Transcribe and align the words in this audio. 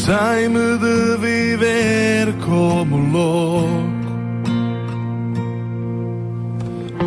Cansei-me 0.00 0.78
de 0.78 1.18
viver 1.18 2.32
como 2.46 2.96
louco. 2.96 4.10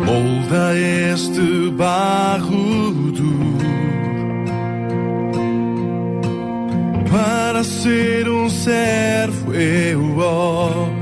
Molda 0.06 0.76
este 1.12 1.70
barro 1.72 3.10
duro 3.10 3.58
para 7.10 7.64
ser 7.64 8.28
um 8.28 8.48
servo 8.48 9.52
eu 9.52 10.18
oro. 10.18 10.92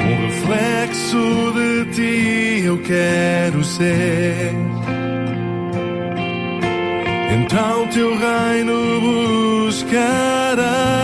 Um 0.00 0.16
reflexo 0.28 1.52
de 1.54 1.92
ti 1.92 2.62
eu 2.64 2.78
quero 2.78 3.62
ser. 3.64 4.69
Então 7.52 7.84
teu 7.88 8.16
reino 8.16 9.00
buscarei. 9.00 10.99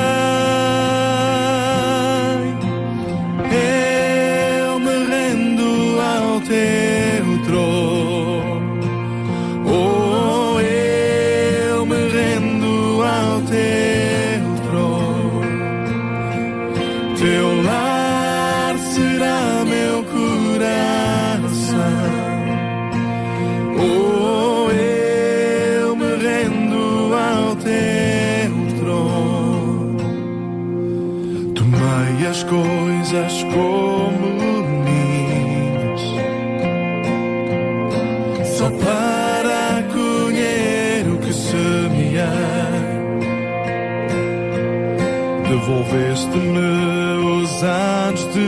Devolveste-me 45.67 47.43
os 47.43 47.63
anos 47.65 48.33
de 48.33 48.47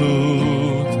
luta, 0.00 1.00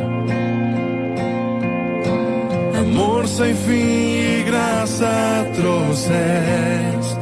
amor 2.78 3.26
sem 3.26 3.52
fim 3.52 3.74
e 3.74 4.44
graça 4.46 5.44
trouxeste, 5.56 7.18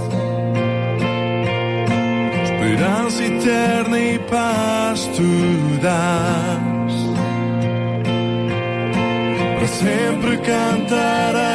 esperança 2.45 3.25
eterna 3.25 3.99
e 3.99 4.19
paz 4.19 5.07
tu 5.17 5.79
dás. 5.81 6.95
Para 9.57 9.67
sempre 9.69 10.37
cantarei 10.37 11.54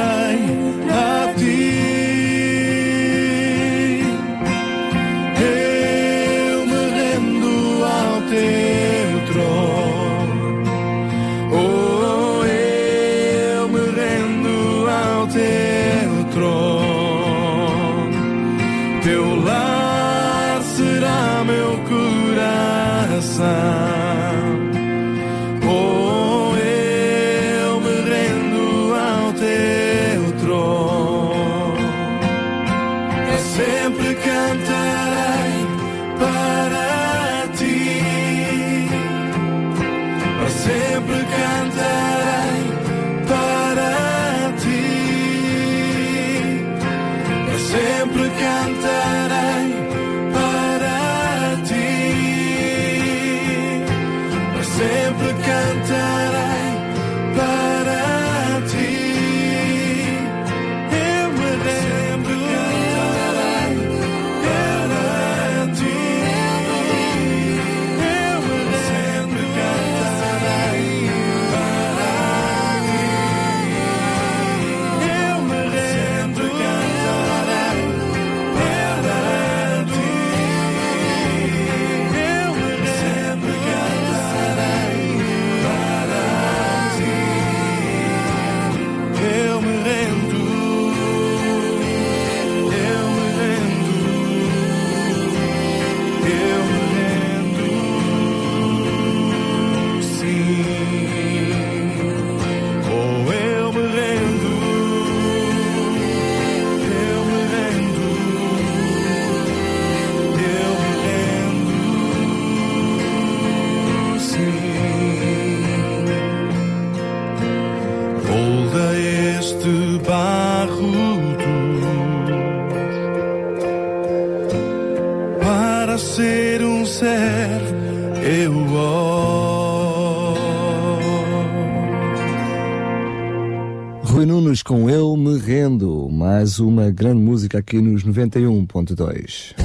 mais 136.40 136.58
uma 136.58 136.90
grande 136.90 137.20
música 137.20 137.58
aqui 137.58 137.82
nos 137.82 138.06
91.2. 138.06 139.56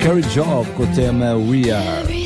Carrie 0.00 0.22
Job 0.34 0.70
com 0.72 0.82
o 0.82 0.86
tema 0.88 1.34
We 1.34 1.70
Are. 1.70 2.19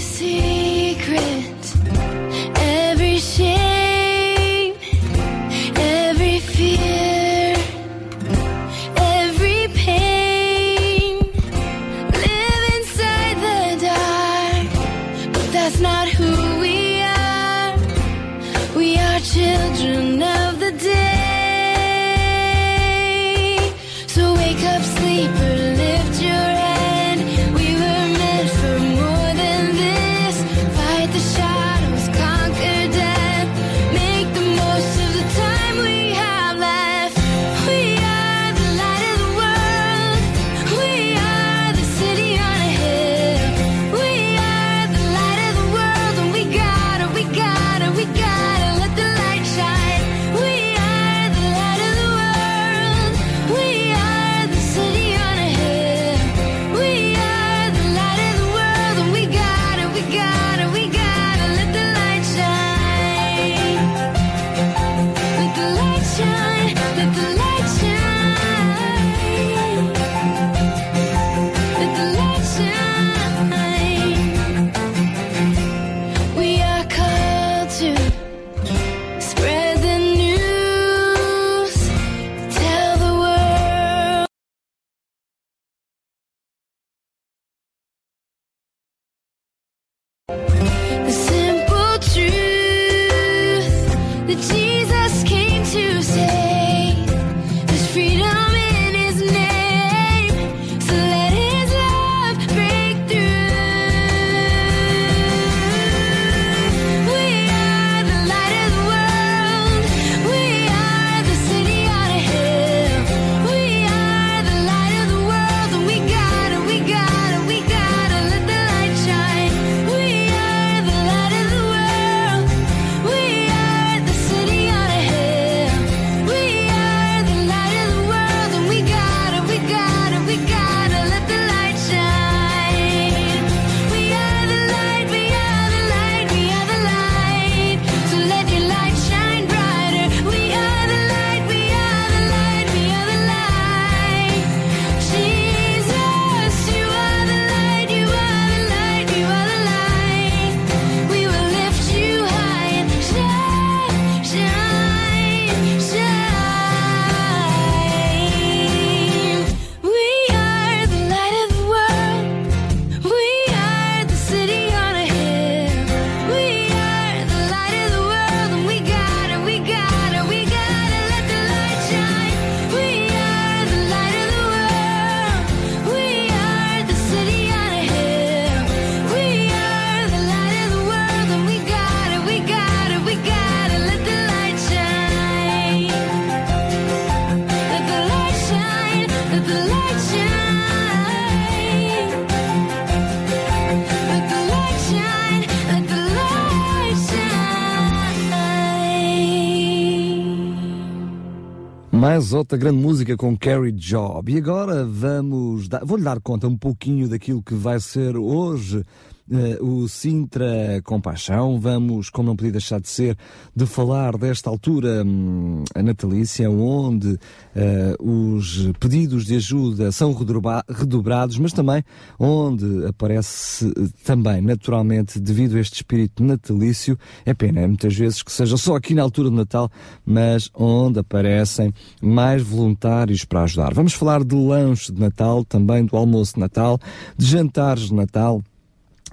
Outra 202.39 202.59
grande 202.59 202.79
música 202.79 203.17
com 203.17 203.37
Carrie 203.37 203.73
Job. 203.73 204.33
E 204.33 204.39
agora 204.39 204.85
vamos 204.85 205.69
dar, 205.69 205.85
vou-lhe 205.85 206.03
dar 206.03 206.21
conta 206.21 206.49
um 206.49 206.57
pouquinho 206.57 207.09
daquilo 207.09 207.43
que 207.43 207.55
vai 207.55 207.79
ser 207.79 208.17
hoje 208.17 208.83
eh, 209.31 209.59
o 209.61 209.89
Sintra 209.89 210.81
Compaixão. 210.85 211.59
Vamos, 211.59 212.11
como 212.11 212.29
não 212.29 212.37
podia 212.37 212.53
deixar 212.53 212.81
de 212.81 212.89
ser, 212.89 213.17
de 213.55 213.67
falar 213.67 214.17
desta 214.17 214.51
altura 214.51 215.03
hum, 215.05 215.65
a 215.75 215.83
natalícia, 215.83 216.51
onde 216.51 217.19
eh, 217.55 217.97
os 218.01 218.71
pedidos 218.79 219.25
de 219.25 219.37
ajuda 219.37 219.93
são 219.93 220.13
redobra- 220.13 220.65
redobrados, 220.69 221.39
mas 221.39 221.53
também 221.53 221.83
onde 222.19 222.87
aparece 222.87 223.67
eh, 223.69 223.89
também, 224.05 224.41
naturalmente, 224.41 225.19
devido 225.19 225.57
a 225.57 225.61
este 225.61 225.77
espírito 225.77 226.23
natalício, 226.23 226.99
é 227.25 227.33
pena, 227.35 227.61
é 227.61 227.67
muitas 227.67 227.95
vezes 227.95 228.23
que 228.23 228.33
seja 228.33 228.57
só 228.57 228.77
aqui 228.77 228.95
na 228.95 229.03
altura 229.03 229.31
do 229.31 229.37
Natal, 229.37 229.71
mas 230.05 230.51
onde 230.55 230.99
aparecem 230.99 231.73
mais 232.03 232.43
voluntários 232.43 233.25
para 233.25 233.43
ajudar. 233.43 233.75
Vamos 233.75 233.93
falar 233.93 234.23
de 234.25 234.35
lanche 234.35 234.93
de 234.93 235.01
Natal, 235.01 235.45
também 235.45 235.85
do 235.85 235.97
almoço 235.97 236.35
de 236.35 236.41
Natal, 236.41 236.79
de 237.17 237.27
jantares 237.27 237.89
de 237.89 237.95
Natal, 237.95 238.43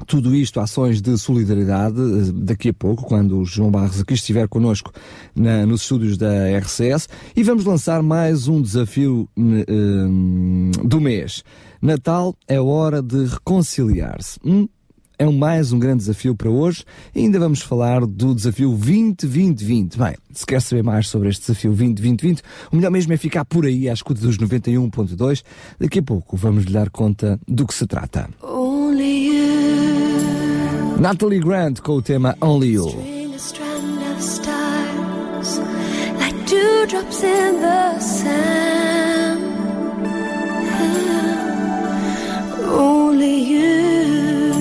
tudo 0.08 0.34
isto, 0.36 0.60
ações 0.60 1.02
de 1.02 1.18
solidariedade, 1.18 2.00
eh, 2.00 2.32
daqui 2.34 2.70
a 2.70 2.74
pouco, 2.74 3.04
quando 3.04 3.38
o 3.40 3.46
João 3.46 3.70
Barros 3.70 4.00
aqui 4.02 4.14
estiver 4.14 4.48
connosco 4.48 4.92
na- 5.36 5.66
nos 5.66 5.82
estúdios 5.82 6.18
da 6.18 6.50
RCS, 6.50 7.08
e 7.36 7.44
vamos 7.44 7.66
lançar 7.66 8.02
mais 8.02 8.48
um 8.48 8.62
desafio 8.62 9.30
ne- 9.36 9.66
hum, 9.70 10.72
do 10.84 11.00
mês. 11.00 11.44
Natal 11.82 12.36
é 12.48 12.60
hora 12.60 13.02
de 13.02 13.26
reconciliar-se. 13.26 14.40
Hum? 14.46 14.68
É 15.20 15.28
um- 15.28 15.38
mais 15.38 15.72
um 15.72 15.78
grande 15.78 15.98
desafio 16.00 16.36
para 16.36 16.50
hoje. 16.50 16.84
E 17.14 17.20
ainda 17.20 17.40
vamos 17.40 17.62
falar 17.62 18.04
do 18.08 18.34
desafio 18.34 18.72
2020-20. 18.76 19.96
Bem, 19.96 20.16
se 20.34 20.44
quer 20.48 20.60
saber 20.60 20.82
mais 20.84 21.08
sobre 21.10 21.30
este 21.30 21.42
desafio 21.42 21.74
2020-20, 21.76 22.42
o 22.72 22.76
melhor 22.76 22.90
mesmo 22.90 23.14
é 23.14 23.18
ficar 23.18 23.46
por 23.46 23.66
aí 23.68 23.88
à 23.88 23.94
escuta 23.94 24.20
dos 24.20 24.38
91.2. 24.40 25.44
Daqui 25.80 26.00
a 26.00 26.04
pouco 26.04 26.36
vamos 26.36 26.64
lhe 26.64 26.74
dar 26.74 26.90
conta 26.90 27.40
do 27.48 27.68
que 27.68 27.74
se 27.76 27.86
trata. 27.86 28.28
You. 28.42 28.61
Natalie 31.02 31.40
Grant 31.40 31.82
com 31.82 31.94
o 31.94 32.02
tema 32.02 32.38
Only 32.40 32.74
You. 32.74 32.90
Only 42.78 43.36
you 43.52 44.54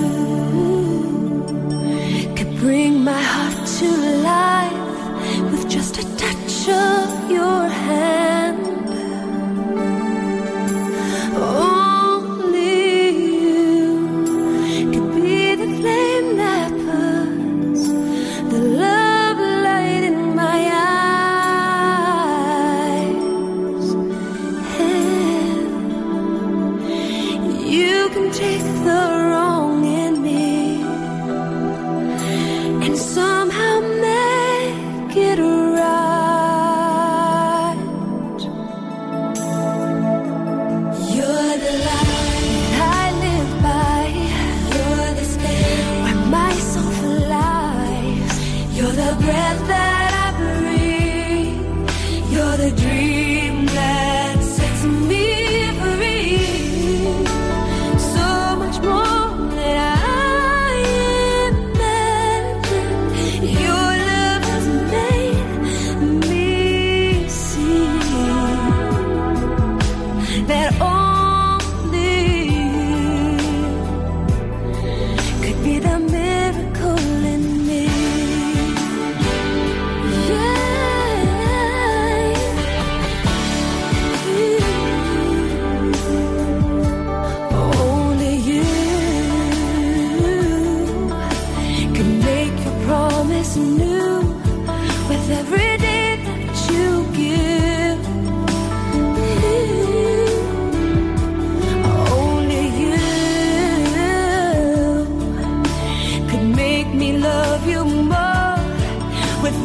could 2.35 2.59
bring 2.59 3.03
my 3.03 3.21
heart 3.21 3.67
to 3.77 3.85
life 4.23 5.51
with 5.51 5.69
just 5.69 5.99
a 5.99 6.03
touch 6.17 6.69
of 6.69 7.29
your 7.29 7.69
hand. 7.69 8.20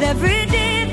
Every 0.03 0.45
day 0.45 0.86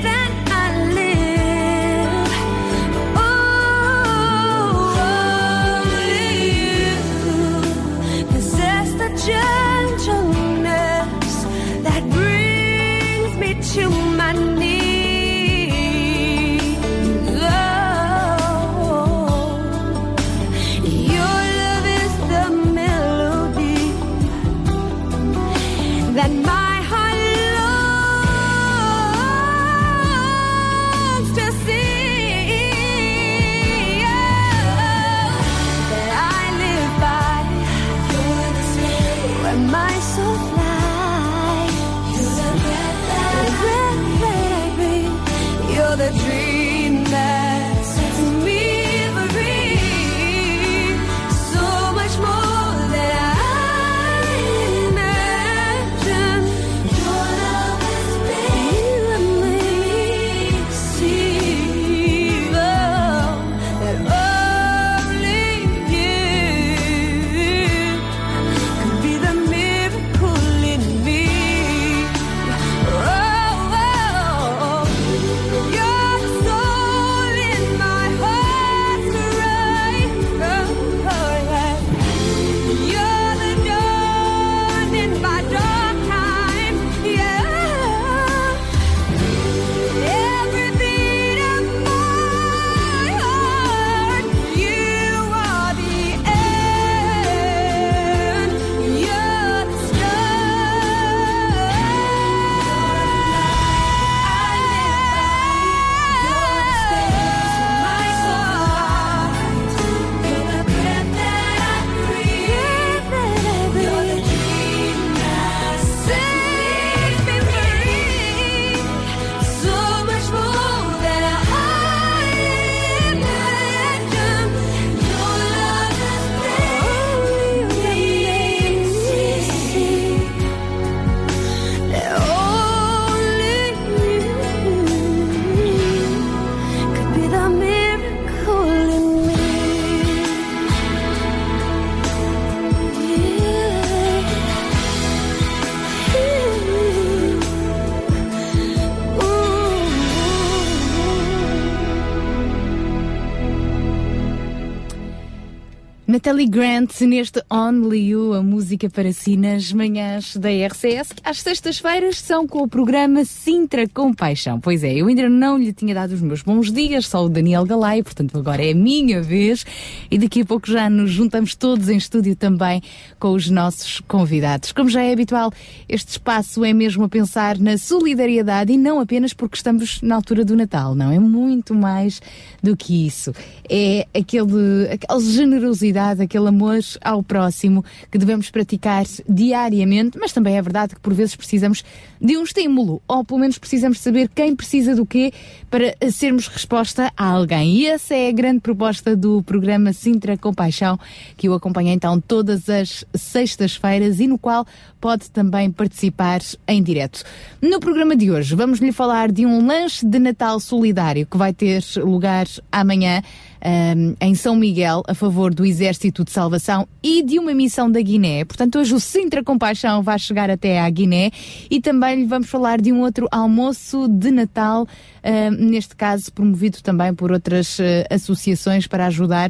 Natalie 156.25 156.47
Grant 156.47 157.01
neste 157.01 157.39
Only 157.51 158.09
You, 158.09 158.33
a 158.33 158.41
música 158.41 158.89
para 158.89 159.13
si 159.13 159.37
nas 159.37 159.71
manhãs 159.71 160.35
da 160.35 160.49
RCS. 160.49 161.13
Às 161.23 161.39
sextas-feiras 161.39 162.17
são 162.17 162.47
com 162.47 162.63
o 162.63 162.67
programa 162.67 163.23
Sintra 163.23 163.87
com 163.87 164.11
Paixão. 164.11 164.59
Pois 164.59 164.83
é, 164.83 164.91
eu 164.91 165.05
ainda 165.05 165.29
não 165.29 165.55
lhe 165.55 165.71
tinha 165.71 165.93
dado 165.93 166.13
os 166.13 166.21
meus 166.21 166.41
bons 166.41 166.71
dias, 166.71 167.07
só 167.07 167.23
o 167.23 167.29
Daniel 167.29 167.63
Galay, 167.63 168.01
portanto 168.01 168.39
agora 168.39 168.65
é 168.65 168.71
a 168.71 168.75
minha 168.75 169.21
vez 169.21 169.67
e 170.09 170.17
daqui 170.17 170.41
a 170.41 170.45
pouco 170.45 170.67
já 170.67 170.89
nos 170.89 171.11
juntamos 171.11 171.53
todos 171.53 171.89
em 171.89 171.97
estúdio 171.97 172.35
também 172.35 172.81
com 173.19 173.33
os 173.33 173.47
nossos 173.47 173.99
convidados. 174.07 174.71
Como 174.71 174.89
já 174.89 175.03
é 175.03 175.13
habitual, 175.13 175.53
este 175.87 176.09
espaço 176.09 176.65
é 176.65 176.73
mesmo 176.73 177.03
a 177.03 177.09
pensar 177.09 177.59
na 177.59 177.77
solidariedade 177.77 178.73
e 178.73 178.79
não 178.79 178.99
apenas 178.99 179.31
porque 179.31 179.57
estamos 179.57 180.01
na 180.01 180.15
altura 180.15 180.43
do 180.43 180.55
Natal, 180.55 180.95
não, 180.95 181.11
é 181.11 181.19
muito 181.19 181.75
mais 181.75 182.19
do 182.63 182.75
que 182.75 183.05
isso. 183.05 183.31
É 183.69 184.07
aquele, 184.11 184.89
aquela 184.91 185.21
generosidade, 185.21 186.14
aquele 186.19 186.47
amor 186.47 186.79
ao 187.01 187.23
próximo 187.23 187.83
que 188.11 188.17
devemos 188.17 188.49
praticar 188.49 189.05
diariamente, 189.27 190.17
mas 190.17 190.33
também 190.33 190.57
é 190.57 190.61
verdade 190.61 190.95
que 190.95 191.01
por 191.01 191.13
vezes 191.13 191.35
precisamos 191.35 191.83
de 192.19 192.37
um 192.37 192.43
estímulo, 192.43 193.01
ou 193.07 193.23
pelo 193.23 193.39
menos 193.39 193.57
precisamos 193.57 193.99
saber 193.99 194.29
quem 194.33 194.55
precisa 194.55 194.95
do 194.95 195.05
quê 195.05 195.31
para 195.69 195.95
sermos 196.11 196.47
resposta 196.47 197.11
a 197.15 197.25
alguém. 197.25 197.75
E 197.75 197.87
essa 197.87 198.15
é 198.15 198.29
a 198.29 198.31
grande 198.31 198.59
proposta 198.59 199.15
do 199.15 199.43
programa 199.43 199.93
Sintra 199.93 200.37
Compaixão, 200.37 200.99
que 201.37 201.47
eu 201.47 201.53
acompanho 201.53 201.89
então 201.89 202.19
todas 202.19 202.69
as 202.69 203.05
sextas-feiras 203.13 204.19
e 204.19 204.27
no 204.27 204.37
qual 204.37 204.65
pode 204.99 205.29
também 205.29 205.71
participar 205.71 206.41
em 206.67 206.81
direto. 206.81 207.23
No 207.61 207.79
programa 207.79 208.15
de 208.15 208.31
hoje 208.31 208.55
vamos 208.55 208.79
lhe 208.79 208.91
falar 208.91 209.31
de 209.31 209.45
um 209.45 209.65
lanche 209.65 210.05
de 210.05 210.19
Natal 210.19 210.59
solidário 210.59 211.25
que 211.25 211.37
vai 211.37 211.53
ter 211.53 211.83
lugar 211.97 212.45
amanhã 212.71 213.21
um, 213.65 214.15
em 214.21 214.35
São 214.35 214.55
Miguel 214.55 215.01
a 215.07 215.15
favor 215.15 215.53
do 215.53 215.65
Exército 215.65 216.23
de 216.23 216.31
Salvação 216.31 216.87
e 217.01 217.23
de 217.23 217.39
uma 217.39 217.53
missão 217.53 217.89
da 217.89 217.99
Guiné. 217.99 218.45
Portanto, 218.45 218.77
hoje 218.77 218.93
o 218.93 218.99
Sintra 218.99 219.43
Compaixão 219.43 220.03
vai 220.03 220.19
chegar 220.19 220.49
até 220.51 220.79
à 220.79 220.89
Guiné 220.89 221.31
e 221.69 221.81
também 221.81 222.17
lhe 222.17 222.25
vamos 222.25 222.47
falar 222.47 222.79
de 222.79 222.91
um 222.91 223.01
outro 223.01 223.27
almoço 223.31 224.07
de 224.07 224.29
Natal, 224.29 224.87
um, 225.23 225.51
neste 225.69 225.95
caso 225.95 226.31
promovido 226.31 226.81
também 226.83 227.13
por 227.13 227.31
outras 227.31 227.79
uh, 227.79 227.83
associações 228.11 228.85
para 228.85 229.07
ajudar, 229.07 229.49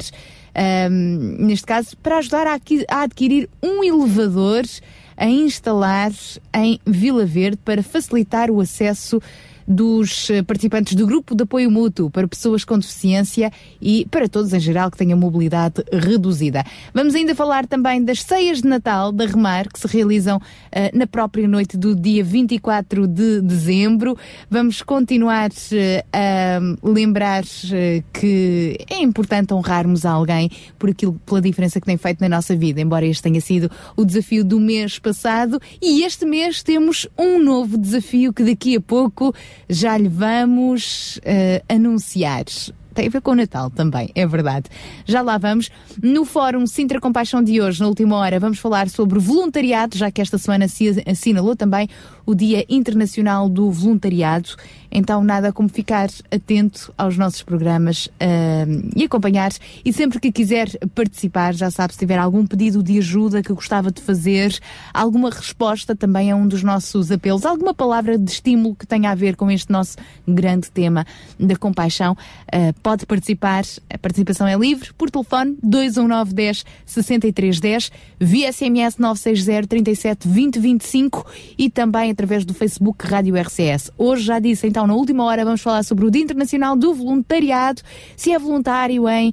um, 0.90 1.36
neste 1.46 1.66
caso, 1.66 1.96
para 1.98 2.18
ajudar 2.18 2.46
a, 2.46 2.58
a 2.88 3.02
adquirir 3.02 3.48
um 3.62 3.84
elevador 3.84 4.64
a 5.16 5.26
instalar 5.26 6.10
em 6.54 6.78
Vila 6.84 7.24
Verde 7.24 7.58
para 7.64 7.82
facilitar 7.82 8.50
o 8.50 8.60
acesso 8.60 9.20
dos 9.66 10.30
eh, 10.30 10.42
participantes 10.42 10.94
do 10.94 11.06
grupo 11.06 11.34
de 11.34 11.42
apoio 11.42 11.70
mútuo 11.70 12.10
para 12.10 12.28
pessoas 12.28 12.64
com 12.64 12.78
deficiência 12.78 13.52
e 13.80 14.06
para 14.10 14.28
todos 14.28 14.52
em 14.52 14.60
geral 14.60 14.90
que 14.90 14.96
tenham 14.96 15.18
mobilidade 15.18 15.82
reduzida. 15.92 16.64
Vamos 16.94 17.14
ainda 17.14 17.34
falar 17.34 17.66
também 17.66 18.04
das 18.04 18.22
ceias 18.22 18.62
de 18.62 18.68
Natal 18.68 19.10
da 19.10 19.26
Remar 19.26 19.68
que 19.68 19.78
se 19.78 19.86
realizam 19.86 20.40
eh, 20.70 20.90
na 20.94 21.06
própria 21.06 21.48
noite 21.48 21.76
do 21.76 21.94
dia 21.94 22.22
24 22.22 23.06
de 23.06 23.40
dezembro. 23.40 24.16
Vamos 24.48 24.82
continuar 24.82 25.50
eh, 25.72 26.04
a 26.12 26.88
lembrar 26.88 27.42
que 28.12 28.78
é 28.88 29.02
importante 29.02 29.52
honrarmos 29.52 30.04
alguém 30.04 30.50
por 30.78 30.90
aquilo, 30.90 31.20
pela 31.26 31.40
diferença 31.40 31.80
que 31.80 31.86
tem 31.86 31.96
feito 31.96 32.20
na 32.20 32.28
nossa 32.28 32.54
vida, 32.56 32.80
embora 32.80 33.06
este 33.06 33.22
tenha 33.22 33.40
sido 33.40 33.70
o 33.96 34.04
desafio 34.04 34.44
do 34.44 34.60
mês 34.60 34.98
passado 34.98 35.60
e 35.82 36.02
este 36.02 36.24
mês 36.24 36.62
temos 36.62 37.08
um 37.18 37.42
novo 37.42 37.76
desafio 37.76 38.32
que 38.32 38.44
daqui 38.44 38.76
a 38.76 38.80
pouco 38.80 39.34
já 39.68 39.96
lhe 39.96 40.08
vamos 40.08 41.20
eh, 41.24 41.62
anunciar. 41.68 42.44
tem 42.94 43.06
a 43.06 43.10
ver 43.10 43.20
com 43.20 43.32
o 43.32 43.34
Natal 43.34 43.70
também, 43.70 44.10
é 44.14 44.26
verdade. 44.26 44.70
Já 45.04 45.20
lá 45.20 45.36
vamos. 45.38 45.70
No 46.02 46.24
Fórum 46.24 46.66
Sintra 46.66 47.00
Compaixão 47.00 47.42
de 47.42 47.60
hoje, 47.60 47.80
na 47.80 47.88
última 47.88 48.16
hora, 48.16 48.40
vamos 48.40 48.58
falar 48.58 48.88
sobre 48.88 49.18
voluntariado, 49.18 49.96
já 49.96 50.10
que 50.10 50.20
esta 50.20 50.38
semana 50.38 50.66
se 50.68 51.02
assinalou 51.06 51.54
também 51.54 51.88
o 52.24 52.34
Dia 52.34 52.64
Internacional 52.68 53.48
do 53.48 53.70
Voluntariado. 53.70 54.50
Então, 54.98 55.22
nada 55.22 55.52
como 55.52 55.68
ficar 55.68 56.08
atento 56.30 56.90
aos 56.96 57.18
nossos 57.18 57.42
programas 57.42 58.06
uh, 58.06 58.90
e 58.96 59.04
acompanhar. 59.04 59.52
E 59.84 59.92
sempre 59.92 60.18
que 60.18 60.32
quiser 60.32 60.70
participar, 60.94 61.52
já 61.52 61.70
sabe, 61.70 61.92
se 61.92 61.98
tiver 61.98 62.16
algum 62.18 62.46
pedido 62.46 62.82
de 62.82 62.96
ajuda 62.96 63.42
que 63.42 63.52
gostava 63.52 63.92
de 63.92 64.00
fazer, 64.00 64.58
alguma 64.94 65.28
resposta 65.28 65.94
também 65.94 66.32
a 66.32 66.36
um 66.36 66.48
dos 66.48 66.62
nossos 66.62 67.12
apelos, 67.12 67.44
alguma 67.44 67.74
palavra 67.74 68.16
de 68.16 68.30
estímulo 68.30 68.74
que 68.74 68.86
tenha 68.86 69.10
a 69.10 69.14
ver 69.14 69.36
com 69.36 69.50
este 69.50 69.70
nosso 69.70 69.98
grande 70.26 70.70
tema 70.70 71.06
da 71.38 71.56
compaixão, 71.56 72.12
uh, 72.14 72.80
pode 72.82 73.04
participar. 73.04 73.64
A 73.92 73.98
participação 73.98 74.46
é 74.46 74.56
livre 74.56 74.94
por 74.94 75.10
telefone 75.10 75.58
21910 75.62 76.64
6310, 76.86 77.92
via 78.18 78.50
SMS 78.50 78.96
960 78.96 79.66
37 79.66 80.26
20 80.26 80.58
25 80.58 81.26
e 81.58 81.68
também 81.68 82.10
através 82.10 82.46
do 82.46 82.54
Facebook 82.54 83.06
Rádio 83.06 83.36
RCS. 83.36 83.90
Hoje 83.98 84.22
já 84.22 84.38
disse 84.38 84.66
então 84.66 84.85
na 84.86 84.94
última 84.94 85.24
hora 85.24 85.44
vamos 85.44 85.60
falar 85.60 85.82
sobre 85.82 86.06
o 86.06 86.10
Dia 86.10 86.22
Internacional 86.22 86.76
do 86.76 86.94
Voluntariado, 86.94 87.82
se 88.16 88.32
é 88.32 88.38
voluntário 88.38 89.08
em 89.08 89.28
uh, 89.28 89.32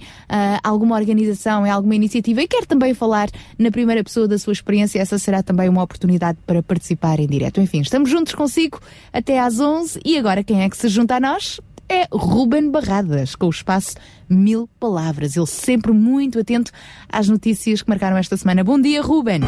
alguma 0.64 0.96
organização, 0.96 1.66
em 1.66 1.70
alguma 1.70 1.96
iniciativa 1.96 2.42
e 2.42 2.48
quer 2.48 2.66
também 2.66 2.94
falar 2.94 3.30
na 3.58 3.72
primeira 3.72 4.04
pessoa 4.04 4.28
da 4.28 4.38
sua 4.38 4.54
experiência, 4.54 5.00
essa 5.00 5.18
será 5.18 5.44
também 5.44 5.70
uma 5.70 5.84
oportunidade 5.84 6.38
para 6.46 6.62
participar 6.62 7.20
em 7.20 7.28
direto. 7.28 7.62
Enfim, 7.62 7.82
estamos 7.82 8.10
juntos 8.10 8.34
consigo 8.34 8.80
até 9.12 9.40
às 9.40 9.60
11 9.60 10.00
e 10.04 10.18
agora 10.18 10.44
quem 10.44 10.62
é 10.62 10.70
que 10.70 10.78
se 10.78 10.88
junta 10.88 11.16
a 11.16 11.20
nós? 11.20 11.60
É 11.90 12.08
Ruben 12.12 12.72
Barradas, 12.72 13.36
com 13.36 13.48
o 13.48 13.50
espaço 13.50 13.96
Mil 14.30 14.70
Palavras. 14.80 15.36
Ele 15.36 15.46
sempre 15.46 15.92
muito 15.92 16.40
atento 16.40 16.72
às 17.10 17.28
notícias 17.28 17.82
que 17.82 17.90
marcaram 17.90 18.18
esta 18.18 18.38
semana. 18.38 18.64
Bom 18.64 18.80
dia, 18.80 19.02
Ruben! 19.02 19.42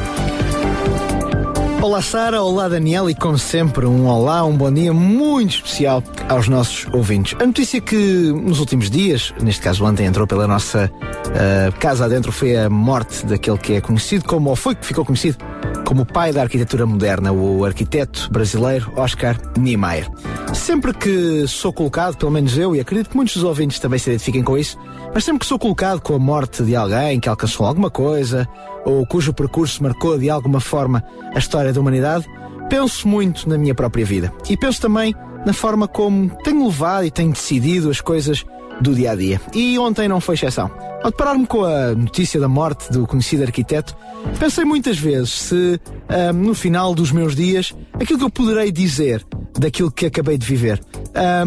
Olá 1.85 2.01
Sara, 2.01 2.41
olá 2.41 2.67
Daniel 2.67 3.07
e 3.11 3.13
como 3.13 3.37
sempre 3.37 3.85
um 3.85 4.07
olá, 4.07 4.43
um 4.43 4.57
bom 4.57 4.73
dia 4.73 4.91
muito 4.91 5.57
especial 5.57 6.03
aos 6.27 6.47
nossos 6.47 6.91
ouvintes. 6.91 7.37
A 7.39 7.45
notícia 7.45 7.79
que 7.79 7.95
nos 7.95 8.59
últimos 8.59 8.89
dias, 8.89 9.31
neste 9.39 9.61
caso 9.61 9.85
ontem 9.85 10.07
entrou 10.07 10.25
pela 10.25 10.47
nossa 10.47 10.91
uh, 10.91 11.79
casa 11.79 12.05
adentro 12.05 12.31
foi 12.31 12.57
a 12.57 12.71
morte 12.71 13.23
daquele 13.27 13.59
que 13.59 13.73
é 13.73 13.81
conhecido 13.81 14.25
como, 14.25 14.49
ou 14.49 14.55
foi 14.55 14.73
que 14.73 14.83
ficou 14.83 15.05
conhecido 15.05 15.37
como 15.85 16.05
pai 16.05 16.33
da 16.33 16.41
arquitetura 16.41 16.85
moderna, 16.85 17.31
o 17.31 17.63
arquiteto 17.63 18.29
brasileiro 18.31 18.91
Oscar 18.95 19.37
Niemeyer. 19.57 20.09
Sempre 20.53 20.93
que 20.93 21.47
sou 21.47 21.71
colocado, 21.71 22.17
pelo 22.17 22.31
menos 22.31 22.57
eu, 22.57 22.75
e 22.75 22.79
acredito 22.79 23.09
que 23.09 23.15
muitos 23.15 23.35
dos 23.35 23.43
ouvintes 23.43 23.79
também 23.79 23.99
se 23.99 24.09
identifiquem 24.09 24.43
com 24.43 24.57
isso, 24.57 24.77
mas 25.13 25.23
sempre 25.23 25.39
que 25.39 25.45
sou 25.45 25.59
colocado 25.59 26.01
com 26.01 26.15
a 26.15 26.19
morte 26.19 26.63
de 26.63 26.75
alguém 26.75 27.19
que 27.19 27.29
alcançou 27.29 27.65
alguma 27.65 27.89
coisa, 27.89 28.47
ou 28.83 29.05
cujo 29.05 29.33
percurso 29.33 29.81
marcou 29.81 30.17
de 30.17 30.29
alguma 30.29 30.59
forma 30.59 31.03
a 31.33 31.39
história 31.39 31.71
da 31.71 31.79
humanidade, 31.79 32.25
penso 32.69 33.07
muito 33.07 33.47
na 33.47 33.57
minha 33.57 33.75
própria 33.75 34.05
vida. 34.05 34.33
E 34.49 34.57
penso 34.57 34.81
também 34.81 35.15
na 35.45 35.53
forma 35.53 35.87
como 35.87 36.29
tenho 36.43 36.65
levado 36.65 37.05
e 37.05 37.11
tenho 37.11 37.31
decidido 37.31 37.89
as 37.89 38.01
coisas 38.01 38.43
do 38.81 38.93
dia 38.93 39.11
a 39.11 39.15
dia. 39.15 39.39
E 39.53 39.77
ontem 39.77 40.07
não 40.07 40.19
foi 40.19 40.35
exceção. 40.35 40.69
Ao 41.05 41.11
deparar-me 41.11 41.45
com 41.45 41.63
a 41.63 41.93
notícia 41.93 42.39
da 42.39 42.47
morte 42.47 42.91
do 42.91 43.05
conhecido 43.05 43.43
arquiteto, 43.43 43.95
pensei 44.39 44.65
muitas 44.65 44.97
vezes 44.97 45.29
se, 45.29 45.79
ah, 46.09 46.33
no 46.33 46.55
final 46.55 46.95
dos 46.95 47.11
meus 47.11 47.35
dias, 47.35 47.75
aquilo 47.93 48.17
que 48.17 48.25
eu 48.25 48.29
poderei 48.31 48.71
dizer 48.71 49.23
daquilo 49.53 49.91
que 49.91 50.07
acabei 50.07 50.35
de 50.35 50.47
viver. 50.47 50.81
Ah, 51.13 51.45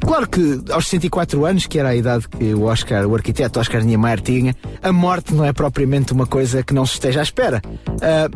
claro 0.00 0.28
que 0.28 0.64
aos 0.72 0.86
64 0.86 1.44
anos, 1.44 1.68
que 1.68 1.78
era 1.78 1.90
a 1.90 1.94
idade 1.94 2.28
que 2.28 2.52
o 2.52 2.64
Oscar, 2.64 3.06
o 3.06 3.14
arquiteto 3.14 3.60
Oscar 3.60 3.84
Niemeyer 3.84 4.20
tinha, 4.20 4.56
a 4.82 4.90
morte 4.90 5.32
não 5.32 5.44
é 5.44 5.52
propriamente 5.52 6.12
uma 6.12 6.26
coisa 6.26 6.64
que 6.64 6.74
não 6.74 6.84
se 6.84 6.94
esteja 6.94 7.20
à 7.20 7.22
espera. 7.22 7.62
Ah, 8.02 8.28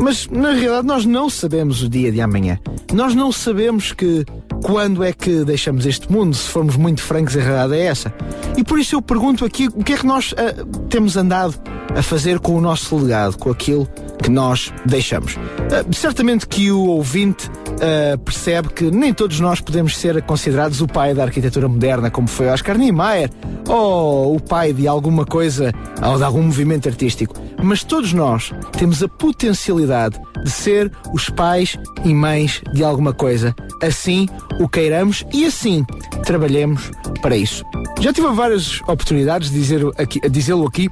mas 0.00 0.26
na 0.28 0.52
realidade 0.52 0.86
nós 0.86 1.04
não 1.04 1.28
sabemos 1.28 1.82
o 1.82 1.88
dia 1.88 2.10
de 2.10 2.22
amanhã. 2.22 2.58
Nós 2.94 3.14
não 3.14 3.30
sabemos 3.30 3.92
que 3.92 4.24
quando 4.62 5.04
é 5.04 5.12
que 5.12 5.44
deixamos 5.44 5.86
este 5.86 6.10
mundo, 6.10 6.34
se 6.34 6.48
formos 6.48 6.76
muito 6.76 7.02
francos, 7.02 7.36
a 7.36 7.40
realidade 7.40 7.74
é 7.74 7.84
essa. 7.84 8.14
E 8.56 8.64
por 8.64 8.78
isso 8.78 8.96
eu 8.96 9.02
pergunto 9.02 9.44
aqui 9.44 9.68
o 9.68 9.84
que 9.84 9.92
é 9.92 9.96
que 9.98 10.06
nós 10.06 10.32
uh, 10.32 10.66
temos 10.88 11.16
andado 11.16 11.54
a 11.94 12.02
fazer 12.02 12.38
com 12.38 12.54
o 12.54 12.60
nosso 12.60 12.96
legado, 12.96 13.36
com 13.38 13.50
aquilo 13.50 13.88
que 14.22 14.30
nós 14.30 14.72
deixamos. 14.86 15.34
Uh, 15.34 15.94
certamente 15.94 16.46
que 16.46 16.70
o 16.70 16.86
ouvinte 16.86 17.48
uh, 17.48 18.18
percebe 18.18 18.68
que 18.68 18.90
nem 18.90 19.12
todos 19.12 19.40
nós 19.40 19.60
podemos 19.60 19.96
ser 19.96 20.20
considerados 20.22 20.80
o 20.80 20.86
pai 20.86 21.14
da 21.14 21.24
arquitetura 21.24 21.68
moderna, 21.68 22.10
como 22.10 22.28
foi 22.28 22.48
Oscar 22.48 22.76
Niemeyer, 22.78 23.30
ou 23.68 24.36
o 24.36 24.40
pai 24.40 24.72
de 24.72 24.86
alguma 24.86 25.24
coisa, 25.24 25.72
ou 26.06 26.16
de 26.16 26.24
algum 26.24 26.42
movimento 26.42 26.88
artístico. 26.88 27.34
Mas 27.62 27.82
todos 27.82 28.12
nós 28.12 28.52
temos 28.76 29.02
a 29.02 29.08
potencialidade 29.08 30.18
de 30.44 30.50
ser 30.50 30.92
os 31.12 31.28
pais 31.28 31.76
e 32.04 32.14
mães 32.14 32.62
de 32.72 32.84
alguma 32.84 33.12
coisa. 33.12 33.54
Assim 33.82 34.28
o 34.60 34.68
queiramos 34.68 35.24
e 35.32 35.44
assim 35.44 35.84
trabalhemos 36.24 36.90
para 37.20 37.36
isso. 37.36 37.64
Já 38.00 38.12
tive 38.12 38.28
várias 38.28 38.80
oportunidades 38.82 39.50
de 39.50 39.58
dizer 39.58 39.84
aqui, 39.96 40.20
dizê-lo 40.28 40.66
aqui 40.66 40.88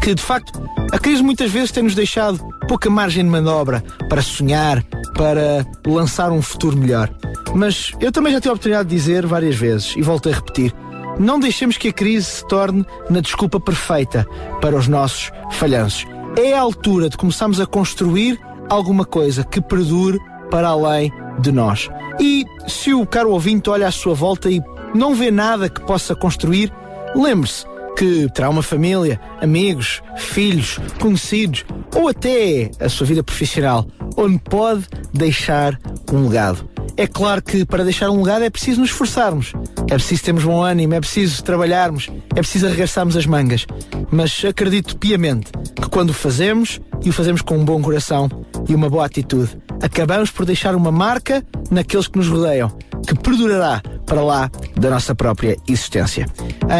que, 0.00 0.14
de 0.14 0.22
facto, 0.22 0.62
a 0.92 0.98
crise 0.98 1.22
muitas 1.22 1.50
vezes 1.50 1.70
tem-nos 1.70 1.94
deixado 1.94 2.40
pouca 2.66 2.88
margem 2.88 3.24
de 3.24 3.30
manobra 3.30 3.82
para 4.08 4.22
sonhar, 4.22 4.82
para 5.14 5.66
lançar 5.86 6.30
um 6.32 6.42
futuro 6.42 6.76
melhor. 6.76 7.10
Mas 7.54 7.92
eu 8.00 8.12
também 8.12 8.32
já 8.32 8.40
tive 8.40 8.50
a 8.50 8.52
oportunidade 8.52 8.88
de 8.88 8.94
dizer 8.94 9.26
várias 9.26 9.56
vezes, 9.56 9.94
e 9.96 10.02
volto 10.02 10.28
a 10.28 10.32
repetir, 10.32 10.74
não 11.18 11.38
deixemos 11.38 11.76
que 11.76 11.88
a 11.88 11.92
crise 11.92 12.26
se 12.26 12.48
torne 12.48 12.84
na 13.10 13.20
desculpa 13.20 13.60
perfeita 13.60 14.26
para 14.60 14.76
os 14.76 14.88
nossos 14.88 15.30
falhanços. 15.52 16.06
É 16.36 16.54
a 16.54 16.60
altura 16.60 17.08
de 17.08 17.16
começarmos 17.16 17.60
a 17.60 17.66
construir 17.66 18.40
alguma 18.68 19.04
coisa 19.04 19.44
que 19.44 19.60
perdure 19.60 20.18
para 20.50 20.68
além 20.68 21.12
de 21.40 21.52
nós. 21.52 21.90
E 22.18 22.44
se 22.66 22.94
o 22.94 23.06
caro 23.06 23.30
ouvinte 23.30 23.68
olha 23.68 23.88
à 23.88 23.90
sua 23.90 24.14
volta 24.14 24.48
e 24.48 24.62
não 24.94 25.14
vê 25.14 25.30
nada 25.30 25.68
que 25.68 25.80
possa 25.80 26.14
construir, 26.14 26.72
lembre-se 27.14 27.66
que 27.96 28.28
terá 28.32 28.48
uma 28.48 28.62
família, 28.62 29.20
amigos, 29.40 30.02
filhos, 30.16 30.78
conhecidos 30.98 31.64
ou 31.94 32.08
até 32.08 32.70
a 32.80 32.88
sua 32.88 33.06
vida 33.06 33.22
profissional, 33.22 33.86
onde 34.16 34.38
pode 34.38 34.86
deixar 35.12 35.78
um 36.12 36.28
legado. 36.28 36.68
É 36.96 37.06
claro 37.06 37.40
que 37.42 37.64
para 37.64 37.84
deixar 37.84 38.10
um 38.10 38.22
legado 38.22 38.44
é 38.44 38.50
preciso 38.50 38.80
nos 38.80 38.90
esforçarmos, 38.90 39.52
é 39.88 39.94
preciso 39.94 40.22
termos 40.22 40.44
bom 40.44 40.62
ânimo, 40.62 40.94
é 40.94 41.00
preciso 41.00 41.42
trabalharmos, 41.42 42.08
é 42.30 42.40
preciso 42.40 42.66
arregaçarmos 42.66 43.16
as 43.16 43.26
mangas. 43.26 43.66
Mas 44.10 44.44
acredito 44.44 44.96
piamente 44.96 45.50
que 45.52 45.88
quando 45.88 46.10
o 46.10 46.14
fazemos, 46.14 46.80
e 47.02 47.08
o 47.08 47.12
fazemos 47.12 47.40
com 47.40 47.56
um 47.56 47.64
bom 47.64 47.80
coração 47.80 48.28
e 48.68 48.74
uma 48.74 48.90
boa 48.90 49.06
atitude, 49.06 49.56
acabamos 49.82 50.30
por 50.30 50.44
deixar 50.44 50.74
uma 50.74 50.92
marca 50.92 51.44
naqueles 51.70 52.06
que 52.06 52.18
nos 52.18 52.28
rodeiam, 52.28 52.70
que 53.06 53.14
perdurará 53.14 53.82
para 54.04 54.22
lá 54.22 54.50
da 54.76 54.90
nossa 54.90 55.14
própria 55.14 55.56
existência. 55.66 56.26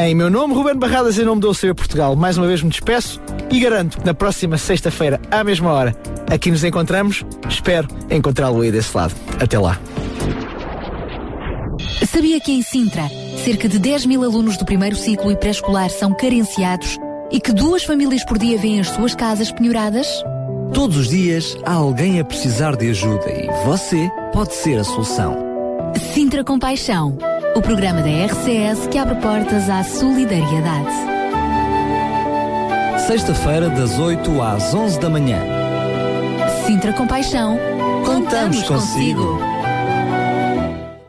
Em 0.05 0.15
meu 0.15 0.29
nome, 0.29 0.55
Ruben 0.55 0.79
Barradas, 1.01 1.19
em 1.19 1.25
nome 1.25 1.41
do 1.41 1.49
OCB 1.49 1.73
Portugal, 1.73 2.15
mais 2.15 2.37
uma 2.37 2.47
vez 2.47 2.63
me 2.63 2.69
despeço 2.69 3.19
e 3.51 3.59
garanto 3.59 3.99
que 3.99 4.05
na 4.05 4.13
próxima 4.13 4.59
sexta-feira, 4.59 5.19
à 5.31 5.43
mesma 5.43 5.73
hora, 5.73 5.97
aqui 6.31 6.51
nos 6.51 6.63
encontramos. 6.63 7.25
Espero 7.49 7.89
encontrá-lo 8.11 8.61
aí 8.61 8.71
desse 8.71 8.95
lado. 8.95 9.15
Até 9.41 9.59
lá. 9.59 9.81
Sabia 12.07 12.39
que 12.39 12.53
em 12.53 12.61
Sintra, 12.61 13.09
cerca 13.43 13.67
de 13.67 13.79
10 13.79 14.05
mil 14.05 14.23
alunos 14.23 14.59
do 14.59 14.67
primeiro 14.67 14.95
ciclo 14.95 15.33
e 15.33 15.37
pré-escolar 15.37 15.89
são 15.89 16.13
carenciados 16.13 16.99
e 17.33 17.41
que 17.41 17.53
duas 17.55 17.83
famílias 17.83 18.23
por 18.27 18.37
dia 18.37 18.59
vêm 18.59 18.79
as 18.79 18.89
suas 18.89 19.15
casas 19.15 19.51
penhoradas? 19.51 20.07
Todos 20.75 20.99
os 20.99 21.09
dias 21.09 21.57
há 21.65 21.73
alguém 21.73 22.21
a 22.21 22.25
precisar 22.27 22.77
de 22.77 22.91
ajuda 22.91 23.31
e 23.31 23.47
você 23.65 24.11
pode 24.35 24.53
ser 24.53 24.79
a 24.79 24.85
solução. 24.85 25.50
Sintra 25.99 26.45
Compaixão, 26.45 27.17
o 27.55 27.63
programa 27.63 28.03
da 28.03 28.09
RCS 28.09 28.87
que 28.89 28.99
abre 28.99 29.17
portas 29.17 29.69
à 29.69 29.83
solidariedade. 29.83 30.91
Sexta-feira, 33.07 33.69
das 33.71 33.99
8 33.99 34.43
às 34.43 34.75
11 34.75 35.01
da 35.01 35.11
manhã. 35.11 35.39
Sintra 36.67 36.93
Compaixão, 36.93 37.59
Contamos 38.05 38.63
consigo. 38.63 39.39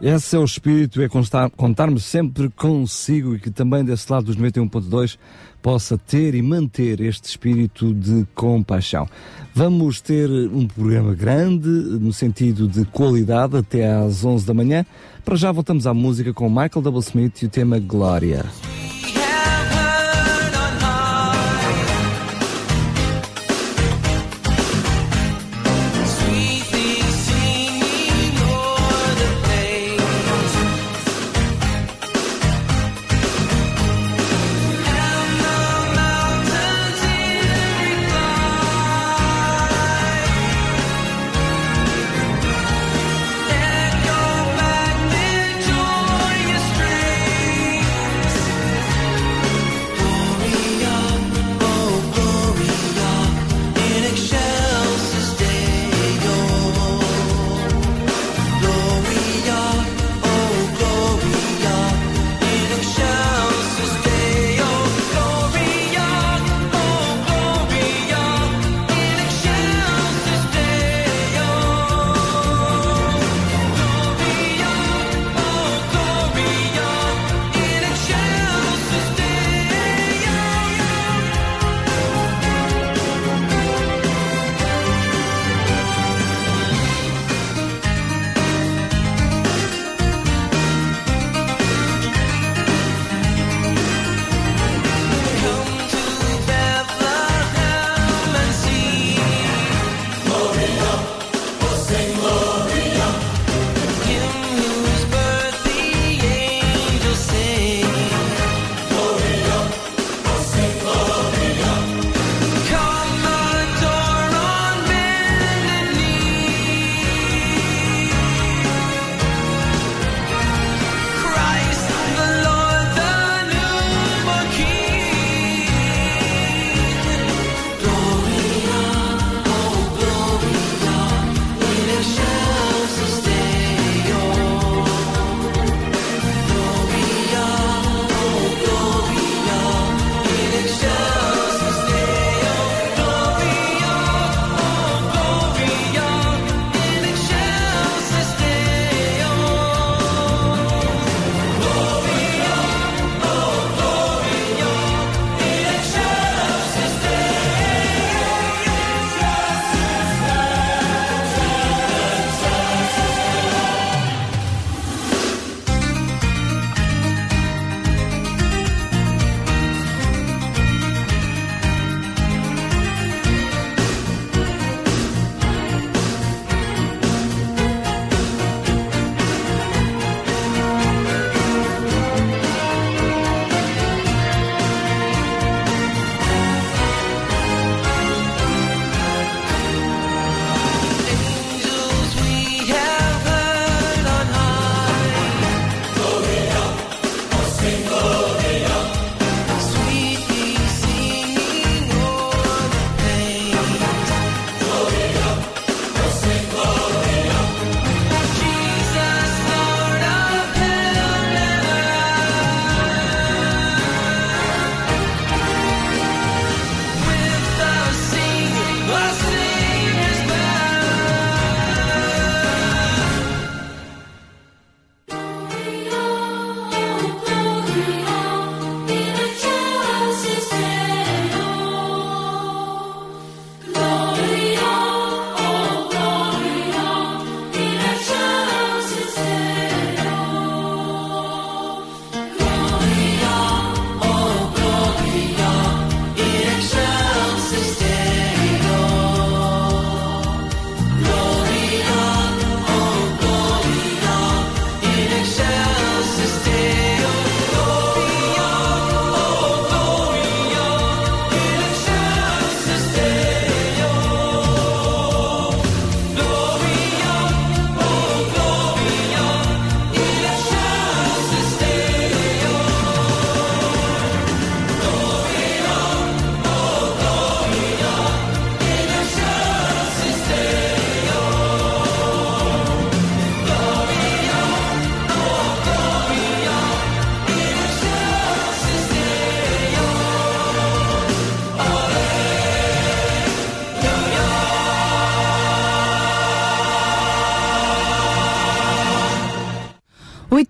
Esse 0.01 0.35
é 0.35 0.39
o 0.39 0.43
espírito, 0.43 0.99
é 1.01 1.07
constar, 1.07 1.49
contarmos 1.51 2.03
sempre 2.03 2.49
consigo 2.49 3.35
e 3.35 3.39
que 3.39 3.51
também 3.51 3.85
desse 3.85 4.11
lado 4.11 4.25
dos 4.25 4.35
91.2 4.35 5.17
possa 5.61 5.97
ter 5.97 6.35
e 6.35 6.41
manter 6.41 6.99
este 7.01 7.25
espírito 7.25 7.93
de 7.93 8.25
compaixão. 8.33 9.07
Vamos 9.53 10.01
ter 10.01 10.29
um 10.29 10.65
programa 10.67 11.13
grande, 11.13 11.67
no 11.67 12.13
sentido 12.13 12.67
de 12.67 12.85
qualidade, 12.85 13.57
até 13.57 13.91
às 13.91 14.23
11 14.23 14.45
da 14.45 14.53
manhã. 14.53 14.85
Para 15.23 15.35
já 15.35 15.51
voltamos 15.51 15.85
à 15.85 15.93
música 15.93 16.33
com 16.33 16.49
Michael 16.49 16.81
W. 16.81 16.99
Smith 16.99 17.41
e 17.41 17.45
o 17.45 17.49
tema 17.49 17.79
Glória. 17.79 18.45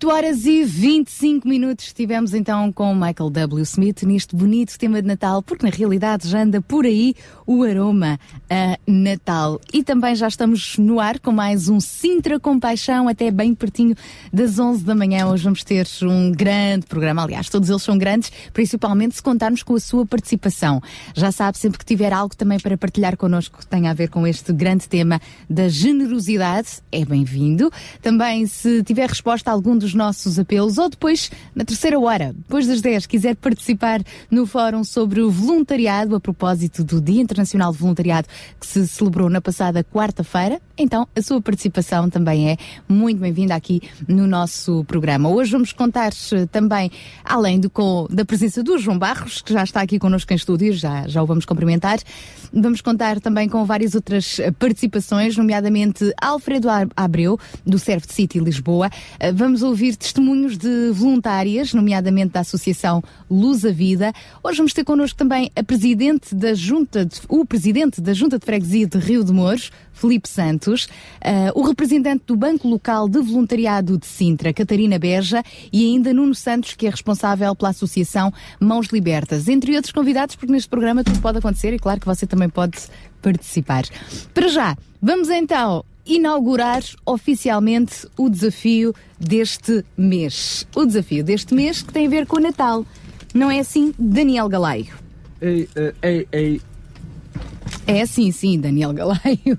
8 0.02 0.08
horas 0.08 0.46
e 0.46 0.64
25 0.64 1.10
minutos 1.48 1.86
estivemos 1.86 2.34
então 2.34 2.72
com 2.72 2.94
Michael 2.94 3.30
W. 3.30 3.62
Smith 3.62 4.02
neste 4.02 4.36
bonito 4.36 4.78
tema 4.78 5.02
de 5.02 5.08
Natal, 5.08 5.42
porque 5.42 5.66
na 5.66 5.72
realidade 5.72 6.28
já 6.28 6.42
anda 6.42 6.60
por 6.60 6.84
aí 6.84 7.14
o 7.46 7.62
aroma 7.62 8.18
a 8.48 8.78
Natal. 8.86 9.60
E 9.72 9.82
também 9.82 10.14
já 10.14 10.28
estamos 10.28 10.78
no 10.78 11.00
ar 11.00 11.18
com 11.18 11.32
mais 11.32 11.68
um 11.68 11.80
Sintra 11.80 12.38
com 12.38 12.60
Paixão, 12.60 13.08
até 13.08 13.30
bem 13.30 13.54
pertinho 13.54 13.94
das 14.32 14.58
11 14.58 14.84
da 14.84 14.94
manhã. 14.94 15.26
Hoje 15.26 15.44
vamos 15.44 15.64
ter 15.64 15.86
um 16.02 16.30
grande 16.30 16.86
programa, 16.86 17.22
aliás, 17.22 17.48
todos 17.48 17.68
eles 17.68 17.82
são 17.82 17.98
grandes, 17.98 18.30
principalmente 18.52 19.16
se 19.16 19.22
contarmos 19.22 19.62
com 19.62 19.74
a 19.74 19.80
sua 19.80 20.06
participação. 20.06 20.80
Já 21.14 21.32
sabe, 21.32 21.58
sempre 21.58 21.78
que 21.78 21.84
tiver 21.84 22.12
algo 22.12 22.36
também 22.36 22.60
para 22.60 22.76
partilhar 22.78 23.16
connosco 23.16 23.58
que 23.58 23.66
tenha 23.66 23.90
a 23.90 23.94
ver 23.94 24.08
com 24.08 24.26
este 24.26 24.52
grande 24.52 24.88
tema 24.88 25.20
da 25.50 25.68
generosidade, 25.68 26.82
é 26.92 27.04
bem-vindo. 27.04 27.70
Também 28.00 28.46
se 28.46 28.82
tiver 28.84 29.08
resposta 29.08 29.50
a 29.50 29.52
algum 29.52 29.76
dos 29.76 29.94
nossos 29.94 30.38
apelos, 30.38 30.78
ou 30.78 30.88
depois, 30.88 31.31
na 31.54 31.64
terceira 31.64 31.98
hora, 31.98 32.32
depois 32.34 32.66
das 32.66 32.80
10, 32.80 33.06
quiser 33.06 33.36
participar 33.36 34.00
no 34.30 34.46
fórum 34.46 34.84
sobre 34.84 35.20
o 35.20 35.30
voluntariado, 35.30 36.14
a 36.14 36.20
propósito 36.20 36.84
do 36.84 37.00
Dia 37.00 37.20
Internacional 37.22 37.72
de 37.72 37.78
Voluntariado 37.78 38.28
que 38.58 38.66
se 38.66 38.86
celebrou 38.88 39.28
na 39.28 39.40
passada 39.40 39.84
quarta-feira, 39.84 40.60
então 40.76 41.06
a 41.14 41.22
sua 41.22 41.40
participação 41.40 42.08
também 42.08 42.50
é 42.50 42.56
muito 42.88 43.20
bem-vinda 43.20 43.54
aqui 43.54 43.82
no 44.08 44.26
nosso 44.26 44.84
programa. 44.84 45.28
Hoje 45.28 45.52
vamos 45.52 45.72
contar 45.72 46.12
também, 46.50 46.90
além 47.24 47.60
do, 47.60 47.68
com, 47.68 48.06
da 48.10 48.24
presença 48.24 48.62
do 48.62 48.78
João 48.78 48.98
Barros, 48.98 49.42
que 49.42 49.52
já 49.52 49.62
está 49.62 49.80
aqui 49.80 49.98
connosco 49.98 50.32
em 50.32 50.36
estúdio, 50.36 50.72
já, 50.72 51.06
já 51.06 51.22
o 51.22 51.26
vamos 51.26 51.44
cumprimentar, 51.44 51.98
vamos 52.52 52.80
contar 52.80 53.20
também 53.20 53.48
com 53.48 53.64
várias 53.64 53.94
outras 53.94 54.38
eh, 54.38 54.50
participações, 54.50 55.36
nomeadamente 55.36 56.12
Alfredo 56.20 56.68
Abreu, 56.96 57.38
do 57.66 57.78
Serve 57.78 58.06
City 58.08 58.38
Lisboa. 58.38 58.90
Eh, 59.18 59.32
Vamos 59.32 59.62
ouvir 59.62 59.96
testemunhos 59.96 60.56
de 60.58 60.90
voluntárias, 60.92 61.72
nomeadamente 61.74 62.32
da 62.32 62.40
Associação 62.40 63.02
Luz 63.30 63.64
a 63.64 63.70
Vida. 63.70 64.12
Hoje 64.42 64.58
vamos 64.58 64.72
ter 64.72 64.84
connosco 64.84 65.16
também 65.18 65.50
a 65.56 65.62
presidente 65.62 66.34
da 66.34 66.54
Junta, 66.54 67.04
de- 67.06 67.20
o 67.28 67.44
presidente 67.44 68.00
da 68.00 68.12
Junta 68.12 68.38
de 68.38 68.44
Freguesia 68.44 68.86
de 68.86 68.98
Rio 68.98 69.24
de 69.24 69.32
Mouros, 69.32 69.70
Felipe 69.92 70.28
Santos, 70.28 70.88
eh, 71.20 71.50
o 71.54 71.62
representante 71.62 72.24
do 72.26 72.36
Banco 72.36 72.68
Local 72.68 73.08
de 73.08 73.20
Voluntariado 73.20 73.98
de 73.98 74.06
Sintra, 74.06 74.52
Catarina 74.52 74.98
Beja, 74.98 75.42
e 75.72 75.84
ainda 75.86 76.12
Nuno 76.12 76.34
Santos, 76.34 76.74
que 76.74 76.86
é 76.86 76.90
responsável 76.90 77.54
pela 77.54 77.70
Associação 77.70 78.32
Mãos 78.60 78.88
Libertas, 78.88 79.48
entre 79.48 79.74
outros 79.76 79.92
convidados, 79.92 80.36
porque 80.36 80.52
neste 80.52 80.68
programa 80.68 81.04
tudo 81.04 81.20
pode 81.20 81.38
acontecer 81.38 81.72
e 81.72 81.78
claro 81.78 82.00
que 82.00 82.06
você 82.06 82.26
também 82.26 82.48
pode 82.48 82.78
participar. 83.20 83.84
Para 84.34 84.48
já, 84.48 84.76
vamos 85.00 85.28
então 85.28 85.84
inaugurar 86.04 86.82
oficialmente 87.06 88.06
o 88.16 88.28
desafio 88.28 88.94
deste 89.18 89.84
mês. 89.96 90.66
O 90.74 90.84
desafio 90.84 91.22
deste 91.22 91.54
mês 91.54 91.82
que 91.82 91.92
tem 91.92 92.06
a 92.06 92.10
ver 92.10 92.26
com 92.26 92.36
o 92.36 92.40
Natal. 92.40 92.84
Não 93.32 93.50
é 93.50 93.60
assim, 93.60 93.94
Daniel 93.98 94.48
Galaio? 94.48 94.94
Eh, 95.40 95.66
ei, 96.02 96.28
ei. 96.32 96.60
É 97.86 98.02
assim, 98.02 98.30
sim, 98.30 98.60
Daniel 98.60 98.92
Galaio. 98.92 99.58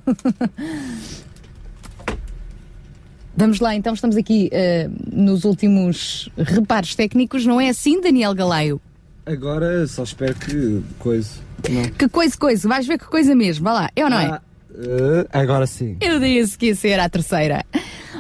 Vamos 3.36 3.60
lá, 3.60 3.76
então 3.76 3.94
estamos 3.94 4.16
aqui 4.16 4.48
eh, 4.52 4.88
nos 5.12 5.44
últimos 5.44 6.30
reparos 6.38 6.94
técnicos. 6.96 7.46
Não 7.46 7.60
é 7.60 7.70
assim, 7.70 8.00
Daniel 8.00 8.34
Galaio? 8.36 8.80
Agora 9.26 9.88
só 9.88 10.04
espero 10.04 10.36
que 10.36 10.84
coisa. 11.00 11.40
Não. 11.70 11.84
Que 11.90 12.08
coisa, 12.10 12.38
coisa, 12.38 12.68
vais 12.68 12.86
ver 12.86 13.00
que 13.00 13.06
coisa 13.06 13.34
mesmo. 13.36 13.64
Vá 13.64 13.74
lá, 13.74 13.90
é 13.96 14.04
ou 14.04 14.10
não 14.10 14.20
é? 14.20 14.26
Ah, 14.26 14.42
eh, 14.76 15.28
agora 15.32 15.66
sim. 15.66 15.98
Eu 16.00 16.20
disse 16.20 16.58
que 16.58 16.68
ia 16.68 16.76
ser 16.76 17.00
a 17.00 17.10
terceira. 17.10 17.66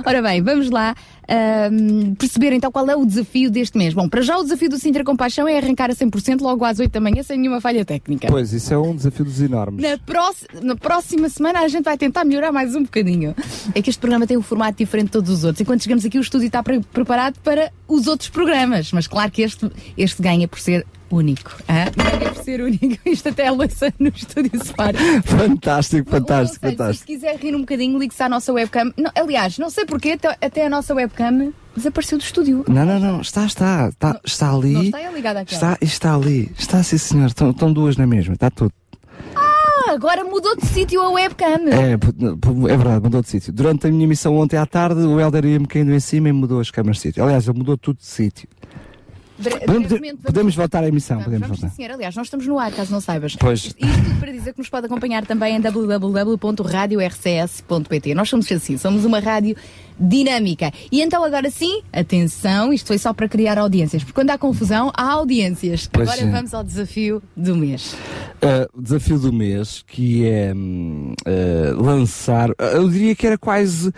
Ora 0.06 0.22
bem, 0.22 0.42
vamos 0.42 0.70
lá 0.70 0.96
ahm, 1.38 2.14
perceber 2.16 2.54
então 2.54 2.72
qual 2.72 2.88
é 2.90 2.96
o 2.96 3.06
desafio 3.06 3.50
deste 3.50 3.78
mês. 3.78 3.94
Bom, 3.94 4.08
para 4.08 4.22
já 4.22 4.38
o 4.38 4.44
desafio 4.44 4.70
do 4.70 4.78
Sintra 4.78 5.04
Compaixão 5.04 5.48
é 5.48 5.58
arrancar 5.58 5.90
a 5.90 5.94
100% 5.96 6.42
logo 6.42 6.64
às 6.64 6.80
8 6.80 6.92
da 6.92 7.00
manhã 7.00 7.24
sem 7.24 7.38
nenhuma 7.40 7.60
falha 7.60 7.84
técnica. 7.84 8.28
Pois, 8.28 8.54
isso 8.54 8.74
é 8.74 8.78
um 8.78 8.96
desafio 8.96 9.26
dos 9.26 9.42
enormes. 9.42 9.82
Na, 9.84 9.98
próxima- 9.98 10.62
na 10.62 10.76
próxima 10.76 11.30
semana 11.30 11.60
a 11.62 11.68
gente 11.68 11.84
vai 11.84 11.98
tentar 11.98 12.24
melhorar 12.26 12.52
mais 12.52 12.76
um 12.76 12.84
bocadinho. 12.84 13.36
É 13.74 13.82
que 13.82 13.90
este 13.90 14.00
programa 14.00 14.28
tem 14.28 14.38
um 14.38 14.42
formato 14.42 14.78
diferente 14.78 15.06
de 15.08 15.12
todos 15.14 15.30
os 15.32 15.44
outros. 15.44 15.62
Enquanto 15.62 15.82
chegamos 15.84 16.06
aqui, 16.06 16.18
o 16.18 16.22
estúdio 16.22 16.48
está 16.48 16.62
pre- 16.62 16.82
preparado 16.92 17.40
para 17.44 17.72
os 17.88 18.08
outros 18.08 18.30
programas. 18.30 18.92
Mas 18.92 19.08
claro 19.08 19.32
que 19.32 19.42
este, 19.42 19.70
este 19.98 20.22
ganha 20.22 20.48
por 20.48 20.60
ser 20.60 20.86
único. 21.14 21.52
hã? 21.70 21.86
Ganha 21.96 22.32
por 22.32 22.44
ser 22.44 22.62
único. 22.62 22.98
Isto 23.10 23.30
até 23.30 23.48
a 23.48 23.52
Luísa 23.52 23.94
no 24.00 24.10
estúdio 24.10 24.64
se 24.64 24.74
para. 24.74 24.98
Fantástico, 25.24 26.10
fantástico, 26.10 26.60
seja, 26.60 26.78
fantástico. 26.78 27.00
Se 27.00 27.06
quiser 27.06 27.36
rir 27.38 27.56
um 27.56 27.62
bocadinho, 27.62 27.98
ligue-se 28.00 28.24
à 28.24 28.30
nossa 28.30 28.52
webcam. 28.52 28.92
Não, 28.98 29.12
aliás, 29.16 29.58
não 29.58 29.70
sei 29.70 29.86
porquê, 29.86 30.18
até, 30.42 30.66
a 30.66 30.70
nossa 30.70 30.94
webcam 30.94 31.54
desapareceu 31.76 32.18
do 32.18 32.22
estúdio. 32.24 32.66
Não, 32.68 32.86
não, 32.86 33.00
não, 33.00 33.22
está, 33.22 33.46
está, 33.46 33.90
está, 33.90 34.20
está 34.24 34.54
ali. 34.54 34.74
Não 34.74 34.84
está 34.84 35.02
é 35.02 35.12
ligada 35.12 35.42
àquela. 35.42 35.74
Está, 35.74 35.78
está 35.82 36.16
ali. 36.16 36.52
Está, 36.58 36.84
sim, 36.84 36.98
senhor. 36.98 37.28
Estão, 37.28 37.52
estão 37.52 37.72
duas 37.72 37.98
na 37.98 38.08
mesma, 38.08 38.34
está 38.34 38.50
tudo. 38.50 38.72
Ah, 39.36 39.92
agora 39.92 40.24
mudou 40.24 40.56
de 40.56 40.66
sítio 40.66 41.02
a 41.02 41.10
webcam. 41.10 41.70
É, 41.72 41.94
é 41.94 42.78
verdade, 42.78 43.04
mudou 43.04 43.22
de 43.22 43.30
sítio. 43.30 43.52
Durante 43.54 43.88
a 43.88 43.92
minha 43.92 44.08
missão 44.08 44.36
ontem 44.38 44.58
à 44.58 44.66
tarde, 44.66 45.02
o 45.02 45.20
Helder 45.20 45.46
ia-me 45.46 45.68
caindo 45.68 45.94
em 45.94 46.00
cima 46.00 46.30
e 46.30 46.32
mudou 46.32 46.60
as 46.60 46.72
câmaras 46.72 46.98
de 46.98 47.04
sítio. 47.04 47.24
Aliás, 47.24 47.48
ele 47.48 47.58
mudou 47.58 47.78
tudo 47.78 47.98
de 47.98 48.06
sítio. 48.06 48.48
Bre- 49.38 49.60
Podemos, 49.62 49.88
brevemente, 49.88 50.14
vamos- 50.18 50.26
podemos 50.26 50.56
voltar 50.56 50.84
à 50.84 50.88
emissão, 50.88 51.18
Vamos, 51.18 51.26
podemos 51.26 51.48
vamos, 51.48 51.60
voltar. 51.60 51.72
sim, 51.72 51.76
senhor. 51.84 51.92
Aliás, 51.96 52.16
nós 52.16 52.28
estamos 52.28 52.46
no 52.46 52.60
ar, 52.60 52.72
caso 52.72 52.92
não 52.92 53.02
saibas. 53.02 53.36
Pois. 53.36 53.66
Isto 53.66 53.78
tudo 53.80 54.20
para 54.20 54.32
dizer 54.32 54.54
que 54.54 54.60
nos 54.60 54.70
pode 54.70 54.86
acompanhar 54.86 55.26
também 55.26 55.56
em 55.56 55.60
www.radiorcs.pt. 55.60 58.14
Nós 58.14 58.30
somos 58.30 58.52
assim, 58.52 58.78
somos 58.78 59.06
uma 59.06 59.20
rádio 59.20 59.56
dinâmica. 60.00 60.72
E 60.92 61.02
então 61.02 61.24
agora 61.24 61.50
sim, 61.50 61.82
atenção, 61.92 62.74
isto 62.74 62.88
foi 62.88 62.98
só 62.98 63.14
para 63.14 63.28
criar 63.28 63.58
audiências, 63.58 64.04
porque 64.04 64.14
quando 64.14 64.30
há 64.30 64.38
confusão, 64.38 64.92
há 64.96 65.12
audiências. 65.12 65.90
Pois 65.92 66.10
agora 66.10 66.28
é. 66.28 66.32
vamos 66.32 66.54
ao 66.54 66.64
desafio 66.64 67.22
do 67.36 67.56
mês. 67.56 67.96
Uh, 68.44 68.82
desafio 68.82 69.18
do 69.18 69.32
mês, 69.32 69.84
que 69.88 70.26
é 70.26 70.54
uh, 70.54 71.82
lançar, 71.82 72.50
uh, 72.52 72.56
eu 72.74 72.90
diria 72.90 73.16
que 73.16 73.26
era 73.26 73.38
quase 73.38 73.94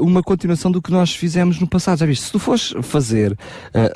uma 0.00 0.22
continuação 0.22 0.70
do 0.70 0.82
que 0.82 0.90
nós 0.90 1.14
fizemos 1.14 1.58
no 1.58 1.66
passado. 1.66 1.98
Já 1.98 2.06
viste? 2.06 2.26
Se 2.26 2.32
tu 2.32 2.38
fores 2.38 2.74
fazer, 2.82 3.36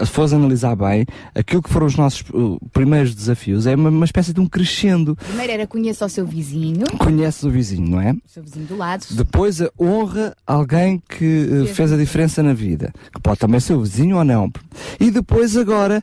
se 0.00 0.06
fores 0.06 0.32
analisar 0.32 0.74
bem, 0.76 1.04
aquilo 1.34 1.62
que 1.62 1.68
foram 1.68 1.86
os 1.86 1.96
nossos 1.96 2.24
primeiros 2.72 3.14
desafios 3.14 3.66
é 3.66 3.74
uma, 3.74 3.90
uma 3.90 4.04
espécie 4.04 4.32
de 4.32 4.40
um 4.40 4.46
crescendo. 4.46 5.16
Primeiro 5.16 5.52
era 5.52 5.66
conheça 5.66 6.06
o 6.06 6.08
seu 6.08 6.26
vizinho, 6.26 6.86
Conheces 6.98 7.42
o 7.42 7.50
vizinho, 7.50 7.88
não 7.88 8.00
é? 8.00 8.12
o 8.12 8.20
seu 8.26 8.42
vizinho 8.42 8.66
do 8.66 8.76
lado. 8.76 9.04
Depois 9.10 9.60
honra 9.78 10.34
alguém 10.46 11.02
que 11.08 11.39
uh, 11.40 11.64
Fez 11.66 11.76
fez 11.76 11.92
a 11.92 11.96
diferença 11.96 12.42
na 12.42 12.53
vida, 12.53 12.92
que 13.12 13.20
pode 13.20 13.38
também 13.38 13.59
ser 13.59 13.74
o 13.74 13.81
vizinho 13.81 14.16
ou 14.18 14.24
não. 14.24 14.50
E 14.98 15.11
depois 15.11 15.57
agora 15.57 16.03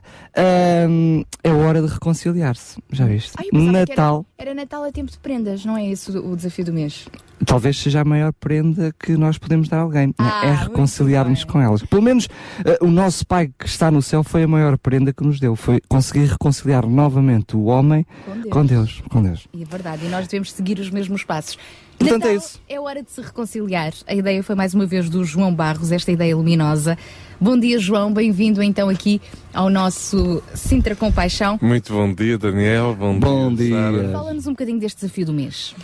hum, 0.88 1.24
é 1.42 1.50
hora 1.50 1.80
de 1.80 1.88
reconciliar-se. 1.88 2.82
Já 2.92 3.06
viste? 3.06 3.32
Ai, 3.38 3.46
que 3.46 3.56
Natal. 3.56 4.26
Era, 4.36 4.50
era 4.50 4.60
Natal 4.60 4.84
a 4.84 4.92
tempo 4.92 5.10
de 5.10 5.18
prendas, 5.18 5.64
não 5.64 5.76
é 5.76 5.88
esse 5.88 6.10
o 6.10 6.36
desafio 6.36 6.64
do 6.64 6.72
mês? 6.72 7.06
talvez 7.44 7.78
seja 7.78 8.00
a 8.00 8.04
maior 8.04 8.32
prenda 8.32 8.92
que 8.98 9.16
nós 9.16 9.38
podemos 9.38 9.68
dar 9.68 9.78
a 9.78 9.80
alguém. 9.82 10.08
né? 10.08 10.14
Ah, 10.18 10.46
é 10.46 10.54
reconciliar-nos 10.54 11.44
com 11.44 11.60
elas. 11.60 11.82
Pelo 11.82 12.02
menos 12.02 12.28
eh, 12.64 12.78
o 12.80 12.88
nosso 12.88 13.26
Pai 13.26 13.50
que 13.58 13.66
está 13.66 13.90
no 13.90 14.02
céu 14.02 14.22
foi 14.22 14.42
a 14.42 14.48
maior 14.48 14.76
prenda 14.78 15.12
que 15.12 15.22
nos 15.22 15.38
deu. 15.40 15.54
Foi 15.56 15.80
conseguir 15.88 16.26
reconciliar 16.26 16.86
novamente 16.86 17.56
o 17.56 17.64
homem 17.64 18.06
Com 18.24 18.32
Deus. 18.34 18.50
com 18.50 18.66
Deus. 18.66 19.02
Com 19.08 19.22
Deus. 19.22 19.48
E 19.52 19.62
é 19.62 19.64
verdade, 19.64 20.04
e 20.06 20.08
nós 20.08 20.26
devemos 20.26 20.52
seguir 20.52 20.78
os 20.78 20.90
mesmos 20.90 21.24
passos. 21.24 21.58
Portanto, 21.98 22.20
Natal 22.20 22.30
é 22.30 22.36
isso. 22.36 22.60
É 22.68 22.80
hora 22.80 23.02
de 23.02 23.10
se 23.10 23.20
reconciliar. 23.20 23.92
A 24.06 24.14
ideia 24.14 24.42
foi 24.42 24.54
mais 24.54 24.72
uma 24.74 24.86
vez 24.86 25.10
do 25.10 25.24
João 25.24 25.52
Barros, 25.54 25.90
esta 25.90 26.12
ideia 26.12 26.36
luminosa. 26.36 26.96
Bom 27.40 27.58
dia, 27.58 27.78
João. 27.78 28.12
Bem-vindo 28.12 28.62
então 28.62 28.88
aqui 28.88 29.20
ao 29.52 29.68
nosso 29.68 30.42
Sintra 30.54 30.94
Compaixão. 30.96 31.58
Muito 31.60 31.92
bom 31.92 32.12
dia, 32.12 32.38
Daniel. 32.38 32.94
Bom, 32.94 33.18
Bom 33.18 33.54
dia. 33.54 33.66
dia. 33.66 33.76
Sara. 33.76 34.12
Fala-nos 34.12 34.46
um 34.46 34.50
bocadinho 34.52 34.78
deste 34.78 35.00
desafio 35.00 35.26
do 35.26 35.32
mês. 35.32 35.74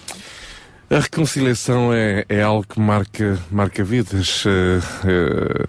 A 0.91 0.99
reconciliação 1.01 1.93
é, 1.93 2.25
é 2.29 2.43
algo 2.43 2.65
que 2.69 2.79
marca, 2.79 3.39
marca 3.51 3.83
vidas. 3.83 4.45
eh, 4.47 4.81
eh, 5.07 5.67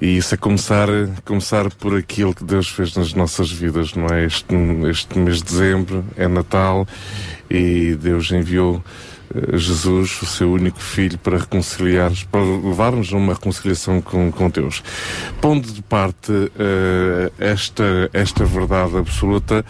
e 0.00 0.16
isso 0.16 0.34
é 0.34 0.38
começar, 0.38 0.86
começar 1.24 1.68
por 1.74 1.96
aquilo 1.96 2.32
que 2.34 2.44
Deus 2.44 2.68
fez 2.68 2.94
nas 2.94 3.12
nossas 3.12 3.50
vidas, 3.50 3.92
não 3.94 4.06
é? 4.06 4.24
Este, 4.24 4.54
este 4.88 5.18
mês 5.18 5.38
de 5.38 5.44
dezembro 5.44 6.04
é 6.16 6.28
Natal 6.28 6.86
e 7.50 7.96
Deus 8.00 8.30
enviou 8.30 8.82
Jesus, 9.54 10.20
o 10.22 10.26
seu 10.26 10.52
único 10.52 10.80
filho, 10.80 11.18
para 11.18 11.38
reconciliar, 11.38 12.12
para 12.30 12.40
levar-nos 12.40 13.12
a 13.12 13.16
uma 13.16 13.34
reconciliação 13.34 14.00
com, 14.00 14.30
com 14.30 14.50
Deus. 14.50 14.82
Pondo 15.40 15.70
de 15.72 15.82
parte 15.82 16.32
eh, 16.58 17.32
esta, 17.38 18.10
esta 18.12 18.44
verdade 18.44 18.96
absoluta, 18.96 19.64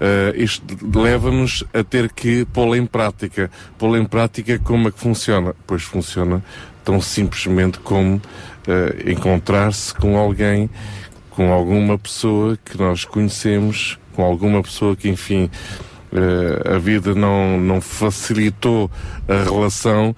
eh, 0.00 0.34
isto 0.36 0.64
leva-nos 0.94 1.64
a 1.72 1.82
ter 1.82 2.12
que 2.12 2.44
pô-la 2.46 2.76
em 2.78 2.86
prática. 2.86 3.50
Pô-la 3.78 3.98
em 3.98 4.04
prática 4.04 4.58
como 4.58 4.88
é 4.88 4.90
que 4.90 5.00
funciona? 5.00 5.54
Pois 5.66 5.82
funciona 5.82 6.42
tão 6.84 7.00
simplesmente 7.00 7.78
como 7.80 8.20
eh, 8.66 9.12
encontrar-se 9.12 9.94
com 9.94 10.16
alguém, 10.16 10.70
com 11.30 11.52
alguma 11.52 11.98
pessoa 11.98 12.58
que 12.64 12.78
nós 12.78 13.04
conhecemos, 13.04 13.98
com 14.14 14.22
alguma 14.22 14.62
pessoa 14.62 14.96
que, 14.96 15.08
enfim, 15.08 15.50
eh, 16.12 16.74
a 16.74 16.78
vida 16.78 17.14
não, 17.14 17.58
não 17.60 17.80
facilitou 17.80 18.90
a 19.28 19.42
relação 19.44 20.14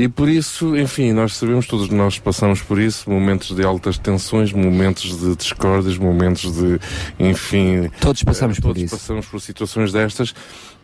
e 0.00 0.08
por 0.08 0.30
isso, 0.30 0.74
enfim, 0.78 1.12
nós 1.12 1.36
sabemos, 1.36 1.66
todos 1.66 1.90
nós 1.90 2.18
passamos 2.18 2.62
por 2.62 2.80
isso, 2.80 3.10
momentos 3.10 3.54
de 3.54 3.62
altas 3.62 3.98
tensões, 3.98 4.50
momentos 4.50 5.20
de 5.20 5.36
discórdias, 5.36 5.98
momentos 5.98 6.50
de, 6.50 6.80
enfim... 7.18 7.90
Todos 8.00 8.22
passamos 8.22 8.56
eh, 8.56 8.60
por 8.62 8.68
todos 8.68 8.82
isso. 8.82 8.96
passamos 8.96 9.26
por 9.26 9.40
situações 9.42 9.92
destas, 9.92 10.34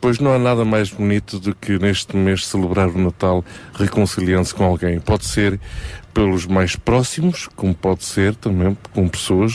pois 0.03 0.19
não 0.19 0.35
há 0.35 0.39
nada 0.39 0.67
mais 0.67 0.91
bonito 0.91 1.39
do 1.39 1.55
que 1.55 1.79
neste 1.79 2.15
mês 2.15 2.47
celebrar 2.47 2.89
o 2.89 2.99
Natal 2.99 3.43
reconciliando-se 3.73 4.55
com 4.55 4.65
alguém. 4.65 5.01
Pode 5.01 5.25
ser 5.25 5.59
pelos 6.17 6.47
mais 6.47 6.75
próximos, 6.77 7.47
como 7.55 7.75
pode 7.75 8.03
ser 8.03 8.35
também 8.35 8.75
com 8.95 9.07
pessoas, 9.07 9.53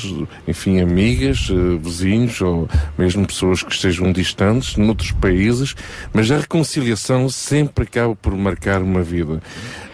enfim, 0.48 0.80
amigas, 0.80 1.50
eh, 1.50 1.80
vizinhos 1.82 2.40
ou 2.40 2.70
mesmo 2.96 3.26
pessoas 3.26 3.64
que 3.64 3.72
estejam 3.74 4.12
distantes, 4.12 4.78
noutros 4.78 5.12
países, 5.12 5.76
mas 6.14 6.30
a 6.30 6.38
reconciliação 6.38 7.28
sempre 7.30 7.86
acaba 7.86 8.16
por 8.16 8.38
marcar 8.38 8.84
uma 8.84 9.02
vida. 9.02 9.42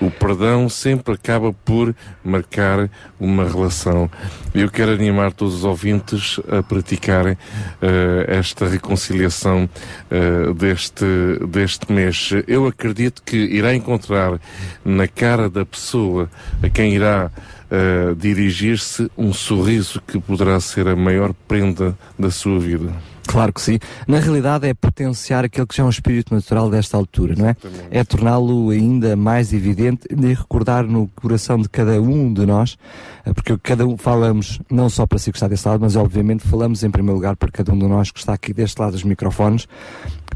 O 0.02 0.12
perdão 0.12 0.68
sempre 0.68 1.14
acaba 1.14 1.54
por 1.54 1.96
marcar 2.22 2.90
uma 3.18 3.48
relação. 3.48 4.12
Eu 4.54 4.70
quero 4.70 4.92
animar 4.92 5.32
todos 5.32 5.56
os 5.56 5.64
ouvintes 5.64 6.38
a 6.50 6.62
praticarem 6.62 7.38
eh, 7.82 8.26
esta 8.28 8.68
reconciliação 8.68 9.70
eh, 10.12 10.54
deste, 10.54 11.06
deste 11.48 11.90
mês. 11.94 12.32
Eu 12.46 12.68
acredito 12.68 13.24
que 13.24 13.38
irá 13.38 13.74
encontrar 13.74 14.38
na 14.84 15.08
cara 15.08 15.50
da 15.50 15.66
pessoa 15.66 16.30
a 16.62 16.70
quem 16.70 16.94
irá 16.94 17.32
eh, 17.70 18.16
dirigir-se 18.18 19.12
um 19.18 19.34
sorriso 19.34 20.02
que 20.08 20.20
poderá 20.20 20.60
ser 20.60 20.88
a 20.88 20.96
maior 20.96 21.34
prenda 21.48 21.98
da 22.18 22.32
sua 22.32 22.60
vida. 22.60 22.92
Claro 23.28 23.52
que 23.52 23.60
sim. 23.60 23.78
Na 24.08 24.20
realidade 24.20 24.66
é 24.66 24.74
potenciar 24.74 25.44
aquele 25.44 25.68
que 25.68 25.76
já 25.76 25.84
é 25.84 25.86
um 25.86 25.90
espírito 25.90 26.34
natural 26.34 26.70
desta 26.70 26.96
altura, 26.96 27.36
não 27.38 27.46
é? 27.50 27.58
É 27.92 28.04
torná-lo 28.06 28.70
ainda 28.70 29.18
mais 29.18 29.52
evidente 29.52 30.08
e 30.10 30.34
recordar 30.34 30.86
no 30.86 31.10
coração 31.10 31.62
de 31.62 31.68
cada 31.68 32.02
um 32.02 32.34
de 32.34 32.46
nós, 32.46 32.78
eh, 33.26 33.34
porque 33.34 33.58
cada 33.58 33.86
um 33.86 33.98
falamos 33.98 34.62
não 34.72 34.90
só 34.90 35.06
para 35.06 35.20
si 35.20 35.30
que 35.30 35.38
está 35.38 35.50
desse 35.50 35.68
lado, 35.68 35.82
mas 35.82 35.98
obviamente 35.98 36.48
falamos 36.48 36.84
em 36.84 36.90
primeiro 36.90 37.16
lugar 37.16 37.36
para 37.36 37.52
cada 37.52 37.74
um 37.74 37.78
de 37.78 37.86
nós 37.86 38.12
que 38.12 38.20
está 38.20 38.34
aqui 38.34 38.54
deste 38.54 38.80
lado 38.80 38.94
dos 38.94 39.04
microfones, 39.04 39.68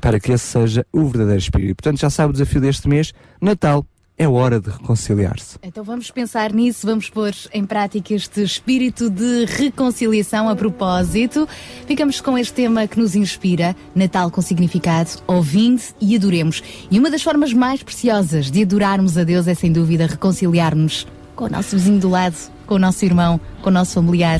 para 0.01 0.19
que 0.19 0.33
esse 0.33 0.45
seja 0.45 0.85
o 0.91 1.05
verdadeiro 1.05 1.39
espírito. 1.39 1.77
Portanto, 1.77 2.01
já 2.01 2.09
sabe 2.09 2.31
o 2.31 2.33
desafio 2.33 2.59
deste 2.59 2.89
mês, 2.89 3.13
Natal. 3.39 3.85
É 4.21 4.27
hora 4.27 4.61
de 4.61 4.69
reconciliar-se. 4.69 5.57
Então 5.63 5.83
vamos 5.83 6.11
pensar 6.11 6.53
nisso, 6.53 6.85
vamos 6.85 7.09
pôr 7.09 7.33
em 7.51 7.65
prática 7.65 8.13
este 8.13 8.43
espírito 8.43 9.09
de 9.09 9.45
reconciliação 9.45 10.47
a 10.47 10.55
propósito. 10.55 11.49
Ficamos 11.87 12.21
com 12.21 12.37
este 12.37 12.53
tema 12.53 12.85
que 12.85 12.99
nos 12.99 13.15
inspira, 13.15 13.75
Natal 13.95 14.29
com 14.29 14.39
significado, 14.39 15.09
ouvindo 15.25 15.81
e 15.99 16.15
adoremos. 16.15 16.61
E 16.91 16.99
uma 16.99 17.09
das 17.09 17.23
formas 17.23 17.51
mais 17.51 17.81
preciosas 17.81 18.51
de 18.51 18.61
adorarmos 18.61 19.17
a 19.17 19.23
Deus 19.23 19.47
é 19.47 19.55
sem 19.55 19.71
dúvida 19.71 20.05
reconciliar-nos 20.05 21.07
com 21.35 21.45
o 21.45 21.49
nosso 21.49 21.75
vizinho 21.75 21.99
do 21.99 22.09
lado, 22.09 22.37
com 22.67 22.75
o 22.75 22.79
nosso 22.79 23.03
irmão, 23.03 23.41
com 23.63 23.71
o 23.71 23.73
nosso 23.73 23.95
familiar. 23.95 24.39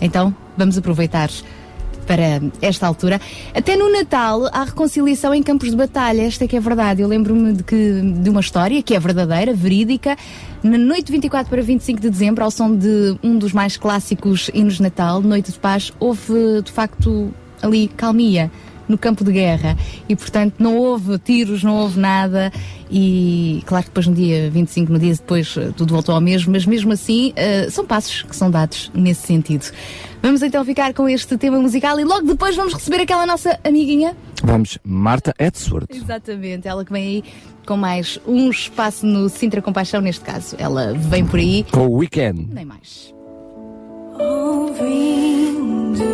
Então, 0.00 0.34
vamos 0.56 0.76
aproveitar 0.76 1.30
para 2.04 2.40
esta 2.60 2.86
altura. 2.86 3.20
Até 3.54 3.76
no 3.76 3.90
Natal 3.90 4.48
há 4.52 4.64
reconciliação 4.64 5.34
em 5.34 5.42
campos 5.42 5.70
de 5.70 5.76
batalha, 5.76 6.22
esta 6.22 6.44
é 6.44 6.48
que 6.48 6.56
é 6.56 6.60
verdade. 6.60 7.02
Eu 7.02 7.08
lembro-me 7.08 7.52
de, 7.54 7.62
que, 7.62 8.00
de 8.00 8.30
uma 8.30 8.40
história 8.40 8.82
que 8.82 8.94
é 8.94 9.00
verdadeira, 9.00 9.54
verídica. 9.54 10.16
Na 10.62 10.78
noite 10.78 11.06
de 11.06 11.12
24 11.12 11.48
para 11.50 11.62
25 11.62 12.00
de 12.00 12.10
dezembro, 12.10 12.44
ao 12.44 12.50
som 12.50 12.74
de 12.74 13.16
um 13.22 13.36
dos 13.36 13.52
mais 13.52 13.76
clássicos 13.76 14.50
hinos 14.54 14.74
de 14.74 14.82
Natal, 14.82 15.20
Noite 15.20 15.52
de 15.52 15.58
Paz, 15.58 15.92
houve 15.98 16.62
de 16.62 16.72
facto 16.72 17.32
ali 17.62 17.88
calmia 17.88 18.50
no 18.88 18.98
campo 18.98 19.24
de 19.24 19.32
guerra 19.32 19.76
e 20.08 20.14
portanto 20.16 20.54
não 20.58 20.76
houve 20.76 21.18
tiros, 21.18 21.62
não 21.62 21.76
houve 21.76 21.98
nada 21.98 22.52
e 22.90 23.62
claro 23.66 23.84
que 23.84 23.90
depois 23.90 24.06
no 24.06 24.14
dia 24.14 24.50
25, 24.50 24.92
no 24.92 24.98
dia 24.98 25.12
depois 25.14 25.54
eh, 25.56 25.70
tudo 25.76 25.92
voltou 25.94 26.14
ao 26.14 26.20
mesmo, 26.20 26.52
mas 26.52 26.66
mesmo 26.66 26.92
assim 26.92 27.32
eh, 27.36 27.68
são 27.70 27.84
passos 27.86 28.22
que 28.22 28.36
são 28.36 28.50
dados 28.50 28.90
nesse 28.94 29.26
sentido. 29.26 29.66
Vamos 30.22 30.42
então 30.42 30.64
ficar 30.64 30.92
com 30.94 31.08
este 31.08 31.36
tema 31.36 31.58
musical 31.58 31.98
e 32.00 32.04
logo 32.04 32.26
depois 32.26 32.54
vamos 32.56 32.72
receber 32.74 33.00
aquela 33.02 33.26
nossa 33.26 33.58
amiguinha. 33.64 34.16
Vamos, 34.42 34.78
Marta 34.84 35.34
Edsworth. 35.38 35.90
Exatamente, 35.90 36.68
ela 36.68 36.84
que 36.84 36.92
vem 36.92 37.02
aí 37.04 37.24
com 37.66 37.76
mais 37.76 38.18
um 38.26 38.50
espaço 38.50 39.06
no 39.06 39.28
Sintra 39.28 39.60
Compaixão, 39.62 40.00
neste 40.00 40.24
caso. 40.24 40.54
Ela 40.58 40.92
vem 40.94 41.24
por 41.26 41.38
aí, 41.40 41.64
Com 41.70 41.86
o 41.86 41.96
Weekend. 41.98 42.48
nem 42.52 42.64
mais. 42.64 43.12
Ouvindo 44.18 46.04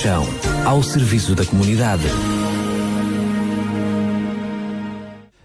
Compaixão, 0.00 0.24
ao 0.64 0.82
serviço 0.82 1.34
da 1.34 1.44
comunidade. 1.44 2.04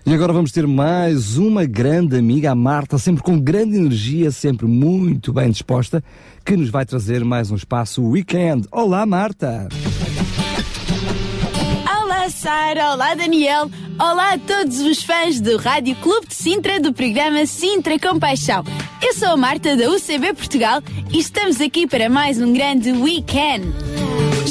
E 0.06 0.14
agora 0.14 0.32
vamos 0.32 0.54
ter 0.54 0.66
mais 0.66 1.38
uma 1.38 1.66
grande 1.66 2.16
amiga, 2.16 2.52
a 2.52 2.56
Marta, 2.56 2.98
sempre 2.98 3.22
com 3.22 3.38
grande 3.38 3.76
energia, 3.76 4.32
sempre 4.32 4.66
muito 4.66 5.34
bem 5.34 5.52
disposta, 5.52 6.02
que 6.46 6.56
nos 6.56 6.70
vai 6.70 6.86
trazer 6.86 7.26
mais 7.26 7.52
um 7.52 7.56
espaço 7.56 8.02
weekend. 8.02 8.66
Olá, 8.72 9.06
Marta! 9.06 9.68
Olá, 12.02 12.30
Sara. 12.30 12.94
Olá, 12.94 13.14
Daniel. 13.14 13.70
Olá 14.00 14.36
a 14.36 14.38
todos 14.38 14.80
os 14.80 15.04
fãs 15.04 15.42
do 15.42 15.58
Rádio 15.58 15.98
Clube 15.98 16.28
de 16.28 16.36
Sintra 16.36 16.80
do 16.80 16.94
programa 16.94 17.46
Sintra 17.46 18.00
Compaixão. 18.00 18.64
Eu 19.02 19.14
sou 19.16 19.30
a 19.30 19.38
Marta 19.38 19.76
da 19.76 19.90
UCB 19.90 20.34
Portugal 20.34 20.82
e 21.12 21.20
estamos 21.20 21.60
aqui 21.60 21.86
para 21.86 22.10
mais 22.10 22.42
um 22.42 22.54
grande 22.54 22.94
weekend. 22.94 23.85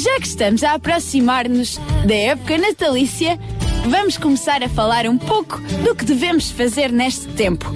Já 0.05 0.19
que 0.19 0.27
estamos 0.27 0.63
a 0.63 0.73
aproximar-nos 0.73 1.79
da 2.05 2.13
época 2.13 2.59
natalícia, 2.59 3.39
vamos 3.89 4.19
começar 4.19 4.61
a 4.61 4.69
falar 4.69 5.07
um 5.07 5.17
pouco 5.17 5.59
do 5.83 5.95
que 5.95 6.05
devemos 6.05 6.51
fazer 6.51 6.91
neste 6.91 7.25
tempo. 7.29 7.73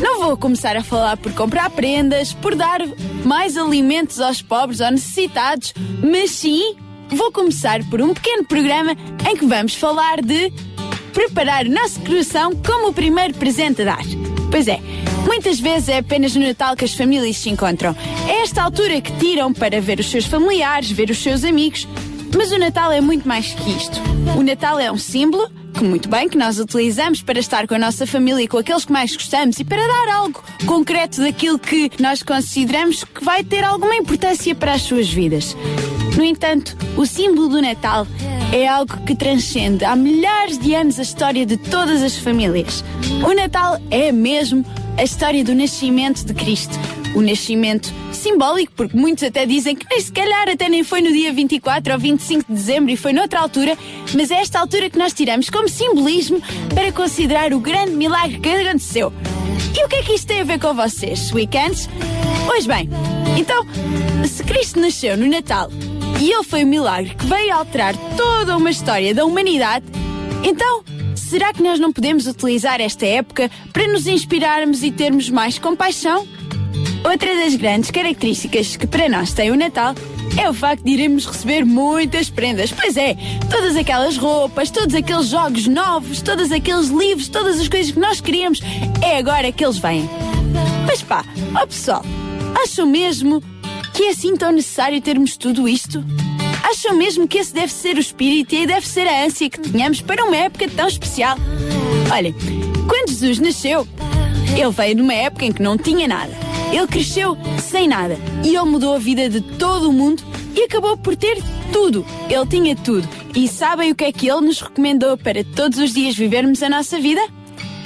Não 0.00 0.20
vou 0.20 0.36
começar 0.36 0.76
a 0.76 0.84
falar 0.84 1.16
por 1.16 1.32
comprar 1.32 1.68
prendas, 1.70 2.32
por 2.34 2.54
dar 2.54 2.78
mais 3.24 3.56
alimentos 3.56 4.20
aos 4.20 4.40
pobres 4.40 4.78
ou 4.78 4.92
necessitados, 4.92 5.74
mas 6.00 6.30
sim 6.30 6.76
vou 7.08 7.32
começar 7.32 7.82
por 7.90 8.00
um 8.00 8.14
pequeno 8.14 8.44
programa 8.44 8.92
em 9.28 9.36
que 9.36 9.44
vamos 9.44 9.74
falar 9.74 10.22
de 10.22 10.52
preparar 11.12 11.66
o 11.66 11.70
nosso 11.72 11.98
coração 11.98 12.52
como 12.64 12.90
o 12.90 12.94
primeiro 12.94 13.34
presente 13.34 13.82
a 13.82 13.86
dar. 13.86 14.04
Pois 14.52 14.68
é, 14.68 14.78
muitas 15.26 15.58
vezes 15.58 15.88
é 15.88 15.98
apenas 15.98 16.36
no 16.36 16.46
Natal 16.46 16.76
que 16.76 16.84
as 16.84 16.94
famílias 16.94 17.38
se 17.38 17.50
encontram. 17.50 17.96
É 18.28 18.42
esta 18.42 18.62
altura 18.62 19.00
que 19.00 19.12
tiram 19.18 19.52
para 19.52 19.80
ver 19.80 20.00
os 20.00 20.10
seus 20.10 20.26
familiares, 20.26 20.90
ver 20.90 21.10
os 21.10 21.18
seus 21.18 21.44
amigos. 21.44 21.86
Mas 22.36 22.50
o 22.50 22.58
Natal 22.58 22.90
é 22.90 23.00
muito 23.00 23.26
mais 23.28 23.52
que 23.52 23.70
isto. 23.70 24.00
O 24.36 24.42
Natal 24.42 24.78
é 24.78 24.90
um 24.90 24.98
símbolo 24.98 25.50
que 25.72 25.84
muito 25.84 26.08
bem 26.08 26.28
que 26.28 26.36
nós 26.36 26.58
utilizamos 26.58 27.22
para 27.22 27.38
estar 27.38 27.66
com 27.66 27.74
a 27.74 27.78
nossa 27.78 28.06
família 28.06 28.42
e 28.42 28.48
com 28.48 28.58
aqueles 28.58 28.84
que 28.84 28.92
mais 28.92 29.14
gostamos 29.14 29.58
e 29.58 29.64
para 29.64 29.86
dar 29.86 30.08
algo 30.16 30.42
concreto 30.66 31.20
daquilo 31.20 31.58
que 31.58 31.90
nós 31.98 32.22
consideramos 32.22 33.04
que 33.04 33.24
vai 33.24 33.42
ter 33.42 33.64
alguma 33.64 33.96
importância 33.96 34.54
para 34.54 34.74
as 34.74 34.82
suas 34.82 35.08
vidas. 35.08 35.56
No 36.16 36.24
entanto, 36.24 36.76
o 36.96 37.06
símbolo 37.06 37.48
do 37.48 37.62
Natal 37.62 38.06
é 38.52 38.68
algo 38.68 38.98
que 39.06 39.14
transcende 39.14 39.84
há 39.84 39.96
milhares 39.96 40.58
de 40.58 40.74
anos 40.74 40.98
a 40.98 41.02
história 41.02 41.46
de 41.46 41.56
todas 41.56 42.02
as 42.02 42.16
famílias. 42.16 42.84
O 43.26 43.34
Natal 43.34 43.80
é 43.90 44.12
mesmo 44.12 44.64
a 44.98 45.02
história 45.02 45.42
do 45.42 45.54
nascimento 45.54 46.24
de 46.24 46.34
Cristo. 46.34 46.78
O 47.14 47.20
nascimento 47.20 47.92
simbólico, 48.12 48.72
porque 48.74 48.96
muitos 48.96 49.24
até 49.24 49.44
dizem 49.44 49.76
que 49.76 49.86
nem 49.90 50.00
se 50.00 50.10
calhar 50.10 50.48
até 50.48 50.68
nem 50.68 50.82
foi 50.82 51.00
no 51.00 51.12
dia 51.12 51.32
24 51.32 51.92
ou 51.92 51.98
25 51.98 52.44
de 52.48 52.54
dezembro 52.54 52.90
e 52.90 52.96
foi 52.96 53.12
noutra 53.12 53.40
altura, 53.40 53.76
mas 54.14 54.30
é 54.30 54.36
esta 54.36 54.58
altura 54.58 54.88
que 54.88 54.98
nós 54.98 55.12
tiramos 55.12 55.50
como 55.50 55.68
simbolismo 55.68 56.40
para 56.74 56.90
considerar 56.92 57.52
o 57.52 57.60
grande 57.60 57.92
milagre 57.92 58.38
que 58.38 58.48
aconteceu. 58.48 59.12
E 59.76 59.84
o 59.84 59.88
que 59.88 59.96
é 59.96 60.02
que 60.02 60.12
isto 60.12 60.26
tem 60.26 60.40
a 60.40 60.44
ver 60.44 60.58
com 60.58 60.74
vocês, 60.74 61.32
weekends? 61.32 61.88
Pois 62.46 62.66
bem, 62.66 62.88
então, 63.38 63.66
se 64.26 64.42
Cristo 64.44 64.80
nasceu 64.80 65.16
no 65.16 65.26
Natal 65.26 65.70
e 66.20 66.30
ele 66.30 66.44
foi 66.44 66.64
o 66.64 66.66
milagre 66.66 67.14
que 67.14 67.26
veio 67.26 67.54
alterar 67.54 67.94
toda 68.16 68.56
uma 68.56 68.70
história 68.70 69.14
da 69.14 69.24
humanidade, 69.24 69.84
então 70.44 70.82
será 71.14 71.52
que 71.52 71.62
nós 71.62 71.80
não 71.80 71.92
podemos 71.92 72.26
utilizar 72.26 72.80
esta 72.80 73.06
época 73.06 73.50
para 73.72 73.88
nos 73.88 74.06
inspirarmos 74.06 74.82
e 74.82 74.90
termos 74.90 75.30
mais 75.30 75.58
compaixão? 75.58 76.26
Outra 77.04 77.34
das 77.36 77.54
grandes 77.56 77.90
características 77.90 78.76
que 78.76 78.86
para 78.86 79.08
nós 79.08 79.32
tem 79.32 79.50
o 79.50 79.56
Natal 79.56 79.94
é 80.40 80.48
o 80.48 80.54
facto 80.54 80.84
de 80.84 80.92
iremos 80.92 81.26
receber 81.26 81.64
muitas 81.64 82.30
prendas. 82.30 82.72
Pois 82.72 82.96
é, 82.96 83.16
todas 83.50 83.76
aquelas 83.76 84.16
roupas, 84.16 84.70
todos 84.70 84.94
aqueles 84.94 85.26
jogos 85.26 85.66
novos, 85.66 86.22
todos 86.22 86.50
aqueles 86.52 86.88
livros, 86.88 87.28
todas 87.28 87.60
as 87.60 87.68
coisas 87.68 87.92
que 87.92 87.98
nós 87.98 88.20
queríamos, 88.20 88.60
é 89.02 89.18
agora 89.18 89.52
que 89.52 89.64
eles 89.64 89.78
vêm. 89.78 90.08
Mas 90.86 91.02
pá, 91.02 91.24
ó 91.54 91.66
pessoal, 91.66 92.04
acham 92.62 92.86
mesmo 92.86 93.42
que 93.92 94.04
é 94.04 94.10
assim 94.10 94.36
tão 94.36 94.52
necessário 94.52 95.00
termos 95.00 95.36
tudo 95.36 95.68
isto? 95.68 96.02
Acham 96.62 96.96
mesmo 96.96 97.28
que 97.28 97.38
esse 97.38 97.52
deve 97.52 97.72
ser 97.72 97.96
o 97.96 98.00
espírito 98.00 98.54
e 98.54 98.66
deve 98.66 98.86
ser 98.86 99.06
a 99.06 99.24
ânsia 99.24 99.50
que 99.50 99.60
tínhamos 99.60 100.00
para 100.00 100.24
uma 100.24 100.36
época 100.36 100.68
tão 100.68 100.86
especial? 100.86 101.36
Olhem, 102.10 102.34
quando 102.88 103.10
Jesus 103.10 103.38
nasceu, 103.38 103.86
ele 104.56 104.70
veio 104.70 104.96
numa 104.96 105.14
época 105.14 105.44
em 105.44 105.52
que 105.52 105.62
não 105.62 105.76
tinha 105.76 106.08
nada. 106.08 106.51
Ele 106.72 106.86
cresceu 106.86 107.36
sem 107.60 107.86
nada 107.86 108.18
e 108.42 108.56
ele 108.56 108.64
mudou 108.64 108.94
a 108.94 108.98
vida 108.98 109.28
de 109.28 109.40
todo 109.40 109.90
o 109.90 109.92
mundo 109.92 110.22
e 110.54 110.62
acabou 110.62 110.96
por 110.96 111.14
ter 111.14 111.38
tudo. 111.72 112.04
Ele 112.28 112.46
tinha 112.46 112.74
tudo. 112.74 113.08
E 113.34 113.46
sabem 113.46 113.92
o 113.92 113.94
que 113.94 114.04
é 114.04 114.12
que 114.12 114.28
ele 114.28 114.40
nos 114.40 114.60
recomendou 114.60 115.16
para 115.16 115.44
todos 115.44 115.78
os 115.78 115.92
dias 115.92 116.16
vivermos 116.16 116.62
a 116.62 116.68
nossa 116.68 116.98
vida? 116.98 117.20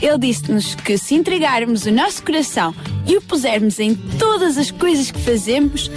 Ele 0.01 0.19
disse-nos 0.19 0.75
que 0.75 0.97
se 0.97 1.15
entregarmos 1.15 1.85
o 1.87 1.93
nosso 1.93 2.23
coração 2.23 2.75
e 3.07 3.17
o 3.17 3.23
pusermos 3.23 3.79
em 3.81 3.95
todas 3.95 4.59
as 4.59 4.71
coisas 4.71 5.11
que 5.11 5.21
fazemos, 5.21 5.91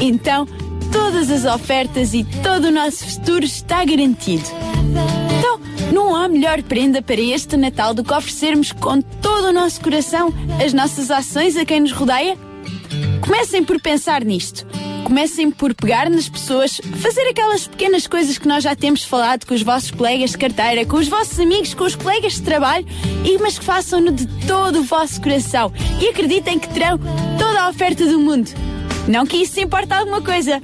então 0.00 0.46
todas 0.92 1.30
as 1.30 1.44
ofertas 1.44 2.12
e 2.14 2.24
todo 2.42 2.66
o 2.66 2.70
nosso 2.70 3.06
futuro 3.06 3.44
está 3.44 3.84
garantido. 3.84 4.44
Não 5.92 6.14
há 6.16 6.28
melhor 6.28 6.62
prenda 6.62 7.00
para 7.00 7.20
este 7.20 7.56
Natal 7.56 7.94
do 7.94 8.02
que 8.02 8.12
oferecermos 8.12 8.72
com 8.72 9.00
todo 9.00 9.48
o 9.48 9.52
nosso 9.52 9.80
coração 9.80 10.32
as 10.64 10.72
nossas 10.72 11.10
ações 11.10 11.56
a 11.56 11.64
quem 11.64 11.80
nos 11.80 11.92
rodeia? 11.92 12.36
Comecem 13.20 13.62
por 13.64 13.80
pensar 13.80 14.24
nisto. 14.24 14.66
Comecem 15.04 15.50
por 15.52 15.72
pegar 15.72 16.10
nas 16.10 16.28
pessoas, 16.28 16.80
fazer 17.00 17.28
aquelas 17.28 17.66
pequenas 17.68 18.08
coisas 18.08 18.38
que 18.38 18.48
nós 18.48 18.64
já 18.64 18.74
temos 18.74 19.04
falado 19.04 19.46
com 19.46 19.54
os 19.54 19.62
vossos 19.62 19.92
colegas 19.92 20.30
de 20.30 20.38
carteira, 20.38 20.84
com 20.84 20.96
os 20.96 21.06
vossos 21.06 21.38
amigos, 21.38 21.74
com 21.74 21.84
os 21.84 21.94
colegas 21.94 22.34
de 22.34 22.42
trabalho, 22.42 22.84
e 23.24 23.38
mas 23.38 23.56
que 23.56 23.64
façam-no 23.64 24.10
de 24.10 24.26
todo 24.46 24.80
o 24.80 24.82
vosso 24.82 25.20
coração. 25.22 25.72
E 26.00 26.08
acreditem 26.08 26.58
que 26.58 26.68
terão 26.68 26.98
toda 27.38 27.62
a 27.62 27.68
oferta 27.68 28.04
do 28.04 28.18
mundo. 28.18 28.50
Não 29.06 29.24
que 29.24 29.36
isso 29.36 29.60
importe 29.60 29.92
alguma 29.92 30.20
coisa. 30.20 30.60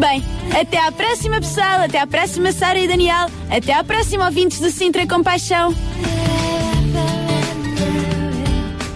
Bem, 0.00 0.24
até 0.58 0.78
à 0.78 0.90
próxima 0.90 1.38
pessoal, 1.40 1.82
até 1.82 2.00
à 2.00 2.06
próxima 2.06 2.52
Sara 2.52 2.78
e 2.78 2.88
Daniel, 2.88 3.26
até 3.50 3.74
à 3.74 3.84
próxima 3.84 4.24
ouvintes 4.24 4.58
do 4.58 4.70
Sintra 4.70 5.06
Compaixão. 5.06 5.74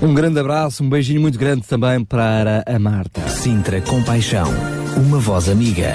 Um 0.00 0.14
grande 0.14 0.40
abraço, 0.40 0.82
um 0.82 0.88
beijinho 0.88 1.20
muito 1.20 1.38
grande 1.38 1.66
também 1.66 2.02
para 2.02 2.64
a 2.66 2.78
Marta. 2.78 3.20
Sintra 3.28 3.82
Compaixão, 3.82 4.48
uma 4.96 5.18
voz 5.18 5.46
amiga. 5.50 5.94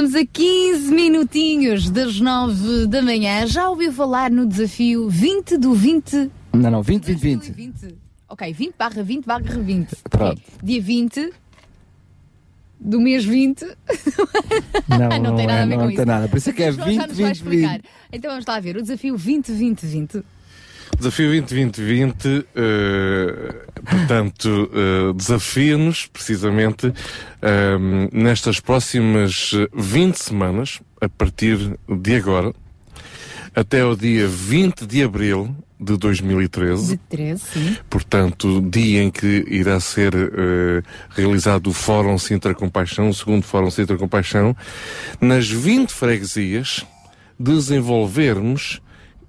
Estamos 0.00 0.14
a 0.14 0.24
15 0.24 0.94
minutinhos 0.94 1.90
das 1.90 2.18
9 2.18 2.86
da 2.86 3.02
manhã. 3.02 3.46
Já 3.46 3.68
ouviu 3.68 3.92
falar 3.92 4.30
no 4.30 4.46
desafio 4.46 5.10
20 5.10 5.58
do 5.58 5.74
20? 5.74 6.30
Não, 6.54 6.70
não, 6.70 6.82
20, 6.82 7.04
20, 7.04 7.20
20. 7.20 7.52
20. 7.52 7.94
Ok, 8.26 8.50
20 8.50 8.74
barra 8.78 9.02
20 9.02 9.26
barra 9.26 9.58
20. 9.58 9.96
Pronto. 10.08 10.40
Ok, 10.40 10.42
Dia 10.62 10.80
20 10.80 11.32
do 12.80 12.98
mês 12.98 13.26
20. 13.26 13.60
Não, 14.88 15.22
não, 15.22 15.36
tem 15.36 15.46
nada 15.46 15.64
a 15.64 15.66
ver 15.66 15.76
não 15.76 15.82
com 15.82 15.86
tem 15.88 15.94
isso. 15.96 16.06
nada. 16.06 16.28
Por 16.28 16.38
isso 16.38 16.48
é 16.48 16.52
que 16.54 16.62
é 16.62 16.70
O 16.70 16.72
João 16.72 16.92
já 16.92 17.06
20, 17.06 17.08
nos 17.08 17.18
vai 17.18 17.26
20, 17.26 17.36
explicar. 17.36 17.72
20. 17.72 17.84
Então 18.14 18.30
vamos 18.30 18.46
lá 18.46 18.60
ver. 18.60 18.76
O 18.78 18.82
desafio 18.82 19.16
20, 19.18 19.52
20, 19.52 19.86
20. 19.86 20.22
Desafio 20.96 21.28
2020, 21.42 22.46
eh, 22.54 23.66
portanto, 23.90 24.70
eh, 24.72 25.12
desafia-nos 25.14 26.06
precisamente 26.06 26.92
eh, 27.42 27.78
nestas 28.12 28.60
próximas 28.60 29.52
eh, 29.54 29.68
20 29.74 30.16
semanas, 30.16 30.80
a 31.00 31.08
partir 31.08 31.78
de 31.88 32.14
agora, 32.14 32.52
até 33.54 33.84
o 33.84 33.96
dia 33.96 34.26
20 34.28 34.86
de 34.86 35.02
abril 35.02 35.54
de 35.78 35.96
2013, 35.96 36.96
De 36.96 36.96
13, 37.08 37.42
sim. 37.42 37.76
portanto, 37.88 38.60
dia 38.70 39.02
em 39.02 39.10
que 39.10 39.44
irá 39.48 39.80
ser 39.80 40.14
eh, 40.14 40.82
realizado 41.10 41.68
o 41.68 41.72
Fórum 41.72 42.18
Sintra 42.18 42.54
Compaixão, 42.54 43.08
o 43.08 43.14
segundo 43.14 43.42
Fórum 43.44 43.70
Sintra 43.70 43.96
Compaixão, 43.96 44.54
nas 45.20 45.48
20 45.48 45.90
freguesias, 45.90 46.84
desenvolvermos 47.38 48.82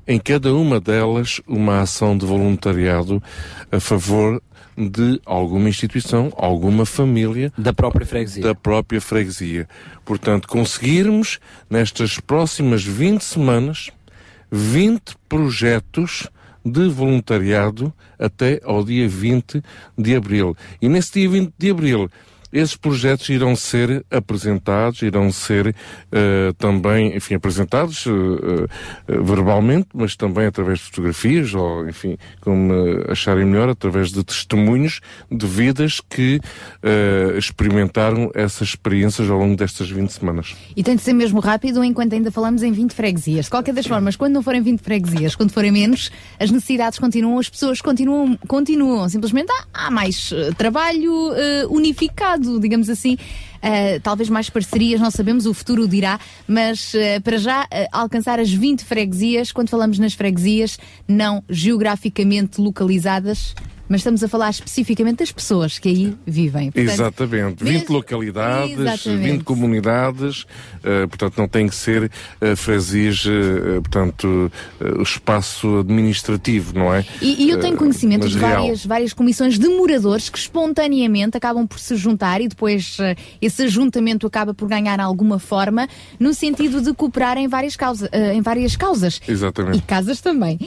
em 0.06 0.20
cada 0.20 0.54
uma 0.54 0.80
delas 0.82 1.40
uma 1.48 1.80
ação 1.80 2.18
de 2.18 2.26
voluntariado 2.26 3.24
a 3.72 3.80
favor 3.80 4.42
de 4.78 5.20
alguma 5.26 5.70
instituição, 5.70 6.32
alguma 6.38 6.86
família 6.86 7.52
Da 7.58 7.74
própria 7.74 8.06
freguesia. 8.06 8.44
da 8.44 8.56
própria 8.56 9.02
freguesia. 9.02 9.68
Portanto, 10.06 10.48
conseguirmos 10.48 11.40
nestas 11.70 12.20
próximas 12.20 12.84
20 12.84 13.22
semanas 13.24 13.90
20 14.52 15.16
projetos 15.30 16.28
de 16.64 16.88
voluntariado 16.90 17.94
até 18.20 18.60
ao 18.64 18.84
dia 18.84 19.08
20 19.08 19.64
de 19.98 20.16
abril. 20.16 20.56
E 20.82 20.88
nesse 20.90 21.14
dia 21.14 21.30
20 21.30 21.54
de 21.58 21.72
abril, 21.72 22.10
esses 22.52 22.76
projetos 22.76 23.30
irão 23.30 23.56
ser 23.56 24.06
apresentados, 24.10 25.02
irão 25.02 25.32
ser 25.32 25.76
eh, 26.12 26.54
também, 26.58 27.16
enfim, 27.16 27.36
apresentados 27.36 28.06
eh, 28.08 28.12
eh, 29.08 29.18
verbalmente, 29.22 29.88
mas 29.94 30.16
também 30.16 30.46
através 30.46 30.80
de 30.80 30.86
fotografias, 30.86 31.54
ou, 31.54 31.88
enfim, 31.88 32.18
como 32.42 32.74
acharem 33.10 33.46
melhor, 33.46 33.70
através 33.70 34.12
de 34.12 34.24
testemunhos 34.24 35.02
de 35.30 35.46
vidas 35.46 36.02
que 36.02 36.40
experimentaram 37.38 38.32
essas 38.34 38.70
experiências 38.70 39.30
ao 39.30 39.38
longo 39.38 39.56
destas 39.56 39.90
20 39.90 40.10
semanas. 40.10 40.56
E 40.76 40.84
tem 40.84 40.96
de 40.96 41.02
ser 41.02 41.14
mesmo 41.14 41.40
rápido 41.40 41.84
enquanto 41.84 42.14
ainda 42.14 42.32
falamos 42.32 42.64
em 42.64 42.72
20 42.72 42.94
freguesias. 42.94 43.46
De 43.46 43.52
qualquer 43.52 43.74
das 43.74 43.86
formas, 43.86 44.16
quando 44.16 44.34
não 44.34 44.44
forem 44.44 44.62
20 44.62 44.80
freguesias, 44.82 45.36
quando 45.36 45.52
forem 45.52 45.72
menos, 45.72 46.12
as 46.40 46.52
necessidades 46.52 47.00
continuam, 47.00 47.40
as 47.40 47.50
pessoas 47.50 47.82
continuam, 47.82 48.38
continuam. 48.48 49.08
Simplesmente 49.10 49.52
há, 49.52 49.88
há 49.88 49.92
mais 49.92 50.34
trabalho 50.58 51.34
eh, 51.34 51.66
unificado, 52.42 52.60
digamos 52.60 52.90
assim. 52.90 53.18
Eh, 53.62 54.00
talvez 54.00 54.30
mais 54.30 54.50
parcerias, 54.50 55.00
não 55.00 55.12
sabemos, 55.12 55.46
o 55.46 55.54
futuro 55.54 55.88
dirá, 55.88 56.20
mas 56.48 56.94
eh, 56.96 57.20
para 57.20 57.38
já 57.38 57.68
eh, 57.70 57.88
alcançar 57.92 58.40
as 58.40 58.52
20 58.52 58.84
freguesias, 58.84 59.52
quando 59.52 59.70
falamos 59.70 60.00
nas 60.00 60.14
freguesias, 60.14 60.80
não 61.08 61.44
geograficamente 61.50 62.60
localizadas, 62.60 63.54
mas 63.92 64.00
estamos 64.00 64.24
a 64.24 64.28
falar 64.30 64.50
especificamente 64.52 65.18
das 65.18 65.34
pessoas 65.34 65.78
que 65.78 65.90
aí 65.90 66.18
vivem. 66.26 66.72
Portanto, 66.72 66.94
Exatamente, 66.94 67.64
20 67.66 67.74
mesmo- 67.74 67.96
localidades, 67.98 68.80
Exatamente. 68.80 69.32
20 69.32 69.44
comunidades, 69.44 70.46
eh, 70.82 71.08
portanto 71.08 71.38
não 71.38 71.46
tem 71.46 71.68
que 71.68 71.76
ser 71.76 72.06
uh, 72.06 72.56
freguesias, 72.56 73.26
eh, 73.28 73.82
portanto, 73.82 74.50
o 74.98 75.02
espaço 75.02 75.80
administrativo, 75.80 76.74
não 76.74 76.94
é? 76.94 77.06
E, 77.22 77.44
e 77.44 77.50
eu 77.50 77.60
tenho 77.60 77.76
conhecimento 77.76 78.30
de 78.30 78.38
várias, 78.38 78.86
várias 78.86 79.12
comissões 79.12 79.60
de 79.60 79.68
moradores 79.68 80.30
que 80.30 80.38
espontaneamente 80.38 81.36
acabam 81.36 81.68
por 81.68 81.78
se 81.78 81.98
juntar 81.98 82.40
e 82.40 82.48
depois 82.48 82.96
esse 83.42 83.64
ajuntamento 83.64 84.26
acaba 84.26 84.54
por 84.54 84.70
ganhar 84.70 85.02
alguma 85.02 85.38
forma 85.38 85.90
no 86.18 86.34
sentido 86.34 86.82
de 86.82 86.94
cooperar 86.94 87.38
em 87.38 87.50
várias, 87.50 87.76
causa, 87.76 88.10
em 88.34 88.42
várias 88.42 88.78
causas. 88.78 89.20
Exatamente. 89.28 89.80
E 89.80 89.82
casas 89.82 90.22
também. 90.22 90.58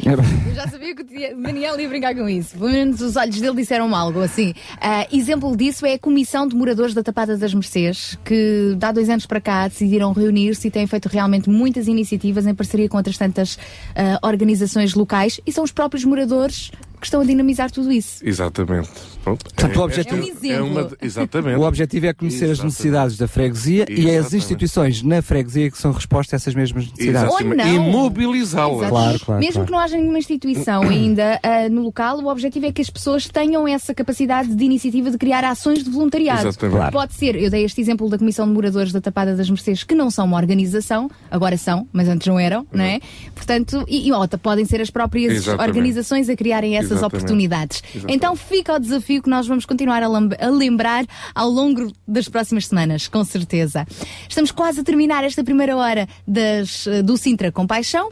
Eu 0.46 0.54
já 0.54 0.68
sabia 0.68 0.94
que 0.94 1.02
o 1.02 1.42
Daniel 1.42 1.80
ia 1.80 1.88
brincar 1.88 2.14
com 2.14 2.28
isso. 2.28 2.58
Pelo 2.58 2.70
menos 2.70 3.00
os 3.00 3.13
os 3.14 3.16
olhos 3.16 3.40
dele 3.40 3.54
disseram 3.54 3.94
algo 3.94 4.20
assim. 4.20 4.52
Ah, 4.80 5.06
exemplo 5.12 5.56
disso 5.56 5.86
é 5.86 5.94
a 5.94 5.98
Comissão 5.98 6.46
de 6.48 6.56
Moradores 6.56 6.94
da 6.94 7.02
Tapada 7.02 7.38
das 7.38 7.54
Mercês, 7.54 8.18
que 8.24 8.76
há 8.82 8.90
dois 8.90 9.08
anos 9.08 9.24
para 9.24 9.40
cá 9.40 9.68
decidiram 9.68 10.12
reunir-se 10.12 10.66
e 10.66 10.70
têm 10.70 10.86
feito 10.86 11.08
realmente 11.08 11.48
muitas 11.48 11.86
iniciativas 11.86 12.46
em 12.46 12.54
parceria 12.54 12.88
com 12.88 12.96
outras 12.96 13.16
tantas 13.16 13.56
ah, 13.94 14.18
organizações 14.26 14.94
locais 14.94 15.40
e 15.46 15.52
são 15.52 15.62
os 15.62 15.70
próprios 15.70 16.04
moradores 16.04 16.72
que 17.04 17.08
estão 17.08 17.20
a 17.20 17.24
dinamizar 17.24 17.70
tudo 17.70 17.92
isso. 17.92 18.26
Exatamente. 18.26 18.88
Pronto. 19.22 19.44
Portanto, 19.44 19.76
o 19.78 19.82
objetivo- 19.84 20.16
É 20.16 20.20
um 20.20 20.26
exemplo. 20.36 20.66
uma- 20.66 20.90
exatamente. 21.00 21.56
O 21.58 21.62
objetivo 21.62 22.06
é 22.06 22.12
conhecer 22.14 22.44
as 22.46 22.50
Exatamente. 22.52 22.72
necessidades 22.72 23.16
da 23.16 23.28
freguesia 23.28 23.86
e 23.88 23.92
é 23.92 23.96
as 23.96 24.06
Exatamente. 24.08 24.36
instituições 24.36 25.02
na 25.02 25.22
freguesia 25.22 25.70
que 25.70 25.78
são 25.78 25.92
resposta 25.92 26.34
a 26.34 26.36
essas 26.36 26.54
mesmas 26.54 26.86
necessidades. 26.86 27.30
Ou 27.32 27.40
Exatamente. 27.40 27.68
não. 27.70 27.88
E 27.88 27.90
mobilizá-las. 27.90 28.88
Claro, 28.88 29.20
claro, 29.20 29.40
Mesmo 29.40 29.52
claro. 29.54 29.66
que 29.66 29.72
não 29.72 29.78
haja 29.78 29.96
nenhuma 29.96 30.18
instituição 30.18 30.82
ainda 30.88 31.38
ah, 31.42 31.68
no 31.68 31.82
local, 31.82 32.18
o 32.20 32.26
objetivo 32.28 32.66
é 32.66 32.72
que 32.72 32.82
as 32.82 32.90
pessoas 32.90 33.28
tenham 33.28 33.66
essa 33.68 33.94
capacidade 33.94 34.54
de 34.54 34.64
iniciativa 34.64 35.10
de 35.10 35.18
criar 35.18 35.44
ações 35.44 35.82
de 35.84 35.90
voluntariado. 35.90 36.48
Exatamente. 36.48 36.76
Claro. 36.76 36.92
Pode 36.92 37.14
ser, 37.14 37.36
eu 37.36 37.50
dei 37.50 37.64
este 37.64 37.80
exemplo 37.80 38.08
da 38.08 38.18
Comissão 38.18 38.46
de 38.46 38.52
Moradores 38.52 38.92
da 38.92 39.00
Tapada 39.00 39.34
das 39.36 39.48
Mercês, 39.48 39.82
que 39.84 39.94
não 39.94 40.10
são 40.10 40.24
uma 40.26 40.36
organização, 40.36 41.10
agora 41.30 41.56
são, 41.56 41.86
mas 41.92 42.08
antes 42.08 42.26
não 42.26 42.38
eram, 42.38 42.66
não 42.72 42.84
é? 42.84 43.00
Portanto, 43.34 43.84
e, 43.88 44.08
e 44.08 44.12
ó, 44.12 44.26
podem 44.42 44.64
ser 44.64 44.80
as 44.80 44.90
próprias 44.90 45.32
Exatamente. 45.32 45.68
organizações 45.68 46.28
a 46.28 46.36
criarem 46.36 46.76
essas 46.76 46.93
Exatamente. 46.98 47.16
oportunidades. 47.16 47.82
Exatamente. 47.94 48.16
Então 48.16 48.36
fica 48.36 48.74
o 48.74 48.78
desafio 48.78 49.22
que 49.22 49.30
nós 49.30 49.46
vamos 49.46 49.66
continuar 49.66 50.02
a, 50.02 50.06
a 50.06 50.50
lembrar 50.50 51.04
ao 51.34 51.48
longo 51.48 51.92
das 52.06 52.28
próximas 52.28 52.66
semanas, 52.66 53.08
com 53.08 53.24
certeza. 53.24 53.86
Estamos 54.28 54.50
quase 54.50 54.80
a 54.80 54.84
terminar 54.84 55.24
esta 55.24 55.44
primeira 55.44 55.76
hora 55.76 56.08
das, 56.26 56.86
eh, 56.86 57.02
do 57.02 57.16
Sintra 57.16 57.50
com 57.52 57.66
Paixão. 57.66 58.08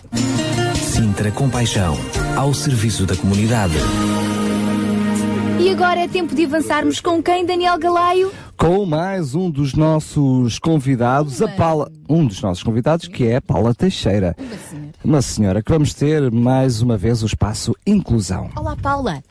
Sintra 0.75 1.31
Compaixão, 1.31 1.97
ao 2.37 2.53
serviço 2.53 3.07
da 3.07 3.17
comunidade. 3.17 3.75
E 5.59 5.71
agora 5.71 6.01
é 6.01 6.09
tempo 6.09 6.35
de 6.35 6.45
avançarmos 6.45 7.01
com 7.01 7.23
quem, 7.23 7.47
Daniel 7.47 7.79
Galaio? 7.79 8.33
Com 8.57 8.85
mais 8.85 9.35
um 9.35 9.51
dos 9.51 9.75
nossos 9.75 10.59
convidados, 10.59 11.41
a 11.41 11.49
Paula. 11.49 11.91
Um 12.09 12.27
dos 12.27 12.43
nossos 12.43 12.63
convidados, 12.63 13.09
que 13.09 13.25
é 13.25 13.37
a 13.37 13.41
Paula 13.41 13.75
Teixeira. 13.75 14.37
Uma 14.39 14.92
senhora 15.21 15.63
que 15.63 15.71
vamos 15.71 15.93
ter 15.93 16.31
mais 16.31 16.81
uma 16.81 16.97
vez 16.97 17.23
o 17.23 17.27
espaço 17.27 17.75
Inclusão. 17.87 18.51
Olá, 18.57 18.77
Paula. 18.77 19.23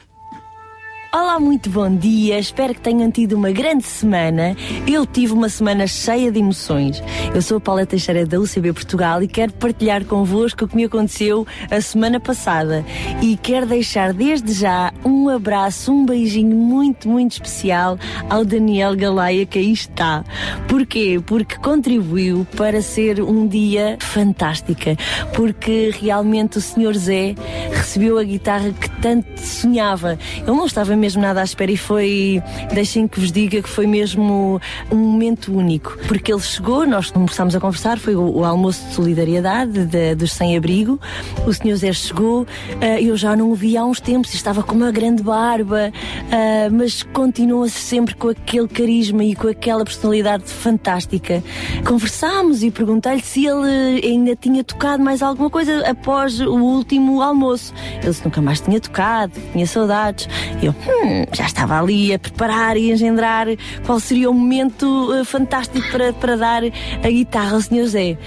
Olá, 1.14 1.38
muito 1.42 1.70
bom 1.70 1.94
dia. 1.94 2.40
Espero 2.40 2.74
que 2.74 2.80
tenham 2.80 3.12
tido 3.12 3.34
uma 3.34 3.52
grande 3.52 3.84
semana. 3.84 4.56
Eu 4.88 5.06
tive 5.06 5.34
uma 5.34 5.50
semana 5.50 5.86
cheia 5.86 6.32
de 6.32 6.40
emoções. 6.40 7.04
Eu 7.36 7.42
sou 7.42 7.58
a 7.58 7.60
Paula 7.60 7.86
Teixeira 7.86 8.26
da 8.26 8.40
UCB 8.40 8.72
Portugal 8.72 9.22
e 9.22 9.28
quero 9.28 9.52
partilhar 9.52 10.06
convosco 10.06 10.64
o 10.64 10.68
que 10.70 10.76
me 10.78 10.86
aconteceu 10.86 11.46
a 11.70 11.82
semana 11.82 12.18
passada. 12.18 12.86
E 13.22 13.36
quero 13.36 13.66
deixar 13.66 14.14
desde 14.14 14.54
já 14.54 14.94
um 15.04 15.28
abraço, 15.28 15.92
um 15.92 16.06
beijinho 16.06 16.56
muito, 16.56 17.10
muito 17.10 17.34
especial 17.34 18.00
ao 18.30 18.46
Daniel 18.46 18.96
Galaia 18.96 19.46
que 19.46 19.60
aí 19.60 19.74
está. 19.74 20.24
Porquê? 20.70 21.22
Porque 21.26 21.58
contribuiu 21.58 22.48
para 22.56 22.82
ser 22.82 23.22
um 23.22 23.46
dia 23.46 23.98
fantástica. 24.00 24.96
Porque 25.36 25.94
realmente 26.02 26.58
o 26.58 26.62
Sr. 26.62 26.94
Zé 26.94 27.36
recebeu 27.70 28.18
a 28.18 28.24
guitarra 28.24 28.72
que 28.72 28.90
tanto 29.02 29.28
sonhava. 29.42 30.18
Ele 30.38 30.46
não 30.46 30.66
estava 30.66 31.01
mesmo 31.02 31.22
nada 31.22 31.42
à 31.42 31.44
espera 31.44 31.72
e 31.72 31.78
foi, 31.78 32.42
deixem 32.74 33.08
que 33.08 33.20
vos 33.20 33.32
diga 33.32 33.62
que 33.62 33.68
foi 33.70 33.88
mesmo 33.88 34.62
um 34.92 34.96
momento 34.98 35.52
único. 35.54 35.98
Porque 36.08 36.32
ele 36.32 36.42
chegou, 36.42 36.86
nós 36.86 37.10
começámos 37.12 37.56
a 37.56 37.60
conversar, 37.60 37.98
foi 38.00 38.16
o, 38.16 38.38
o 38.38 38.46
almoço 38.46 38.86
de 38.88 38.94
solidariedade 38.94 39.86
de- 39.86 40.16
dos 40.16 40.32
sem-abrigo. 40.34 41.00
O 41.46 41.54
Sr. 41.54 41.76
Zé 41.76 41.94
chegou, 41.94 42.46
ah, 42.80 43.02
eu 43.02 43.18
já 43.18 43.36
não 43.36 43.52
o 43.52 43.56
vi 43.56 43.76
há 43.76 43.84
uns 43.84 44.00
tempos, 44.00 44.34
estava 44.34 44.62
com 44.64 44.76
uma 44.76 44.92
grande 44.92 45.24
barba, 45.24 45.92
ah, 46.32 46.70
mas 46.72 47.02
continua 47.04 47.68
sempre 47.70 48.14
com 48.16 48.30
aquele 48.30 48.68
carisma 48.68 49.24
e 49.24 49.36
com 49.36 49.48
aquela 49.48 49.84
personalidade 49.84 50.44
fantástica. 50.46 51.44
Conversámos 51.86 52.64
e 52.64 52.70
perguntei-lhe 52.72 53.22
se 53.22 53.46
ele 53.46 54.06
ainda 54.06 54.36
tinha 54.36 54.64
tocado 54.64 55.04
mais 55.04 55.22
alguma 55.22 55.50
coisa 55.50 55.90
após 55.90 56.40
o 56.40 56.54
último 56.56 57.22
almoço. 57.22 57.74
Ele 58.02 58.10
disse 58.10 58.24
nunca 58.24 58.42
mais 58.42 58.62
tinha 58.62 58.80
tocado, 58.80 59.34
tinha 59.52 59.66
saudades. 59.66 60.28
Eu, 60.62 60.74
hum, 60.92 61.26
já 61.32 61.46
estava 61.46 61.80
ali 61.80 62.14
a 62.14 62.20
preparar 62.20 62.78
e 62.78 62.92
engendrar 62.92 63.48
qual 63.86 64.00
seria 64.00 64.30
o 64.30 64.34
momento 64.34 65.14
eh, 65.14 65.24
fantástico 65.24 65.90
para, 65.92 66.14
para 66.14 66.36
dar 66.36 66.64
a 66.64 67.10
guitarra 67.10 67.54
ao 67.54 67.62
Sr. 67.62 67.86
Zé. 67.88 68.18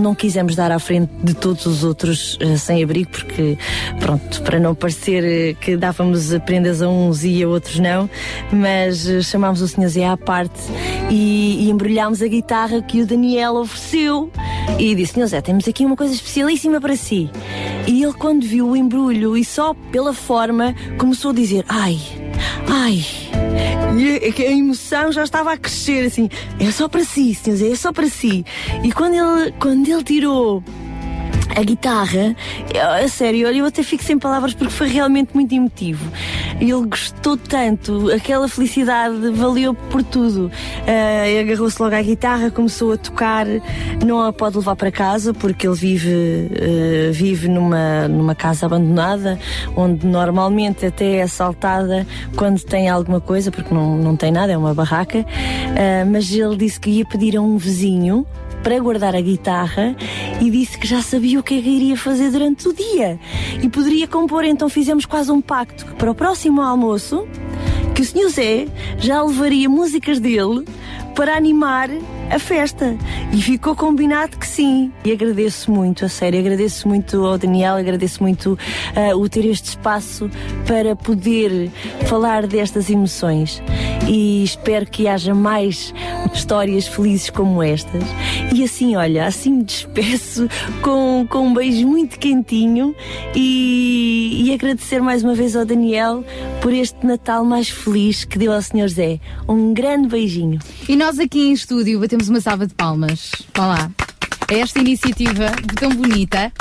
Não 0.00 0.14
quisemos 0.14 0.54
dar 0.54 0.70
à 0.70 0.78
frente 0.78 1.10
de 1.22 1.34
todos 1.34 1.66
os 1.66 1.84
outros 1.84 2.38
eh, 2.40 2.56
sem 2.56 2.82
abrigo, 2.82 3.10
porque, 3.10 3.58
pronto, 4.00 4.42
para 4.42 4.58
não 4.58 4.74
parecer 4.74 5.24
eh, 5.24 5.54
que 5.60 5.76
dávamos 5.76 6.32
prendas 6.46 6.82
a 6.82 6.88
uns 6.88 7.24
e 7.24 7.42
a 7.42 7.48
outros 7.48 7.78
não, 7.78 8.08
mas 8.52 9.06
chamámos 9.24 9.60
o 9.60 9.68
Sr. 9.68 9.88
Zé 9.88 10.06
à 10.06 10.16
parte 10.16 10.60
e, 11.10 11.66
e 11.66 11.70
embrulhámos 11.70 12.22
a 12.22 12.26
guitarra 12.26 12.80
que 12.82 13.00
o 13.00 13.06
Daniel 13.06 13.56
ofereceu 13.56 14.30
e 14.78 14.94
disse: 14.94 15.14
Sr. 15.14 15.26
Zé, 15.26 15.40
temos 15.40 15.66
aqui 15.68 15.84
uma 15.84 15.96
coisa 15.96 16.14
especialíssima 16.14 16.80
para 16.80 16.96
si. 16.96 17.30
E 17.86 18.02
ele, 18.02 18.12
quando 18.12 18.46
viu 18.46 18.68
o 18.68 18.76
embrulho 18.76 19.36
e 19.36 19.44
só 19.44 19.74
pela 19.90 20.12
forma, 20.12 20.74
começou 20.98 21.30
a 21.30 21.34
dizer: 21.34 21.64
Ai, 21.68 21.98
ai. 22.68 23.04
E 23.96 24.44
a, 24.44 24.48
a 24.48 24.52
emoção 24.52 25.12
já 25.12 25.24
estava 25.24 25.52
a 25.52 25.56
crescer 25.56 26.06
assim. 26.06 26.28
É 26.58 26.70
só 26.70 26.88
para 26.88 27.04
si. 27.04 27.34
Zé, 27.34 27.70
é 27.70 27.76
só 27.76 27.92
para 27.92 28.08
si. 28.08 28.44
E 28.82 28.92
quando 28.92 29.14
ele, 29.14 29.54
quando 29.58 29.88
ele 29.88 30.02
tirou 30.02 30.62
a 31.56 31.62
guitarra, 31.62 32.34
a 33.02 33.08
sério, 33.08 33.46
olha, 33.46 33.58
eu 33.58 33.66
até 33.66 33.82
fico 33.82 34.02
sem 34.02 34.18
palavras 34.18 34.54
porque 34.54 34.72
foi 34.72 34.88
realmente 34.88 35.34
muito 35.34 35.54
emotivo. 35.54 36.10
Ele 36.60 36.86
gostou 36.86 37.36
tanto, 37.36 38.10
aquela 38.10 38.48
felicidade 38.48 39.30
valeu 39.30 39.74
por 39.74 40.02
tudo. 40.02 40.50
Ele 41.26 41.40
agarrou-se 41.40 41.80
logo 41.80 41.94
à 41.94 42.02
guitarra, 42.02 42.50
começou 42.50 42.92
a 42.92 42.96
tocar, 42.96 43.46
não 44.04 44.20
a 44.20 44.32
pode 44.32 44.56
levar 44.56 44.76
para 44.76 44.90
casa 44.90 45.34
porque 45.34 45.66
ele 45.66 45.76
vive, 45.76 46.50
ah, 46.52 47.12
vive 47.12 47.48
numa, 47.48 48.08
numa 48.08 48.34
casa 48.34 48.66
abandonada, 48.66 49.38
onde 49.76 50.06
normalmente 50.06 50.86
até 50.86 51.16
é 51.16 51.22
assaltada 51.22 52.06
quando 52.36 52.62
tem 52.62 52.88
alguma 52.88 53.20
coisa, 53.20 53.50
porque 53.50 53.74
não, 53.74 53.96
não 53.96 54.16
tem 54.16 54.32
nada, 54.32 54.52
é 54.52 54.56
uma 54.56 54.74
barraca. 54.74 55.24
Ah, 55.76 56.04
mas 56.06 56.32
ele 56.32 56.56
disse 56.56 56.80
que 56.80 56.90
ia 56.90 57.04
pedir 57.04 57.36
a 57.36 57.40
um 57.40 57.56
vizinho 57.56 58.26
para 58.62 58.78
guardar 58.78 59.14
a 59.14 59.20
guitarra 59.20 59.96
e 60.40 60.50
disse 60.50 60.78
que 60.78 60.86
já 60.86 61.02
sabia 61.02 61.40
o 61.40 61.42
que 61.42 61.58
é 61.58 61.62
que 61.62 61.68
iria 61.68 61.96
fazer 61.96 62.30
durante 62.30 62.68
o 62.68 62.72
dia 62.72 63.18
e 63.62 63.68
poderia 63.68 64.06
compor. 64.06 64.44
Então 64.44 64.68
fizemos 64.68 65.04
quase 65.04 65.30
um 65.30 65.40
pacto 65.40 65.84
que 65.84 65.94
para 65.94 66.10
o 66.10 66.14
próximo 66.14 66.60
almoço 66.60 67.26
que 67.94 68.02
o 68.02 68.04
Sr. 68.04 68.28
Zé 68.30 68.68
já 68.98 69.22
levaria 69.22 69.68
músicas 69.68 70.18
dele 70.18 70.64
para 71.14 71.36
animar 71.36 71.90
a 72.32 72.38
festa. 72.38 72.96
E 73.32 73.40
ficou 73.40 73.76
combinado 73.76 74.38
que 74.38 74.46
sim. 74.46 74.90
E 75.04 75.12
agradeço 75.12 75.70
muito, 75.70 76.04
a 76.04 76.08
sério, 76.08 76.40
agradeço 76.40 76.88
muito 76.88 77.24
ao 77.24 77.36
Daniel, 77.36 77.76
agradeço 77.76 78.22
muito 78.22 78.58
ah, 78.96 79.14
o 79.14 79.28
ter 79.28 79.44
este 79.44 79.70
espaço 79.70 80.30
para 80.66 80.96
poder 80.96 81.70
falar 82.06 82.46
destas 82.46 82.88
emoções. 82.88 83.62
E 84.08 84.42
espero 84.42 84.86
que 84.86 85.06
haja 85.06 85.34
mais 85.34 85.94
histórias 86.34 86.86
felizes 86.86 87.30
como 87.30 87.62
estas. 87.62 88.02
E 88.54 88.64
assim, 88.64 88.96
olha, 88.96 89.26
assim 89.26 89.52
me 89.52 89.64
despeço 89.64 90.48
com, 90.80 91.26
com 91.28 91.48
um 91.48 91.54
beijo 91.54 91.86
muito 91.86 92.18
quentinho 92.18 92.94
e, 93.34 94.44
e 94.46 94.54
agradecer 94.54 95.00
mais 95.00 95.22
uma 95.22 95.34
vez 95.34 95.54
ao 95.54 95.64
Daniel 95.64 96.24
por 96.60 96.72
este 96.72 97.06
Natal 97.06 97.44
mais 97.44 97.68
feliz 97.68 98.24
que 98.24 98.38
deu 98.38 98.52
ao 98.52 98.62
Sr. 98.62 98.88
Zé. 98.88 99.20
Um 99.48 99.72
grande 99.74 100.08
beijinho. 100.08 100.58
E 100.88 100.96
nós 100.96 101.18
aqui 101.18 101.48
em 101.48 101.52
estúdio 101.52 102.00
batemos 102.00 102.21
uma 102.28 102.40
salva 102.40 102.66
de 102.66 102.74
palmas. 102.74 103.32
Vá 103.54 103.66
lá. 103.66 103.90
A 104.50 104.54
esta 104.54 104.78
iniciativa 104.78 105.46
tão 105.78 105.90
bonita. 105.90 106.52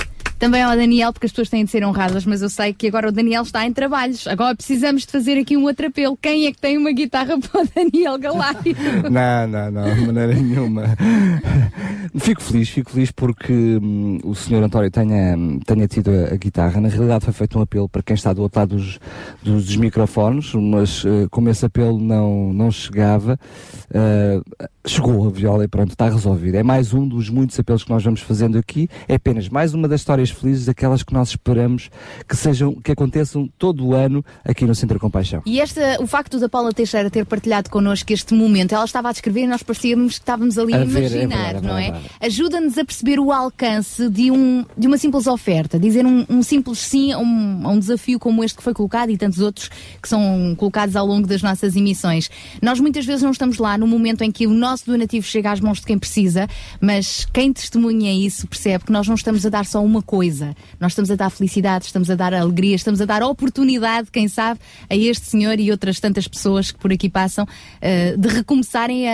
Também 0.41 0.64
ao 0.64 0.76
Daniel, 0.76 1.14
porque 1.14 1.28
as 1.28 1.32
pessoas 1.32 1.49
têm 1.49 1.64
de 1.64 1.70
ser 1.70 1.86
honradas, 1.86 2.26
mas 2.26 2.41
eu 2.41 2.49
sei 2.49 2.74
que 2.74 2.88
agora 2.88 3.09
o 3.09 3.12
Daniel 3.12 3.43
está 3.43 3.64
em 3.64 3.72
trabalhos. 3.72 4.26
Agora 4.26 4.55
precisamos 4.55 5.05
de 5.05 5.12
fazer 5.12 5.38
aqui 5.38 5.55
um 5.55 5.66
outro 5.66 5.86
apelo. 5.86 6.18
Quem 6.20 6.47
é 6.47 6.51
que 6.51 6.57
tem 6.57 6.80
uma 6.80 6.91
guitarra 6.91 7.38
para 7.39 7.62
o 7.62 7.68
Daniel 7.76 8.18
Galário? 8.18 8.76
Não, 9.03 9.47
não, 9.47 9.70
não, 9.70 9.93
de 9.93 10.01
maneira 10.01 10.34
nenhuma. 10.34 10.97
Fico 12.18 12.41
feliz, 12.41 12.70
fico 12.70 12.91
feliz 12.91 13.09
porque 13.12 13.53
hum, 13.53 14.20
o 14.24 14.36
Sr. 14.36 14.64
António 14.64 14.91
tenha, 14.91 15.38
tenha 15.66 15.88
tido 15.88 16.12
a, 16.12 16.34
a 16.34 16.36
guitarra. 16.36 16.82
Na 16.82 16.89
realidade 16.89 17.24
foi 17.24 17.34
feito 17.34 17.57
um 17.57 17.62
apelo 17.62 17.88
para 17.88 18.03
quem 18.03 18.14
está 18.14 18.34
do 18.34 18.41
outro 18.41 18.59
lado 18.59 18.76
dos, 18.76 18.99
dos, 19.41 19.66
dos 19.66 19.76
microfones, 19.78 20.53
mas 20.53 21.05
eh, 21.05 21.28
como 21.32 21.49
esse 21.49 21.66
apelo 21.66 21.97
não, 21.99 22.51
não 22.51 22.70
chegava, 22.70 23.39
eh, 23.93 24.41
chegou 24.86 25.26
a 25.28 25.32
viola 25.32 25.64
e 25.64 25.68
pronto, 25.68 25.91
está 25.91 26.09
resolvido. 26.09 26.55
É 26.55 26.64
mais 26.64 26.93
um 26.93 27.07
dos 27.07 27.30
muitos 27.30 27.57
apelos 27.57 27.84
que 27.84 27.89
nós 27.89 28.03
vamos 28.03 28.20
fazendo 28.20 28.57
aqui. 28.57 28.89
É 29.07 29.16
apenas 29.16 29.47
mais 29.47 29.74
uma 29.74 29.88
das 29.88 30.01
histórias 30.01 30.30
felizes, 30.30 30.68
aquelas 30.68 31.03
que 31.03 31.14
nós 31.14 31.30
esperamos 31.30 31.89
que 32.28 32.36
sejam, 32.36 32.74
que 32.74 32.91
aconteçam 32.91 33.49
todo 33.57 33.86
o 33.86 33.93
ano 33.93 34.24
aqui 34.43 34.66
no 34.66 34.76
Centro 34.76 34.99
Compaixão. 34.99 35.41
E 35.45 35.62
esta, 35.62 36.01
o 36.01 36.07
facto 36.07 36.39
da 36.39 36.49
Paula 36.49 36.74
Teixeira 36.74 37.09
ter 37.09 37.26
partilhado 37.26 37.70
connosco 37.70 38.12
este 38.12 38.34
momento, 38.34 38.76
ela 38.76 38.86
estava 38.86 39.09
a 39.09 39.12
descrever 39.14 39.43
e 39.43 39.47
nós 39.47 39.64
parecíamos 39.64 40.16
que 40.16 40.22
estávamos 40.22 40.57
ali 40.57 40.74
a, 40.74 40.82
A 40.82 40.84
ver, 40.84 41.03
é 41.03 41.24
imaginar, 41.24 41.53
verdade, 41.53 41.66
é 41.66 41.70
não 41.70 41.78
é? 41.78 42.01
Ajuda-nos 42.20 42.78
a 42.78 42.86
perceber 42.86 43.20
o 43.20 43.32
alcance 43.32 44.10
de, 44.10 44.32
um, 44.32 44.66
de 44.78 44.88
uma 44.88 44.97
simples 44.97 45.28
oferta, 45.28 45.80
dizer 45.80 46.06
um, 46.06 46.26
um 46.30 46.43
simples 46.43 46.80
sim 46.80 47.12
a 47.12 47.18
um, 47.20 47.62
a 47.68 47.70
um 47.72 47.80
desafio 47.80 48.20
como 48.20 48.43
este 48.43 48.58
que 48.58 48.64
foi 48.64 48.74
colocado 48.74 49.10
e 49.10 49.18
tantos 49.18 49.39
outros 49.39 49.70
que 50.02 50.08
são 50.08 50.56
colocados 50.58 50.95
ao 50.95 51.06
longo 51.06 51.28
das 51.28 51.41
nossas 51.41 51.76
emissões. 51.76 52.30
Nós 52.62 52.80
muitas 52.80 53.06
vezes 53.06 53.22
não 53.24 53.32
estamos 53.32 53.58
lá 53.58 53.78
no 53.78 53.88
momento 53.88 54.24
em 54.24 54.32
que 54.32 54.45
o 54.47 54.54
nosso 54.54 54.86
donativo 54.86 55.26
chega 55.26 55.52
às 55.52 55.60
mãos 55.60 55.80
de 55.80 55.86
quem 55.86 55.97
precisa, 55.97 56.47
mas 56.80 57.26
quem 57.34 57.52
testemunha 57.52 58.14
isso 58.14 58.47
percebe 58.47 58.86
que 58.86 58.91
nós 58.91 59.08
não 59.08 59.16
estamos 59.16 59.45
a 59.45 59.49
dar 59.49 59.66
só 59.66 59.84
uma 59.84 60.02
coisa, 60.02 60.56
nós 60.80 60.91
estamos 60.91 61.10
a 61.12 61.16
dar 61.16 61.30
felicidade, 61.30 61.86
estamos 61.86 62.10
a 62.10 62.16
dar 62.16 62.34
alegria, 62.34 62.76
estamos 62.76 63.02
a 63.02 63.06
dar 63.06 63.24
oportunidade, 63.24 64.10
quem 64.12 64.28
sabe, 64.28 64.60
a 64.89 64.95
este 64.95 65.26
senhor 65.28 65.60
e 65.60 65.72
outras 65.72 65.99
tantas 65.99 66.28
pessoas 66.28 66.72
que 66.72 66.80
por 66.80 66.91
aqui 66.91 67.10
passam, 67.10 67.47
eh, 67.82 68.16
de 68.18 68.28
recomeçarem 68.28 69.08
a, 69.08 69.12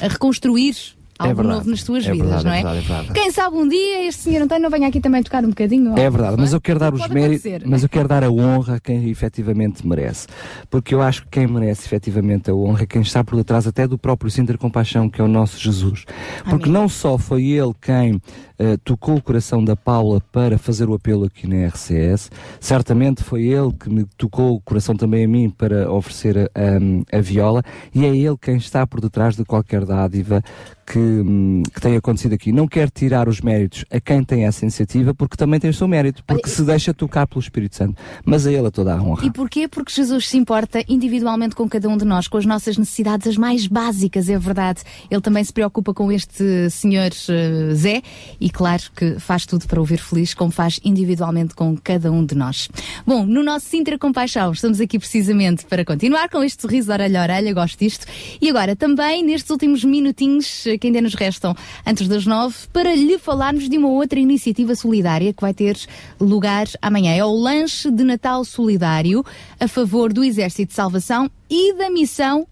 a- 0.00 0.06
a 0.06 0.08
reconstruir 0.08 0.74
algo 1.18 1.34
verdade, 1.34 1.58
novo 1.58 1.70
nas 1.70 1.82
suas 1.82 2.06
é 2.06 2.12
vidas, 2.12 2.42
verdade, 2.42 2.44
não 2.44 2.52
é 2.52 2.58
é? 2.58 2.62
verdade, 2.62 2.78
é 2.78 2.94
verdade. 2.96 3.20
Quem 3.20 3.30
sabe 3.30 3.56
um 3.56 3.68
dia 3.68 4.06
este 4.06 4.22
senhor 4.22 4.42
António 4.42 4.62
não 4.62 4.70
venha 4.70 4.88
aqui 4.88 5.00
também 5.00 5.22
tocar 5.22 5.44
um 5.44 5.48
bocadinho. 5.48 5.98
É 5.98 6.10
verdade, 6.10 6.36
mas 6.38 6.52
eu 6.52 6.60
quero 6.60 6.78
dar 6.78 6.92
os 6.92 7.06
méritos, 7.08 7.62
mas 7.64 7.82
eu 7.82 7.88
quero 7.88 8.08
dar 8.08 8.24
a 8.24 8.30
honra 8.30 8.76
a 8.76 8.80
quem 8.80 9.08
efetivamente 9.08 9.86
merece. 9.86 10.26
Porque 10.70 10.94
eu 10.94 11.02
acho 11.02 11.22
que 11.22 11.28
quem 11.28 11.46
merece 11.46 11.86
efetivamente 11.86 12.50
a 12.50 12.54
honra 12.54 12.82
é 12.82 12.86
quem 12.86 13.02
está 13.02 13.24
por 13.24 13.36
detrás 13.36 13.66
até 13.66 13.86
do 13.86 13.98
próprio 13.98 14.30
Sinter 14.30 14.58
Compaixão, 14.58 15.08
que 15.08 15.20
é 15.20 15.24
o 15.24 15.28
nosso 15.28 15.58
Jesus. 15.58 16.04
Porque 16.48 16.68
não 16.68 16.88
só 16.88 17.16
foi 17.18 17.44
ele 17.44 17.72
quem 17.80 18.20
eh, 18.58 18.76
tocou 18.84 19.16
o 19.16 19.22
coração 19.22 19.64
da 19.64 19.76
Paula 19.76 20.20
para 20.32 20.58
fazer 20.58 20.88
o 20.88 20.94
apelo 20.94 21.24
aqui 21.24 21.46
na 21.46 21.66
RCS, 21.68 22.30
certamente 22.60 23.22
foi 23.22 23.44
ele 23.44 23.72
que 23.72 23.88
me 23.88 24.04
tocou 24.16 24.54
o 24.54 24.60
coração 24.60 24.96
também 24.96 25.24
a 25.24 25.28
mim 25.28 25.50
para 25.50 25.90
oferecer 25.90 26.50
a, 26.54 27.16
a 27.16 27.20
viola, 27.20 27.62
e 27.94 28.04
é 28.04 28.16
ele 28.16 28.36
quem 28.40 28.56
está 28.56 28.86
por 28.86 29.00
detrás 29.00 29.36
de 29.36 29.44
qualquer 29.44 29.84
dádiva 29.84 30.42
que, 30.86 30.98
hum, 30.98 31.62
que 31.74 31.80
tem 31.80 31.96
acontecido 31.96 32.34
aqui. 32.34 32.52
Não 32.52 32.68
quero 32.68 32.90
tirar 32.90 33.28
os 33.28 33.40
méritos 33.40 33.84
a 33.90 34.00
quem 34.00 34.22
tem 34.22 34.44
essa 34.44 34.64
iniciativa, 34.64 35.12
porque 35.12 35.36
também 35.36 35.58
tem 35.58 35.68
o 35.68 35.74
seu 35.74 35.88
mérito, 35.88 36.22
porque 36.24 36.48
se 36.48 36.62
deixa 36.62 36.94
tocar 36.94 37.26
pelo 37.26 37.40
Espírito 37.40 37.74
Santo. 37.74 38.00
Mas 38.24 38.46
a 38.46 38.52
ele 38.52 38.66
a 38.66 38.70
toda 38.70 38.94
a 38.94 39.02
honra. 39.02 39.26
E 39.26 39.30
porquê? 39.30 39.66
Porque 39.66 39.92
Jesus 39.92 40.28
se 40.28 40.36
importa 40.36 40.82
individualmente 40.88 41.56
com 41.56 41.68
cada 41.68 41.88
um 41.88 41.96
de 41.96 42.04
nós, 42.04 42.28
com 42.28 42.38
as 42.38 42.46
nossas 42.46 42.78
necessidades 42.78 43.26
as 43.26 43.36
mais 43.36 43.66
básicas, 43.66 44.28
é 44.28 44.38
verdade. 44.38 44.82
Ele 45.10 45.20
também 45.20 45.42
se 45.42 45.52
preocupa 45.52 45.92
com 45.92 46.12
este 46.12 46.70
senhor 46.70 47.10
eh, 47.28 47.74
Zé 47.74 48.02
e 48.40 48.45
claro 48.50 48.82
que 48.94 49.18
faz 49.18 49.46
tudo 49.46 49.66
para 49.66 49.80
ouvir 49.80 49.98
feliz, 49.98 50.34
como 50.34 50.50
faz 50.50 50.78
individualmente 50.84 51.54
com 51.54 51.76
cada 51.76 52.10
um 52.12 52.24
de 52.24 52.34
nós. 52.34 52.68
Bom, 53.06 53.24
no 53.24 53.42
nosso 53.42 53.66
Sintra 53.66 53.98
Compaixão, 53.98 54.52
estamos 54.52 54.80
aqui 54.80 54.98
precisamente 54.98 55.64
para 55.66 55.84
continuar 55.84 56.28
com 56.28 56.42
este 56.42 56.62
sorriso 56.62 56.88
de 56.88 56.92
orelha 56.92 57.20
a 57.20 57.22
orelha, 57.22 57.54
gosto 57.54 57.78
disto. 57.78 58.06
E 58.40 58.50
agora 58.50 58.76
também 58.76 59.22
nestes 59.22 59.50
últimos 59.50 59.84
minutinhos 59.84 60.64
que 60.80 60.86
ainda 60.86 61.00
nos 61.00 61.14
restam 61.14 61.54
antes 61.84 62.08
das 62.08 62.26
nove, 62.26 62.56
para 62.72 62.94
lhe 62.94 63.18
falarmos 63.18 63.68
de 63.68 63.78
uma 63.78 63.88
outra 63.88 64.18
iniciativa 64.18 64.74
solidária 64.74 65.32
que 65.32 65.40
vai 65.40 65.54
ter 65.54 65.78
lugar 66.20 66.66
amanhã. 66.80 67.12
É 67.12 67.24
o 67.24 67.32
Lanche 67.32 67.90
de 67.90 68.04
Natal 68.04 68.44
Solidário 68.44 69.24
a 69.58 69.68
favor 69.68 70.12
do 70.12 70.22
Exército 70.22 70.68
de 70.70 70.74
Salvação 70.74 71.30
e 71.48 71.74
da 71.74 71.90
missão 71.90 72.46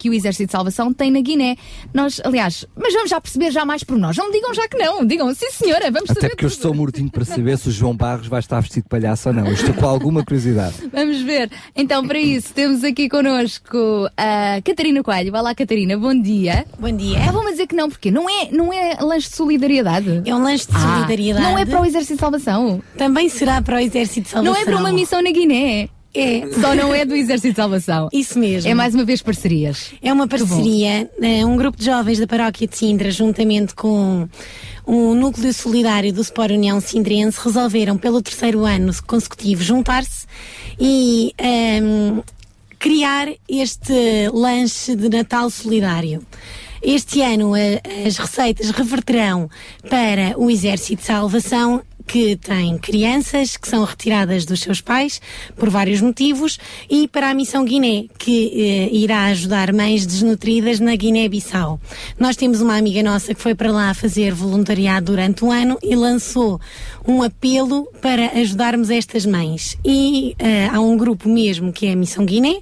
que 0.00 0.08
o 0.08 0.14
Exército 0.14 0.46
de 0.46 0.52
Salvação 0.52 0.92
tem 0.94 1.10
na 1.10 1.20
Guiné. 1.20 1.56
Nós, 1.92 2.20
aliás, 2.24 2.64
mas 2.74 2.94
vamos 2.94 3.10
já 3.10 3.20
perceber 3.20 3.50
já 3.50 3.66
mais 3.66 3.84
por 3.84 3.98
nós. 3.98 4.16
Não 4.16 4.28
me 4.28 4.32
digam 4.32 4.54
já 4.54 4.66
que 4.66 4.78
não. 4.78 5.04
Digam, 5.06 5.32
sim 5.34 5.50
senhora, 5.50 5.90
vamos 5.90 6.10
Até 6.10 6.22
saber 6.22 6.30
porque 6.30 6.46
eu 6.46 6.48
tudo. 6.50 6.56
estou 6.56 6.74
mortinho 6.74 7.10
para 7.10 7.24
saber 7.26 7.58
se 7.58 7.68
o 7.68 7.70
João 7.72 7.94
Barros 7.94 8.26
vai 8.26 8.40
estar 8.40 8.58
vestido 8.60 8.84
de 8.84 8.88
palhaço 8.88 9.28
ou 9.28 9.34
não. 9.34 9.46
Eu 9.46 9.52
Estou 9.52 9.74
com 9.74 9.86
alguma 9.86 10.24
curiosidade. 10.24 10.74
Vamos 10.90 11.20
ver. 11.20 11.50
Então, 11.76 12.06
para 12.06 12.18
isso, 12.18 12.54
temos 12.54 12.82
aqui 12.82 13.08
connosco 13.10 13.76
a 14.16 14.60
Catarina 14.64 15.02
Coelho. 15.02 15.34
Olá, 15.36 15.54
Catarina, 15.54 15.98
bom 15.98 16.18
dia. 16.18 16.64
Bom 16.78 16.90
dia. 16.90 17.18
Estavam 17.18 17.46
a 17.46 17.50
dizer 17.50 17.66
que 17.66 17.76
não, 17.76 17.90
porque 17.90 18.10
não 18.10 18.28
é, 18.28 18.48
não 18.50 18.72
é 18.72 18.96
lanche 19.02 19.28
de 19.28 19.36
solidariedade. 19.36 20.22
É 20.24 20.34
um 20.34 20.42
lanche 20.42 20.66
de 20.66 20.72
Ah, 20.74 20.94
solidariedade. 20.96 21.44
Não 21.44 21.58
é 21.58 21.66
para 21.66 21.80
o 21.80 21.84
Exército 21.84 22.14
de 22.14 22.20
Salvação. 22.20 22.82
Também 22.96 23.28
será 23.28 23.60
para 23.60 23.76
o 23.76 23.78
Exército 23.78 24.22
de 24.22 24.28
Salvação. 24.30 24.54
Não 24.54 24.58
é 24.60 24.64
para 24.64 24.76
uma 24.78 24.92
missão 24.92 25.20
na 25.22 25.30
Guiné. 25.30 25.88
É. 26.12 26.42
Só 26.60 26.74
não 26.74 26.92
é 26.92 27.04
do 27.04 27.14
Exército 27.14 27.50
de 27.50 27.56
Salvação. 27.56 28.08
Isso 28.12 28.38
mesmo. 28.38 28.68
É 28.70 28.74
mais 28.74 28.94
uma 28.94 29.04
vez 29.04 29.22
parcerias. 29.22 29.92
É 30.02 30.12
uma 30.12 30.26
parceria, 30.26 31.08
eh, 31.22 31.44
um 31.46 31.56
grupo 31.56 31.78
de 31.78 31.84
jovens 31.84 32.18
da 32.18 32.26
paróquia 32.26 32.66
de 32.66 32.76
Sintra, 32.76 33.10
juntamente 33.10 33.74
com 33.74 34.28
o 34.84 35.14
núcleo 35.14 35.52
solidário 35.54 36.12
do 36.12 36.20
Sport 36.20 36.50
União 36.52 36.80
Sindrense, 36.80 37.38
resolveram 37.42 37.96
pelo 37.96 38.20
terceiro 38.20 38.64
ano 38.64 38.92
consecutivo 39.06 39.62
juntar-se 39.62 40.26
e 40.80 41.32
ehm, 41.38 42.20
criar 42.78 43.28
este 43.48 44.28
lanche 44.32 44.96
de 44.96 45.08
Natal 45.08 45.48
solidário. 45.48 46.22
Este 46.82 47.20
ano 47.20 47.52
a- 47.54 47.58
as 48.08 48.16
receitas 48.16 48.70
reverterão 48.70 49.48
para 49.88 50.34
o 50.38 50.50
Exército 50.50 51.02
de 51.02 51.06
Salvação 51.06 51.82
que 52.10 52.34
tem 52.34 52.76
crianças 52.76 53.56
que 53.56 53.68
são 53.68 53.84
retiradas 53.84 54.44
dos 54.44 54.58
seus 54.58 54.80
pais 54.80 55.22
por 55.54 55.70
vários 55.70 56.00
motivos 56.00 56.58
e 56.90 57.06
para 57.06 57.30
a 57.30 57.34
Missão 57.34 57.64
Guiné, 57.64 58.06
que 58.18 58.50
eh, 58.52 58.88
irá 58.92 59.26
ajudar 59.26 59.72
mães 59.72 60.04
desnutridas 60.04 60.80
na 60.80 60.96
Guiné-Bissau. 60.96 61.80
Nós 62.18 62.34
temos 62.34 62.60
uma 62.60 62.76
amiga 62.76 63.00
nossa 63.00 63.32
que 63.32 63.40
foi 63.40 63.54
para 63.54 63.70
lá 63.70 63.94
fazer 63.94 64.34
voluntariado 64.34 65.06
durante 65.12 65.44
um 65.44 65.52
ano 65.52 65.78
e 65.80 65.94
lançou 65.94 66.60
um 67.06 67.22
apelo 67.22 67.86
para 68.02 68.40
ajudarmos 68.40 68.90
estas 68.90 69.24
mães. 69.24 69.78
E 69.84 70.34
eh, 70.40 70.66
há 70.66 70.80
um 70.80 70.96
grupo 70.96 71.28
mesmo 71.28 71.72
que 71.72 71.86
é 71.86 71.92
a 71.92 71.96
Missão 71.96 72.24
Guiné 72.26 72.58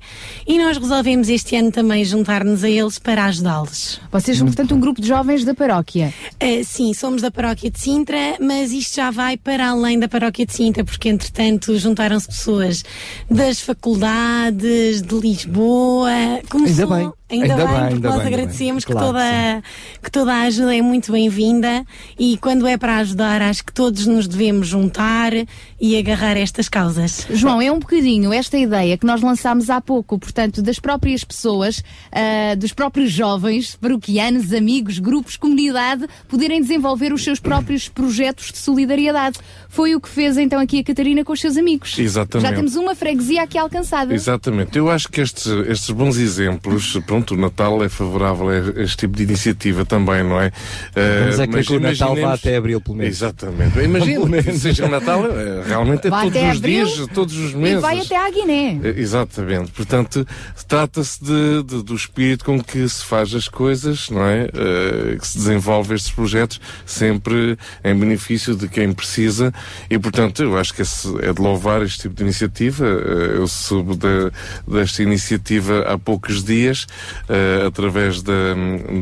e 0.47 0.59
nós 0.59 0.77
resolvemos 0.77 1.31
este 1.31 1.57
ano 1.57 1.73
também 1.73 2.05
juntar-nos 2.05 2.63
a 2.65 2.69
eles 2.69 2.99
para 2.99 3.25
ajudá-los. 3.25 3.99
Vocês 4.13 4.37
são, 4.37 4.47
portanto, 4.47 4.75
um 4.75 4.81
grupo 4.81 5.01
de 5.01 5.09
jovens 5.09 5.43
da 5.43 5.55
paróquia. 5.55 6.13
Uh, 6.35 6.63
sim, 6.65 6.93
somos 6.93 7.23
da 7.23 7.31
paróquia 7.31 7.71
de 7.71 7.81
Sintra, 7.81 8.37
mas 8.39 8.73
isto 8.73 8.97
já 8.97 9.11
vai 9.11 9.38
para 9.43 9.69
além 9.69 9.99
da 9.99 10.09
paróquia 10.09 10.45
de 10.47 10.53
Sintra, 10.53 10.85
porque 10.85 11.09
entretanto 11.09 11.77
juntaram-se 11.79 12.27
pessoas 12.27 12.85
das 13.31 13.61
faculdades 13.61 15.03
de 15.03 15.15
Lisboa. 15.15 16.11
Começou, 16.49 16.85
Ainda 16.85 16.97
bem, 16.97 17.13
Ainda, 17.31 17.45
ainda 17.45 17.57
bem, 17.57 17.67
bem, 17.67 17.79
porque 17.81 17.95
ainda 17.95 18.09
nós 18.09 18.19
bem, 18.19 18.27
agradecemos 18.27 18.85
bem. 18.85 18.87
que, 18.87 18.93
Claro 18.93 19.07
toda, 19.07 19.63
que 20.03 20.11
toda 20.11 20.33
a 20.33 20.41
ajuda 20.43 20.75
é 20.75 20.81
muito 20.81 21.13
bem-vinda 21.13 21.85
e 22.19 22.39
quando 22.39 22.67
é 22.67 22.79
para 22.79 22.97
ajudar, 22.97 23.43
acho 23.43 23.65
que 23.65 23.73
todos 23.73 24.07
nos 24.07 24.27
devemos 24.27 24.67
juntar 24.67 25.33
e 25.79 25.99
agarrar 25.99 26.39
estas 26.39 26.71
causas. 26.71 27.27
João, 27.31 27.61
é 27.61 27.71
um 27.71 27.79
bocadinho 27.79 28.33
esta 28.33 28.57
ideia 28.57 28.97
que 28.97 29.05
nós 29.05 29.21
lançámos 29.21 29.69
há 29.69 29.79
pouco, 29.79 30.19
portanto, 30.19 30.63
das 30.63 30.79
próprias 30.79 31.23
pessoas, 31.23 31.83
ah, 32.11 32.55
dos 32.55 32.73
próprios 32.73 33.13
jovens, 33.13 33.77
paroquianos, 33.77 34.53
amigos, 34.55 34.99
grupos, 34.99 35.37
comunidade, 35.37 36.07
poderem 36.29 36.63
desenvolver 36.63 37.13
os 37.13 37.23
seus 37.23 37.39
próprios 37.39 37.89
projetos 37.89 38.51
de 38.53 38.59
solidariedade. 38.59 39.39
Foi 39.71 39.95
o 39.95 40.01
que 40.01 40.09
fez 40.09 40.37
então 40.39 40.59
aqui 40.59 40.81
a 40.81 40.85
Catarina 40.85 41.23
com 41.23 41.33
os 41.33 41.41
seus 41.41 41.57
amigos. 41.57 41.99
Exatamente. 41.99 42.49
Já 42.49 42.55
temos 42.57 42.75
uma 42.75 42.95
freguesia 42.95 43.43
aqui 43.43 43.59
alcançada. 43.59 44.15
Exatamente. 44.15 44.77
Eu 44.79 44.91
acho 44.91 45.09
que 45.09 45.21
estes, 45.21 45.47
estes 45.47 45.91
bons 45.91 46.17
exemplos, 46.17 46.99
pronto, 47.07 47.35
o 47.35 47.37
Natal 47.37 47.85
é 47.85 47.89
favorável 47.89 48.49
a 48.49 48.83
este 48.83 48.97
tipo 48.97 49.17
de 49.17 49.25
iniciativa 49.25 49.85
também, 49.85 50.23
não 50.25 50.41
é? 50.41 50.51
Vamos 50.95 51.39
Eh, 51.39 51.43
é 51.43 51.47
querer 51.47 51.65
que 51.67 51.77
o 51.77 51.81
Natal 51.81 52.17
vá 52.17 52.33
até 52.35 52.57
abril, 52.57 52.81
pelo 52.81 52.97
menos. 52.97 53.15
Exatamente. 53.15 53.79
Imagina 53.79 54.43
que 54.43 54.53
seja 54.59 54.89
Natal, 54.89 55.25
eh, 55.27 55.63
realmente 55.67 56.07
é 56.07 56.11
Vai 56.11 56.31
todos 56.31 56.43
os 56.43 56.57
abril 56.57 56.87
dias, 56.87 57.07
todos 57.13 57.37
os 57.37 57.53
E 57.53 57.57
meses. 57.57 57.81
vai 57.83 57.99
até 58.01 58.17
à 58.17 58.31
Guiné. 58.31 58.81
Eh, 58.83 58.95
Exatamente. 58.97 59.71
Portanto, 59.73 60.27
trata-se 60.67 61.23
de, 61.23 61.63
de- 61.63 61.83
do 61.83 61.95
espírito 61.95 62.45
com 62.45 62.61
que 62.63 62.89
se 62.89 63.05
faz 63.05 63.35
as 63.35 63.49
coisas, 63.49 64.09
não 64.11 64.25
é? 64.25 64.49
Eh, 64.53 65.17
que 65.21 65.29
se 65.29 65.37
desenvolve 65.39 65.95
estes 65.95 66.11
projetos, 66.11 66.61
sempre 66.87 67.59
em 67.85 67.95
benefício 67.95 68.57
de 68.57 68.67
quem 68.67 68.93
precisa. 68.93 69.53
E, 69.91 69.99
portanto, 69.99 70.43
eu 70.43 70.57
acho 70.59 70.73
que 70.75 70.83
é 70.83 71.33
de 71.33 71.41
louvar 71.41 71.83
este 71.83 72.03
tipo 72.03 72.15
de 72.15 72.23
iniciativa. 72.23 72.87
Eh, 72.87 73.37
eu 73.39 73.47
soube 73.47 73.97
da- 73.97 74.31
desta 74.67 75.03
iniciativa 75.03 75.83
há 75.89 75.99
poucos 75.99 76.43
dias, 76.45 76.87
eh, 77.29 77.65
através 77.67 78.23
da, 78.23 78.33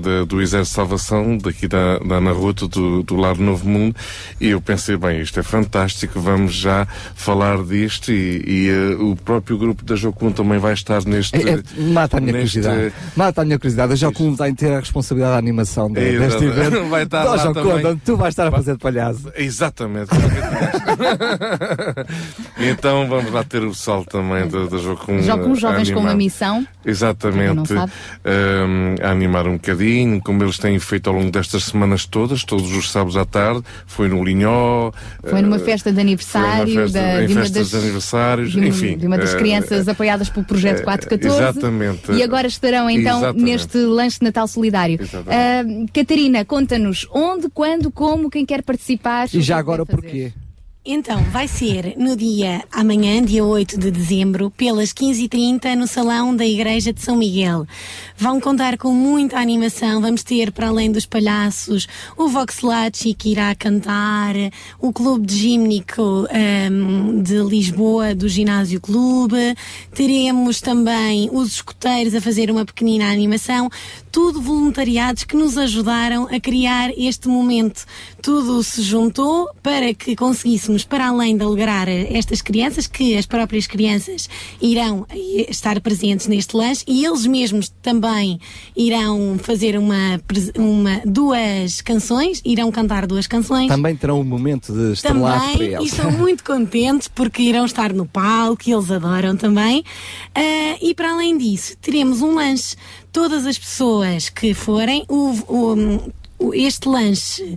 da- 0.02 0.24
do 0.24 0.40
Exército 0.40 0.70
de 0.70 0.74
Salvação, 0.76 1.38
daqui 1.38 1.66
da, 1.68 1.98
da 1.98 2.16
Ana 2.16 2.32
Ruto, 2.32 2.68
do, 2.68 3.02
do 3.02 3.16
Lar 3.16 3.36
Novo 3.38 3.68
Mundo. 3.68 3.94
E 4.40 4.48
eu 4.48 4.60
pensei, 4.60 4.96
bem, 4.96 5.20
isto 5.20 5.38
é 5.40 5.42
fantástico, 5.42 6.20
vamos 6.20 6.54
já 6.54 6.86
falar 7.14 7.62
disto. 7.62 8.10
E, 8.12 8.42
e, 8.46 8.68
eh, 8.68 8.96
o 9.02 9.16
próprio 9.16 9.56
grupo 9.58 9.84
da 9.84 9.96
Jocum 9.96 10.30
também 10.32 10.58
vai 10.58 10.72
estar 10.74 11.04
neste. 11.04 11.36
É, 11.36 11.54
é, 11.54 11.62
mata 11.92 12.18
a 12.18 12.20
minha 12.20 12.32
neste- 12.32 12.60
curiosidade. 12.60 12.94
Mata 13.16 13.42
a 13.42 13.44
minha 13.44 13.58
curiosidade. 13.58 13.96
Já 13.96 14.12
como 14.12 14.34
vai 14.34 14.52
ter 14.52 14.72
a 14.72 14.80
responsabilidade 14.80 15.32
da 15.32 15.38
animação 15.38 15.90
de, 15.92 16.00
É, 16.00 16.18
deste 16.18 16.44
evento. 16.44 16.84
Vai 16.88 17.02
estar 17.04 17.24
lá 17.24 17.36
já 17.36 17.52
também. 17.52 18.00
tu 18.04 18.16
vais 18.16 18.32
estar 18.32 18.46
a 18.48 18.50
fazer 18.50 18.72
de 18.72 18.78
palhaço. 18.78 19.30
Exatamente. 19.36 20.08
então 22.58 23.08
vamos 23.08 23.32
lá 23.32 23.44
ter 23.44 23.62
o 23.62 23.70
pessoal 23.70 24.04
também 24.04 24.46
da, 24.48 24.66
da 24.66 24.78
Jocum. 24.78 25.20
Já 25.22 25.36
com 25.38 25.52
a 25.52 25.54
jovens 25.54 25.90
com 25.90 26.00
uma 26.00 26.14
missão. 26.14 26.66
Exatamente. 26.84 27.72
ahm, 27.74 28.96
a 29.02 29.10
animar 29.10 29.46
um 29.46 29.54
bocadinho, 29.54 30.20
como 30.22 30.42
eles 30.42 30.58
têm 30.58 30.78
feito 30.78 31.08
ao 31.08 31.16
longo 31.16 31.30
destas 31.30 31.64
semanas 31.64 32.06
todas, 32.06 32.44
todos 32.44 32.72
os 32.76 32.90
sábados 32.90 33.16
à 33.16 33.24
tarde, 33.24 33.62
foi 33.86 34.08
no 34.08 34.22
Linhó. 34.24 34.90
Foi 35.24 35.42
numa 35.42 35.56
eh, 35.56 35.60
festa 35.60 35.92
de 35.92 36.00
aniversário 36.00 36.64
foi 36.64 36.74
numa 36.74 36.82
festa- 36.84 36.98
da, 37.00 37.22
em 37.22 37.26
de 37.26 37.32
uma 37.32 37.42
festas 37.42 37.70
das, 37.70 37.80
de 37.80 37.86
aniversários, 37.86 38.52
de, 38.52 38.60
um- 38.60 38.64
enfim. 38.64 38.96
de 38.98 39.06
uma 39.06 39.18
das 39.18 39.34
eh, 39.34 39.38
crianças 39.38 39.88
apoiadas 39.88 40.28
pelo 40.28 40.44
projeto 40.46 40.80
eh, 40.80 40.84
414. 40.84 41.42
exatamente. 41.42 42.12
E 42.12 42.22
agora 42.22 42.46
estarão 42.46 42.88
então 42.88 43.18
Exatamente. 43.18 43.44
neste 43.44 43.78
lanche 43.78 44.18
de 44.18 44.24
Natal 44.24 44.46
solidário. 44.46 44.98
Ah, 45.26 45.64
Catarina, 45.92 46.44
conta-nos 46.44 47.06
onde, 47.12 47.48
quando, 47.50 47.90
como, 47.90 48.30
quem 48.30 48.46
quer 48.46 48.62
participar. 48.62 49.26
E 49.32 49.40
já 49.40 49.54
que 49.56 49.60
agora 49.60 49.84
porquê? 49.84 50.32
Então, 50.88 51.20
vai 51.32 51.48
ser 51.48 51.96
no 51.98 52.14
dia 52.14 52.62
amanhã, 52.70 53.20
dia 53.20 53.44
8 53.44 53.76
de 53.76 53.90
dezembro, 53.90 54.52
pelas 54.52 54.92
15h30, 54.92 55.74
no 55.74 55.84
Salão 55.84 56.34
da 56.36 56.46
Igreja 56.46 56.92
de 56.92 57.02
São 57.02 57.16
Miguel. 57.16 57.66
Vão 58.16 58.40
contar 58.40 58.78
com 58.78 58.92
muita 58.92 59.36
animação. 59.36 60.00
Vamos 60.00 60.22
ter, 60.22 60.52
para 60.52 60.68
além 60.68 60.92
dos 60.92 61.04
palhaços, 61.04 61.88
o 62.16 62.28
Vox 62.28 62.60
Lacci, 62.60 63.14
que 63.14 63.32
irá 63.32 63.52
cantar, 63.56 64.36
o 64.80 64.92
Clube 64.92 65.26
de 65.26 65.36
Gímnico 65.36 66.28
ahm, 66.30 67.20
de 67.20 67.38
Lisboa, 67.38 68.14
do 68.14 68.28
Ginásio 68.28 68.80
Clube. 68.80 69.56
Teremos 69.92 70.60
também 70.60 71.28
os 71.32 71.48
escoteiros 71.56 72.14
a 72.14 72.20
fazer 72.20 72.48
uma 72.48 72.64
pequenina 72.64 73.10
animação. 73.10 73.68
Tudo 74.12 74.40
voluntariados 74.40 75.24
que 75.24 75.36
nos 75.36 75.58
ajudaram 75.58 76.28
a 76.30 76.38
criar 76.38 76.90
este 76.96 77.26
momento. 77.26 77.84
Tudo 78.22 78.62
se 78.62 78.82
juntou 78.82 79.50
para 79.62 79.92
que 79.92 80.14
conseguíssemos, 80.14 80.75
para 80.84 81.08
além 81.08 81.36
de 81.36 81.42
alegrar 81.44 81.88
estas 81.88 82.40
crianças, 82.42 82.86
que 82.86 83.16
as 83.16 83.26
próprias 83.26 83.66
crianças 83.66 84.28
irão 84.60 85.06
eh, 85.10 85.46
estar 85.50 85.80
presentes 85.80 86.26
neste 86.26 86.56
lanche 86.56 86.82
e 86.86 87.04
eles 87.04 87.26
mesmos 87.26 87.68
também 87.82 88.38
irão 88.76 89.38
fazer 89.38 89.78
uma, 89.78 90.20
uma 90.58 91.00
duas 91.04 91.80
canções, 91.80 92.40
irão 92.44 92.70
cantar 92.72 93.06
duas 93.06 93.26
canções. 93.26 93.68
Também 93.68 93.94
terão 93.96 94.20
um 94.20 94.24
momento 94.24 94.72
de 94.72 94.92
estrelato 94.92 95.40
para 95.40 95.52
Também, 95.52 95.70
e 95.70 95.74
eles. 95.74 95.92
estão 95.92 96.10
muito 96.10 96.42
contentes 96.44 97.08
porque 97.08 97.42
irão 97.42 97.64
estar 97.64 97.92
no 97.92 98.06
palco, 98.06 98.56
que 98.56 98.72
eles 98.72 98.90
adoram 98.90 99.36
também. 99.36 99.84
Ah, 100.34 100.76
e 100.80 100.94
para 100.94 101.12
além 101.12 101.36
disso, 101.38 101.76
teremos 101.80 102.22
um 102.22 102.34
lanche. 102.34 102.76
Todas 103.12 103.46
as 103.46 103.58
pessoas 103.58 104.28
que 104.28 104.52
forem, 104.54 105.04
o- 105.08 105.30
o- 105.48 106.12
o- 106.38 106.54
este 106.54 106.88
lanche 106.88 107.56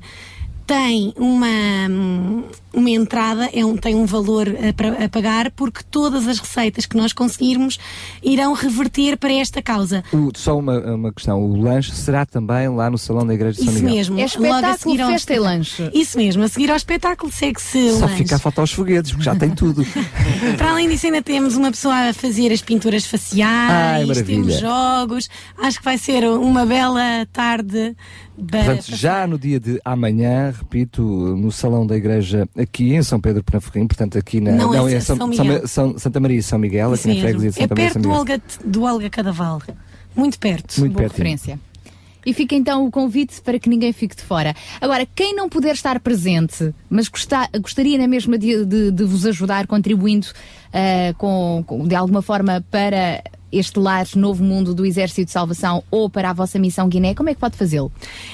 tem 0.66 1.14
uma, 1.18 1.48
hum, 1.90 2.44
uma 2.74 2.90
entrada, 2.90 3.50
é 3.54 3.66
um, 3.66 3.76
tem 3.76 3.96
um 3.96 4.06
valor 4.06 4.48
a, 4.50 4.74
pra- 4.74 5.06
a 5.06 5.10
pagar, 5.10 5.50
porque 5.52 5.82
todas 5.90 6.28
as 6.28 6.40
receitas 6.40 6.86
que 6.86 6.96
nós 6.96 7.14
conseguirmos 7.14 7.78
irão 8.24 8.54
reverter 8.54 9.18
para 9.18 9.34
esta 9.34 9.62
causa. 9.62 10.04
O- 10.14 10.32
só 10.36 10.58
uma, 10.58 10.80
uma 10.96 11.12
questão, 11.14 11.42
o 11.44 11.60
lanche 11.62 11.92
será 11.92 12.26
também 12.26 12.68
lá 12.70 12.90
no 12.90 12.98
Salão 12.98 13.26
da 13.26 13.34
Igreja 13.34 13.58
de 13.60 13.66
São 13.66 13.74
Isso 13.74 13.84
Miguel. 13.84 13.96
mesmo. 14.16 14.20
É 14.20 14.50
logo 14.50 14.66
a 14.66 14.74
espetáculo, 14.74 14.78
seguir 14.92 15.02
ao 15.02 15.10
festa 15.12 15.34
e 15.34 15.36
espetáculo. 15.36 15.44
lanche. 15.58 15.92
Isso 15.94 16.18
mesmo, 16.18 16.44
a 16.44 16.48
seguir 16.48 16.70
ao 16.70 16.78
espetáculo 16.78 17.32
segue-se 17.32 17.78
o 17.78 17.94
Só 18.00 18.06
lanche. 18.06 18.16
fica 18.18 18.36
a 18.36 18.40
faltar 18.40 18.64
os 18.64 18.72
foguetes, 18.72 19.12
porque 19.12 19.24
já 19.26 19.36
tem 19.36 19.50
tudo. 19.50 19.84
Para 20.58 20.72
além 20.72 20.88
disso, 20.90 21.06
ainda 21.08 21.22
temos 21.22 21.56
uma 21.56 21.72
pessoa 21.72 22.10
a 22.10 22.14
fazer 22.14 22.52
as 22.52 22.62
pinturas 22.62 23.04
Ai, 23.04 23.10
faciais, 23.10 24.08
maravilha. 24.08 24.26
temos 24.26 24.60
jogos. 24.60 25.30
Acho 25.58 25.80
que 25.80 25.86
vai 25.86 25.98
ser 25.98 26.24
uma 26.26 26.66
bela 26.66 27.26
tarde. 27.34 27.96
para 28.50 28.64
Portanto, 28.66 28.96
já 28.96 29.26
no 29.28 29.38
dia 29.38 29.60
de 29.60 29.80
amanhã, 29.84 30.54
repito, 30.58 31.02
no 31.02 31.52
Salão 31.52 31.86
da 31.86 31.96
Igreja 31.98 32.48
aqui 32.62 32.94
em 32.96 33.04
São 33.04 33.20
Pedro 33.20 33.44
Penaferrim, 33.44 33.88
portanto 33.88 34.18
aqui 34.18 34.40
na 34.42 34.52
Não, 34.52 34.88
é 34.88 34.96
em 34.96 35.02
São 35.02 35.28
Miguel. 35.28 35.68
São- 35.68 35.98
Santa 35.98 36.20
Maria 36.20 36.38
e 36.40 36.44
São 36.44 36.60
Miguel, 36.60 36.90
aqui 36.94 37.00
Isso 37.00 37.08
na 37.08 37.14
mesmo. 37.16 37.28
freguesia 37.30 37.52
de 37.52 37.58
É 37.58 37.62
Santa 37.62 37.76
Maria 37.76 37.84
e 37.84 37.88
perto 37.88 37.94
São 37.94 38.02
do 38.02 38.08
Miguel. 38.10 38.20
Olga, 38.20 38.42
do 38.66 38.84
Olga 38.84 39.10
Cadaval. 39.10 39.62
Muito 40.16 40.40
perto. 40.40 40.80
Muito 40.80 40.94
Boa 40.94 41.04
pertinho. 41.10 41.28
referência. 41.30 41.60
E 42.26 42.34
fica 42.34 42.54
então 42.54 42.86
o 42.86 42.92
convite 42.92 43.42
para 43.42 43.58
que 43.58 43.70
ninguém 43.70 43.94
fique 43.94 44.16
de 44.16 44.22
fora. 44.24 44.54
Agora, 44.82 45.08
quem 45.16 45.34
não 45.34 45.48
puder 45.48 45.74
estar 45.74 46.00
presente, 46.02 46.74
mas 46.90 47.08
gostar- 47.08 47.50
gostaria 47.62 47.98
na 47.98 48.08
mesma 48.08 48.38
de, 48.38 48.66
de- 48.66 48.92
de 48.92 49.04
vos 49.06 49.26
ajudar 49.26 49.66
contribuindo 49.66 50.28
ah, 50.74 51.14
com, 51.18 51.64
com- 51.66 51.88
de 51.88 51.96
alguma 51.96 52.22
forma 52.22 52.64
para 52.70 53.24
este 53.52 53.80
lar 53.80 54.06
novo 54.16 54.44
mundo 54.44 54.74
do 54.74 54.86
Exército 54.86 55.26
de 55.26 55.32
Salvação 55.32 55.84
ou 55.90 56.10
para 56.10 56.30
a 56.30 56.34
vossa 56.34 56.60
missão 56.60 56.88
Guiné, 56.88 57.14
como 57.14 57.30
é 57.30 57.34
que 57.34 57.40
pode 57.40 57.58
fazê-lo? 57.58 57.92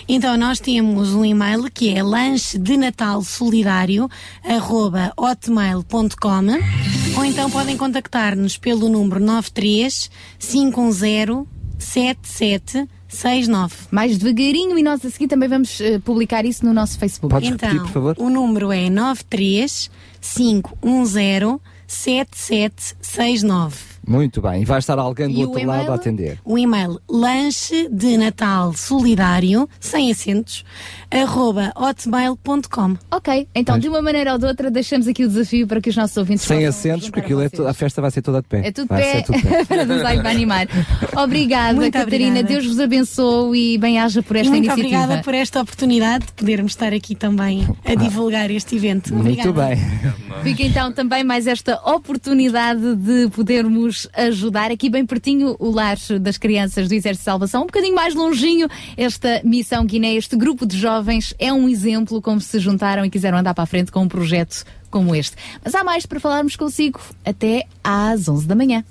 Então, 0.07 0.37
nós 0.37 0.59
temos 0.59 1.13
um 1.13 1.23
e-mail 1.23 1.69
que 1.71 1.93
é 1.93 2.03
lanche 2.03 2.57
de 2.57 2.77
Natal 2.77 3.23
solidário 3.23 4.09
arroba 4.43 5.13
hotmail.com 5.17 7.15
ou 7.17 7.25
então 7.25 7.49
podem 7.49 7.77
contactar-nos 7.77 8.57
pelo 8.57 8.89
número 8.89 9.19
93 9.19 10.09
510 10.39 11.45
7769. 11.77 13.75
Mais 13.91 14.17
devagarinho 14.17 14.77
e 14.77 14.83
nós 14.83 15.05
a 15.05 15.09
seguir 15.09 15.27
também 15.27 15.47
vamos 15.47 15.79
eh, 15.79 15.99
publicar 15.99 16.45
isso 16.45 16.65
no 16.65 16.73
nosso 16.73 16.97
Facebook. 16.97 17.33
Podes 17.33 17.49
então, 17.49 17.69
repetir, 17.69 17.87
por 17.87 17.93
favor? 17.93 18.15
o 18.17 18.29
número 18.29 18.71
é 18.71 18.89
93 18.89 19.89
510 20.21 21.59
7769. 21.87 23.94
Muito 24.07 24.41
bem, 24.41 24.61
e 24.61 24.65
vai 24.65 24.79
estar 24.79 24.97
alguém 24.99 25.27
do 25.27 25.39
E 25.39 25.45
outro 25.45 25.59
e-mail? 25.59 25.79
lado 25.79 25.91
a 25.91 25.95
atender. 25.95 26.39
O 26.45 26.57
e-mail 26.57 26.99
lanche 27.09 27.89
de 27.91 28.17
Natal 28.17 28.73
solidário, 28.73 29.67
sem 29.79 30.11
acentos, 30.11 30.63
arroba 31.11 31.71
hotmail.com. 31.75 32.97
Ok, 33.11 33.47
então 33.55 33.77
de 33.79 33.87
uma 33.89 34.01
maneira 34.01 34.33
ou 34.33 34.37
de 34.37 34.45
outra 34.45 34.69
deixamos 34.69 35.07
aqui 35.07 35.23
o 35.23 35.27
desafio 35.27 35.67
para 35.67 35.81
que 35.81 35.89
os 35.89 35.95
nossos 35.95 36.15
ouvintes 36.17 36.45
Sem 36.45 36.57
possam 36.65 36.69
acentos, 36.69 37.09
porque 37.09 37.19
aquilo 37.21 37.41
é 37.41 37.49
a 37.69 37.73
festa 37.73 38.01
vai 38.01 38.11
ser 38.11 38.21
toda 38.21 38.41
de 38.41 38.47
pé. 38.47 38.67
É 38.67 38.71
tudo 38.71 38.87
vai 38.87 39.01
pé 39.01 39.11
ser 39.13 39.23
tudo 39.23 39.41
pé. 39.41 39.65
para 39.65 39.85
para 39.85 40.29
animar. 40.29 40.67
Obrigada, 41.17 41.73
Muito 41.73 41.93
Catarina. 41.93 42.39
obrigada. 42.39 42.47
Deus 42.53 42.65
vos 42.65 42.79
abençoe 42.79 43.75
e 43.75 43.77
bem-aja 43.77 44.21
por 44.21 44.35
esta 44.35 44.49
muito 44.49 44.65
iniciativa. 44.65 44.97
obrigada 45.03 45.23
por 45.23 45.33
esta 45.33 45.61
oportunidade 45.61 46.25
de 46.27 46.33
podermos 46.33 46.71
estar 46.71 46.93
aqui 46.93 47.15
também 47.15 47.67
a 47.83 47.95
divulgar 47.95 48.49
este 48.51 48.75
evento. 48.75 49.13
Muito 49.13 49.49
Obrigada. 49.49 49.75
bem. 49.75 50.43
Fica 50.43 50.63
então 50.63 50.91
também 50.91 51.23
mais 51.23 51.47
esta 51.47 51.75
oportunidade 51.89 52.95
de 52.95 53.29
podermos 53.29 53.94
ajudar 54.13 54.71
aqui 54.71 54.89
bem 54.89 55.05
pertinho 55.05 55.55
o 55.59 55.71
lar 55.71 55.97
das 56.19 56.37
crianças 56.37 56.87
do 56.87 56.93
Exército 56.93 57.21
de 57.21 57.25
Salvação, 57.25 57.63
um 57.63 57.65
bocadinho 57.65 57.95
mais 57.95 58.13
longinho. 58.15 58.67
Esta 58.97 59.41
missão 59.43 59.85
Guiné, 59.85 60.15
este 60.15 60.35
grupo 60.35 60.65
de 60.65 60.77
jovens 60.77 61.33
é 61.39 61.51
um 61.51 61.67
exemplo 61.69 62.21
como 62.21 62.41
se 62.41 62.59
juntaram 62.59 63.05
e 63.05 63.09
quiseram 63.09 63.37
andar 63.37 63.53
para 63.53 63.63
a 63.63 63.67
frente 63.67 63.91
com 63.91 64.01
um 64.03 64.07
projeto 64.07 64.63
como 64.89 65.15
este. 65.15 65.35
Mas 65.63 65.75
há 65.75 65.83
mais 65.83 66.05
para 66.05 66.19
falarmos 66.19 66.55
consigo 66.55 66.99
até 67.23 67.65
às 67.83 68.27
11 68.27 68.47
da 68.47 68.55
manhã. 68.55 68.83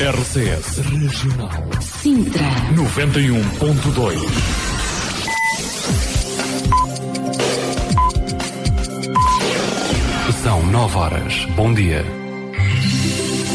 RCS 0.00 0.78
Regional 0.78 1.50
Sintra. 1.80 2.42
91.2 2.74 4.72
São 10.42 10.66
9 10.66 10.98
horas. 10.98 11.44
Bom 11.54 11.72
dia. 11.72 12.21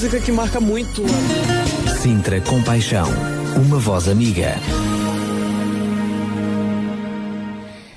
música 0.00 0.18
que 0.18 0.32
marca 0.32 0.58
muito. 0.58 1.02
Sintra 2.00 2.40
Compaixão, 2.40 3.06
uma 3.54 3.78
voz 3.78 4.08
amiga. 4.08 4.54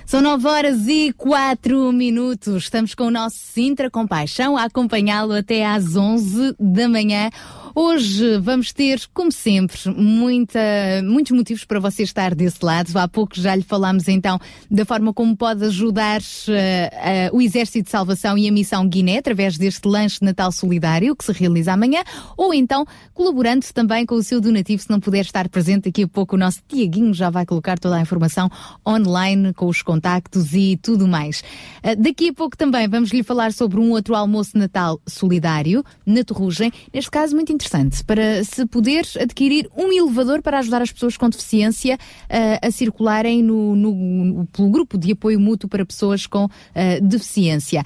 São 0.05 0.21
9 0.21 0.45
horas 0.45 0.85
e 0.89 1.13
4 1.13 1.93
minutos. 1.93 2.63
Estamos 2.63 2.93
com 2.93 3.05
o 3.05 3.09
nosso 3.09 3.37
Sintra 3.37 3.89
Compaixão 3.89 4.57
a 4.57 4.65
acompanhá-lo 4.65 5.31
até 5.31 5.65
às 5.65 5.95
11 5.95 6.53
da 6.59 6.89
manhã. 6.89 7.29
Hoje 7.75 8.37
vamos 8.37 8.71
ter, 8.71 9.01
como 9.15 9.31
sempre, 9.31 9.79
muita, 9.97 10.59
muitos 11.03 11.31
motivos 11.31 11.65
para 11.65 11.79
você 11.79 12.03
estar 12.03 12.35
desse 12.35 12.63
lado. 12.63 12.95
Há 12.95 13.07
pouco 13.07 13.33
já 13.39 13.55
lhe 13.55 13.63
falámos 13.63 14.07
então 14.07 14.39
da 14.69 14.85
forma 14.85 15.11
como 15.11 15.35
pode 15.35 15.65
ajudar 15.65 16.21
eh, 16.49 16.89
eh, 16.93 17.29
o 17.33 17.41
Exército 17.41 17.85
de 17.85 17.89
Salvação 17.89 18.37
e 18.37 18.47
a 18.47 18.51
Missão 18.51 18.87
Guiné 18.87 19.17
através 19.17 19.57
deste 19.57 19.87
lanche 19.87 20.19
de 20.19 20.25
Natal 20.25 20.51
Solidário 20.51 21.15
que 21.15 21.25
se 21.25 21.31
realiza 21.31 21.73
amanhã, 21.73 22.03
ou 22.37 22.53
então 22.53 22.85
colaborando 23.11 23.65
também 23.73 24.05
com 24.05 24.13
o 24.13 24.21
seu 24.21 24.39
donativo 24.39 24.83
se 24.83 24.89
não 24.91 24.99
puder 24.99 25.21
estar 25.21 25.49
presente. 25.49 25.85
Daqui 25.85 26.03
a 26.03 26.07
pouco 26.07 26.35
o 26.35 26.39
nosso 26.39 26.61
Tiaguinho 26.67 27.11
já 27.11 27.31
vai 27.31 27.43
colocar 27.43 27.79
toda 27.79 27.95
a 27.95 28.01
informação 28.01 28.51
online 28.87 29.51
com 29.51 29.65
os 29.65 29.81
contactos 29.81 30.53
e 30.53 30.77
tudo 30.77 31.07
mais. 31.07 31.43
Eh, 31.81 31.95
Daqui 31.95 32.29
a 32.29 32.33
pouco 32.33 32.55
também 32.55 32.87
vamos 32.87 33.09
lhe 33.09 33.23
falar 33.23 33.51
sobre 33.51 33.79
um 33.79 33.89
outro 33.93 34.13
almoço 34.13 34.55
Natal 34.59 35.01
solidário 35.07 35.83
na 36.05 36.23
Torrugem. 36.23 36.71
Neste 36.93 37.09
caso, 37.09 37.33
muito 37.33 37.51
interessante, 37.51 37.62
para 38.05 38.43
se 38.43 38.65
poder 38.65 39.05
adquirir 39.19 39.69
um 39.75 39.91
elevador 39.91 40.41
para 40.41 40.59
ajudar 40.59 40.81
as 40.81 40.91
pessoas 40.91 41.17
com 41.17 41.29
deficiência 41.29 41.97
eh, 42.29 42.59
a 42.61 42.71
circularem 42.71 43.41
no, 43.43 43.75
no- 43.75 44.45
pelo 44.47 44.69
grupo 44.69 44.97
de 44.97 45.11
apoio 45.13 45.39
mútuo 45.39 45.69
para 45.69 45.85
pessoas 45.85 46.25
com 46.27 46.47
eh, 46.75 46.99
deficiência. 47.01 47.83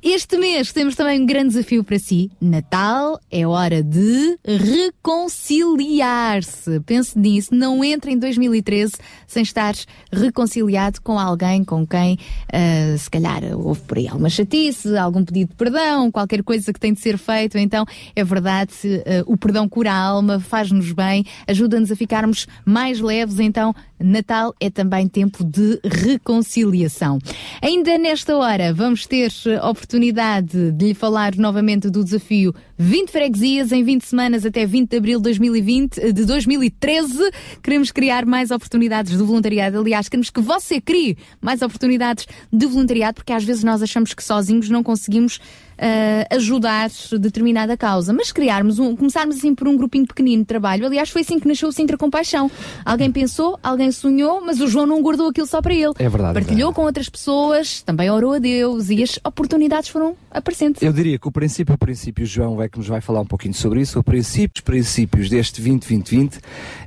Este 0.00 0.38
mês 0.38 0.72
temos 0.72 0.94
também 0.94 1.20
um 1.20 1.26
grande 1.26 1.48
desafio 1.48 1.82
para 1.82 1.98
si. 1.98 2.30
Natal 2.40 3.18
é 3.32 3.44
hora 3.44 3.82
de 3.82 4.38
reconciliar-se. 4.44 6.78
Pense 6.86 7.18
nisso. 7.18 7.52
Não 7.52 7.82
entre 7.82 8.12
em 8.12 8.16
2013 8.18 8.92
sem 9.28 9.42
estar 9.42 9.74
reconciliado 10.10 11.00
com 11.02 11.18
alguém 11.18 11.62
com 11.62 11.86
quem, 11.86 12.18
ah, 12.52 12.96
se 12.98 13.08
calhar, 13.08 13.42
houve 13.54 13.80
por 13.82 13.98
aí 13.98 14.08
alguma 14.08 14.28
chatice, 14.28 14.96
algum 14.96 15.24
pedido 15.24 15.50
de 15.50 15.54
perdão, 15.54 16.10
qualquer 16.10 16.42
coisa 16.42 16.72
que 16.72 16.80
tem 16.80 16.92
de 16.92 17.00
ser 17.00 17.16
feito. 17.18 17.56
Então, 17.58 17.84
é 18.16 18.24
verdade, 18.24 18.72
ah, 19.06 19.22
o 19.26 19.36
perdão 19.36 19.68
cura 19.68 19.92
a 19.92 19.96
alma, 19.96 20.40
faz-nos 20.40 20.90
bem, 20.92 21.24
ajuda-nos 21.46 21.92
a 21.92 21.96
ficarmos 21.96 22.48
mais 22.64 22.98
leves. 23.00 23.38
Então, 23.38 23.74
Natal 24.00 24.54
é 24.60 24.70
também 24.70 25.08
tempo 25.08 25.44
de 25.44 25.78
reconciliação. 25.84 27.18
Ainda 27.60 27.98
nesta 27.98 28.36
hora, 28.36 28.72
vamos 28.72 29.06
ter 29.06 29.32
eh, 29.46 29.60
oportunidade 29.62 30.72
de 30.72 30.86
lhe 30.86 30.94
falar 30.94 31.34
novamente 31.34 31.90
do 31.90 32.04
desafio 32.04 32.54
20 32.78 33.10
freguesias 33.10 33.72
em 33.72 33.82
20 33.82 34.02
semanas 34.02 34.46
até 34.46 34.64
20 34.64 34.90
de 34.90 34.96
abril 34.96 35.18
de 35.18 35.24
2020, 35.24 35.98
eh, 35.98 36.12
de 36.12 36.24
2013. 36.24 37.30
Queremos 37.60 37.90
criar 37.90 38.24
mais 38.24 38.52
oportunidades 38.52 39.18
de 39.18 39.22
voluntariado. 39.22 39.80
Aliás, 39.80 40.08
queremos 40.08 40.30
que 40.30 40.40
você 40.40 40.80
crie 40.80 41.18
mais 41.40 41.60
oportunidades 41.60 42.26
de 42.52 42.66
voluntariado, 42.66 43.16
porque 43.16 43.32
às 43.32 43.42
vezes 43.42 43.64
nós 43.64 43.82
achamos 43.82 44.14
que 44.14 44.22
sozinhos 44.22 44.70
não 44.70 44.84
conseguimos 44.84 45.40
eh, 45.78 46.26
ajudar 46.30 46.90
determinada 47.20 47.76
causa. 47.76 48.12
Mas 48.12 48.32
criarmos 48.32 48.78
um, 48.78 48.96
começarmos 48.96 49.36
assim 49.36 49.54
por 49.54 49.68
um 49.68 49.76
grupinho 49.76 50.06
pequenino 50.06 50.42
de 50.42 50.46
trabalho. 50.46 50.84
Aliás, 50.84 51.10
foi 51.10 51.22
assim 51.22 51.38
que 51.38 51.46
nasceu 51.46 51.68
o 51.68 51.72
Sintra 51.72 51.96
Compaixão. 51.96 52.50
Alguém 52.84 53.10
pensou, 53.10 53.58
alguém 53.62 53.92
sonhou, 53.92 54.40
mas 54.44 54.60
o 54.60 54.66
João 54.66 54.86
não 54.86 55.00
guardou 55.00 55.28
aquilo 55.28 55.46
só 55.46 55.62
para 55.62 55.74
ele. 55.74 55.92
É 55.98 56.08
verdade, 56.08 56.38
é 56.38 56.42
Partilhou 56.42 56.72
com 56.72 56.82
outras 56.82 57.08
pessoas, 57.08 57.82
também 57.82 58.10
orou 58.10 58.32
a 58.34 58.38
Deus 58.38 58.90
e 58.90 59.02
as 59.02 59.18
oportunidades 59.24 59.88
foram 59.88 60.16
aparecendo. 60.30 60.78
Eu 60.80 60.92
diria 60.92 61.18
que 61.18 61.28
o 61.28 61.32
princípio, 61.32 61.74
o 61.74 61.78
princípio, 61.78 62.24
o 62.24 62.26
João 62.26 62.60
é 62.60 62.68
que 62.68 62.78
nos 62.78 62.88
vai 62.88 63.00
falar 63.00 63.20
um 63.20 63.26
pouquinho 63.26 63.54
sobre 63.54 63.80
isso. 63.80 63.98
O 63.98 64.04
princípio, 64.04 64.52
os 64.56 64.60
princípios 64.60 65.28
deste 65.28 65.62
20-20-20 65.62 66.40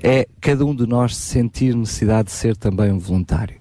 é 0.03 0.27
cada 0.39 0.65
um 0.65 0.75
de 0.75 0.85
nós 0.85 1.15
sentir 1.15 1.75
necessidade 1.75 2.27
de 2.27 2.33
ser 2.33 2.57
também 2.57 2.91
um 2.91 2.99
voluntário. 2.99 3.55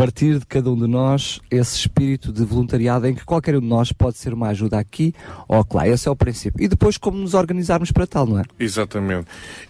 Partir 0.00 0.38
de 0.38 0.46
cada 0.46 0.70
um 0.70 0.76
de 0.76 0.86
nós 0.86 1.42
esse 1.50 1.76
espírito 1.76 2.32
de 2.32 2.42
voluntariado 2.42 3.06
em 3.06 3.14
que 3.14 3.22
qualquer 3.22 3.54
um 3.54 3.60
de 3.60 3.66
nós 3.66 3.92
pode 3.92 4.16
ser 4.16 4.32
uma 4.32 4.48
ajuda 4.48 4.78
aqui 4.78 5.14
ou 5.46 5.62
lá. 5.74 5.86
Esse 5.86 6.08
é 6.08 6.10
o 6.10 6.16
princípio. 6.16 6.64
E 6.64 6.66
depois 6.66 6.96
como 6.96 7.18
nos 7.18 7.34
organizarmos 7.34 7.92
para 7.92 8.06
tal, 8.06 8.26
não 8.26 8.38
é? 8.38 8.44
Exatamente. 8.58 9.26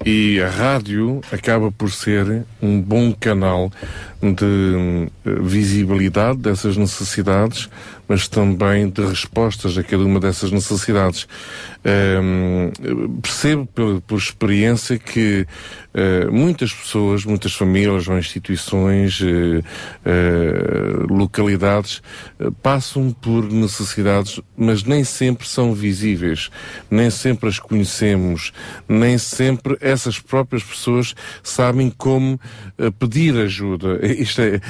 E 0.07 0.41
a 0.41 0.49
rádio 0.49 1.21
acaba 1.33 1.73
por 1.73 1.91
ser 1.91 2.45
um 2.63 2.81
bom 2.81 3.13
canal 3.13 3.73
de 4.23 4.45
hum, 4.45 5.09
visibilidade 5.25 6.39
dessas 6.39 6.77
necessidades, 6.77 7.69
mas 8.11 8.27
também 8.27 8.89
de 8.91 9.03
respostas 9.07 9.79
a 9.79 9.85
cada 9.85 10.05
uma 10.05 10.19
dessas 10.19 10.51
necessidades. 10.51 11.29
Hum, 12.23 12.73
percebo 13.23 13.67
por, 13.67 14.01
por 14.01 14.19
experiência 14.19 14.99
que 14.99 15.47
eh, 15.95 16.27
muitas 16.27 16.73
pessoas, 16.75 17.25
muitas 17.25 17.55
famílias 17.55 18.09
ou 18.09 18.19
instituições, 18.19 19.21
eh, 19.23 19.63
eh, 20.05 21.07
localidades, 21.09 22.03
passam 22.63 23.13
por 23.13 23.51
necessidades, 23.51 24.41
mas 24.57 24.83
nem 24.83 25.05
sempre 25.05 25.47
são 25.47 25.73
visíveis, 25.73 26.51
nem 26.91 27.11
sempre 27.11 27.49
as 27.49 27.59
conhecemos, 27.61 28.53
nem 28.89 29.17
sempre 29.17 29.79
essas 29.81 30.19
próprias 30.19 30.65
pessoas 30.65 31.15
sabem 31.43 31.91
como 31.97 32.39
pedir 32.99 33.37
ajuda. 33.39 34.01
Isto, 34.05 34.43
é, 34.43 34.61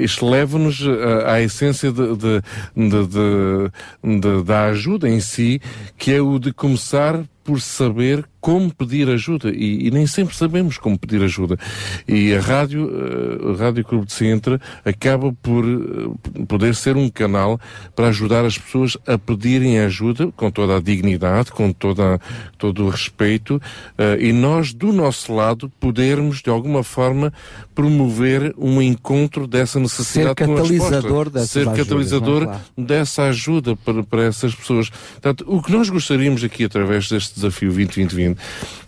isto 0.00 0.28
leva-nos 0.28 0.80
à, 1.24 1.34
à 1.34 1.42
essência 1.42 1.92
de- 1.92 2.16
de- 2.16 2.42
de- 2.78 3.06
de- 3.08 4.20
de- 4.20 4.42
da 4.44 4.66
ajuda 4.66 5.08
em 5.08 5.20
si, 5.20 5.60
que 5.98 6.12
é 6.12 6.20
o 6.20 6.38
de 6.38 6.52
começar 6.52 7.20
por 7.48 7.62
saber 7.62 8.28
como 8.42 8.72
pedir 8.72 9.08
ajuda 9.08 9.50
e, 9.50 9.88
e 9.88 9.90
nem 9.90 10.06
sempre 10.06 10.36
sabemos 10.36 10.76
como 10.76 10.98
pedir 10.98 11.22
ajuda 11.22 11.56
e 12.06 12.34
a 12.34 12.40
rádio 12.40 12.90
eh, 12.90 13.52
a 13.52 13.64
rádio 13.64 13.84
Clube 13.84 14.04
de 14.06 14.12
Sintra 14.12 14.60
acaba 14.84 15.32
por 15.32 15.64
eh, 15.64 16.44
poder 16.46 16.74
ser 16.74 16.94
um 16.96 17.08
canal 17.08 17.58
para 17.96 18.08
ajudar 18.08 18.44
as 18.44 18.58
pessoas 18.58 18.98
a 19.06 19.16
pedirem 19.16 19.78
ajuda 19.80 20.30
com 20.36 20.50
toda 20.50 20.76
a 20.76 20.80
dignidade 20.80 21.50
com 21.50 21.72
toda 21.72 22.20
todo 22.58 22.84
o 22.84 22.90
respeito 22.90 23.60
eh, 23.96 24.18
e 24.20 24.32
nós 24.32 24.74
do 24.74 24.92
nosso 24.92 25.34
lado 25.34 25.72
podermos 25.80 26.42
de 26.42 26.50
alguma 26.50 26.84
forma 26.84 27.32
promover 27.74 28.54
um 28.58 28.82
encontro 28.82 29.46
dessa 29.46 29.80
necessidade 29.80 30.34
Ser 30.38 30.46
catalisador 30.46 31.30
dessas 31.30 31.50
ser 31.50 31.60
ajudas, 31.60 31.78
catalisador 31.78 32.42
não 32.42 32.52
é? 32.52 32.56
Claro. 32.56 32.62
dessa 32.76 33.22
ajuda 33.24 33.76
para, 33.76 34.02
para 34.02 34.24
essas 34.24 34.54
pessoas. 34.54 34.90
Portanto, 34.90 35.44
o 35.46 35.62
que 35.62 35.72
nós 35.72 35.88
gostaríamos 35.88 36.42
aqui 36.42 36.64
através 36.64 37.08
deste 37.08 37.37
desafio 37.38 37.72
2020, 37.72 38.38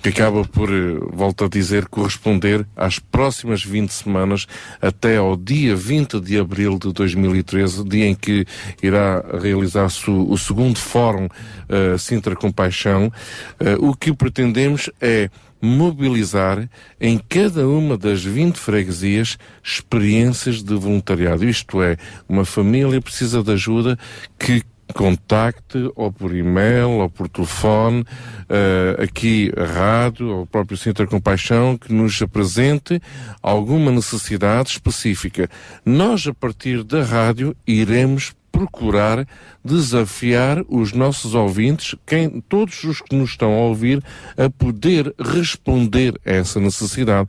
que 0.02 0.08
acaba 0.08 0.44
por, 0.44 0.70
eh, 0.70 0.98
volto 1.12 1.44
a 1.44 1.48
dizer, 1.48 1.86
corresponder 1.86 2.66
às 2.76 2.98
próximas 2.98 3.64
20 3.64 3.90
semanas 3.90 4.46
até 4.80 5.16
ao 5.16 5.36
dia 5.36 5.74
20 5.74 6.20
de 6.20 6.38
abril 6.38 6.78
de 6.78 6.92
2013, 6.92 7.84
dia 7.84 8.06
em 8.06 8.14
que 8.14 8.46
irá 8.82 9.24
realizar-se 9.40 10.10
o, 10.10 10.30
o 10.30 10.38
segundo 10.38 10.78
Fórum 10.78 11.28
eh, 11.68 11.96
Sintra 11.98 12.36
Compaixão, 12.36 13.12
eh, 13.58 13.76
o 13.78 13.94
que 13.94 14.12
pretendemos 14.12 14.90
é 15.00 15.30
mobilizar 15.60 16.68
em 17.00 17.18
cada 17.18 17.68
uma 17.68 17.96
das 17.96 18.24
20 18.24 18.56
freguesias 18.56 19.36
experiências 19.62 20.62
de 20.62 20.74
voluntariado. 20.74 21.44
Isto 21.44 21.82
é, 21.82 21.96
uma 22.28 22.44
família 22.44 23.00
precisa 23.00 23.42
de 23.42 23.52
ajuda 23.52 23.98
que 24.38 24.62
contacte 24.92 25.90
ou 25.94 26.12
por 26.12 26.34
e-mail 26.34 26.90
ou 26.90 27.10
por 27.10 27.28
telefone 27.28 28.04
eh, 28.48 28.96
aqui 29.02 29.52
a 29.56 29.64
rádio 29.64 30.28
ou 30.28 30.42
o 30.42 30.46
próprio 30.46 30.76
Centro 30.76 31.06
Compaixão 31.06 31.76
que 31.76 31.92
nos 31.92 32.20
apresente 32.20 33.00
alguma 33.42 33.90
necessidade 33.90 34.70
específica. 34.70 35.48
Nós, 35.84 36.26
a 36.26 36.34
partir 36.34 36.82
da 36.84 37.02
rádio, 37.02 37.56
iremos 37.66 38.32
procurar 38.50 39.26
desafiar 39.64 40.62
os 40.68 40.92
nossos 40.92 41.34
ouvintes, 41.34 41.94
quem, 42.06 42.40
todos 42.42 42.84
os 42.84 43.00
que 43.00 43.14
nos 43.14 43.30
estão 43.30 43.52
a 43.52 43.60
ouvir, 43.62 44.02
a 44.36 44.50
poder 44.50 45.14
responder 45.18 46.20
a 46.26 46.32
essa 46.32 46.60
necessidade. 46.60 47.28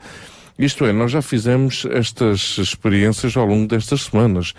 Isto 0.61 0.85
é, 0.85 0.93
nós 0.93 1.11
já 1.11 1.23
fizemos 1.23 1.87
estas 1.89 2.59
experiências 2.59 3.35
ao 3.35 3.47
longo 3.47 3.67
destas 3.67 4.03
semanas. 4.03 4.53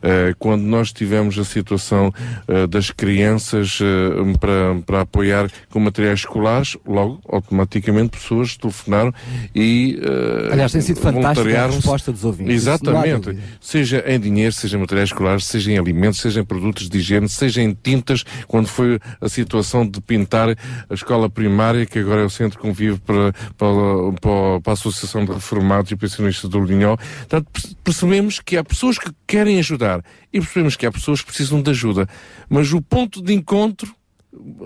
Eh, 0.00 0.32
quando 0.38 0.62
nós 0.62 0.92
tivemos 0.92 1.36
a 1.36 1.44
situação 1.44 2.14
eh, 2.46 2.68
das 2.68 2.92
crianças 2.92 3.80
eh, 3.82 4.38
para, 4.38 4.76
para 4.86 5.00
apoiar 5.00 5.50
com 5.68 5.80
materiais 5.80 6.20
escolares, 6.20 6.76
logo, 6.86 7.20
automaticamente, 7.28 8.10
pessoas 8.10 8.56
telefonaram 8.56 9.12
e. 9.52 9.98
Aliás, 10.52 10.70
tem 10.70 10.80
sido 10.80 11.00
fantástica 11.00 11.64
a 11.64 11.66
resposta 11.66 12.12
dos 12.12 12.24
ouvintes. 12.24 12.54
Exatamente. 12.54 13.36
Seja 13.60 14.04
em 14.06 14.20
dinheiro, 14.20 14.52
seja 14.52 14.76
em 14.76 14.80
materiais 14.80 15.08
escolares, 15.08 15.44
seja 15.44 15.72
em 15.72 15.78
alimentos, 15.78 16.20
seja 16.20 16.40
em 16.40 16.44
produtos 16.44 16.88
de 16.88 16.98
higiene, 16.98 17.28
seja 17.28 17.60
em 17.60 17.74
tintas, 17.74 18.24
quando 18.46 18.68
foi 18.68 19.00
a 19.20 19.28
situação 19.28 19.84
de 19.84 20.00
pintar 20.00 20.50
a 20.50 20.94
escola 20.94 21.28
primária, 21.28 21.84
que 21.84 21.98
agora 21.98 22.20
é 22.20 22.24
o 22.24 22.30
centro 22.30 22.60
convive 22.60 22.98
para, 23.00 23.32
para, 23.56 23.68
para, 24.20 24.60
para 24.62 24.72
a 24.72 24.74
Associação 24.74 25.24
de 25.24 25.32
Reformados 25.48 25.90
e 25.90 25.96
Pensionistas 25.96 26.50
do 26.50 26.60
Linhó. 26.60 26.96
Portanto, 26.96 27.48
perce- 27.50 27.76
percebemos 27.82 28.40
que 28.40 28.56
há 28.56 28.64
pessoas 28.64 28.98
que 28.98 29.10
querem 29.26 29.58
ajudar 29.58 30.04
e 30.32 30.40
percebemos 30.40 30.76
que 30.76 30.84
há 30.86 30.92
pessoas 30.92 31.20
que 31.20 31.26
precisam 31.28 31.62
de 31.62 31.70
ajuda. 31.70 32.06
Mas 32.48 32.72
o 32.72 32.82
ponto 32.82 33.22
de 33.22 33.32
encontro 33.32 33.94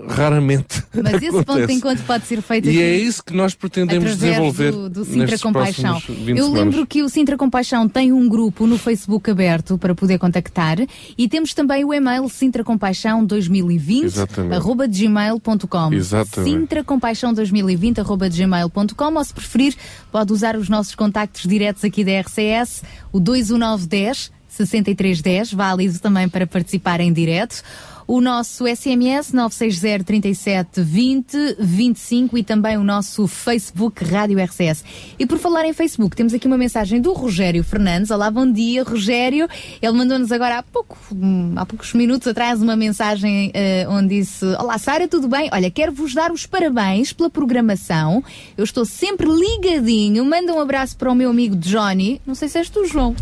raramente. 0.07 0.83
Mas 0.93 1.15
esse 1.15 1.31
ponto 1.31 1.45
de 1.45 1.51
acontece. 1.51 1.73
encontro 1.73 2.03
pode 2.05 2.25
ser 2.25 2.41
feito 2.41 2.69
E 2.69 2.81
é 2.81 2.95
isso 2.95 3.23
que 3.23 3.33
nós 3.33 3.53
pretendemos 3.55 4.17
desenvolver 4.17 4.71
do, 4.71 4.89
do 4.89 5.05
Sintra 5.05 5.37
Compaixão. 5.39 5.91
próximos 5.99 6.19
20 6.19 6.37
Eu 6.37 6.45
semanas. 6.45 6.65
lembro 6.65 6.87
que 6.87 7.01
o 7.03 7.09
Sintra 7.09 7.37
Compaixão 7.37 7.87
tem 7.89 8.11
um 8.11 8.27
grupo 8.27 8.67
no 8.67 8.77
Facebook 8.77 9.29
aberto 9.29 9.77
para 9.77 9.95
poder 9.95 10.17
contactar 10.17 10.77
e 11.17 11.27
temos 11.27 11.53
também 11.53 11.83
o 11.83 11.93
e-mail 11.93 12.27
sintracompaixão 12.29 13.25
2020 13.25 14.03
Exatamente. 14.03 14.55
arroba 14.55 14.87
gmail.com 14.87 15.93
Exatamente. 15.93 16.51
sintracompaixão 16.51 17.33
2020 17.33 17.99
arroba 18.01 18.29
gmail.com 18.29 19.13
ou 19.15 19.23
se 19.23 19.33
preferir 19.33 19.75
pode 20.11 20.31
usar 20.33 20.55
os 20.55 20.69
nossos 20.69 20.95
contactos 20.95 21.43
diretos 21.47 21.83
aqui 21.83 22.03
da 22.03 22.19
RCS 22.21 22.83
o 23.11 23.19
21910 23.19 24.31
6310 24.47 25.53
válido 25.53 25.99
também 25.99 26.29
para 26.29 26.45
participar 26.45 26.99
em 26.99 27.11
direto 27.11 27.63
o 28.07 28.21
nosso 28.21 28.65
SMS 28.67 29.33
960 29.33 30.03
37 30.03 30.81
20 30.81 31.55
25 31.59 32.37
e 32.37 32.43
também 32.43 32.77
o 32.77 32.83
nosso 32.83 33.27
Facebook 33.27 34.03
Rádio 34.03 34.41
RCS. 34.43 34.83
E 35.17 35.25
por 35.25 35.37
falar 35.37 35.65
em 35.65 35.73
Facebook, 35.73 36.15
temos 36.15 36.33
aqui 36.33 36.47
uma 36.47 36.57
mensagem 36.57 37.01
do 37.01 37.13
Rogério 37.13 37.63
Fernandes. 37.63 38.11
Olá, 38.11 38.29
bom 38.29 38.49
dia, 38.49 38.83
Rogério. 38.83 39.47
Ele 39.81 39.93
mandou-nos 39.93 40.31
agora 40.31 40.59
há 40.59 40.63
pouco, 40.63 40.97
hum, 41.11 41.53
há 41.55 41.65
poucos 41.65 41.93
minutos 41.93 42.27
atrás 42.27 42.61
uma 42.61 42.75
mensagem 42.75 43.51
eh, 43.53 43.85
onde 43.89 44.19
disse: 44.19 44.45
Olá, 44.59 44.77
Sara, 44.77 45.07
tudo 45.07 45.27
bem? 45.27 45.49
Olha, 45.51 45.71
quero 45.71 45.91
vos 45.91 46.13
dar 46.13 46.31
os 46.31 46.45
parabéns 46.45 47.13
pela 47.13 47.29
programação. 47.29 48.23
Eu 48.57 48.63
estou 48.63 48.85
sempre 48.85 49.27
ligadinho. 49.27 50.23
Manda 50.25 50.53
um 50.53 50.59
abraço 50.59 50.97
para 50.97 51.11
o 51.11 51.15
meu 51.15 51.29
amigo 51.29 51.55
Johnny. 51.55 52.21
Não 52.25 52.35
sei 52.35 52.47
se 52.47 52.57
és 52.57 52.69
tu, 52.69 52.85
João. 52.85 53.15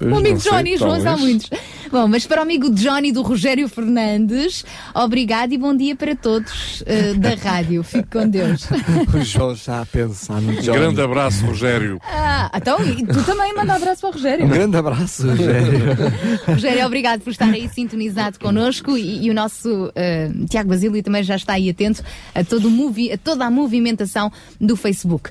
O 0.00 0.04
Eu 0.04 0.16
amigo 0.16 0.34
não 0.34 0.40
sei, 0.40 0.50
Johnny, 0.50 0.76
João, 0.78 1.08
há 1.08 1.16
muitos. 1.16 1.50
Bom, 1.90 2.08
mas 2.08 2.26
para 2.26 2.40
o 2.40 2.42
amigo 2.42 2.70
Johnny 2.70 3.12
do 3.12 3.20
Rogério 3.20 3.68
Fernandes, 3.68 4.64
obrigado 4.94 5.52
e 5.52 5.58
bom 5.58 5.76
dia 5.76 5.94
para 5.94 6.16
todos 6.16 6.82
eh, 6.86 7.14
da 7.14 7.34
rádio. 7.34 7.82
Fique 7.82 8.08
com 8.10 8.28
Deus. 8.28 8.66
O 9.12 9.24
João 9.24 9.54
já 9.54 9.82
a 9.82 9.86
pensar 9.86 10.40
no 10.40 10.52
Johnny. 10.54 10.78
Grande 10.78 11.00
abraço, 11.02 11.44
Rogério. 11.44 12.00
Ah, 12.04 12.50
então, 12.54 12.78
e 12.84 13.04
tu 13.04 13.22
também 13.24 13.52
manda 13.54 13.72
um 13.72 13.76
abraço 13.76 14.00
para 14.00 14.10
o 14.10 14.12
Rogério. 14.12 14.46
Um 14.46 14.48
grande 14.48 14.76
abraço, 14.76 15.28
Rogério. 15.28 15.80
Rogério, 16.46 16.86
obrigado 16.86 17.20
por 17.20 17.30
estar 17.30 17.52
aí 17.52 17.68
sintonizado 17.68 18.38
connosco 18.38 18.96
e, 18.96 19.26
e 19.26 19.30
o 19.30 19.34
nosso 19.34 19.90
eh, 19.94 20.30
Tiago 20.48 20.70
Basílio 20.70 21.02
também 21.02 21.22
já 21.22 21.36
está 21.36 21.54
aí 21.54 21.68
atento 21.68 22.02
a, 22.34 22.44
todo 22.44 22.68
o 22.68 22.70
movi 22.70 23.12
a 23.12 23.18
toda 23.18 23.44
a 23.44 23.50
movimentação 23.50 24.32
do 24.60 24.76
Facebook. 24.76 25.30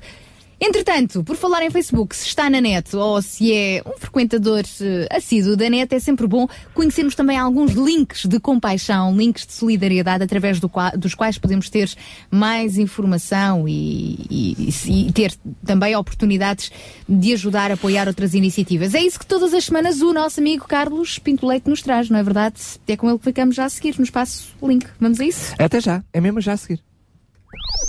Entretanto, 0.61 1.23
por 1.23 1.35
falar 1.35 1.63
em 1.63 1.69
Facebook, 1.69 2.15
se 2.15 2.27
está 2.27 2.49
na 2.49 2.59
net 2.59 2.95
ou 2.95 3.21
se 3.21 3.53
é 3.53 3.81
um 3.85 3.97
frequentador 3.97 4.63
eh, 4.81 5.07
assíduo 5.09 5.55
da 5.55 5.69
net, 5.69 5.93
é 5.95 5.99
sempre 5.99 6.27
bom 6.27 6.47
conhecermos 6.73 7.15
também 7.15 7.37
alguns 7.37 7.71
links 7.71 8.25
de 8.25 8.39
compaixão, 8.39 9.15
links 9.15 9.45
de 9.45 9.53
solidariedade, 9.53 10.23
através 10.23 10.59
do 10.59 10.69
dos 10.97 11.13
quais 11.15 11.37
podemos 11.37 11.69
ter 11.69 11.89
mais 12.29 12.77
informação 12.77 13.67
e, 13.67 14.25
e- 14.29 14.69
e 15.07 15.11
ter 15.11 15.33
também 15.65 15.95
oportunidades 15.95 16.71
de 17.07 17.33
ajudar 17.33 17.71
a 17.71 17.73
apoiar 17.75 18.07
outras 18.07 18.33
iniciativas. 18.33 18.93
É 18.93 19.01
isso 19.01 19.17
que 19.19 19.25
todas 19.25 19.53
as 19.53 19.65
semanas 19.65 20.01
o 20.01 20.11
nosso 20.13 20.39
amigo 20.39 20.67
Carlos 20.67 21.17
Pinto 21.19 21.47
Leite 21.47 21.69
nos 21.69 21.81
traz, 21.81 22.09
não 22.09 22.19
é 22.19 22.23
verdade? 22.23 22.55
É 22.87 22.97
com 22.97 23.09
ele 23.09 23.17
que 23.17 23.23
ficamos 23.25 23.55
já 23.55 23.65
a 23.65 23.69
seguir 23.69 23.95
no 23.97 24.03
espaço 24.03 24.49
link. 24.61 24.85
Vamos 24.99 25.19
a 25.19 25.25
isso? 25.25 25.53
Até 25.57 25.79
já, 25.79 26.03
é 26.13 26.19
mesmo 26.21 26.41
já 26.41 26.53
a 26.53 26.57
seguir. 26.57 26.81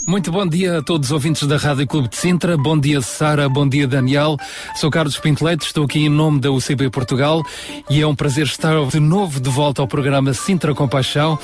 Muito 0.06 0.32
bom 0.32 0.46
dia 0.46 0.78
a 0.78 0.82
todos 0.82 1.08
os 1.08 1.12
ouvintes 1.12 1.46
da 1.46 1.56
Rádio 1.56 1.86
Clube 1.86 2.08
de 2.08 2.16
Sintra. 2.16 2.56
Bom 2.56 2.78
dia, 2.78 3.00
Sara. 3.00 3.48
Bom 3.48 3.68
dia, 3.68 3.86
Daniel. 3.86 4.36
Sou 4.74 4.90
Carlos 4.90 5.18
Pinto 5.18 5.44
Leite, 5.44 5.66
estou 5.66 5.84
aqui 5.84 6.00
em 6.00 6.08
nome 6.08 6.40
da 6.40 6.50
UCB 6.50 6.90
Portugal 6.90 7.44
e 7.88 8.00
é 8.00 8.06
um 8.06 8.14
prazer 8.14 8.46
estar 8.46 8.74
de 8.86 8.98
novo 8.98 9.38
de 9.38 9.50
volta 9.50 9.82
ao 9.82 9.88
programa 9.88 10.32
Sintra 10.32 10.74
Compaixão. 10.74 11.38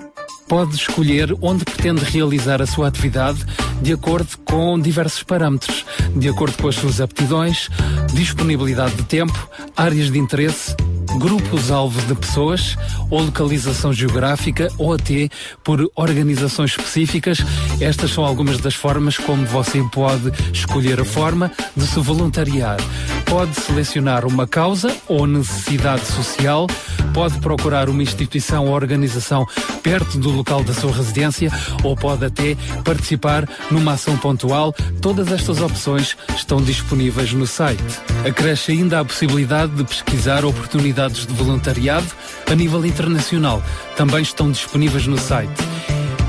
pode 0.51 0.75
escolher 0.75 1.33
onde 1.41 1.65
pretende 1.65 2.05
realizar 2.05 2.61
a 2.61 2.67
sua 2.67 2.89
atividade 2.89 3.47
de 3.81 3.93
acordo 3.93 4.37
com 4.45 4.81
diversos 4.81 5.23
parâmetros, 5.23 5.87
de 6.17 6.29
acordo 6.29 6.61
com 6.61 6.67
as 6.67 6.75
suas 6.75 7.01
aptidões, 7.01 7.69
disponibilidade 8.13 8.97
de 8.97 9.05
tempo, 9.05 9.49
áreas 9.77 10.11
de 10.11 10.19
interesse, 10.19 10.75
grupos-alvo 11.19 12.01
de 12.03 12.17
pessoas, 12.17 12.77
ou 13.11 13.23
localização 13.23 13.93
geográfica, 13.93 14.69
ou 14.77 14.93
até 14.93 15.29
por 15.63 15.89
organizações 15.95 16.73
específicas. 16.73 17.39
Estas 17.81 18.11
são 18.11 18.25
algumas 18.25 18.59
das 18.59 18.75
formas 18.75 19.17
como 19.17 19.47
você 19.47 19.81
pode 19.93 20.33
escolher 20.53 21.01
a 21.01 21.05
forma 21.05 21.51
de 21.77 21.87
se 21.87 22.01
voluntariar. 22.01 22.79
Pode 23.25 23.55
selecionar 23.55 24.27
uma 24.27 24.47
causa 24.49 24.95
ou 25.07 25.27
necessidade 25.27 26.05
social, 26.07 26.67
pode 27.15 27.39
procurar 27.39 27.89
uma 27.89 28.03
instituição 28.03 28.67
ou 28.67 28.75
organização 28.75 29.47
perto 29.83 30.19
do 30.19 30.33
local 30.41 30.65
da 30.65 30.73
sua 30.73 30.91
residência 30.91 31.53
ou 31.85 31.95
pode 31.95 32.25
até 32.25 32.57
participar 32.83 33.47
numa 33.71 33.93
ação 33.93 34.17
pontual. 34.17 34.75
Todas 35.03 35.31
estas 35.31 35.61
opções 35.61 36.17
estão 36.35 36.63
disponíveis 36.63 37.33
no 37.33 37.47
site. 37.47 37.83
Acresce 38.27 38.73
ainda 38.73 39.01
a 39.01 39.05
possibilidade 39.05 39.73
de 39.75 39.85
pesquisar 39.85 40.45
oportunidades 40.45 41.27
de 41.27 41.35
voluntariado 41.35 42.07
a 42.51 42.55
nível 42.55 42.85
internacional. 42.87 43.63
Também 43.97 44.23
estão 44.23 44.51
disponíveis 44.51 45.07
no 45.07 45.19
site. 45.19 45.53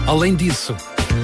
Além 0.06 0.36
disso, 0.36 0.76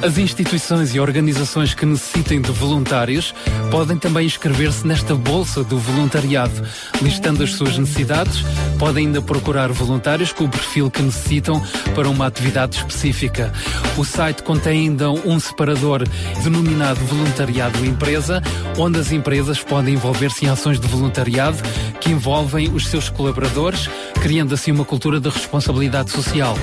as 0.02 0.18
instituições 0.18 0.94
e 0.94 1.00
organizações 1.00 1.74
que 1.74 1.86
necessitem 1.86 2.40
de 2.40 2.52
voluntários 2.52 3.34
podem 3.72 3.98
também 3.98 4.26
inscrever-se 4.26 4.86
nesta 4.86 5.16
bolsa 5.16 5.64
do 5.64 5.78
voluntariado, 5.78 6.64
listando 7.02 7.44
as 7.44 7.54
suas 7.54 7.78
necessidades. 7.78 8.44
Podem 8.78 9.08
ainda 9.08 9.22
procurar 9.22 9.72
voluntários 9.72 10.32
com 10.32 10.46
o 10.46 10.50
perfil 10.50 10.92
que 10.92 11.02
necessitam 11.02 11.62
para 11.96 12.08
uma 12.10 12.28
atividade 12.28 12.78
específica. 12.78 13.52
O 13.98 14.06
site 14.06 14.44
contém 14.44 14.88
ainda 14.88 15.10
um 15.10 15.40
separador 15.40 16.04
denominado 16.44 17.00
Voluntariado 17.02 17.86
Empresa, 17.86 18.42
onde 18.78 19.00
as 19.00 19.12
empresas 19.12 19.60
podem 19.60 19.96
envolver-se 19.96 20.46
em 20.46 20.50
ações 20.50 20.80
de 20.80 20.88
voluntariado 20.88 21.58
que 22.00 22.12
envolvem 22.12 22.70
os 22.70 22.88
seus 22.88 23.10
colaboradores, 23.10 23.90
criando 24.22 24.54
assim 24.54 24.72
uma 24.72 24.86
cultura 24.86 25.20
de 25.20 25.30
responsabilidade 25.30 26.12
social. 26.12 26.56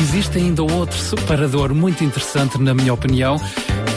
Existe 0.00 0.38
ainda 0.38 0.62
outro 0.62 0.98
separador 0.98 1.74
muito 1.74 2.02
interessante, 2.02 2.58
na 2.58 2.72
minha 2.72 2.92
opinião, 2.92 3.36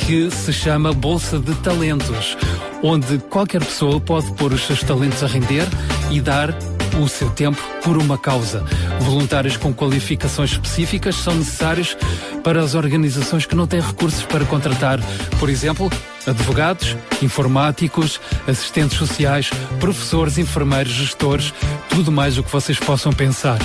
que 0.06 0.30
se 0.30 0.52
chama 0.52 0.94
Bolsa 0.94 1.40
de 1.40 1.56
Talentos, 1.56 2.38
onde 2.84 3.18
qualquer 3.30 3.64
pessoa 3.64 4.02
pode 4.02 4.32
pôr 4.34 4.52
os 4.52 4.66
seus 4.66 4.82
talentos 4.84 5.24
a 5.24 5.28
render 5.28 5.66
e 6.12 6.20
dar 6.20 6.54
o 7.02 7.08
seu 7.08 7.30
tempo 7.30 7.62
por 7.84 7.98
uma 7.98 8.18
causa. 8.18 8.64
Voluntários 9.00 9.58
com 9.58 9.74
qualificações 9.74 10.52
específicas 10.52 11.16
são 11.16 11.36
necessários 11.36 11.98
para 12.44 12.62
as 12.62 12.76
organizações 12.76 13.46
que 13.46 13.56
não 13.56 13.66
têm 13.66 13.80
recursos 13.80 14.24
para 14.24 14.46
contratar, 14.46 15.00
por 15.40 15.50
exemplo, 15.50 15.90
advogados, 16.28 16.98
informáticos, 17.22 18.20
assistentes 18.48 18.98
sociais, 18.98 19.50
professores, 19.80 20.38
enfermeiros, 20.38 20.92
gestores, 20.92 21.54
tudo 21.90 22.12
mais 22.12 22.38
o 22.38 22.44
que 22.44 22.52
vocês 22.52 22.78
possam 22.78 23.14
pensar. 23.14 23.58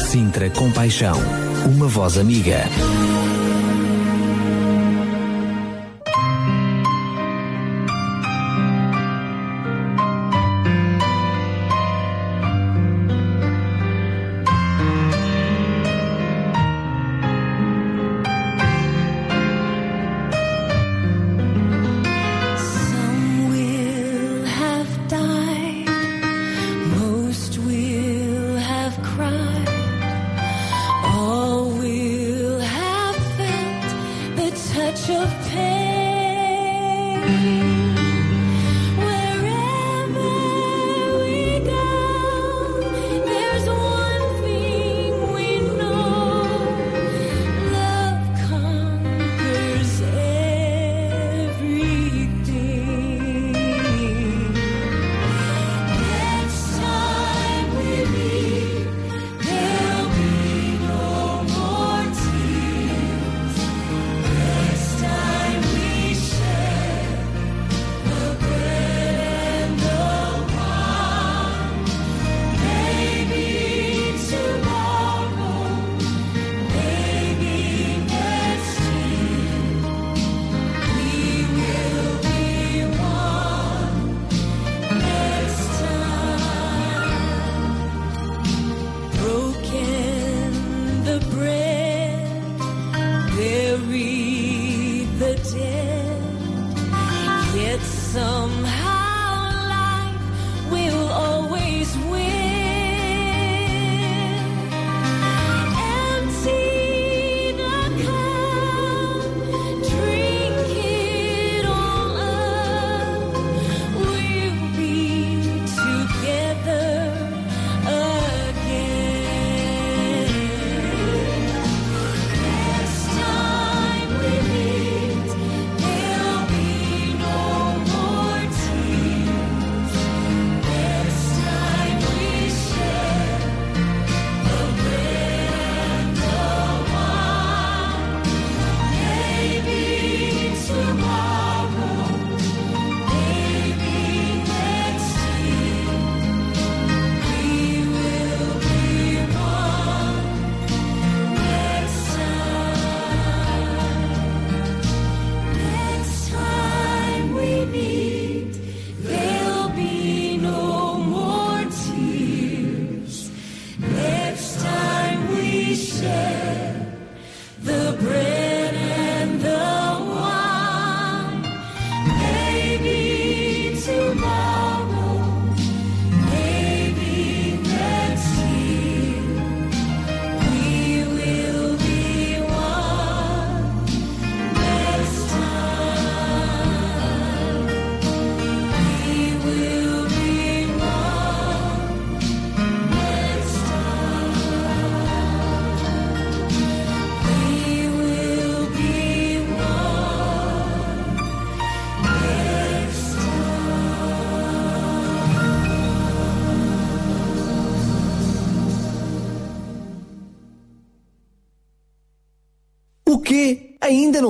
Sintra 0.06 0.48
Compaixão, 0.50 1.18
uma 1.66 1.88
voz 1.88 2.16
amiga. 2.16 2.62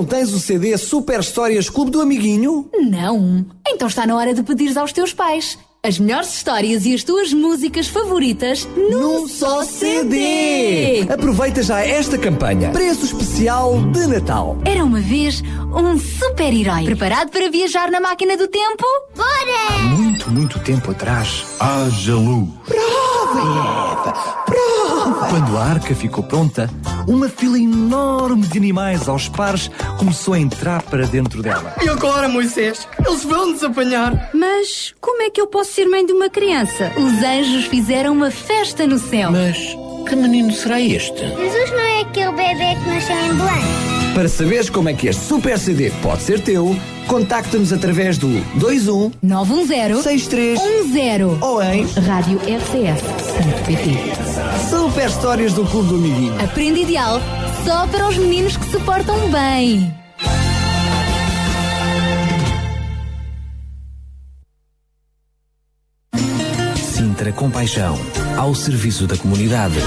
Não 0.04 0.08
tens 0.08 0.34
o 0.34 0.38
CD 0.38 0.76
Super 0.76 1.20
Histórias 1.20 1.70
Clube 1.70 1.90
do 1.90 2.02
Amiguinho? 2.02 2.68
Não. 2.74 3.46
Então 3.66 3.88
está 3.88 4.06
na 4.06 4.14
hora 4.14 4.34
de 4.34 4.42
pedires 4.42 4.76
aos 4.76 4.92
teus 4.92 5.14
pais. 5.14 5.58
As 5.82 5.98
melhores 5.98 6.34
histórias 6.34 6.84
e 6.84 6.94
as 6.94 7.02
tuas 7.02 7.32
músicas 7.32 7.88
favoritas 7.88 8.68
num 8.76 9.26
só 9.26 9.64
CD. 9.64 11.06
Aproveita 11.10 11.62
já 11.62 11.80
esta 11.80 12.18
campanha. 12.18 12.70
Preço 12.70 13.06
especial 13.06 13.80
de 13.92 14.06
Natal. 14.06 14.58
Era 14.66 14.84
uma 14.84 15.00
vez 15.00 15.42
um 15.74 15.98
super-herói. 15.98 16.84
Preparado 16.84 17.30
para 17.30 17.50
viajar 17.50 17.90
na 17.90 18.00
máquina 18.00 18.36
do 18.36 18.46
tempo? 18.46 18.84
Bora! 19.16 19.78
Muito, 19.96 20.30
muito 20.30 20.58
tempo 20.60 20.90
atrás. 20.90 21.44
Haja 21.58 22.14
luz. 22.14 22.48
Prova, 22.66 23.40
Eva, 23.40 24.12
prova. 24.44 25.28
Quando 25.28 25.56
a 25.58 25.64
arca 25.64 25.94
ficou 25.94 26.24
pronta, 26.24 26.70
uma 27.06 27.28
fila 27.28 27.58
enorme 27.58 28.46
de 28.46 28.56
animais 28.56 29.08
aos 29.08 29.28
pares 29.28 29.70
começou 29.98 30.34
a 30.34 30.38
entrar 30.38 30.82
para 30.82 31.06
dentro 31.06 31.42
dela. 31.42 31.74
E 31.82 31.88
agora, 31.88 32.28
Moisés? 32.28 32.86
Eles 33.06 33.24
vão 33.24 33.52
nos 33.52 33.62
apanhar. 33.62 34.30
Mas 34.34 34.94
como 35.00 35.22
é 35.22 35.30
que 35.30 35.40
eu 35.40 35.46
posso 35.46 35.72
ser 35.72 35.86
mãe 35.86 36.04
de 36.04 36.12
uma 36.12 36.28
criança? 36.28 36.92
Os 36.96 37.22
anjos 37.22 37.66
fizeram 37.66 38.12
uma 38.12 38.30
festa 38.30 38.86
no 38.86 38.98
céu. 38.98 39.30
Mas 39.30 39.56
que 40.08 40.16
menino 40.16 40.52
será 40.52 40.80
este? 40.80 41.18
Jesus 41.18 41.70
não 41.70 41.80
é 41.80 42.00
aquele 42.02 42.32
bebê 42.32 42.74
que 42.82 42.88
nasceu 42.88 43.16
em 43.16 43.34
Belém. 43.34 44.14
Para 44.14 44.28
saberes 44.28 44.70
como 44.70 44.88
é 44.88 44.94
que 44.94 45.08
este 45.08 45.24
super 45.24 45.58
CD 45.58 45.90
pode 46.00 46.22
ser 46.22 46.38
teu, 46.40 46.76
contacta-nos 47.08 47.72
através 47.72 48.16
do 48.16 48.28
21 48.54 49.10
910 49.20 50.02
63 50.02 50.60
10 50.92 51.42
ou 51.42 51.60
em 51.60 51.84
Rádio 52.06 52.38
RCS.pt 52.38 53.98
Super 54.70 55.08
Histórias 55.08 55.52
do 55.54 55.64
Clube 55.66 55.88
do 55.88 55.94
Amiguinho. 55.96 56.34
Aprende 56.40 56.82
ideal 56.82 57.20
só 57.64 57.86
para 57.86 58.08
os 58.08 58.18
meninos 58.18 58.56
que 58.56 58.66
se 58.66 58.78
portam 58.80 59.16
bem. 59.30 59.94
Sintra 66.76 67.32
Compaixão, 67.32 67.98
ao 68.36 68.54
serviço 68.54 69.06
da 69.06 69.16
comunidade. 69.16 69.78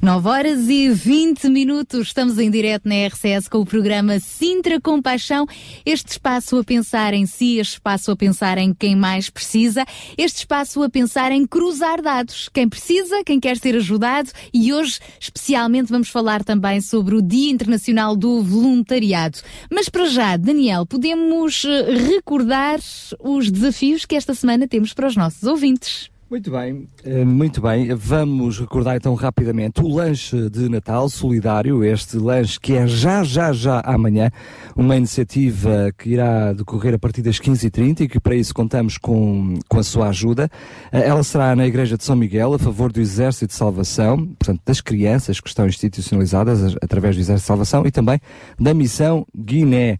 9 0.00 0.28
horas 0.28 0.68
e 0.68 0.88
20 0.90 1.48
minutos. 1.48 2.06
Estamos 2.06 2.38
em 2.38 2.48
direto 2.48 2.88
na 2.88 3.06
RCS 3.08 3.48
com 3.48 3.58
o 3.58 3.66
programa 3.66 4.20
Sintra 4.20 4.80
Compaixão. 4.80 5.44
Este 5.84 6.12
espaço 6.12 6.56
a 6.56 6.62
pensar 6.62 7.14
em 7.14 7.26
si, 7.26 7.58
este 7.58 7.74
espaço 7.74 8.12
a 8.12 8.16
pensar 8.16 8.58
em 8.58 8.72
quem 8.72 8.94
mais 8.94 9.28
precisa, 9.28 9.84
este 10.16 10.38
espaço 10.38 10.84
a 10.84 10.88
pensar 10.88 11.32
em 11.32 11.44
cruzar 11.44 12.00
dados. 12.00 12.48
Quem 12.54 12.68
precisa, 12.68 13.24
quem 13.24 13.40
quer 13.40 13.56
ser 13.56 13.74
ajudado 13.74 14.30
e 14.54 14.72
hoje, 14.72 15.00
especialmente, 15.18 15.90
vamos 15.90 16.08
falar 16.08 16.44
também 16.44 16.80
sobre 16.80 17.16
o 17.16 17.22
Dia 17.22 17.50
Internacional 17.50 18.14
do 18.14 18.40
Voluntariado. 18.40 19.38
Mas 19.68 19.88
para 19.88 20.06
já, 20.06 20.36
Daniel, 20.36 20.86
podemos 20.86 21.64
eh, 21.64 21.94
recordar 22.14 22.78
os 23.18 23.50
desafios 23.50 24.04
que 24.04 24.14
esta 24.14 24.32
semana 24.32 24.68
temos 24.68 24.94
para 24.94 25.08
os 25.08 25.16
nossos 25.16 25.42
ouvintes. 25.42 26.08
Muito 26.30 26.50
bem, 26.50 26.86
eh, 27.04 27.24
muito 27.24 27.58
bem. 27.62 27.94
Vamos 27.94 28.60
recordar 28.60 28.96
então 28.96 29.14
rapidamente 29.14 29.80
o 29.80 29.88
lanche 29.88 30.50
de 30.50 30.68
Natal 30.68 31.08
solidário, 31.08 31.82
este 31.82 32.18
lanche 32.18 32.60
que 32.60 32.74
é 32.74 32.86
já, 32.86 33.24
já, 33.24 33.50
já 33.50 33.80
amanhã, 33.80 34.30
uma 34.76 34.94
iniciativa 34.94 35.90
que 35.96 36.10
irá 36.10 36.52
decorrer 36.52 36.92
a 36.92 36.98
partir 36.98 37.22
das 37.22 37.40
15h30 37.40 38.00
e 38.02 38.08
que 38.08 38.20
para 38.20 38.34
isso 38.34 38.52
contamos 38.52 38.98
com, 38.98 39.54
com 39.70 39.78
a 39.78 39.82
sua 39.82 40.08
ajuda. 40.08 40.50
Eh, 40.92 41.08
Ela 41.08 41.22
será 41.22 41.56
na 41.56 41.66
Igreja 41.66 41.96
de 41.96 42.04
São 42.04 42.14
Miguel, 42.14 42.52
a 42.52 42.58
favor 42.58 42.92
do 42.92 43.00
Exército 43.00 43.46
de 43.46 43.54
Salvação, 43.54 44.18
portanto 44.26 44.60
das 44.66 44.82
crianças 44.82 45.40
que 45.40 45.48
estão 45.48 45.66
institucionalizadas 45.66 46.76
através 46.82 47.16
do 47.16 47.20
Exército 47.20 47.44
de 47.44 47.46
Salvação 47.46 47.86
e 47.86 47.90
também 47.90 48.20
da 48.60 48.74
Missão 48.74 49.26
Guiné. 49.34 49.98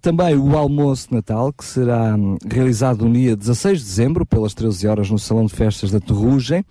Também 0.00 0.36
o 0.36 0.56
almoço 0.56 1.08
de 1.08 1.14
Natal, 1.14 1.52
que 1.52 1.64
será 1.64 2.14
hum, 2.16 2.36
realizado 2.50 3.04
no 3.04 3.12
dia 3.12 3.36
16 3.36 3.80
de 3.80 3.84
dezembro, 3.84 4.24
pelas 4.24 4.54
13 4.54 4.86
horas, 4.88 5.10
no 5.10 5.18
Salão 5.18 5.46
de 5.46 5.54
Festas 5.54 5.90
da 5.90 6.00
Terrugem. 6.00 6.64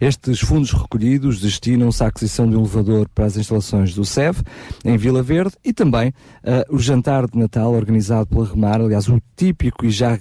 Estes 0.00 0.40
fundos 0.40 0.72
recolhidos 0.72 1.40
destinam-se 1.40 2.02
à 2.04 2.08
aquisição 2.08 2.48
de 2.48 2.56
um 2.56 2.60
elevador 2.60 3.08
para 3.14 3.24
as 3.24 3.36
instalações 3.36 3.94
do 3.94 4.04
SEV, 4.04 4.42
em 4.84 4.96
Vila 4.96 5.22
Verde, 5.22 5.54
e 5.64 5.72
também 5.72 6.12
ah, 6.44 6.64
o 6.68 6.78
jantar 6.78 7.26
de 7.26 7.38
Natal, 7.38 7.72
organizado 7.72 8.26
pela 8.26 8.46
Remar, 8.46 8.80
aliás, 8.80 9.08
o 9.08 9.20
típico 9.36 9.86
e 9.86 9.90
já 9.90 10.18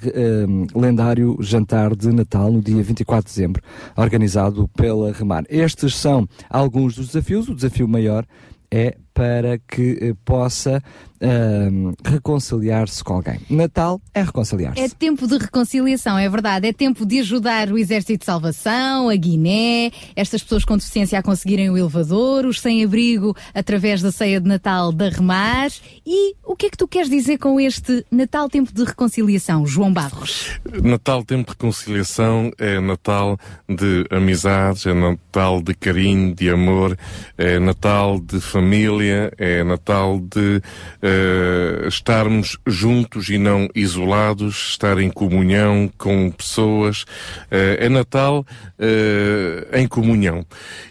hum, 0.48 0.66
lendário 0.76 1.38
jantar 1.42 1.96
de 1.96 2.10
Natal, 2.12 2.52
no 2.52 2.62
dia 2.62 2.82
24 2.82 3.28
de 3.28 3.36
dezembro, 3.36 3.62
organizado 3.98 4.68
pela 4.70 5.12
Remar. 5.12 5.44
Estes 5.50 5.96
são 5.96 6.28
alguns 6.50 6.96
dos 6.96 7.08
desafios. 7.08 7.50
O 7.50 7.56
desafio 7.56 7.88
maior 7.88 8.26
é 8.72 8.98
para 9.14 9.60
que 9.60 9.98
eh, 10.02 10.16
possa 10.26 10.82
ahm, 11.24 11.94
reconciliar-se 12.04 13.04
com 13.04 13.14
alguém. 13.14 13.40
Natal 13.50 14.02
é 14.14 14.24
reconciliar-se. 14.24 14.82
É 14.82 14.90
tempo 14.90 15.26
de 15.28 15.38
reconciliação, 15.38 16.18
é 16.18 16.28
verdade. 16.28 16.68
É 16.68 16.74
tempo 16.74 17.06
de 17.06 17.20
ajudar 17.20 17.72
o 17.72 17.78
Exército 17.78 18.20
de 18.20 18.26
Salvação, 18.26 19.10
a 19.10 19.16
Guiné, 19.16 19.92
estas 20.16 20.44
pessoas 20.44 20.66
com 20.66 20.78
deficiência 20.78 21.18
a 21.18 21.24
conseguirem 21.24 21.70
o 21.70 21.78
elevador, 21.78 22.46
os 22.46 22.60
sem-abrigo 22.60 23.36
através 23.54 24.02
da 24.02 24.12
ceia 24.12 24.42
de 24.42 24.48
Natal 24.48 24.92
da 24.92 25.10
Remar. 25.10 25.72
E 26.06 26.36
o 26.44 26.56
que 26.56 26.66
é 26.66 26.70
que 26.70 26.78
tu 26.78 26.88
queres 26.88 27.10
dizer 27.10 27.38
com 27.38 27.60
este 27.60 28.06
Natal 28.12 28.50
tempo 28.50 28.74
de 28.74 28.84
reconciliação, 28.84 29.66
João 29.66 29.94
Barros? 29.94 30.60
Natal, 30.84 31.24
tempo 31.24 31.46
de 31.46 31.52
reconciliação, 31.52 32.52
é 32.58 32.80
Natal 32.80 33.38
de 33.70 34.06
amizades, 34.10 34.86
é 34.86 34.94
Natal 34.94 35.62
de 35.62 35.74
carinho, 35.74 36.34
de 36.34 36.50
amor, 36.50 36.98
é 37.38 37.60
Natal 37.60 38.20
de 38.20 38.42
família, 38.42 39.03
é 39.10 39.64
Natal 39.64 40.20
de 40.20 40.62
eh, 41.02 41.88
estarmos 41.88 42.58
juntos 42.66 43.30
e 43.30 43.38
não 43.38 43.68
isolados, 43.76 44.70
estar 44.70 44.98
em 45.00 45.10
comunhão 45.10 45.92
com 45.98 46.32
pessoas. 46.32 47.06
Eh, 47.52 47.78
é 47.82 47.90
Natal 47.90 48.46
eh, 48.80 49.82
em 49.82 49.88
comunhão. 49.88 50.46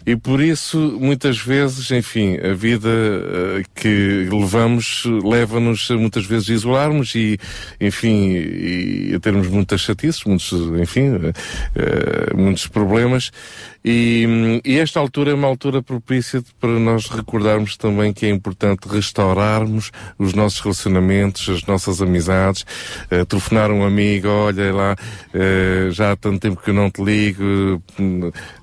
E 0.05 0.15
por 0.15 0.41
isso, 0.41 0.97
muitas 0.99 1.37
vezes, 1.37 1.91
enfim, 1.91 2.37
a 2.37 2.53
vida 2.53 2.89
que 3.75 4.27
levamos 4.31 5.03
leva-nos 5.23 5.89
muitas 5.89 6.25
vezes 6.25 6.49
a 6.49 6.53
isolarmos 6.53 7.15
e, 7.15 7.39
enfim, 7.79 8.33
e 8.33 9.13
a 9.15 9.19
termos 9.19 9.47
muitas 9.47 9.81
chatices, 9.81 10.23
muitos, 10.25 10.51
enfim, 10.79 11.11
muitos 12.35 12.67
problemas. 12.67 13.31
E, 13.85 14.61
e 14.63 14.79
esta 14.79 14.99
altura 14.99 15.31
é 15.31 15.33
uma 15.33 15.47
altura 15.47 15.81
propícia 15.81 16.41
para 16.59 16.69
nós 16.79 17.07
recordarmos 17.09 17.75
também 17.75 18.13
que 18.13 18.25
é 18.25 18.29
importante 18.29 18.87
restaurarmos 18.87 19.91
os 20.17 20.33
nossos 20.33 20.61
relacionamentos, 20.61 21.49
as 21.49 21.65
nossas 21.65 22.01
amizades, 22.01 22.65
eh, 23.11 23.25
telefonar 23.25 23.71
um 23.71 23.83
amigo, 23.85 24.29
olha 24.29 24.73
lá, 24.73 24.95
eh, 25.33 25.89
já 25.91 26.13
há 26.13 26.15
tanto 26.15 26.39
tempo 26.39 26.61
que 26.61 26.69
eu 26.69 26.73
não 26.73 26.89
te 26.89 27.03
ligo, 27.03 27.81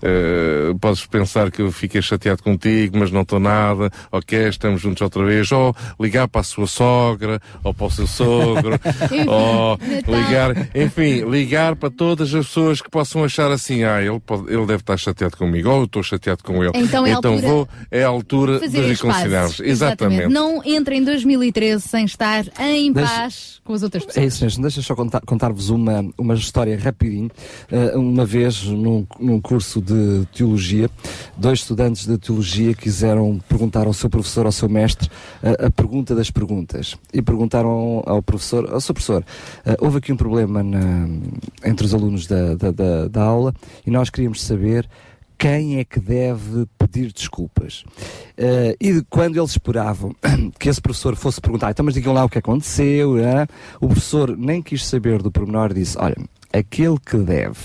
eh, 0.02 0.72
podes 0.80 1.04
pensar 1.04 1.50
que 1.50 1.60
eu 1.60 1.70
fiquei 1.70 2.00
chateado 2.00 2.42
contigo, 2.42 2.98
mas 2.98 3.10
não 3.10 3.20
estou 3.20 3.38
nada, 3.38 3.90
ok, 4.10 4.48
estamos 4.48 4.80
juntos 4.80 5.02
outra 5.02 5.22
vez, 5.24 5.52
ou 5.52 5.74
ligar 6.00 6.28
para 6.28 6.40
a 6.40 6.44
sua 6.44 6.66
sogra, 6.66 7.40
ou 7.62 7.74
para 7.74 7.86
o 7.86 7.90
seu 7.90 8.06
sogro, 8.06 8.78
ou 9.28 9.78
ligar, 10.06 10.54
enfim, 10.74 11.28
ligar 11.30 11.76
para 11.76 11.90
todas 11.90 12.34
as 12.34 12.46
pessoas 12.46 12.80
que 12.80 12.88
possam 12.90 13.22
achar 13.22 13.50
assim, 13.50 13.84
ah, 13.84 14.00
ele, 14.02 14.18
pode- 14.20 14.50
ele 14.50 14.64
deve 14.64 14.80
estar 14.80 14.96
chateado 14.96 15.09
comigo, 15.36 15.68
ou 15.70 15.78
eu 15.80 15.84
estou 15.84 16.02
chateado 16.02 16.42
com 16.42 16.62
ele. 16.62 16.72
Então 16.74 17.06
é 17.06 17.12
a 17.12 17.16
altura 17.16 17.40
vou, 17.40 17.68
é 17.90 18.02
a 18.04 18.08
altura 18.08 18.60
de 18.60 18.80
reconciliarmos. 18.80 19.56
pazes. 19.56 19.60
Exatamente. 19.60 20.28
Não 20.28 20.62
entra 20.64 20.94
em 20.94 21.04
2013 21.04 21.86
sem 21.88 22.04
estar 22.04 22.44
em 22.60 22.92
Deixa- 22.92 23.10
paz 23.14 23.60
com 23.64 23.74
as 23.74 23.82
outras 23.82 24.02
É 24.02 24.06
pessoas. 24.06 24.26
isso 24.34 24.44
mesmo, 24.44 24.62
deixa 24.62 24.82
só 24.82 24.94
contar- 24.94 25.20
contar-vos 25.20 25.70
uma, 25.70 26.04
uma 26.18 26.34
história 26.34 26.78
rapidinho. 26.78 27.30
Uh, 27.70 27.98
uma 27.98 28.24
vez, 28.24 28.64
num, 28.64 29.06
num 29.18 29.40
curso 29.40 29.80
de 29.80 30.26
teologia, 30.34 30.90
dois 31.36 31.60
estudantes 31.60 32.06
de 32.06 32.18
teologia 32.18 32.74
quiseram 32.74 33.40
perguntar 33.48 33.86
ao 33.86 33.92
seu 33.92 34.10
professor, 34.10 34.46
ao 34.46 34.52
seu 34.52 34.68
mestre, 34.68 35.08
uh, 35.42 35.66
a 35.66 35.70
pergunta 35.70 36.14
das 36.14 36.30
perguntas. 36.30 36.96
E 37.12 37.22
perguntaram 37.22 38.02
ao 38.06 38.22
professor, 38.22 38.72
ao 38.72 38.80
seu 38.80 38.94
professor, 38.94 39.22
uh, 39.66 39.76
houve 39.84 39.98
aqui 39.98 40.12
um 40.12 40.16
problema 40.16 40.62
na- 40.62 41.08
entre 41.64 41.86
os 41.86 41.94
alunos 41.94 42.26
da, 42.26 42.54
da, 42.54 42.70
da- 42.70 43.08
da 43.08 43.22
aula 43.22 43.54
e 43.86 43.90
nós 43.90 44.10
queríamos 44.10 44.42
saber 44.42 44.88
quem 45.40 45.78
é 45.78 45.84
que 45.84 45.98
deve 45.98 46.66
pedir 46.78 47.10
desculpas. 47.10 47.82
Eh, 48.36 48.76
e 48.78 49.02
quando 49.08 49.38
eles 49.38 49.52
esperavam 49.52 50.14
que 50.60 50.68
esse 50.68 50.82
professor 50.82 51.16
fosse 51.16 51.40
perguntar, 51.40 51.70
então 51.70 51.82
mas 51.82 51.94
digam 51.94 52.12
lá 52.12 52.26
o 52.26 52.28
que 52.28 52.36
aconteceu, 52.36 53.14
né? 53.14 53.46
o 53.80 53.88
professor 53.88 54.36
nem 54.36 54.60
quis 54.60 54.84
saber 54.84 55.22
do 55.22 55.32
pormenor 55.32 55.72
disse, 55.72 55.96
olha, 55.98 56.14
aquele 56.52 56.98
que 56.98 57.16
deve 57.16 57.56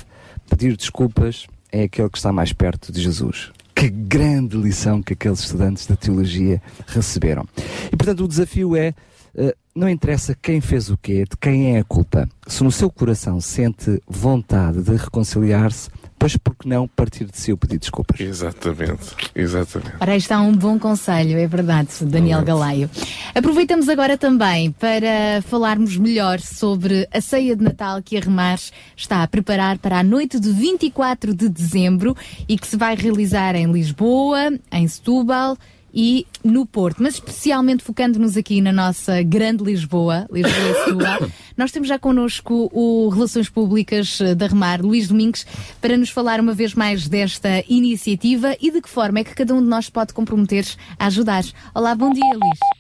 pedir 0.49 0.77
desculpas 0.77 1.47
é 1.69 1.84
aquele 1.84 2.10
que 2.10 2.18
está 2.18 2.31
mais 2.31 2.53
perto 2.53 2.93
de 2.93 3.02
Jesus. 3.02 3.52
Que 3.76 3.89
grande 3.89 4.56
lição 4.56 5.03
que 5.03 5.11
aqueles 5.11 5.41
estudantes 5.41 5.85
da 5.85 5.97
teologia 5.97 6.61
receberam. 6.88 7.45
E 7.91 7.97
portanto 7.97 8.23
o 8.23 8.27
desafio 8.30 8.73
é, 8.77 8.93
eh, 9.35 9.53
não 9.76 9.89
interessa 9.89 10.34
quem 10.41 10.61
fez 10.61 10.89
o 10.89 10.95
quê, 10.95 11.26
de 11.30 11.35
quem 11.35 11.76
é 11.76 11.80
a 11.80 11.84
culpa. 11.84 12.26
Se 12.47 12.64
no 12.64 12.72
seu 12.72 12.89
coração 12.89 13.41
sente 13.41 14.02
vontade 14.07 14.81
de 14.81 14.95
reconciliar-se, 14.95 15.89
desculpas, 16.26 16.38
porque 16.38 16.68
não 16.68 16.88
partir 16.88 17.26
de 17.26 17.38
si 17.38 17.52
o 17.52 17.57
pedir 17.57 17.77
desculpas. 17.80 18.19
Exatamente, 18.19 19.15
exatamente. 19.35 19.95
Ora, 19.99 20.11
aí 20.11 20.18
está 20.18 20.41
um 20.41 20.53
bom 20.53 20.77
conselho, 20.80 21.38
é 21.38 21.47
verdade, 21.47 21.89
Daniel 22.02 22.43
Galaio. 22.43 22.89
Aproveitamos 23.34 23.88
agora 23.88 24.18
também 24.18 24.72
para 24.72 25.41
falarmos 25.43 25.97
melhor 25.97 26.39
sobre 26.39 27.07
a 27.11 27.22
ceia 27.22 27.56
de 27.56 27.64
Natal 27.64 28.02
que 28.02 28.18
a 28.18 28.19
Remares 28.19 28.72
está 28.95 29.23
a 29.23 29.27
preparar 29.27 29.77
para 29.77 29.99
a 29.99 30.03
noite 30.03 30.39
de 30.39 30.52
24 30.52 31.34
de 31.34 31.49
dezembro 31.49 32.15
e 32.47 32.57
que 32.57 32.68
se 32.68 32.77
vai 32.77 32.95
realizar 32.95 33.56
em 33.56 33.72
Lisboa, 33.72 34.52
em 34.72 34.88
Setúbal 34.88 35.57
e 35.95 36.27
no 36.43 36.65
Porto, 36.65 37.01
mas 37.01 37.15
especialmente 37.15 37.84
focando-nos 37.84 38.35
aqui 38.35 38.59
na 38.59 38.73
nossa 38.73 39.23
grande 39.23 39.63
Lisboa, 39.63 40.27
Lisboa 40.30 40.69
e 40.69 40.73
Setúbal, 40.84 41.19
nós 41.55 41.72
temos 41.72 41.88
já 41.88 41.97
connosco 41.97 42.69
o 42.73 43.07
Relações 43.07 43.49
Públicas 43.49 44.19
da 44.35 44.47
Remar, 44.47 44.81
Luís 44.81 45.07
Domingos, 45.07 45.45
para 45.80 45.95
nos 45.95 46.09
falar 46.09 46.41
uma 46.41 46.53
vez 46.53 46.73
mais 46.73 47.07
desta 47.07 47.63
iniciativa 47.69 48.55
e 48.59 48.69
de 48.69 48.81
que 48.81 48.89
forma 48.89 49.19
é 49.19 49.23
que 49.23 49.34
cada 49.34 49.55
um 49.55 49.61
de 49.61 49.67
nós 49.67 49.89
pode 49.89 50.13
comprometer 50.13 50.65
a 50.99 51.07
ajudar. 51.07 51.45
Olá, 51.73 51.95
bom 51.95 52.11
dia, 52.11 52.34
Luís. 52.34 52.74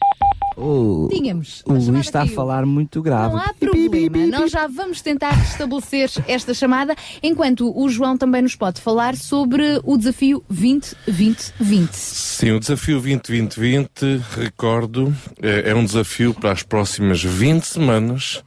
O, 0.57 1.09
Tínhamos. 1.11 1.63
o 1.65 1.73
Luís 1.73 2.05
está 2.05 2.23
a 2.23 2.27
falar 2.27 2.65
muito 2.65 3.01
grave. 3.01 3.33
Não 3.33 3.41
há 3.41 3.53
problema, 3.53 4.25
nós 4.27 4.51
já 4.51 4.67
vamos 4.67 5.01
tentar 5.01 5.31
restabelecer 5.31 6.09
esta 6.27 6.53
chamada, 6.53 6.95
enquanto 7.21 7.77
o 7.77 7.89
João 7.89 8.17
também 8.17 8.41
nos 8.41 8.55
pode 8.55 8.79
falar 8.79 9.15
sobre 9.15 9.81
o 9.83 9.97
desafio 9.97 10.43
2020-2020. 10.51 11.89
Sim, 11.91 12.51
o 12.51 12.59
desafio 12.59 13.01
2020-2020, 13.01 14.21
recordo, 14.37 15.15
é, 15.41 15.71
é 15.71 15.75
um 15.75 15.83
desafio 15.83 16.33
para 16.33 16.51
as 16.51 16.63
próximas 16.63 17.21
20 17.21 17.63
semanas, 17.63 18.43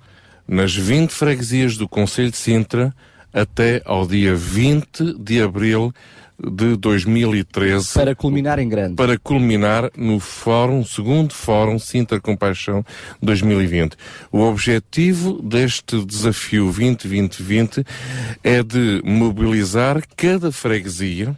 nas 0.47 0.74
20 0.74 1.10
freguesias 1.10 1.76
do 1.76 1.86
Conselho 1.86 2.30
de 2.30 2.39
Sintra, 2.39 2.94
até 3.32 3.82
ao 3.85 4.06
dia 4.06 4.35
20 4.35 5.14
de 5.18 5.43
abril 5.43 5.93
de 6.39 6.77
2013. 6.77 7.94
Para 7.94 8.15
culminar 8.15 8.59
em 8.59 8.69
grande. 8.69 8.94
Para 8.94 9.19
culminar 9.19 9.90
no 9.97 10.20
fórum, 10.20 10.85
segundo 10.85 11.35
fórum 11.35 11.78
Sintra 11.78 12.20
Compaixão 12.20 12.85
2020. 13.23 13.97
O 14.31 14.40
objetivo 14.40 15.40
deste 15.43 16.05
desafio 16.05 16.59
2020-2020 16.59 17.86
é 18.43 18.62
de 18.62 19.02
mobilizar 19.05 20.02
cada 20.16 20.52
freguesia, 20.52 21.36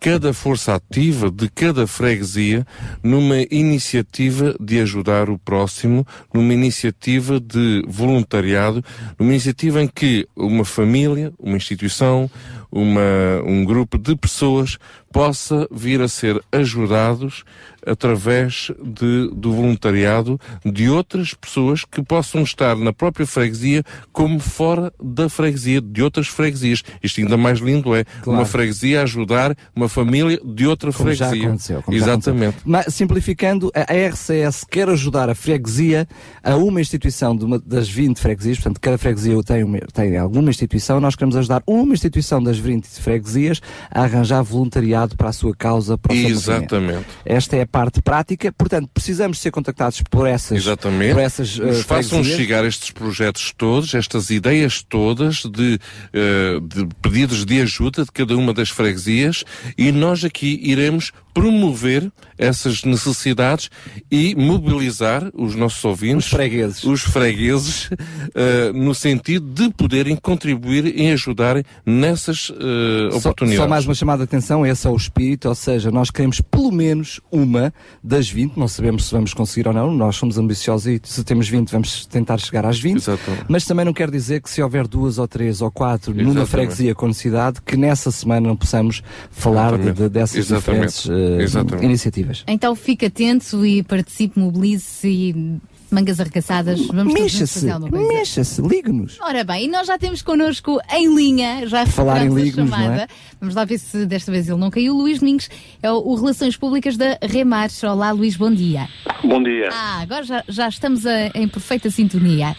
cada 0.00 0.32
força 0.32 0.74
ativa 0.74 1.30
de 1.30 1.48
cada 1.48 1.86
freguesia 1.86 2.66
numa 3.02 3.40
iniciativa 3.50 4.54
de 4.60 4.80
ajudar 4.80 5.28
o 5.28 5.38
próximo, 5.38 6.06
numa 6.32 6.54
iniciativa 6.54 7.40
de 7.40 7.82
voluntariado, 7.86 8.84
numa 9.18 9.32
iniciativa 9.32 9.82
em 9.82 9.88
que 9.88 10.26
uma 10.36 10.64
família, 10.64 11.32
uma 11.38 11.56
instituição, 11.56 12.30
uma, 12.70 13.42
um 13.44 13.64
grupo 13.64 13.98
de 13.98 14.14
pessoas 14.16 14.78
possa 15.12 15.66
vir 15.70 16.00
a 16.00 16.08
ser 16.08 16.40
ajudados 16.52 17.44
através 17.86 18.70
de, 18.82 19.30
do 19.32 19.52
voluntariado 19.52 20.38
de 20.64 20.90
outras 20.90 21.32
pessoas 21.32 21.84
que 21.84 22.02
possam 22.02 22.42
estar 22.42 22.76
na 22.76 22.92
própria 22.92 23.26
freguesia 23.26 23.82
como 24.12 24.38
fora 24.40 24.92
da 25.02 25.28
freguesia, 25.28 25.80
de 25.80 26.02
outras 26.02 26.26
freguesias. 26.26 26.82
Isto 27.02 27.20
ainda 27.20 27.36
mais 27.36 27.60
lindo 27.60 27.94
é 27.94 28.04
Claro. 28.22 28.40
uma 28.40 28.44
freguesia 28.44 29.02
ajudar 29.02 29.56
uma 29.74 29.88
família 29.88 30.38
de 30.44 30.66
outra 30.66 30.92
Como 30.92 31.12
já 31.14 31.28
freguesia. 31.28 31.48
aconteceu. 31.48 31.82
como 31.82 31.96
já 31.96 32.04
Exatamente. 32.04 32.44
aconteceu. 32.48 32.62
Mas, 32.70 32.94
simplificando, 32.94 33.70
a 33.74 33.88
a 33.88 33.94
RCS 34.10 34.64
quer 34.70 34.88
ajudar 34.90 35.30
a 35.30 35.34
freguesia, 35.34 36.06
a 36.42 36.56
uma 36.56 36.80
instituição 36.80 37.34
de 37.34 37.44
uma, 37.44 37.58
das 37.58 37.88
20 37.88 38.18
freguesias, 38.20 38.58
portanto, 38.58 38.80
cada 38.80 38.98
freguesia 38.98 39.42
tem, 39.42 39.64
uma- 39.64 39.78
tem 39.92 40.16
alguma 40.18 40.50
instituição, 40.50 41.00
nós 41.00 41.14
queremos 41.16 41.36
ajudar 41.36 41.62
uma 41.66 41.94
instituição 41.94 42.42
das 42.42 42.58
20 42.58 42.86
freguesias 43.00 43.60
a 43.90 44.02
arranjar 44.02 44.42
voluntariado 44.42 44.97
para 45.16 45.28
a 45.28 45.32
sua 45.32 45.54
causa, 45.54 45.96
para. 45.98 46.14
Exatamente. 46.14 47.06
Esta 47.24 47.56
é 47.56 47.62
a 47.62 47.66
parte 47.66 48.00
prática, 48.02 48.52
portanto, 48.52 48.88
precisamos 48.92 49.38
ser 49.38 49.50
contactados 49.50 50.02
por 50.02 50.26
essas, 50.26 50.58
Exatamente. 50.58 51.12
por 51.12 51.20
essas 51.20 51.58
Nos 51.58 51.80
eh, 51.80 51.82
façam 51.82 52.24
chegar 52.24 52.64
estes 52.64 52.90
projetos 52.90 53.52
todos, 53.56 53.94
estas 53.94 54.30
ideias 54.30 54.82
todas 54.82 55.44
de, 55.44 55.78
eh, 56.12 56.58
de 56.62 56.88
pedidos 57.00 57.44
de 57.44 57.60
ajuda 57.60 58.04
de 58.04 58.12
cada 58.12 58.36
uma 58.36 58.52
das 58.52 58.70
freguesias 58.70 59.44
e 59.76 59.92
nós 59.92 60.24
aqui 60.24 60.58
iremos 60.62 61.12
promover 61.42 62.10
essas 62.36 62.82
necessidades 62.84 63.70
e 64.10 64.34
mobilizar 64.34 65.30
os 65.34 65.54
nossos 65.54 65.84
ouvintes, 65.84 66.26
os 66.26 66.30
fregueses, 66.30 66.84
os 66.84 67.00
fregueses 67.02 67.90
eh, 68.34 68.72
no 68.72 68.94
sentido 68.94 69.46
de 69.46 69.70
poderem 69.72 70.16
contribuir 70.16 70.98
em 70.98 71.12
ajudarem 71.12 71.62
nessas 71.86 72.50
eh, 72.52 73.10
Só, 73.12 73.18
oportunidades. 73.18 73.62
só 73.62 73.68
mais 73.68 73.84
uma 73.86 73.94
chamada 73.94 74.18
de 74.18 74.24
atenção, 74.24 74.64
esse 74.66 74.86
é 74.86 74.90
o 74.90 74.96
espírito, 74.96 75.48
ou 75.48 75.54
seja, 75.54 75.90
nós 75.90 76.10
queremos 76.10 76.40
pelo 76.40 76.70
menos 76.72 77.20
uma 77.30 77.72
das 78.02 78.28
20, 78.28 78.56
não 78.56 78.68
sabemos 78.68 79.06
se 79.06 79.12
vamos 79.12 79.32
conseguir 79.34 79.66
ou 79.68 79.74
não, 79.74 79.92
nós 79.94 80.16
somos 80.16 80.38
ambiciosos 80.38 80.86
e 80.86 81.00
se 81.04 81.24
temos 81.24 81.48
20 81.48 81.70
vamos 81.70 82.06
tentar 82.06 82.38
chegar 82.38 82.64
às 82.66 82.78
20, 82.80 83.04
mas 83.48 83.64
também 83.64 83.84
não 83.84 83.92
quer 83.92 84.10
dizer 84.10 84.40
que 84.42 84.50
se 84.50 84.62
houver 84.62 84.86
duas 84.86 85.18
ou 85.18 85.26
três 85.28 85.60
ou 85.62 85.70
quatro 85.70 86.12
numa 86.12 86.22
Exatamente. 86.22 86.50
freguesia 86.50 86.94
com 86.94 87.06
necessidade, 87.08 87.60
que 87.62 87.76
nessa 87.76 88.10
semana 88.10 88.48
não 88.48 88.56
possamos 88.56 89.02
falar 89.30 89.76
de, 89.78 89.92
de- 89.92 90.08
dessas 90.08 90.36
Exatamente. 90.36 90.92
diferentes 90.96 91.08
Exatamente. 91.40 91.84
iniciativas. 91.84 92.44
Então 92.46 92.74
fique 92.74 93.06
atento 93.06 93.64
e 93.64 93.82
participe, 93.82 94.38
mobilize-se 94.38 95.08
e 95.08 95.58
mangas 95.90 96.20
arregaçadas. 96.20 96.86
Vamos 96.88 97.14
Mexa-se, 97.14 97.64
mexa-se, 97.90 98.60
ligue-nos. 98.60 99.18
Ora 99.20 99.42
bem, 99.42 99.64
e 99.64 99.68
nós 99.68 99.86
já 99.86 99.98
temos 99.98 100.20
connosco 100.20 100.78
em 100.92 101.14
linha, 101.14 101.66
já 101.66 101.86
Falar 101.86 102.26
em 102.26 102.28
não 102.28 102.38
é? 102.38 102.50
chamada. 102.50 103.08
Vamos 103.40 103.54
lá 103.54 103.64
ver 103.64 103.78
se 103.78 104.04
desta 104.04 104.30
vez 104.30 104.48
ele 104.48 104.58
não 104.58 104.70
caiu. 104.70 104.94
Luís 104.94 105.18
Domingos 105.20 105.48
é 105.82 105.90
o, 105.90 105.96
o 105.96 106.14
Relações 106.14 106.56
Públicas 106.56 106.96
da 106.96 107.18
Remar. 107.22 107.68
Olá, 107.84 108.10
Luís, 108.10 108.36
bom 108.36 108.50
dia. 108.52 108.86
Bom 109.24 109.42
dia. 109.42 109.68
Ah, 109.72 110.00
agora 110.02 110.24
já, 110.24 110.44
já 110.48 110.68
estamos 110.68 111.06
a- 111.06 111.28
em 111.34 111.48
perfeita 111.48 111.90
sintonia. 111.90 112.54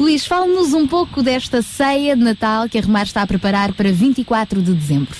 Luís, 0.00 0.24
fale-nos 0.24 0.72
um 0.72 0.86
pouco 0.86 1.22
desta 1.22 1.60
ceia 1.60 2.16
de 2.16 2.22
Natal 2.22 2.68
que 2.68 2.78
a 2.78 2.80
Remar 2.80 3.02
está 3.02 3.20
a 3.22 3.26
preparar 3.26 3.72
para 3.74 3.90
24 3.92 4.62
de 4.62 4.72
dezembro. 4.72 5.16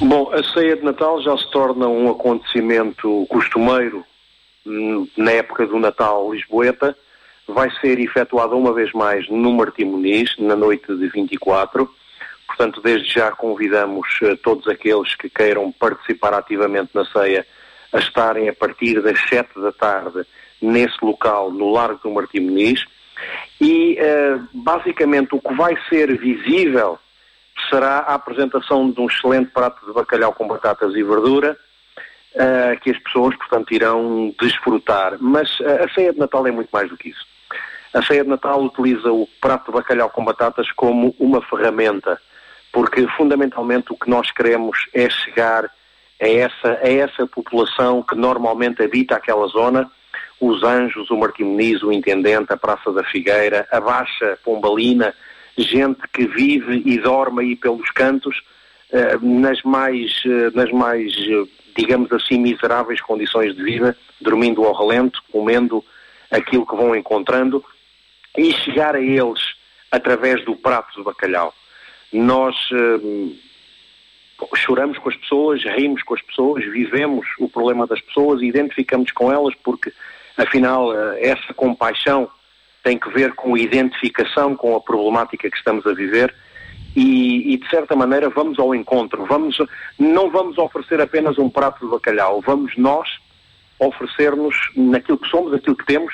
Bom, 0.00 0.32
a 0.32 0.42
ceia 0.42 0.76
de 0.76 0.82
Natal 0.82 1.20
já 1.22 1.36
se 1.36 1.50
torna 1.50 1.86
um 1.86 2.10
acontecimento 2.10 3.26
costumeiro 3.28 4.04
hum, 4.66 5.06
na 5.16 5.32
época 5.32 5.66
do 5.66 5.78
Natal 5.78 6.32
Lisboeta. 6.32 6.96
Vai 7.46 7.70
ser 7.80 7.98
efetuada 8.00 8.54
uma 8.54 8.72
vez 8.72 8.92
mais 8.92 9.28
no 9.28 9.52
Martim 9.52 9.84
Muniz, 9.84 10.36
na 10.38 10.56
noite 10.56 10.94
de 10.94 11.08
24. 11.08 11.88
Portanto, 12.46 12.80
desde 12.82 13.12
já 13.12 13.30
convidamos 13.30 14.06
eh, 14.22 14.36
todos 14.42 14.68
aqueles 14.68 15.14
que 15.14 15.30
queiram 15.30 15.72
participar 15.72 16.34
ativamente 16.34 16.90
na 16.94 17.04
ceia 17.06 17.46
a 17.92 17.98
estarem 17.98 18.48
a 18.48 18.52
partir 18.52 19.00
das 19.02 19.18
7 19.28 19.60
da 19.60 19.72
tarde 19.72 20.26
nesse 20.60 20.96
local, 21.02 21.50
no 21.50 21.70
Largo 21.70 22.00
do 22.02 22.10
Martim 22.10 22.40
Muniz. 22.40 22.84
E, 23.60 23.96
eh, 23.98 24.38
basicamente, 24.52 25.34
o 25.34 25.40
que 25.40 25.54
vai 25.54 25.76
ser 25.88 26.16
visível 26.18 26.98
será 27.68 27.98
a 27.98 28.14
apresentação 28.14 28.90
de 28.90 29.00
um 29.00 29.06
excelente 29.06 29.50
prato 29.50 29.84
de 29.86 29.92
bacalhau 29.92 30.32
com 30.32 30.46
batatas 30.46 30.94
e 30.94 31.02
verdura, 31.02 31.56
eh, 32.34 32.78
que 32.82 32.90
as 32.90 32.98
pessoas, 32.98 33.36
portanto, 33.36 33.72
irão 33.72 34.34
desfrutar. 34.40 35.16
Mas 35.20 35.58
eh, 35.60 35.84
a 35.84 35.94
ceia 35.94 36.12
de 36.12 36.18
Natal 36.18 36.46
é 36.46 36.50
muito 36.50 36.70
mais 36.72 36.88
do 36.88 36.96
que 36.96 37.10
isso. 37.10 37.26
A 37.92 38.02
ceia 38.02 38.24
de 38.24 38.30
Natal 38.30 38.62
utiliza 38.62 39.12
o 39.12 39.28
prato 39.40 39.66
de 39.66 39.72
bacalhau 39.72 40.08
com 40.08 40.24
batatas 40.24 40.70
como 40.72 41.14
uma 41.18 41.42
ferramenta, 41.42 42.18
porque 42.72 43.06
fundamentalmente 43.16 43.92
o 43.92 43.96
que 43.96 44.08
nós 44.08 44.30
queremos 44.30 44.86
é 44.94 45.10
chegar 45.10 45.64
a 45.64 46.28
essa, 46.28 46.78
a 46.82 46.88
essa 46.88 47.26
população 47.26 48.02
que 48.02 48.14
normalmente 48.14 48.82
habita 48.82 49.16
aquela 49.16 49.46
zona, 49.48 49.90
os 50.40 50.62
Anjos, 50.62 51.10
o 51.10 51.16
Martim 51.16 51.56
o 51.82 51.92
Intendente, 51.92 52.52
a 52.52 52.56
Praça 52.56 52.90
da 52.92 53.04
Figueira, 53.04 53.66
a 53.70 53.80
Baixa 53.80 54.38
Pombalina, 54.42 55.14
gente 55.56 56.00
que 56.12 56.26
vive 56.26 56.82
e 56.84 56.98
dorme 56.98 57.42
aí 57.42 57.56
pelos 57.56 57.90
cantos, 57.90 58.42
eh, 58.90 59.18
nas 59.20 59.62
mais, 59.62 60.22
eh, 60.24 60.50
nas 60.54 60.70
mais, 60.70 61.12
eh, 61.16 61.44
digamos 61.76 62.10
assim, 62.12 62.38
miseráveis 62.38 63.00
condições 63.00 63.54
de 63.54 63.62
vida, 63.62 63.96
dormindo 64.20 64.64
ao 64.64 64.74
relento, 64.74 65.22
comendo 65.30 65.84
aquilo 66.30 66.66
que 66.66 66.76
vão 66.76 66.94
encontrando, 66.94 67.64
e 68.36 68.52
chegar 68.52 68.94
a 68.94 69.00
eles 69.00 69.54
através 69.90 70.42
do 70.44 70.56
prato 70.56 70.96
de 70.96 71.02
bacalhau. 71.02 71.54
Nós 72.12 72.56
choramos 74.56 74.98
com 74.98 75.08
as 75.08 75.16
pessoas, 75.16 75.62
rimos 75.62 76.02
com 76.02 76.14
as 76.14 76.22
pessoas, 76.22 76.64
vivemos 76.64 77.26
o 77.38 77.48
problema 77.48 77.86
das 77.86 78.00
pessoas 78.00 78.42
identificamos 78.42 79.12
com 79.12 79.30
elas 79.30 79.54
porque, 79.62 79.92
afinal, 80.36 80.94
essa 81.18 81.54
compaixão 81.54 82.30
tem 82.82 82.98
que 82.98 83.08
ver 83.10 83.32
com 83.34 83.56
identificação 83.56 84.56
com 84.56 84.74
a 84.76 84.80
problemática 84.80 85.50
que 85.50 85.56
estamos 85.56 85.86
a 85.86 85.92
viver 85.92 86.34
e, 86.96 87.54
e, 87.54 87.56
de 87.56 87.68
certa 87.70 87.94
maneira 87.96 88.28
vamos 88.28 88.58
ao 88.58 88.74
encontro. 88.74 89.24
Vamos, 89.26 89.56
não 89.98 90.30
vamos 90.30 90.58
oferecer 90.58 91.00
apenas 91.00 91.38
um 91.38 91.48
prato 91.48 91.84
de 91.84 91.90
bacalhau, 91.90 92.40
vamos 92.40 92.76
nós 92.76 93.08
oferecer-nos 93.78 94.54
naquilo 94.76 95.18
que 95.18 95.28
somos, 95.28 95.52
aquilo 95.54 95.76
que 95.76 95.86
temos, 95.86 96.12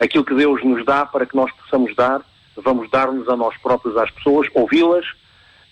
aquilo 0.00 0.24
que 0.24 0.34
Deus 0.34 0.62
nos 0.64 0.84
dá 0.84 1.04
para 1.06 1.26
que 1.26 1.36
nós 1.36 1.50
possamos 1.52 1.94
dar, 1.94 2.20
vamos 2.56 2.90
dar-nos 2.90 3.28
a 3.28 3.36
nós 3.36 3.56
próprios 3.58 3.96
às 3.96 4.10
pessoas, 4.10 4.48
ouvi-las, 4.54 5.06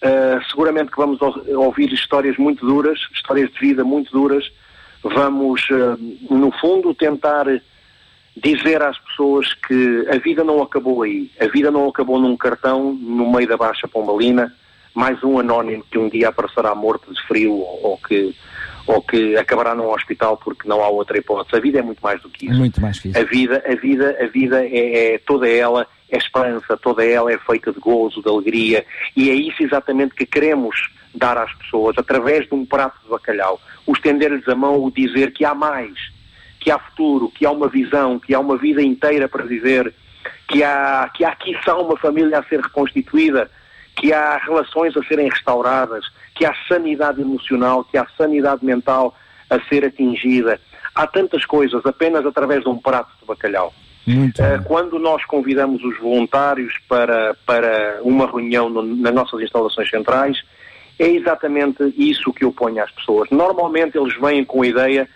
Uh, 0.03 0.37
seguramente 0.51 0.91
que 0.91 0.99
vamos 0.99 1.19
ou- 1.23 1.65
ouvir 1.65 1.91
histórias 1.91 2.37
muito 2.37 2.67
duras, 2.67 2.99
histórias 3.15 3.51
de 3.51 3.59
vida 3.59 3.85
muito 3.85 4.13
duras. 4.13 4.45
Vamos, 5.03 5.63
uh, 5.71 5.97
no 6.31 6.51
fundo, 6.61 6.95
tentar 6.95 7.47
dizer 8.37 8.83
às 8.83 8.99
pessoas 8.99 9.53
que 9.55 10.07
a 10.11 10.19
vida 10.19 10.43
não 10.43 10.63
acabou 10.63 11.03
aí. 11.03 11.31
A 11.41 11.47
vida 11.47 11.71
não 11.71 11.89
acabou 11.89 12.19
num 12.19 12.37
cartão 12.37 12.93
no 12.93 13.31
meio 13.31 13.49
da 13.49 13.57
Baixa 13.57 13.87
Pombalina, 13.87 14.53
mais 14.95 15.23
um 15.23 15.39
anónimo 15.39 15.85
que 15.91 15.99
um 15.99 16.09
dia 16.09 16.29
aparecerá 16.29 16.75
morto 16.75 17.13
de 17.13 17.21
frio 17.27 17.53
ou, 17.53 17.99
que, 17.99 18.35
ou 18.87 19.03
que 19.03 19.37
acabará 19.37 19.75
num 19.75 19.91
hospital 19.91 20.37
porque 20.37 20.69
não 20.69 20.83
há 20.83 20.89
outra 20.89 21.19
hipótese. 21.19 21.57
A 21.57 21.61
vida 21.61 21.79
é 21.79 21.83
muito 21.83 22.01
mais 22.01 22.21
do 22.23 22.29
que 22.29 22.47
isso. 22.47 22.59
Muito 22.59 22.81
mais 22.81 22.99
que 22.99 23.09
isso. 23.09 23.19
A 23.19 23.25
vida, 23.25 23.63
a 23.67 23.75
vida, 23.75 24.17
a 24.21 24.27
vida 24.27 24.65
é, 24.65 25.15
é 25.15 25.19
toda 25.19 25.49
ela 25.49 25.87
é 26.11 26.19
esperança, 26.19 26.77
toda 26.77 27.05
ela 27.05 27.33
é 27.33 27.39
feita 27.39 27.73
de 27.73 27.81
gozo, 27.81 28.23
de 28.23 28.29
alegria, 28.29 28.85
e 29.17 29.31
é 29.31 29.35
isso 29.35 29.63
exatamente 29.63 30.15
que 30.15 30.25
queremos 30.25 30.91
dar 31.15 31.37
às 31.37 31.53
pessoas 31.55 31.97
através 31.99 32.47
de 32.47 32.55
um 32.55 32.65
prato 32.65 33.01
de 33.03 33.09
bacalhau, 33.09 33.61
o 33.87 33.93
estender-lhes 33.93 34.47
a 34.49 34.55
mão, 34.55 34.83
o 34.83 34.91
dizer 34.91 35.33
que 35.33 35.45
há 35.45 35.55
mais, 35.55 35.99
que 36.65 36.71
há 36.71 36.79
futuro, 36.79 37.29
que 37.29 37.45
há 37.45 37.51
uma 37.51 37.69
visão, 37.69 38.19
que 38.19 38.35
há 38.35 38.41
uma 38.41 38.57
vida 38.57 38.81
inteira 38.83 39.29
para 39.29 39.45
viver, 39.45 39.93
que 40.49 40.65
há, 40.65 41.11
que 41.15 41.23
há 41.23 41.37
quiçá 41.37 41.77
uma 41.77 41.95
família 41.99 42.39
a 42.39 42.43
ser 42.45 42.59
reconstituída, 42.59 43.51
que 43.95 44.15
há 44.15 44.39
relações 44.39 44.97
a 44.97 45.03
serem 45.05 45.29
restauradas, 45.29 46.07
que 46.35 46.47
há 46.47 46.55
sanidade 46.67 47.21
emocional, 47.21 47.85
que 47.85 47.99
há 47.99 48.07
sanidade 48.17 48.65
mental 48.65 49.15
a 49.51 49.61
ser 49.69 49.85
atingida. 49.85 50.59
Há 50.95 51.07
tantas 51.07 51.45
coisas 51.45 51.85
apenas 51.85 52.25
através 52.25 52.63
de 52.63 52.69
um 52.71 52.79
prato 52.79 53.11
de 53.21 53.27
bacalhau. 53.27 53.75
Eh, 54.43 54.61
quando 54.65 54.99
nós 54.99 55.23
convidamos 55.27 55.85
os 55.85 55.99
voluntários 55.99 56.73
para, 56.89 57.37
para 57.45 57.99
uma 58.03 58.27
reunião 58.27 58.71
no- 58.71 58.83
nas 58.83 59.13
nossas 59.13 59.41
instalações 59.43 59.91
centrais, 59.91 60.43
é 60.99 61.09
exatamente 61.09 61.93
isso 61.99 62.33
que 62.33 62.45
eu 62.45 62.53
ponho 62.53 62.83
às 62.83 62.91
pessoas. 62.91 63.29
Normalmente 63.31 63.99
eles 63.99 64.15
vêm 64.19 64.45
com 64.47 64.63
a 64.63 64.67
ideia 64.67 65.09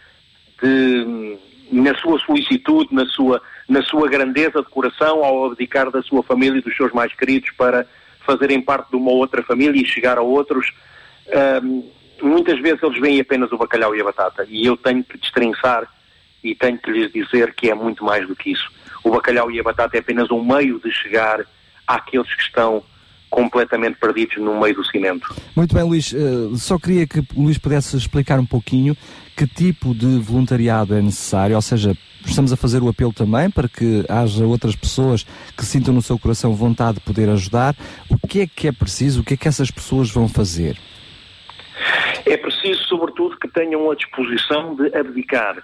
de, 0.63 1.39
na 1.71 1.95
sua 1.97 2.19
solicitude, 2.21 2.95
na 2.95 3.07
sua, 3.07 3.41
na 3.69 3.83
sua 3.83 4.09
grandeza 4.09 4.63
de 4.63 4.69
coração, 4.69 5.25
ao 5.25 5.47
abdicar 5.47 5.91
da 5.91 6.03
sua 6.03 6.23
família 6.23 6.59
e 6.59 6.63
dos 6.63 6.77
seus 6.77 6.93
mais 6.93 7.13
queridos 7.15 7.51
para 7.51 7.87
fazerem 8.27 8.61
parte 8.61 8.91
de 8.91 8.97
uma 8.97 9.11
outra 9.11 9.43
família 9.43 9.81
e 9.81 9.87
chegar 9.87 10.19
a 10.19 10.23
outros, 10.23 10.71
hum, 11.63 11.89
muitas 12.23 12.61
vezes 12.61 12.83
eles 12.83 13.01
veem 13.01 13.21
apenas 13.21 13.51
o 13.53 13.57
bacalhau 13.57 13.95
e 13.95 14.01
a 14.01 14.05
batata. 14.05 14.47
E 14.49 14.67
eu 14.67 14.77
tenho 14.77 15.03
que 15.03 15.19
destrinçar 15.19 15.89
e 16.43 16.55
tenho 16.55 16.79
que 16.79 16.91
lhes 16.91 17.13
dizer 17.13 17.55
que 17.55 17.71
é 17.71 17.75
muito 17.75 18.05
mais 18.05 18.27
do 18.27 18.37
que 18.37 18.53
isso. 18.53 18.71
O 19.03 19.11
bacalhau 19.11 19.51
e 19.51 19.59
a 19.59 19.63
batata 19.63 19.97
é 19.97 20.01
apenas 20.01 20.31
um 20.31 20.45
meio 20.45 20.79
de 20.81 20.93
chegar 20.93 21.45
àqueles 21.87 22.33
que 22.35 22.43
estão 22.43 22.83
completamente 23.31 23.99
perdidos 23.99 24.39
no 24.39 24.59
meio 24.59 24.75
do 24.75 24.85
cimento. 24.85 25.35
Muito 25.55 25.75
bem, 25.75 25.85
Luís. 25.85 26.15
eh, 26.15 26.57
só 26.57 26.79
queria 26.79 27.07
que 27.07 27.23
Luís 27.37 27.59
pudesse 27.59 27.97
explicar 27.97 28.39
um 28.39 28.47
pouquinho 28.47 28.97
que 29.39 29.47
tipo 29.47 29.95
de 29.95 30.19
voluntariado 30.19 30.97
é 30.97 31.01
necessário, 31.01 31.55
ou 31.55 31.63
seja, 31.63 31.97
estamos 32.27 32.53
a 32.53 32.57
fazer 32.57 32.83
o 32.83 32.89
apelo 32.89 33.13
também 33.13 33.49
para 33.49 33.69
que 33.69 34.05
haja 34.09 34.45
outras 34.45 34.75
pessoas 34.75 35.23
que 35.57 35.65
sintam 35.65 35.95
no 35.95 36.03
seu 36.03 36.19
coração 36.19 36.57
vontade 36.57 36.95
de 36.95 37.05
poder 37.05 37.29
ajudar. 37.29 37.77
O 38.11 38.19
que 38.27 38.41
é 38.41 38.47
que 38.49 38.67
é 38.67 38.73
preciso? 38.73 39.21
O 39.21 39.25
que 39.25 39.35
é 39.35 39.37
que 39.37 39.47
essas 39.47 39.71
pessoas 39.71 40.11
vão 40.11 40.29
fazer? 40.29 40.77
É 42.27 42.37
preciso, 42.37 42.83
sobretudo, 42.89 43.39
que 43.39 43.47
tenham 43.47 43.89
a 43.89 43.95
disposição 43.95 44.75
de 44.75 44.93
abdicar 44.97 45.63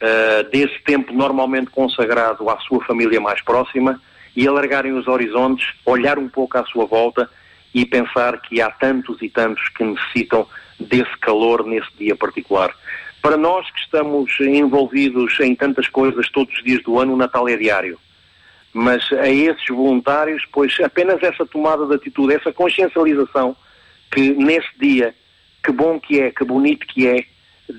ah, 0.00 0.42
desse 0.50 0.82
tempo 0.82 1.12
normalmente 1.12 1.70
consagrado 1.70 2.48
à 2.48 2.58
sua 2.60 2.82
família 2.86 3.20
mais 3.20 3.42
próxima 3.42 4.00
e 4.34 4.48
alargarem 4.48 4.92
os 4.94 5.06
horizontes, 5.06 5.68
olhar 5.84 6.18
um 6.18 6.30
pouco 6.30 6.56
à 6.56 6.64
sua 6.64 6.86
volta 6.86 7.28
e 7.74 7.84
pensar 7.84 8.40
que 8.40 8.62
há 8.62 8.70
tantos 8.70 9.20
e 9.20 9.28
tantos 9.28 9.68
que 9.68 9.84
necessitam 9.84 10.46
desse 10.80 11.14
calor 11.18 11.66
nesse 11.66 11.88
dia 11.98 12.16
particular. 12.16 12.74
Para 13.22 13.36
nós 13.36 13.70
que 13.70 13.78
estamos 13.78 14.32
envolvidos 14.40 15.38
em 15.38 15.54
tantas 15.54 15.88
coisas 15.88 16.28
todos 16.30 16.52
os 16.54 16.64
dias 16.64 16.82
do 16.82 16.98
ano, 16.98 17.14
o 17.14 17.16
Natal 17.16 17.48
é 17.48 17.56
diário. 17.56 17.96
Mas 18.72 19.10
a 19.12 19.28
esses 19.28 19.66
voluntários, 19.68 20.44
pois 20.52 20.76
apenas 20.80 21.22
essa 21.22 21.46
tomada 21.46 21.86
de 21.86 21.94
atitude, 21.94 22.34
essa 22.34 22.52
consciencialização 22.52 23.56
que 24.10 24.30
nesse 24.30 24.68
dia, 24.78 25.14
que 25.62 25.70
bom 25.70 26.00
que 26.00 26.20
é, 26.20 26.32
que 26.32 26.44
bonito 26.44 26.84
que 26.86 27.06
é, 27.06 27.24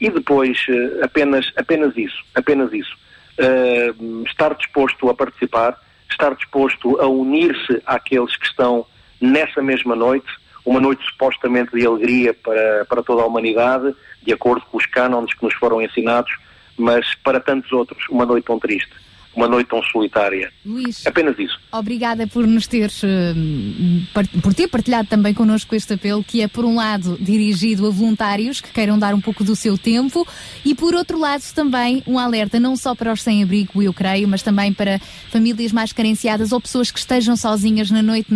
E 0.00 0.08
depois, 0.08 0.64
eh, 0.68 1.00
apenas, 1.04 1.52
apenas 1.56 1.96
isso, 1.96 2.22
apenas 2.36 2.72
isso. 2.72 2.96
Eh, 3.38 3.94
estar 4.26 4.54
disposto 4.54 5.08
a 5.08 5.14
participar, 5.14 5.78
estar 6.10 6.34
disposto 6.34 7.00
a 7.00 7.06
unir-se 7.06 7.82
àqueles 7.86 8.36
que 8.36 8.46
estão 8.46 8.84
nessa 9.20 9.62
mesma 9.62 9.96
noite, 9.96 10.30
uma 10.66 10.80
noite 10.80 11.02
supostamente 11.06 11.72
de 11.72 11.86
alegria 11.86 12.34
para, 12.34 12.84
para 12.84 13.02
toda 13.02 13.22
a 13.22 13.26
humanidade, 13.26 13.94
de 14.22 14.32
acordo 14.32 14.64
com 14.70 14.76
os 14.76 14.86
cânones 14.86 15.32
que 15.34 15.44
nos 15.44 15.54
foram 15.54 15.80
ensinados, 15.80 16.32
mas 16.76 17.14
para 17.24 17.40
tantos 17.40 17.72
outros, 17.72 18.04
uma 18.10 18.26
noite 18.26 18.44
tão 18.44 18.58
triste, 18.58 18.92
uma 19.34 19.48
noite 19.48 19.68
tão 19.68 19.82
solitária. 19.84 20.52
Luís, 20.64 21.06
Apenas 21.06 21.38
isso. 21.38 21.58
Obrigada 21.72 22.26
por 22.26 22.46
nos 22.46 22.66
teres, 22.66 23.00
par- 24.12 24.26
por 24.42 24.52
ter 24.54 24.68
partilhado 24.68 25.08
também 25.08 25.32
connosco 25.34 25.74
este 25.74 25.94
apelo, 25.94 26.22
que 26.22 26.42
é, 26.42 26.48
por 26.48 26.64
um 26.64 26.74
lado, 26.76 27.16
dirigido 27.20 27.86
a 27.86 27.90
voluntários 27.90 28.60
que 28.60 28.70
queiram 28.70 28.98
dar 28.98 29.14
um 29.14 29.20
pouco 29.20 29.42
do 29.42 29.56
seu 29.56 29.78
tempo 29.78 30.26
e, 30.64 30.74
por 30.74 30.94
outro 30.94 31.18
lado, 31.18 31.42
também 31.54 32.02
um 32.06 32.18
alerta 32.18 32.60
não 32.60 32.76
só 32.76 32.94
para 32.94 33.12
os 33.12 33.22
sem-abrigo, 33.22 33.82
eu 33.82 33.92
creio, 33.92 34.28
mas 34.28 34.42
também 34.42 34.72
para 34.72 34.98
famílias 35.30 35.72
mais 35.72 35.92
carenciadas 35.92 36.52
ou 36.52 36.60
pessoas 36.60 36.90
que 36.90 36.98
estejam 36.98 37.36
sozinhas 37.36 37.90
na 37.90 38.02
noite 38.02 38.28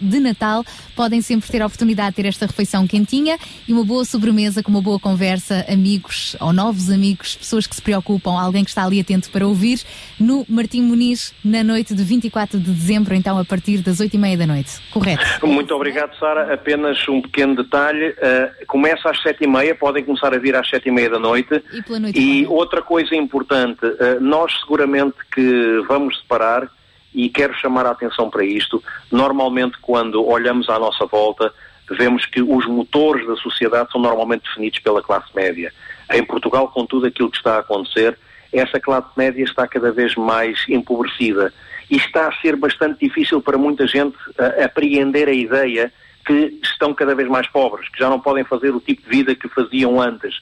de 0.00 0.20
Natal, 0.20 0.64
podem 0.94 1.20
sempre 1.20 1.50
ter 1.50 1.62
a 1.62 1.66
oportunidade 1.66 2.10
de 2.10 2.16
ter 2.16 2.26
esta 2.28 2.46
refeição 2.46 2.86
quentinha 2.86 3.38
e 3.66 3.72
uma 3.72 3.84
boa 3.84 4.04
sobremesa 4.04 4.62
com 4.62 4.70
uma 4.70 4.82
boa 4.82 4.98
conversa, 4.98 5.64
amigos 5.68 6.36
ou 6.40 6.52
novos 6.52 6.90
amigos, 6.90 7.36
pessoas 7.36 7.66
que 7.66 7.74
se 7.74 7.82
preocupam, 7.82 8.32
alguém 8.38 8.64
que 8.64 8.70
está 8.70 8.84
ali 8.84 9.00
atento 9.00 9.30
para 9.30 9.46
ouvir, 9.46 9.80
no 10.18 10.44
Martim 10.48 10.82
Muniz, 10.82 11.34
na 11.44 11.62
noite 11.62 11.94
de 11.94 12.02
24 12.02 12.58
de 12.58 12.70
dezembro, 12.70 13.14
então 13.14 13.38
a 13.38 13.44
partir 13.44 13.78
das 13.78 14.00
8 14.00 14.14
e 14.14 14.18
meia 14.18 14.36
da 14.36 14.46
noite. 14.46 14.78
Correto? 14.90 15.24
Muito 15.46 15.74
obrigado, 15.74 16.16
Sara. 16.18 16.52
Apenas 16.54 17.06
um 17.08 17.20
pequeno 17.20 17.54
detalhe. 17.56 18.14
eh, 18.18 18.52
começa 18.66 19.10
às 19.10 19.20
sete 19.22 19.44
e 19.44 19.46
meia, 19.46 19.74
podem 19.74 20.04
começar 20.04 20.32
a 20.34 20.38
vir 20.38 20.54
às 20.56 20.68
sete 20.68 20.88
e 20.88 20.92
meia 20.92 21.10
da 21.10 21.18
noite. 21.18 21.62
E 21.72 21.82
pela 21.82 22.00
noite 22.00 22.18
E 22.20 22.46
outra 22.46 22.82
coisa 22.82 23.14
importante, 23.14 23.80
eh, 23.84 24.18
nós 24.20 24.52
seguramente 24.60 25.16
que 25.34 25.82
vamos 25.88 26.18
separar, 26.18 26.68
e 27.14 27.28
quero 27.30 27.54
chamar 27.54 27.86
a 27.86 27.90
atenção 27.90 28.28
para 28.28 28.44
isto, 28.44 28.82
normalmente 29.10 29.78
quando 29.80 30.24
olhamos 30.26 30.68
à 30.68 30.78
nossa 30.78 31.06
volta, 31.06 31.52
vemos 31.90 32.26
que 32.26 32.42
os 32.42 32.66
motores 32.66 33.26
da 33.26 33.36
sociedade 33.36 33.90
são 33.90 34.00
normalmente 34.00 34.42
definidos 34.42 34.78
pela 34.80 35.02
classe 35.02 35.28
média. 35.34 35.72
Em 36.12 36.22
Portugal, 36.24 36.68
com 36.68 36.84
tudo 36.84 37.06
aquilo 37.06 37.30
que 37.30 37.38
está 37.38 37.56
a 37.56 37.60
acontecer, 37.60 38.18
essa 38.58 38.80
classe 38.80 39.08
média 39.16 39.44
está 39.44 39.66
cada 39.66 39.92
vez 39.92 40.14
mais 40.14 40.64
empobrecida 40.68 41.52
e 41.90 41.96
está 41.96 42.28
a 42.28 42.40
ser 42.40 42.56
bastante 42.56 43.06
difícil 43.06 43.40
para 43.40 43.58
muita 43.58 43.86
gente 43.86 44.16
eh, 44.38 44.64
apreender 44.64 45.28
a 45.28 45.32
ideia 45.32 45.92
que 46.26 46.58
estão 46.62 46.92
cada 46.92 47.14
vez 47.14 47.28
mais 47.28 47.46
pobres, 47.46 47.88
que 47.88 47.98
já 47.98 48.10
não 48.10 48.18
podem 48.18 48.44
fazer 48.44 48.70
o 48.70 48.80
tipo 48.80 49.02
de 49.02 49.08
vida 49.08 49.34
que 49.34 49.48
faziam 49.48 50.00
antes. 50.00 50.40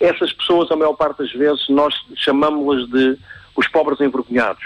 Essas 0.00 0.32
pessoas, 0.32 0.70
a 0.70 0.76
maior 0.76 0.94
parte 0.94 1.18
das 1.18 1.32
vezes, 1.32 1.68
nós 1.68 1.94
chamamos-las 2.16 2.88
de 2.88 3.18
os 3.54 3.68
pobres 3.68 4.00
envergonhados. 4.00 4.64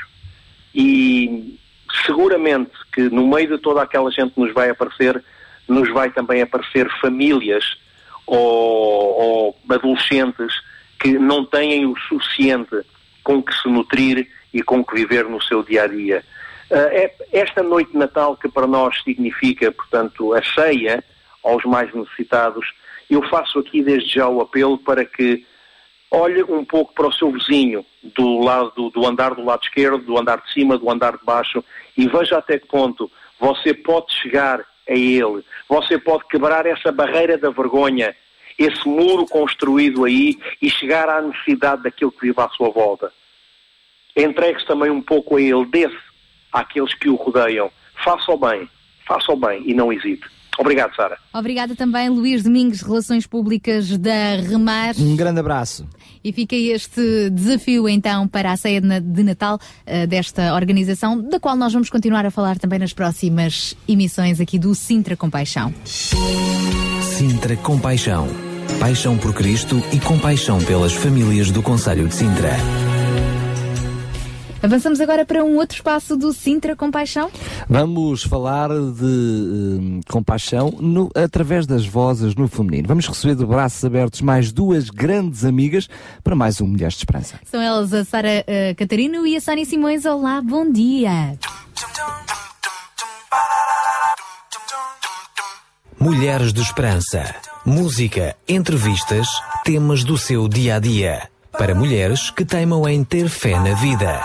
E 0.74 1.58
seguramente 2.06 2.70
que 2.92 3.02
no 3.02 3.26
meio 3.26 3.48
de 3.48 3.58
toda 3.58 3.82
aquela 3.82 4.10
gente 4.10 4.34
que 4.34 4.40
nos 4.40 4.52
vai 4.54 4.70
aparecer, 4.70 5.22
nos 5.66 5.92
vai 5.92 6.10
também 6.10 6.42
aparecer 6.42 6.88
famílias 7.00 7.76
ou, 8.26 8.38
ou 8.38 9.58
adolescentes 9.68 10.52
que 11.00 11.18
não 11.18 11.44
têm 11.44 11.86
o 11.86 11.96
suficiente 12.08 12.84
com 13.22 13.42
que 13.42 13.54
se 13.54 13.68
nutrir 13.68 14.28
e 14.52 14.62
com 14.62 14.84
que 14.84 14.94
viver 14.94 15.24
no 15.24 15.40
seu 15.42 15.62
dia 15.62 15.84
a 15.84 15.86
dia. 15.86 16.24
Ah, 16.70 16.88
é 16.92 17.12
esta 17.32 17.62
noite 17.62 17.92
de 17.92 17.98
Natal 17.98 18.36
que 18.36 18.48
para 18.48 18.66
nós 18.66 19.02
significa, 19.02 19.72
portanto, 19.72 20.32
a 20.34 20.42
ceia 20.42 21.02
aos 21.42 21.64
mais 21.64 21.92
necessitados, 21.94 22.66
eu 23.08 23.22
faço 23.28 23.58
aqui 23.58 23.82
desde 23.82 24.14
já 24.14 24.28
o 24.28 24.40
apelo 24.40 24.78
para 24.78 25.04
que 25.04 25.44
olhe 26.10 26.42
um 26.42 26.64
pouco 26.64 26.92
para 26.94 27.06
o 27.06 27.12
seu 27.12 27.30
vizinho, 27.30 27.84
do 28.02 28.38
lado 28.40 28.72
do, 28.74 28.90
do 28.90 29.06
andar 29.06 29.34
do 29.34 29.44
lado 29.44 29.62
esquerdo, 29.62 29.98
do 29.98 30.18
andar 30.18 30.40
de 30.40 30.52
cima, 30.52 30.76
do 30.76 30.90
andar 30.90 31.16
de 31.16 31.24
baixo, 31.24 31.64
e 31.96 32.08
veja 32.08 32.38
até 32.38 32.58
que 32.58 32.66
ponto 32.66 33.10
você 33.38 33.72
pode 33.72 34.12
chegar 34.12 34.60
a 34.60 34.92
ele, 34.92 35.44
você 35.68 35.98
pode 35.98 36.26
quebrar 36.28 36.66
essa 36.66 36.90
barreira 36.90 37.38
da 37.38 37.50
vergonha, 37.50 38.14
esse 38.60 38.86
muro 38.86 39.24
construído 39.26 40.04
aí 40.04 40.38
e 40.60 40.68
chegar 40.68 41.08
à 41.08 41.22
necessidade 41.22 41.82
daquilo 41.82 42.12
que 42.12 42.26
vive 42.26 42.38
à 42.38 42.48
sua 42.50 42.68
volta. 42.68 43.10
Entregue-se 44.14 44.66
também 44.66 44.90
um 44.90 45.00
pouco 45.00 45.36
a 45.36 45.40
ele, 45.40 45.64
desse 45.64 45.96
àqueles 46.52 46.92
que 46.94 47.08
o 47.08 47.14
rodeiam. 47.14 47.70
Faça 48.04 48.30
o 48.30 48.36
bem, 48.36 48.68
faça 49.08 49.32
o 49.32 49.36
bem 49.36 49.62
e 49.64 49.72
não 49.72 49.90
hesite. 49.90 50.26
Obrigado, 50.58 50.94
Sara. 50.94 51.16
Obrigada 51.32 51.74
também, 51.74 52.10
Luís 52.10 52.42
Domingos, 52.42 52.82
Relações 52.82 53.26
Públicas 53.26 53.96
da 53.96 54.36
Remar. 54.36 54.94
Um 54.98 55.16
grande 55.16 55.40
abraço. 55.40 55.88
E 56.22 56.30
fica 56.30 56.54
este 56.54 57.30
desafio 57.30 57.88
então 57.88 58.28
para 58.28 58.52
a 58.52 58.56
ceia 58.58 58.78
de 58.78 59.22
Natal 59.22 59.58
eh, 59.86 60.06
desta 60.06 60.54
organização, 60.54 61.18
da 61.18 61.40
qual 61.40 61.56
nós 61.56 61.72
vamos 61.72 61.88
continuar 61.88 62.26
a 62.26 62.30
falar 62.30 62.58
também 62.58 62.78
nas 62.78 62.92
próximas 62.92 63.74
emissões 63.88 64.38
aqui 64.38 64.58
do 64.58 64.74
Sintra 64.74 65.16
Compaixão. 65.16 65.72
Sintra 67.00 67.56
Compaixão. 67.56 68.49
Paixão 68.78 69.16
por 69.18 69.34
Cristo 69.34 69.82
e 69.92 70.00
compaixão 70.00 70.58
pelas 70.64 70.92
famílias 70.92 71.50
do 71.50 71.62
Conselho 71.62 72.08
de 72.08 72.14
Sintra. 72.14 72.52
Avançamos 74.62 75.00
agora 75.00 75.24
para 75.24 75.42
um 75.42 75.56
outro 75.56 75.76
espaço 75.76 76.16
do 76.16 76.32
Sintra 76.34 76.76
Compaixão. 76.76 77.30
Vamos 77.68 78.22
falar 78.22 78.68
de 78.68 80.00
eh, 80.00 80.10
compaixão 80.10 80.70
no- 80.80 81.10
através 81.14 81.66
das 81.66 81.86
vozes 81.86 82.34
no 82.34 82.46
feminino. 82.46 82.86
Vamos 82.86 83.06
receber 83.06 83.34
de 83.36 83.44
braços 83.46 83.82
abertos 83.84 84.20
mais 84.20 84.52
duas 84.52 84.90
grandes 84.90 85.44
amigas 85.44 85.88
para 86.22 86.36
mais 86.36 86.60
um 86.60 86.66
Mulheres 86.66 86.94
de 86.94 87.00
Esperança. 87.00 87.40
São 87.50 87.60
elas 87.60 87.92
a 87.94 88.04
Sara 88.04 88.44
eh, 88.46 88.74
Catarino 88.74 89.26
e 89.26 89.34
a 89.36 89.40
Sónia 89.40 89.64
Simões. 89.64 90.04
Olá, 90.04 90.42
bom 90.42 90.70
dia. 90.70 91.38
Mulheres 95.98 96.52
de 96.52 96.60
Esperança. 96.62 97.34
Música, 97.64 98.34
entrevistas, 98.48 99.28
temas 99.64 100.02
do 100.02 100.16
seu 100.16 100.48
dia 100.48 100.76
a 100.76 100.78
dia. 100.78 101.28
Para 101.52 101.74
mulheres 101.74 102.30
que 102.30 102.42
teimam 102.42 102.88
em 102.88 103.04
ter 103.04 103.28
fé 103.28 103.58
na 103.58 103.74
vida. 103.74 104.18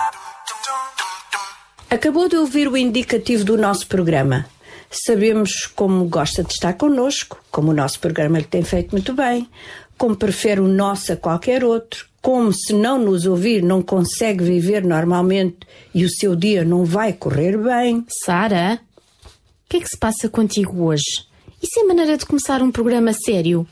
Acabou 1.89 2.29
de 2.29 2.37
ouvir 2.37 2.69
o 2.69 2.77
indicativo 2.77 3.43
do 3.43 3.57
nosso 3.57 3.87
programa. 3.87 4.45
Sabemos 4.89 5.65
como 5.75 6.05
gosta 6.05 6.45
de 6.45 6.53
estar 6.53 6.73
connosco, 6.73 7.37
como 7.51 7.71
o 7.71 7.73
nosso 7.73 7.99
programa 7.99 8.37
lhe 8.37 8.45
tem 8.45 8.63
feito 8.63 8.91
muito 8.93 9.13
bem, 9.13 9.49
como 9.97 10.15
prefere 10.15 10.61
o 10.61 10.67
nosso 10.67 11.11
a 11.11 11.17
qualquer 11.17 11.65
outro, 11.65 12.05
como 12.21 12.53
se 12.53 12.71
não 12.71 12.97
nos 12.97 13.25
ouvir 13.25 13.61
não 13.61 13.81
consegue 13.81 14.45
viver 14.45 14.81
normalmente 14.81 15.57
e 15.93 16.05
o 16.05 16.09
seu 16.09 16.37
dia 16.37 16.63
não 16.63 16.85
vai 16.85 17.11
correr 17.11 17.57
bem. 17.57 18.05
Sara, 18.23 18.79
o 19.25 19.29
que 19.67 19.77
é 19.77 19.79
que 19.81 19.89
se 19.89 19.97
passa 19.97 20.29
contigo 20.29 20.85
hoje? 20.85 21.24
Isso 21.65 21.79
é 21.79 21.83
maneira 21.83 22.15
de 22.15 22.27
começar 22.27 22.61
um 22.61 22.69
programa 22.71 23.11
sério? 23.11 23.65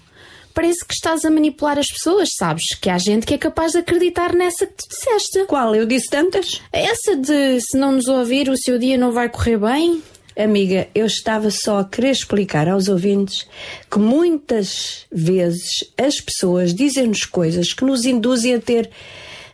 Parece 0.51 0.83
que 0.83 0.95
estás 0.95 1.23
a 1.25 1.29
manipular 1.29 1.77
as 1.77 1.85
pessoas, 1.85 2.31
sabes? 2.35 2.73
Que 2.73 2.89
há 2.89 2.97
gente 2.97 3.23
que 3.23 3.35
é 3.35 3.37
capaz 3.37 3.73
de 3.73 3.77
acreditar 3.77 4.33
nessa 4.33 4.65
que 4.65 4.73
tu 4.73 4.89
disseste. 4.89 5.45
Qual? 5.45 5.75
Eu 5.75 5.85
disse 5.85 6.09
tantas? 6.09 6.59
Essa 6.71 7.15
de 7.15 7.61
se 7.61 7.77
não 7.77 7.91
nos 7.91 8.07
ouvir, 8.07 8.49
o 8.49 8.57
seu 8.57 8.79
dia 8.79 8.97
não 8.97 9.11
vai 9.11 9.29
correr 9.29 9.59
bem? 9.59 10.01
Amiga, 10.35 10.87
eu 10.95 11.05
estava 11.05 11.51
só 11.51 11.81
a 11.81 11.85
querer 11.85 12.09
explicar 12.09 12.67
aos 12.67 12.87
ouvintes 12.87 13.47
que 13.91 13.99
muitas 13.99 15.05
vezes 15.11 15.83
as 15.95 16.19
pessoas 16.19 16.73
dizem-nos 16.73 17.25
coisas 17.25 17.73
que 17.73 17.85
nos 17.85 18.05
induzem 18.05 18.55
a 18.55 18.59
ter 18.59 18.89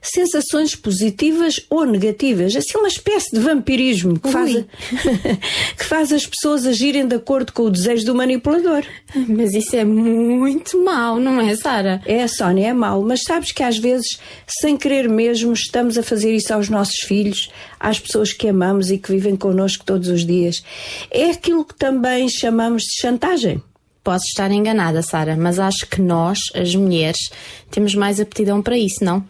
sensações 0.02 0.76
positivas 0.76 1.60
ou 1.70 1.86
negativas, 1.86 2.56
assim 2.56 2.78
uma 2.78 2.88
espécie 2.88 3.32
de 3.32 3.40
vampirismo 3.40 4.20
que 4.20 4.32
faz, 4.32 4.54
que 5.78 5.86
faz 5.86 6.12
as 6.14 6.26
pessoas 6.26 6.66
agirem 6.66 7.08
de 7.08 7.16
acordo 7.16 7.52
com 7.52 7.64
o 7.64 7.70
desejo 7.70 8.06
do 8.06 8.16
manipulador. 8.16 8.84
Mas 9.28 9.54
isso 9.54 9.76
é 9.76 9.84
muito 9.84 10.84
mau, 10.84 11.20
não 11.20 11.40
é, 11.40 11.56
Sara? 11.56 12.02
É, 12.06 12.28
Sónia, 12.28 12.68
é 12.70 12.74
mau, 12.74 13.02
mas 13.02 13.24
sabes 13.24 13.52
que 13.52 13.64
às 13.64 13.78
vezes, 13.78 14.20
sem 14.48 14.78
querer 14.78 15.10
mesmo, 15.10 15.54
estamos 15.54 15.98
a 15.98 16.04
fazer 16.04 16.34
isso 16.34 16.54
aos 16.54 16.70
nossos 16.70 17.00
filhos, 17.00 17.50
às 17.80 18.00
pessoas 18.00 18.34
que 18.34 18.48
amamos 18.48 18.92
e 18.92 18.98
que 18.98 19.12
vivem 19.12 19.36
connosco 19.36 19.84
todos 19.86 20.10
os 20.10 20.26
dias. 20.26 20.64
É 21.12 21.32
aquilo 21.32 21.66
que 21.66 21.76
também 21.76 22.30
chamamos 22.30 22.84
de 22.84 23.02
chantagem. 23.02 23.62
Posso 24.04 24.26
estar 24.28 24.50
enganada, 24.50 25.02
Sara, 25.02 25.36
mas 25.36 25.60
acho 25.60 25.86
que 25.88 26.02
nós, 26.02 26.40
as 26.56 26.74
mulheres, 26.74 27.30
temos 27.70 27.94
mais 27.94 28.20
aptidão 28.20 28.62
para 28.62 28.78
isso, 28.78 29.04
não? 29.04 29.24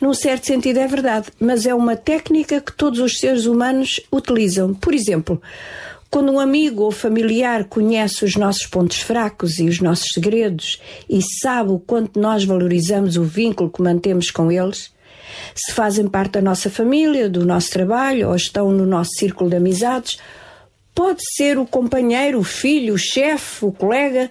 Num 0.00 0.14
certo 0.14 0.46
sentido 0.46 0.78
é 0.78 0.86
verdade, 0.86 1.28
mas 1.40 1.66
é 1.66 1.74
uma 1.74 1.96
técnica 1.96 2.60
que 2.60 2.72
todos 2.72 3.00
os 3.00 3.18
seres 3.18 3.46
humanos 3.46 4.00
utilizam. 4.12 4.74
Por 4.74 4.94
exemplo, 4.94 5.40
quando 6.10 6.30
um 6.30 6.38
amigo 6.38 6.82
ou 6.82 6.92
familiar 6.92 7.64
conhece 7.64 8.24
os 8.24 8.36
nossos 8.36 8.66
pontos 8.66 9.00
fracos 9.00 9.58
e 9.58 9.64
os 9.64 9.80
nossos 9.80 10.08
segredos 10.12 10.80
e 11.10 11.20
sabe 11.20 11.72
o 11.72 11.78
quanto 11.78 12.20
nós 12.20 12.44
valorizamos 12.44 13.16
o 13.16 13.24
vínculo 13.24 13.70
que 13.70 13.82
mantemos 13.82 14.30
com 14.30 14.50
eles, 14.52 14.92
se 15.54 15.72
fazem 15.72 16.06
parte 16.06 16.32
da 16.32 16.42
nossa 16.42 16.70
família, 16.70 17.28
do 17.28 17.44
nosso 17.44 17.70
trabalho 17.70 18.28
ou 18.28 18.36
estão 18.36 18.70
no 18.70 18.86
nosso 18.86 19.10
círculo 19.18 19.50
de 19.50 19.56
amizades, 19.56 20.18
pode 20.94 21.20
ser 21.34 21.58
o 21.58 21.66
companheiro, 21.66 22.38
o 22.38 22.44
filho, 22.44 22.94
o 22.94 22.98
chefe, 22.98 23.64
o 23.64 23.72
colega, 23.72 24.30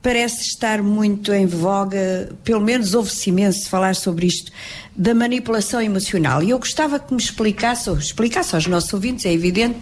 parece 0.00 0.46
estar 0.46 0.82
muito 0.82 1.30
em 1.30 1.44
voga, 1.44 2.34
pelo 2.42 2.62
menos 2.62 2.94
ouve-se 2.94 3.28
imenso 3.28 3.68
falar 3.68 3.94
sobre 3.94 4.26
isto, 4.26 4.50
da 4.96 5.14
manipulação 5.14 5.82
emocional. 5.82 6.42
E 6.42 6.48
eu 6.48 6.58
gostava 6.58 6.98
que 6.98 7.12
me 7.12 7.20
explicasse, 7.20 7.90
ou 7.90 7.98
explicasse 7.98 8.54
aos 8.54 8.66
nossos 8.66 8.94
ouvintes, 8.94 9.26
é 9.26 9.32
evidente, 9.34 9.76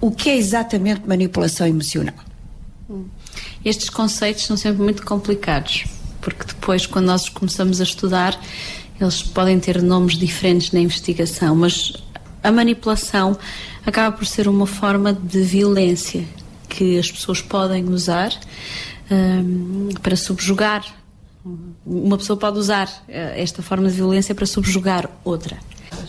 o 0.00 0.10
que 0.10 0.30
é 0.30 0.38
exatamente 0.38 1.06
manipulação 1.06 1.66
emocional. 1.66 2.14
Estes 3.62 3.90
conceitos 3.90 4.46
são 4.46 4.56
sempre 4.56 4.82
muito 4.82 5.04
complicados, 5.04 5.84
porque 6.20 6.44
depois, 6.44 6.86
quando 6.86 7.06
nós 7.06 7.28
começamos 7.28 7.80
a 7.80 7.84
estudar, 7.84 8.38
eles 9.00 9.22
podem 9.22 9.58
ter 9.58 9.82
nomes 9.82 10.16
diferentes 10.16 10.72
na 10.72 10.80
investigação, 10.80 11.56
mas 11.56 11.92
a 12.42 12.52
manipulação 12.52 13.36
acaba 13.84 14.16
por 14.16 14.26
ser 14.26 14.48
uma 14.48 14.66
forma 14.66 15.12
de 15.12 15.40
violência 15.40 16.24
que 16.68 16.98
as 16.98 17.10
pessoas 17.10 17.40
podem 17.40 17.84
usar 17.88 18.32
hum, 19.10 19.88
para 20.02 20.16
subjugar. 20.16 20.84
Uma 21.84 22.18
pessoa 22.18 22.38
pode 22.38 22.58
usar 22.58 22.88
eh, 23.08 23.42
esta 23.42 23.62
forma 23.62 23.88
de 23.88 23.94
violência 23.94 24.34
para 24.34 24.44
subjugar 24.44 25.08
outra. 25.24 25.58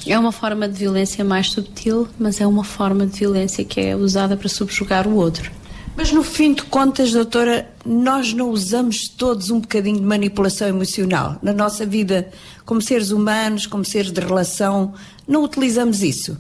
É 0.05 0.17
uma 0.19 0.31
forma 0.31 0.67
de 0.67 0.77
violência 0.77 1.23
mais 1.23 1.51
subtil, 1.51 2.07
mas 2.19 2.41
é 2.41 2.47
uma 2.47 2.63
forma 2.63 3.05
de 3.05 3.19
violência 3.19 3.63
que 3.63 3.79
é 3.79 3.95
usada 3.95 4.35
para 4.35 4.49
subjugar 4.49 5.07
o 5.07 5.15
outro. 5.15 5.51
Mas 5.95 6.11
no 6.11 6.23
fim 6.23 6.53
de 6.53 6.63
contas, 6.63 7.11
doutora, 7.11 7.69
nós 7.85 8.33
não 8.33 8.49
usamos 8.49 9.07
todos 9.09 9.49
um 9.49 9.59
bocadinho 9.59 9.97
de 9.97 10.05
manipulação 10.05 10.67
emocional 10.67 11.37
na 11.41 11.51
nossa 11.51 11.85
vida, 11.85 12.31
como 12.65 12.81
seres 12.81 13.11
humanos, 13.11 13.67
como 13.67 13.83
seres 13.83 14.11
de 14.11 14.21
relação, 14.21 14.93
não 15.27 15.43
utilizamos 15.43 16.01
isso? 16.01 16.37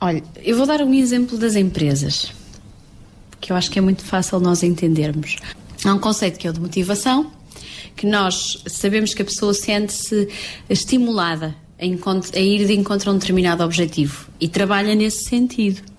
Olha, 0.00 0.22
eu 0.42 0.56
vou 0.56 0.66
dar 0.66 0.80
um 0.80 0.92
exemplo 0.92 1.36
das 1.38 1.54
empresas, 1.54 2.32
que 3.40 3.52
eu 3.52 3.56
acho 3.56 3.70
que 3.70 3.78
é 3.78 3.82
muito 3.82 4.02
fácil 4.02 4.40
nós 4.40 4.62
entendermos. 4.62 5.36
Há 5.84 5.92
um 5.92 5.98
conceito 5.98 6.38
que 6.38 6.46
é 6.46 6.50
o 6.50 6.52
de 6.52 6.60
motivação, 6.60 7.30
que 7.94 8.06
nós 8.06 8.62
sabemos 8.66 9.14
que 9.14 9.22
a 9.22 9.24
pessoa 9.24 9.54
sente-se 9.54 10.28
estimulada 10.68 11.54
a, 11.78 12.36
a 12.36 12.40
ir 12.40 12.66
de 12.66 12.74
encontro 12.74 13.10
a 13.10 13.14
um 13.14 13.18
determinado 13.18 13.62
objetivo 13.62 14.28
e 14.40 14.48
trabalha 14.48 14.94
nesse 14.94 15.24
sentido. 15.24 15.93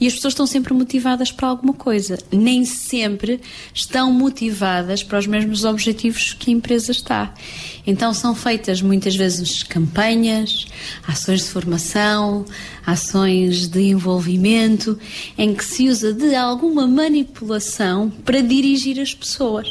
E 0.00 0.06
as 0.06 0.14
pessoas 0.14 0.32
estão 0.32 0.46
sempre 0.46 0.72
motivadas 0.74 1.30
para 1.30 1.48
alguma 1.48 1.72
coisa. 1.72 2.18
Nem 2.32 2.64
sempre 2.64 3.40
estão 3.72 4.12
motivadas 4.12 5.02
para 5.02 5.18
os 5.18 5.26
mesmos 5.26 5.64
objetivos 5.64 6.32
que 6.32 6.50
a 6.50 6.54
empresa 6.54 6.92
está. 6.92 7.34
Então 7.86 8.14
são 8.14 8.34
feitas 8.34 8.80
muitas 8.80 9.14
vezes 9.14 9.62
campanhas, 9.62 10.66
ações 11.06 11.42
de 11.42 11.50
formação, 11.50 12.44
ações 12.84 13.66
de 13.66 13.82
envolvimento, 13.82 14.98
em 15.36 15.54
que 15.54 15.64
se 15.64 15.88
usa 15.88 16.12
de 16.12 16.34
alguma 16.34 16.86
manipulação 16.86 18.10
para 18.24 18.40
dirigir 18.40 19.00
as 19.00 19.14
pessoas. 19.14 19.68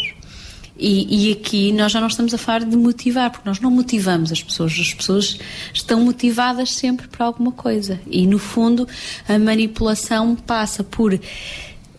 E, 0.77 1.29
e 1.29 1.31
aqui 1.31 1.71
nós 1.71 1.91
já 1.91 1.99
não 2.01 2.07
estamos 2.07 2.33
a 2.33 2.37
falar 2.37 2.65
de 2.65 2.75
motivar, 2.75 3.29
porque 3.29 3.47
nós 3.47 3.59
não 3.59 3.69
motivamos 3.69 4.31
as 4.31 4.41
pessoas, 4.41 4.73
as 4.79 4.93
pessoas 4.93 5.39
estão 5.73 6.01
motivadas 6.01 6.71
sempre 6.71 7.07
por 7.07 7.21
alguma 7.21 7.51
coisa. 7.51 7.99
E 8.07 8.25
no 8.25 8.39
fundo, 8.39 8.87
a 9.27 9.37
manipulação 9.37 10.35
passa 10.35 10.83
por, 10.83 11.19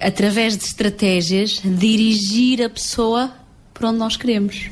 através 0.00 0.56
de 0.56 0.64
estratégias, 0.64 1.62
dirigir 1.64 2.62
a 2.62 2.68
pessoa 2.68 3.32
para 3.72 3.88
onde 3.88 3.98
nós 3.98 4.16
queremos. 4.16 4.70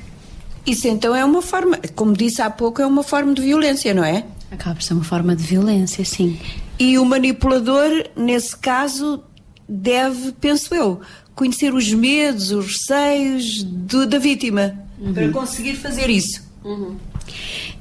Isso 0.67 0.87
então 0.87 1.15
é 1.15 1.25
uma 1.25 1.43
forma, 1.43 1.79
como 1.95 2.13
disse 2.13 2.41
há 2.41 2.51
pouco, 2.51 2.81
é 2.83 2.87
uma 2.87 3.03
forma 3.03 3.35
de 3.35 3.43
violência, 3.43 3.93
não 3.95 4.05
é? 4.05 4.25
Acaba 4.51 4.77
por 4.77 4.83
ser 4.83 4.95
uma 4.95 5.05
forma 5.05 5.35
de 5.35 5.43
violência, 5.43 6.05
sim. 6.05 6.39
E 6.79 6.99
o 6.99 7.05
manipulador, 7.05 7.91
nesse 8.17 8.57
caso, 8.57 9.23
deve, 9.69 10.33
penso 10.33 10.75
eu, 10.75 11.01
conhecer 11.35 11.73
os 11.75 11.93
medos, 11.93 12.51
os 12.51 12.67
receios 12.67 13.63
do- 13.63 14.07
da 14.07 14.19
vítima 14.19 14.75
para 15.15 15.29
conseguir 15.31 15.75
fazer 15.77 16.09
isso. 16.11 16.43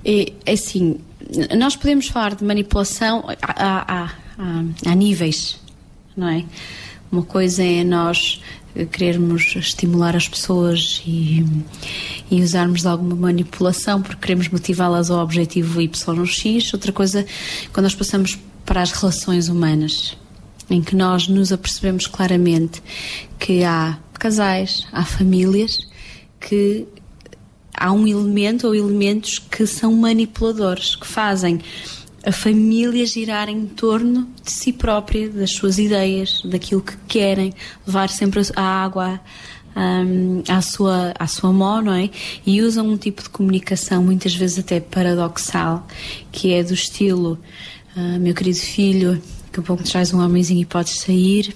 É, 0.03 0.31
é 0.45 0.53
assim, 0.53 0.99
nós 1.57 1.75
podemos 1.75 2.07
falar 2.07 2.35
de 2.35 2.43
manipulação 2.43 3.23
há, 3.41 3.83
há- 3.85 4.11
há- 4.37 4.63
há 4.89 4.95
níveis, 4.95 5.59
não 6.15 6.27
é? 6.27 6.43
Uma 7.11 7.23
coisa 7.23 7.63
é 7.63 7.83
nós 7.83 8.41
eh, 8.75 8.85
querermos 8.85 9.53
estimular 9.57 10.15
as 10.15 10.29
pessoas 10.29 11.03
e, 11.05 11.45
e 12.31 12.41
usarmos 12.41 12.85
alguma 12.85 13.15
manipulação 13.15 14.01
porque 14.01 14.21
queremos 14.21 14.47
motivá-las 14.47 15.11
ao 15.11 15.21
objetivo 15.21 15.81
Y 15.81 16.17
ou 16.19 16.25
X. 16.25 16.73
Outra 16.73 16.91
coisa, 16.93 17.25
quando 17.73 17.83
nós 17.83 17.95
passamos 17.95 18.39
para 18.65 18.81
as 18.81 18.91
relações 18.93 19.49
humanas, 19.49 20.15
em 20.71 20.81
que 20.81 20.95
nós 20.95 21.27
nos 21.27 21.51
apercebemos 21.51 22.07
claramente 22.07 22.81
que 23.37 23.63
há 23.63 23.99
casais, 24.13 24.87
há 24.91 25.03
famílias 25.03 25.77
que 26.39 26.87
há 27.75 27.91
um 27.91 28.07
elemento 28.07 28.67
ou 28.67 28.75
elementos 28.75 29.39
que 29.39 29.65
são 29.65 29.93
manipuladores, 29.93 30.95
que 30.95 31.07
fazem 31.07 31.59
a 32.23 32.31
família 32.31 33.05
girar 33.05 33.49
em 33.49 33.65
torno 33.65 34.27
de 34.43 34.51
si 34.51 34.71
própria, 34.71 35.29
das 35.29 35.51
suas 35.51 35.79
ideias, 35.79 36.41
daquilo 36.45 36.81
que 36.81 36.95
querem, 37.07 37.53
levar 37.85 38.09
sempre 38.09 38.41
a 38.55 38.61
água 38.61 39.19
hum, 39.75 40.43
à, 40.47 40.61
sua, 40.61 41.13
à 41.17 41.25
sua 41.25 41.51
mão, 41.51 41.81
não 41.81 41.93
é? 41.93 42.09
E 42.45 42.61
usam 42.61 42.87
um 42.87 42.97
tipo 42.97 43.23
de 43.23 43.29
comunicação, 43.29 44.03
muitas 44.03 44.35
vezes 44.35 44.59
até 44.59 44.79
paradoxal, 44.79 45.87
que 46.31 46.53
é 46.53 46.63
do 46.63 46.75
estilo: 46.75 47.39
ah, 47.95 48.19
meu 48.19 48.35
querido 48.35 48.59
filho, 48.59 49.21
que 49.51 49.61
bom 49.61 49.77
que 49.77 49.83
traz 49.83 50.13
um 50.13 50.19
homenzinho 50.19 50.61
e 50.61 50.65
podes 50.65 50.99
sair. 50.99 51.53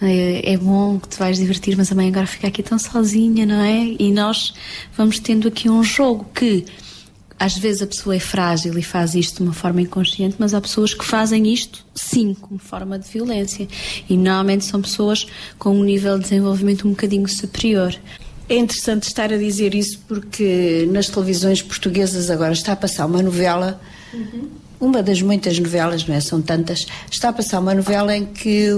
É 0.00 0.52
é 0.52 0.56
bom 0.56 0.98
que 0.98 1.08
te 1.08 1.18
vais 1.18 1.38
divertir, 1.38 1.76
mas 1.76 1.90
a 1.90 1.94
mãe 1.94 2.08
agora 2.08 2.26
fica 2.26 2.48
aqui 2.48 2.62
tão 2.62 2.78
sozinha, 2.78 3.46
não 3.46 3.60
é? 3.60 3.96
E 3.98 4.12
nós 4.12 4.52
vamos 4.96 5.18
tendo 5.18 5.48
aqui 5.48 5.68
um 5.68 5.82
jogo 5.82 6.26
que 6.34 6.64
às 7.38 7.56
vezes 7.58 7.82
a 7.82 7.86
pessoa 7.86 8.16
é 8.16 8.18
frágil 8.18 8.78
e 8.78 8.82
faz 8.82 9.14
isto 9.14 9.38
de 9.38 9.42
uma 9.42 9.52
forma 9.52 9.82
inconsciente, 9.82 10.36
mas 10.38 10.54
há 10.54 10.60
pessoas 10.60 10.94
que 10.94 11.04
fazem 11.04 11.52
isto, 11.52 11.84
sim, 11.94 12.34
como 12.34 12.58
forma 12.58 12.98
de 12.98 13.08
violência. 13.08 13.68
E 14.08 14.16
normalmente 14.16 14.64
são 14.64 14.80
pessoas 14.80 15.26
com 15.58 15.70
um 15.70 15.84
nível 15.84 16.16
de 16.16 16.24
desenvolvimento 16.24 16.86
um 16.86 16.90
bocadinho 16.90 17.28
superior. 17.28 17.94
É 18.48 18.56
interessante 18.56 19.04
estar 19.04 19.32
a 19.32 19.36
dizer 19.36 19.74
isso 19.74 19.98
porque 20.08 20.88
nas 20.90 21.08
televisões 21.08 21.60
portuguesas 21.60 22.30
agora 22.30 22.52
está 22.52 22.72
a 22.72 22.76
passar 22.76 23.04
uma 23.04 23.20
novela, 23.20 23.80
uma 24.80 25.02
das 25.02 25.22
muitas 25.22 25.58
novelas, 25.58 26.06
não 26.06 26.14
é? 26.14 26.20
São 26.20 26.40
tantas. 26.40 26.86
Está 27.10 27.30
a 27.30 27.32
passar 27.32 27.60
uma 27.60 27.74
novela 27.74 28.16
em 28.16 28.26
que 28.26 28.70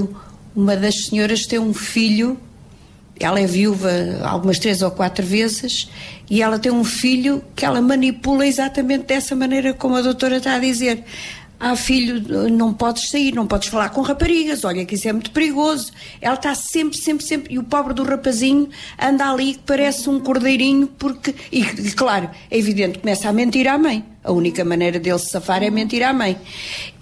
uma 0.54 0.76
das 0.76 1.06
senhoras 1.06 1.46
tem 1.46 1.58
um 1.58 1.74
filho, 1.74 2.38
ela 3.20 3.40
é 3.40 3.46
viúva 3.46 3.90
algumas 4.24 4.58
três 4.58 4.82
ou 4.82 4.90
quatro 4.90 5.24
vezes, 5.24 5.88
e 6.30 6.42
ela 6.42 6.58
tem 6.58 6.70
um 6.70 6.84
filho 6.84 7.42
que 7.54 7.64
ela 7.64 7.80
manipula 7.80 8.46
exatamente 8.46 9.06
dessa 9.06 9.34
maneira 9.34 9.74
como 9.74 9.96
a 9.96 10.02
doutora 10.02 10.36
está 10.38 10.54
a 10.54 10.58
dizer. 10.58 11.04
Ah, 11.60 11.74
filho, 11.74 12.48
não 12.48 12.72
podes 12.72 13.08
sair, 13.10 13.34
não 13.34 13.44
podes 13.44 13.68
falar 13.68 13.88
com 13.88 14.00
raparigas, 14.00 14.64
olha 14.64 14.84
que 14.84 14.94
isso 14.94 15.08
é 15.08 15.12
muito 15.12 15.32
perigoso. 15.32 15.90
Ela 16.20 16.36
está 16.36 16.54
sempre, 16.54 16.96
sempre, 16.96 17.26
sempre. 17.26 17.54
E 17.54 17.58
o 17.58 17.64
pobre 17.64 17.92
do 17.92 18.04
rapazinho 18.04 18.68
anda 18.96 19.28
ali 19.28 19.54
que 19.54 19.62
parece 19.66 20.08
um 20.08 20.20
cordeirinho, 20.20 20.86
porque. 20.86 21.34
E, 21.50 21.64
claro, 21.92 22.30
é 22.48 22.56
evidente, 22.56 23.00
começa 23.00 23.28
a 23.28 23.32
mentir 23.32 23.66
à 23.66 23.76
mãe. 23.76 24.04
A 24.22 24.30
única 24.30 24.64
maneira 24.64 25.00
dele 25.00 25.18
se 25.18 25.30
safar 25.30 25.62
é 25.64 25.70
mentir 25.70 26.02
à 26.04 26.12
mãe. 26.12 26.36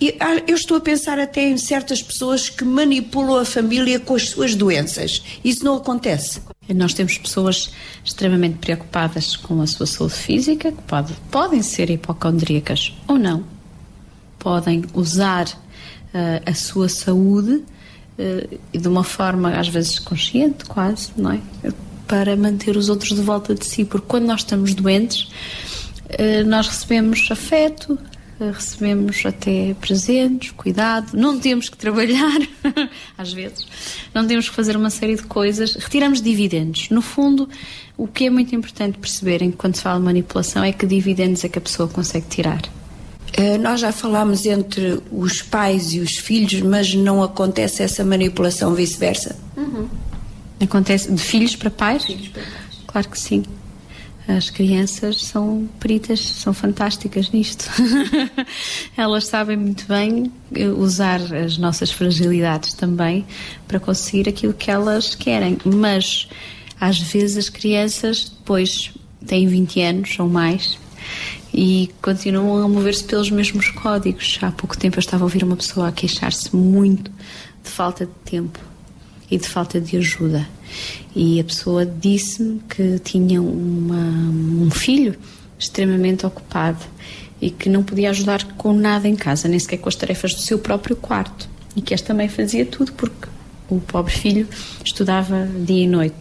E 0.01 0.17
ah, 0.21 0.41
eu 0.47 0.55
estou 0.55 0.79
a 0.79 0.81
pensar 0.81 1.19
até 1.19 1.43
em 1.43 1.59
certas 1.59 2.03
pessoas 2.03 2.49
que 2.49 2.65
manipulam 2.65 3.41
a 3.41 3.45
família 3.45 4.01
com 4.01 4.15
as 4.15 4.31
suas 4.31 4.55
doenças. 4.55 5.23
Isso 5.45 5.65
não 5.65 5.77
acontece. 5.77 6.41
Nós 6.75 6.95
temos 6.95 7.19
pessoas 7.19 7.71
extremamente 8.03 8.57
preocupadas 8.59 9.37
com 9.37 9.61
a 9.61 9.67
sua 9.67 9.87
saúde 9.87 10.15
física, 10.15 10.73
que 10.73 10.83
pode, 10.83 11.13
podem 11.31 11.63
ser 11.63 11.91
hipocondríacas 11.91 12.95
ou 13.07 13.19
não. 13.19 13.56
Podem 14.47 14.85
usar 14.95 15.47
ah, 16.15 16.41
a 16.47 16.55
sua 16.55 16.89
saúde 16.89 17.65
e 18.73 18.79
de 18.79 18.89
uma 18.89 19.03
forma 19.03 19.51
às 19.59 19.67
vezes 19.67 19.99
consciente, 19.99 20.65
quase, 20.65 21.11
não 21.17 21.33
é? 21.33 21.41
Para 22.07 22.37
manter 22.37 22.77
os 22.77 22.89
outros 22.89 23.11
de 23.11 23.21
volta 23.21 23.57
de 23.57 23.67
si, 23.67 23.85
porque 23.85 24.07
quando 24.07 24.25
nós 24.27 24.43
estamos 24.43 24.73
doentes, 24.73 25.29
ah, 26.11 26.45
nós 26.47 26.69
recebemos 26.69 27.29
afeto, 27.31 27.99
recebemos 28.39 29.25
até 29.25 29.75
presentes, 29.81 30.51
cuidado, 30.51 31.17
não 31.17 31.39
temos 31.41 31.69
que 31.69 31.77
trabalhar, 31.77 32.39
às 33.17 33.33
vezes, 33.33 33.67
não 34.15 34.27
temos 34.27 34.49
que 34.49 34.55
fazer 34.55 34.77
uma 34.77 34.91
série 34.91 35.17
de 35.17 35.23
coisas, 35.23 35.75
retiramos 35.75 36.21
dividendos. 36.21 36.91
No 36.91 37.01
fundo, 37.01 37.49
o 37.97 38.07
que 38.07 38.27
é 38.27 38.31
muito 38.31 38.55
importante 38.55 38.99
perceberem 38.99 39.51
quando 39.51 39.77
se 39.77 39.83
fala 39.83 39.99
de 39.99 40.05
manipulação 40.05 40.63
é 40.63 40.73
que 40.73 40.87
dividendos 40.87 41.45
é 41.45 41.49
que 41.49 41.59
a 41.59 41.63
pessoa 41.63 41.89
consegue 41.89 42.27
tirar. 42.29 42.63
Eh, 43.37 43.59
Nós 43.59 43.81
já 43.81 43.93
falámos 43.93 44.47
entre 44.47 45.01
os 45.13 45.43
pais 45.43 45.93
e 45.93 46.01
os 46.01 46.17
filhos, 46.17 46.61
mas 46.63 46.95
não 46.95 47.23
acontece 47.23 47.83
essa 47.83 48.05
manipulação 48.05 48.75
vice-versa. 48.75 49.37
Acontece 50.61 51.13
de 51.13 51.21
filhos 51.23 51.55
para 51.55 51.71
pais? 51.71 52.07
Claro 52.87 53.09
que 53.09 53.19
sim. 53.21 53.45
As 54.27 54.51
crianças 54.51 55.23
são 55.23 55.69
peritas, 55.79 56.19
são 56.21 56.53
fantásticas 56.53 57.31
nisto. 57.31 57.71
Elas 58.97 59.27
sabem 59.27 59.57
muito 59.57 59.85
bem 59.87 60.33
usar 60.77 61.21
as 61.33 61.59
nossas 61.59 61.93
fragilidades 61.93 62.73
também 62.73 63.25
para 63.69 63.79
conseguir 63.79 64.29
aquilo 64.29 64.53
que 64.53 64.69
elas 64.71 65.15
querem. 65.15 65.59
Mas 65.65 66.27
às 66.81 66.99
vezes 66.99 67.37
as 67.37 67.49
crianças 67.49 68.25
depois 68.29 68.91
têm 69.25 69.47
20 69.47 69.81
anos 69.83 70.19
ou 70.19 70.29
mais 70.29 70.77
e 71.57 71.91
continuam 72.03 72.63
a 72.63 72.69
mover-se 72.69 73.03
pelos 73.05 73.31
mesmos 73.31 73.71
códigos. 73.71 74.39
Há 74.43 74.53
pouco 74.53 74.77
tempo 74.77 74.99
eu 74.99 75.01
estava 75.01 75.25
a 75.25 75.27
ouvir 75.27 75.43
uma 75.43 75.57
pessoa 75.57 75.89
a 75.89 75.93
queixar-se 75.93 76.55
muito 76.55 77.11
de 77.65 77.71
falta 77.71 78.05
de 78.05 78.13
tempo 78.31 78.61
e 79.31 79.39
de 79.39 79.49
falta 79.49 79.81
de 79.81 79.97
ajuda. 79.97 80.47
E 81.15 81.41
a 81.41 81.45
pessoa 81.45 81.87
disse-me 81.87 82.61
que 82.69 82.99
tinha 82.99 83.41
uma- 83.41 83.97
um 83.97 84.71
filho 84.71 85.17
extremamente 85.59 86.27
ocupado 86.27 86.85
e 87.41 87.51
que 87.51 87.71
não 87.71 87.83
podia 87.83 88.11
ajudar 88.11 88.45
com 88.59 88.75
nada 88.75 89.09
em 89.09 89.17
casa, 89.17 89.49
nem 89.49 89.59
sequer 89.59 89.79
com 89.79 89.89
as 89.89 89.97
tarefas 89.97 90.35
do 90.35 90.43
seu 90.43 90.59
próprio 90.59 90.95
quarto. 90.95 91.49
E 91.75 91.81
que 91.81 91.95
esta 91.95 92.09
também 92.09 92.29
fazia 92.29 92.67
tudo 92.67 92.93
porque 92.93 93.29
o 93.71 93.81
pobre 93.81 94.13
filho 94.13 94.47
estudava 94.85 95.49
dia 95.65 95.85
e 95.85 95.87
noite 95.87 96.17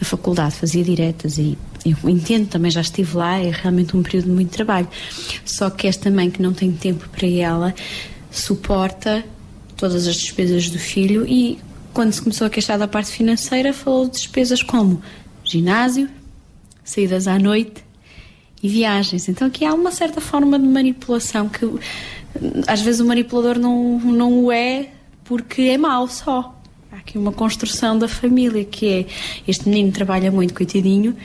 na 0.00 0.06
faculdade, 0.06 0.56
fazia 0.56 0.82
diretas 0.82 1.38
e 1.38 1.56
eu 1.90 2.10
entendo, 2.10 2.48
também 2.48 2.70
já 2.70 2.80
estive 2.80 3.16
lá, 3.16 3.38
é 3.38 3.50
realmente 3.50 3.96
um 3.96 4.02
período 4.02 4.26
de 4.26 4.30
muito 4.32 4.50
trabalho. 4.50 4.88
Só 5.44 5.70
que 5.70 5.86
esta 5.86 6.10
mãe 6.10 6.30
que 6.30 6.42
não 6.42 6.52
tem 6.52 6.72
tempo 6.72 7.08
para 7.08 7.28
ela 7.28 7.74
suporta 8.30 9.24
todas 9.76 10.06
as 10.06 10.16
despesas 10.16 10.70
do 10.70 10.78
filho 10.78 11.26
e 11.26 11.58
quando 11.92 12.12
se 12.12 12.20
começou 12.20 12.46
a 12.46 12.50
queixar 12.50 12.78
da 12.78 12.88
parte 12.88 13.10
financeira 13.10 13.72
falou 13.72 14.06
de 14.06 14.12
despesas 14.12 14.62
como 14.62 15.02
ginásio, 15.44 16.08
saídas 16.84 17.26
à 17.26 17.38
noite 17.38 17.84
e 18.62 18.68
viagens. 18.68 19.28
Então 19.28 19.48
aqui 19.48 19.64
há 19.64 19.72
uma 19.72 19.90
certa 19.90 20.20
forma 20.20 20.58
de 20.58 20.66
manipulação 20.66 21.48
que 21.48 21.66
às 22.66 22.80
vezes 22.80 23.00
o 23.00 23.04
manipulador 23.06 23.58
não, 23.58 23.98
não 24.00 24.44
o 24.44 24.52
é 24.52 24.90
porque 25.24 25.62
é 25.62 25.78
mau 25.78 26.08
só. 26.08 26.54
Há 26.92 26.96
aqui 26.96 27.18
uma 27.18 27.32
construção 27.32 27.98
da 27.98 28.08
família 28.08 28.64
que 28.64 28.88
é 28.88 29.06
este 29.46 29.68
menino 29.68 29.92
trabalha 29.92 30.30
muito, 30.30 30.54
coitadinho, 30.54 31.16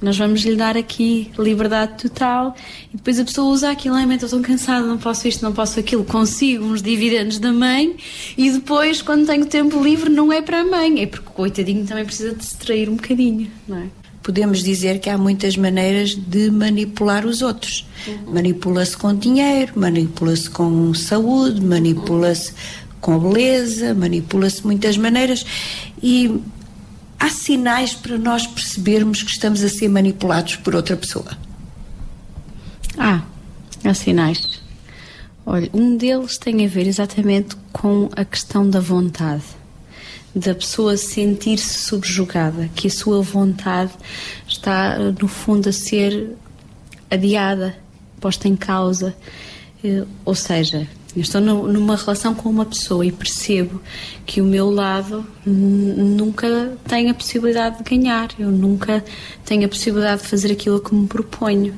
nós 0.00 0.16
vamos 0.16 0.42
lhe 0.42 0.56
dar 0.56 0.76
aqui 0.76 1.30
liberdade 1.38 2.02
total 2.02 2.54
e 2.92 2.96
depois 2.96 3.18
a 3.18 3.24
pessoa 3.24 3.52
usa 3.52 3.70
aquilo, 3.70 3.94
ai, 3.94 4.06
mãe, 4.06 4.14
estou 4.14 4.30
tão 4.30 4.42
cansada, 4.42 4.86
não 4.86 4.98
posso 4.98 5.26
isto, 5.26 5.42
não 5.42 5.52
posso 5.52 5.78
aquilo, 5.80 6.04
consigo 6.04 6.64
uns 6.64 6.80
dividendos 6.82 7.38
da 7.38 7.52
mãe 7.52 7.96
e 8.36 8.50
depois, 8.50 9.02
quando 9.02 9.26
tenho 9.26 9.46
tempo 9.46 9.82
livre, 9.82 10.08
não 10.10 10.32
é 10.32 10.40
para 10.40 10.60
a 10.60 10.64
mãe, 10.64 11.02
é 11.02 11.06
porque 11.06 11.28
o 11.28 11.32
coitadinho 11.32 11.84
também 11.84 12.04
precisa 12.04 12.34
de 12.34 12.44
se 12.44 12.56
distrair 12.56 12.88
um 12.88 12.96
bocadinho, 12.96 13.50
não 13.66 13.78
é? 13.78 13.86
Podemos 14.22 14.62
dizer 14.62 14.98
que 15.00 15.08
há 15.08 15.16
muitas 15.16 15.56
maneiras 15.56 16.14
de 16.14 16.50
manipular 16.50 17.24
os 17.24 17.40
outros. 17.40 17.86
Manipula-se 18.26 18.94
com 18.94 19.14
dinheiro, 19.14 19.72
manipula-se 19.74 20.50
com 20.50 20.92
saúde, 20.92 21.62
manipula-se 21.62 22.52
com 23.00 23.18
beleza, 23.18 23.94
manipula-se 23.94 24.66
muitas 24.66 24.98
maneiras 24.98 25.46
e 26.02 26.40
há 27.18 27.28
sinais 27.28 27.94
para 27.94 28.16
nós 28.16 28.46
percebermos 28.46 29.22
que 29.22 29.30
estamos 29.30 29.62
a 29.62 29.68
ser 29.68 29.88
manipulados 29.88 30.56
por 30.56 30.74
outra 30.74 30.96
pessoa. 30.96 31.36
Ah, 32.96 33.22
há 33.84 33.94
sinais. 33.94 34.60
Olha, 35.44 35.70
um 35.72 35.96
deles 35.96 36.36
tem 36.36 36.64
a 36.64 36.68
ver 36.68 36.86
exatamente 36.86 37.56
com 37.72 38.08
a 38.14 38.24
questão 38.24 38.68
da 38.68 38.80
vontade. 38.80 39.44
Da 40.34 40.54
pessoa 40.54 40.96
sentir-se 40.96 41.78
subjugada, 41.78 42.68
que 42.74 42.86
a 42.86 42.90
sua 42.90 43.22
vontade 43.22 43.92
está, 44.46 44.98
no 44.98 45.26
fundo, 45.26 45.70
a 45.70 45.72
ser 45.72 46.36
adiada, 47.10 47.76
posta 48.20 48.46
em 48.46 48.54
causa. 48.54 49.16
Eh, 49.82 50.04
Ou 50.24 50.34
seja, 50.34 50.86
eu 51.16 51.22
estou 51.22 51.40
nu- 51.40 51.66
numa 51.72 51.96
relação 51.96 52.34
com 52.34 52.48
uma 52.48 52.64
pessoa 52.64 53.04
e 53.04 53.10
percebo 53.10 53.80
que 54.26 54.40
o 54.40 54.44
meu 54.44 54.70
lado 54.70 55.26
nunca 55.44 56.76
tem 56.86 57.10
a 57.10 57.14
possibilidade 57.14 57.78
de 57.82 57.84
ganhar, 57.96 58.28
eu 58.38 58.50
nunca 58.50 59.04
tenho 59.44 59.64
a 59.64 59.68
possibilidade 59.68 60.22
de 60.22 60.28
fazer 60.28 60.52
aquilo 60.52 60.80
que 60.80 60.94
me 60.94 61.06
proponho. 61.06 61.74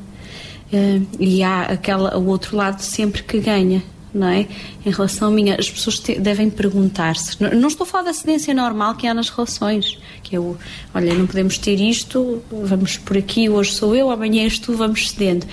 Eh, 0.72 1.00
e 1.18 1.42
há 1.42 1.62
aquela, 1.62 2.16
o 2.18 2.26
outro 2.26 2.56
lado 2.56 2.80
sempre 2.80 3.22
que 3.22 3.38
ganha, 3.40 3.82
não 4.14 4.28
é? 4.28 4.46
Em 4.86 4.90
relação 4.90 5.28
a 5.28 5.30
mim, 5.30 5.50
as 5.50 5.68
pessoas 5.70 5.98
te- 5.98 6.18
devem 6.20 6.48
perguntar-se. 6.50 7.40
Não, 7.42 7.50
não 7.52 7.68
estou 7.68 7.84
a 7.84 7.88
falar 7.88 8.04
da 8.04 8.12
cedência 8.12 8.54
normal 8.54 8.94
que 8.94 9.06
há 9.06 9.14
nas 9.14 9.28
relações, 9.30 9.98
que 10.22 10.36
é 10.36 10.38
o, 10.40 10.56
olha, 10.94 11.12
não 11.14 11.26
podemos 11.26 11.58
ter 11.58 11.80
isto, 11.80 12.42
vamos 12.50 12.96
por 12.98 13.16
aqui, 13.16 13.48
hoje 13.48 13.72
sou 13.72 13.96
eu, 13.96 14.10
amanhã 14.10 14.42
és 14.44 14.58
tu, 14.58 14.74
vamos 14.74 15.10
cedendo. 15.10 15.44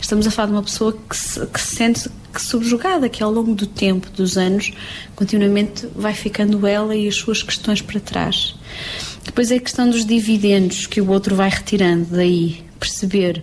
Estamos 0.00 0.26
a 0.26 0.30
falar 0.30 0.46
de 0.46 0.52
uma 0.52 0.62
pessoa 0.62 0.96
que 1.08 1.16
se, 1.16 1.46
que 1.46 1.60
se 1.60 1.76
sente 1.76 2.10
que 2.32 2.40
subjugada, 2.40 3.08
que 3.08 3.22
ao 3.22 3.30
longo 3.30 3.54
do 3.54 3.66
tempo, 3.66 4.08
dos 4.10 4.38
anos, 4.38 4.72
continuamente 5.16 5.88
vai 5.94 6.14
ficando 6.14 6.66
ela 6.66 6.94
e 6.94 7.08
as 7.08 7.16
suas 7.16 7.42
questões 7.42 7.82
para 7.82 8.00
trás. 8.00 8.54
Depois 9.24 9.50
é 9.50 9.56
a 9.56 9.60
questão 9.60 9.90
dos 9.90 10.04
dividendos 10.04 10.86
que 10.86 11.00
o 11.00 11.10
outro 11.10 11.34
vai 11.34 11.50
retirando 11.50 12.06
daí, 12.10 12.64
perceber 12.78 13.42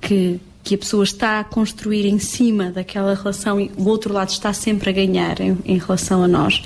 que, 0.00 0.40
que 0.62 0.74
a 0.74 0.78
pessoa 0.78 1.04
está 1.04 1.40
a 1.40 1.44
construir 1.44 2.06
em 2.06 2.18
cima 2.18 2.70
daquela 2.70 3.14
relação 3.14 3.60
e 3.60 3.70
o 3.76 3.88
outro 3.88 4.12
lado 4.14 4.30
está 4.30 4.52
sempre 4.52 4.90
a 4.90 4.92
ganhar 4.92 5.40
em, 5.40 5.58
em 5.64 5.78
relação 5.78 6.22
a 6.22 6.28
nós. 6.28 6.62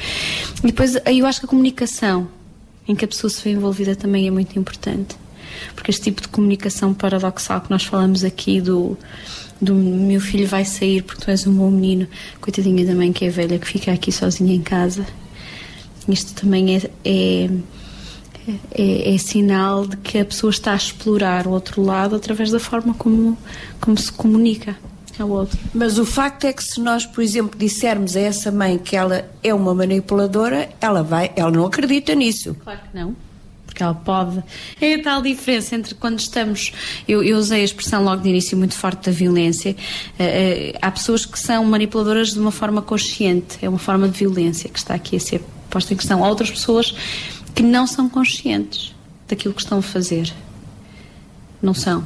E 0.63 0.67
depois 0.67 0.97
eu 1.07 1.27
acho 1.27 1.41
que 1.41 1.47
a 1.47 1.49
comunicação 1.49 2.29
em 2.87 2.95
que 2.95 3.05
a 3.05 3.09
pessoa 3.09 3.31
se 3.31 3.43
vê 3.43 3.51
envolvida 3.51 3.97
também 3.97 4.27
é 4.27 4.31
muito 4.31 4.59
importante. 4.59 5.17
Porque 5.75 5.91
este 5.91 6.05
tipo 6.05 6.23
de 6.23 6.29
comunicação 6.29 6.95
paradoxal 6.95 7.61
que 7.61 7.71
nós 7.71 7.85
falamos 7.85 8.25
aqui 8.25 8.61
do, 8.61 8.97
do 9.61 9.75
meu 9.75 10.21
filho 10.21 10.47
vai 10.47 10.65
sair 10.65 11.03
porque 11.03 11.25
tu 11.25 11.31
és 11.31 11.47
um 11.47 11.55
bom 11.55 11.71
menino, 11.71 12.09
coitadinha 12.41 12.85
da 12.85 12.95
mãe 12.95 13.13
que 13.13 13.25
é 13.25 13.31
velha 13.31 13.59
que 13.59 13.67
fica 13.67 13.93
aqui 13.93 14.11
sozinha 14.11 14.55
em 14.55 14.63
casa. 14.63 15.07
Isto 16.09 16.35
também 16.35 16.77
é, 16.77 16.91
é, 17.05 17.51
é, 18.73 19.15
é 19.15 19.19
sinal 19.19 19.87
de 19.87 19.97
que 19.99 20.19
a 20.19 20.25
pessoa 20.25 20.51
está 20.51 20.73
a 20.73 20.77
explorar 20.77 21.47
o 21.47 21.51
outro 21.51 21.81
lado 21.81 22.17
através 22.17 22.51
da 22.51 22.59
forma 22.59 22.93
como, 22.95 23.39
como 23.81 23.97
se 23.97 24.11
comunica 24.11 24.77
ao 25.19 25.29
outro. 25.29 25.59
Mas 25.73 25.99
o 25.99 26.05
facto 26.05 26.45
é 26.45 26.53
que 26.53 26.65
se 26.65 26.81
nós, 26.81 27.07
por 27.07 27.23
exemplo, 27.23 27.59
dissermos 27.59 28.17
a 28.17 28.21
essa 28.21 28.51
mãe 28.51 28.79
que 28.79 28.97
ela 28.97 29.29
é 29.43 29.55
uma 29.55 29.75
manipuladora, 29.75 30.69
ela 30.81 31.03
vai, 31.03 31.31
ela 31.37 31.51
não 31.51 31.67
acredita 31.67 32.15
nisso. 32.15 32.57
Claro 32.65 32.81
que 32.81 32.97
não. 32.97 33.15
Porque 33.73 33.83
ela 33.83 33.95
pode. 33.95 34.43
É 34.79 34.97
a 34.97 35.03
tal 35.03 35.23
diferença 35.23 35.75
entre 35.75 35.95
quando 35.95 36.19
estamos. 36.19 36.73
Eu, 37.09 37.25
eu 37.25 37.39
usei 37.39 37.63
a 37.63 37.65
expressão 37.65 38.05
logo 38.05 38.21
de 38.21 38.29
início 38.29 38.57
muito 38.57 38.75
forte 38.75 39.07
da 39.07 39.13
violência. 39.13 39.75
Eh, 40.19 40.73
eh, 40.75 40.79
há 40.83 40.91
pessoas 40.91 41.25
que 41.25 41.39
são 41.39 41.65
manipuladoras 41.65 42.35
de 42.35 42.39
uma 42.39 42.51
forma 42.53 42.83
consciente, 42.83 43.57
é 43.63 43.69
uma 43.69 43.79
forma 43.79 44.07
de 44.09 44.19
violência 44.19 44.69
que 44.69 44.79
está 44.79 44.93
aqui 44.93 45.17
a 45.17 45.21
ser 45.21 45.41
posta 45.71 45.95
em 45.95 45.97
questão. 45.97 46.23
Há 46.23 46.29
outras 46.29 46.51
pessoas 46.51 46.95
que 47.55 47.63
não 47.63 47.87
são 47.87 48.11
conscientes 48.11 48.95
daquilo 49.27 49.55
que 49.55 49.63
estão 49.63 49.79
a 49.79 49.83
fazer. 49.83 50.31
Não 51.63 51.73
são. 51.73 52.05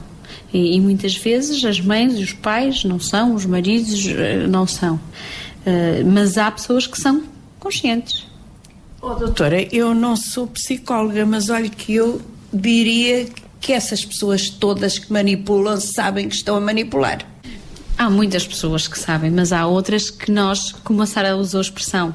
E, 0.52 0.76
e 0.76 0.80
muitas 0.80 1.16
vezes 1.16 1.64
as 1.64 1.80
mães 1.80 2.14
e 2.14 2.22
os 2.22 2.32
pais 2.32 2.84
não 2.84 3.00
são, 3.00 3.34
os 3.34 3.44
maridos 3.44 4.06
eh, 4.06 4.46
não 4.46 4.68
são. 4.68 5.00
Eh, 5.64 6.04
mas 6.04 6.38
há 6.38 6.48
pessoas 6.48 6.86
que 6.86 6.96
são 6.96 7.24
conscientes. 7.58 8.24
Oh, 9.08 9.14
doutora, 9.14 9.62
eu 9.72 9.94
não 9.94 10.16
sou 10.16 10.48
psicóloga, 10.48 11.24
mas 11.24 11.48
olha 11.48 11.68
que 11.68 11.94
eu 11.94 12.20
diria 12.52 13.28
que 13.60 13.72
essas 13.72 14.04
pessoas 14.04 14.50
todas 14.50 14.98
que 14.98 15.12
manipulam 15.12 15.80
sabem 15.80 16.28
que 16.28 16.34
estão 16.34 16.56
a 16.56 16.60
manipular. 16.60 17.24
Há 17.96 18.10
muitas 18.10 18.44
pessoas 18.44 18.88
que 18.88 18.98
sabem, 18.98 19.30
mas 19.30 19.52
há 19.52 19.64
outras 19.64 20.10
que 20.10 20.28
nós, 20.32 20.72
como 20.82 21.02
a 21.02 21.06
Sara 21.06 21.36
usou 21.36 21.58
a 21.58 21.62
expressão, 21.62 22.12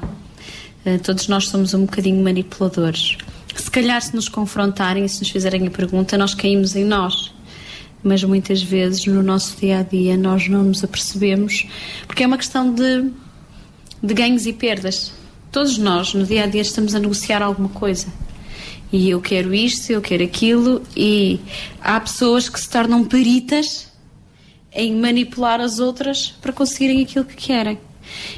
eh, 0.84 0.98
todos 0.98 1.28
nós 1.28 1.48
somos 1.48 1.72
um 1.72 1.86
bocadinho 1.86 2.22
manipuladores. 2.22 3.16
Se 3.56 3.70
calhar, 3.70 4.02
se 4.02 4.14
nos 4.14 4.28
confrontarem 4.28 5.06
e 5.06 5.08
se 5.08 5.20
nos 5.20 5.30
fizerem 5.30 5.66
a 5.66 5.70
pergunta, 5.70 6.18
nós 6.18 6.34
caímos 6.34 6.76
em 6.76 6.84
nós. 6.84 7.32
Mas 8.04 8.22
muitas 8.22 8.62
vezes 8.62 9.06
no 9.06 9.22
nosso 9.22 9.56
dia 9.58 9.78
a 9.78 9.82
dia 9.82 10.14
nós 10.18 10.46
não 10.46 10.64
nos 10.64 10.84
apercebemos, 10.84 11.66
porque 12.06 12.22
é 12.22 12.26
uma 12.26 12.36
questão 12.36 12.70
de, 12.74 13.10
de 14.02 14.12
ganhos 14.12 14.44
e 14.44 14.52
perdas. 14.52 15.21
Todos 15.52 15.76
nós, 15.76 16.14
no 16.14 16.24
dia 16.24 16.44
a 16.44 16.46
dia, 16.46 16.62
estamos 16.62 16.94
a 16.94 16.98
negociar 16.98 17.42
alguma 17.42 17.68
coisa. 17.68 18.06
E 18.90 19.10
eu 19.10 19.20
quero 19.20 19.54
isto, 19.54 19.90
eu 19.90 20.00
quero 20.00 20.24
aquilo, 20.24 20.82
e 20.96 21.38
há 21.78 22.00
pessoas 22.00 22.48
que 22.48 22.58
se 22.58 22.70
tornam 22.70 23.04
peritas 23.04 23.86
em 24.72 24.96
manipular 24.96 25.60
as 25.60 25.78
outras 25.78 26.34
para 26.40 26.54
conseguirem 26.54 27.02
aquilo 27.02 27.26
que 27.26 27.36
querem. 27.36 27.78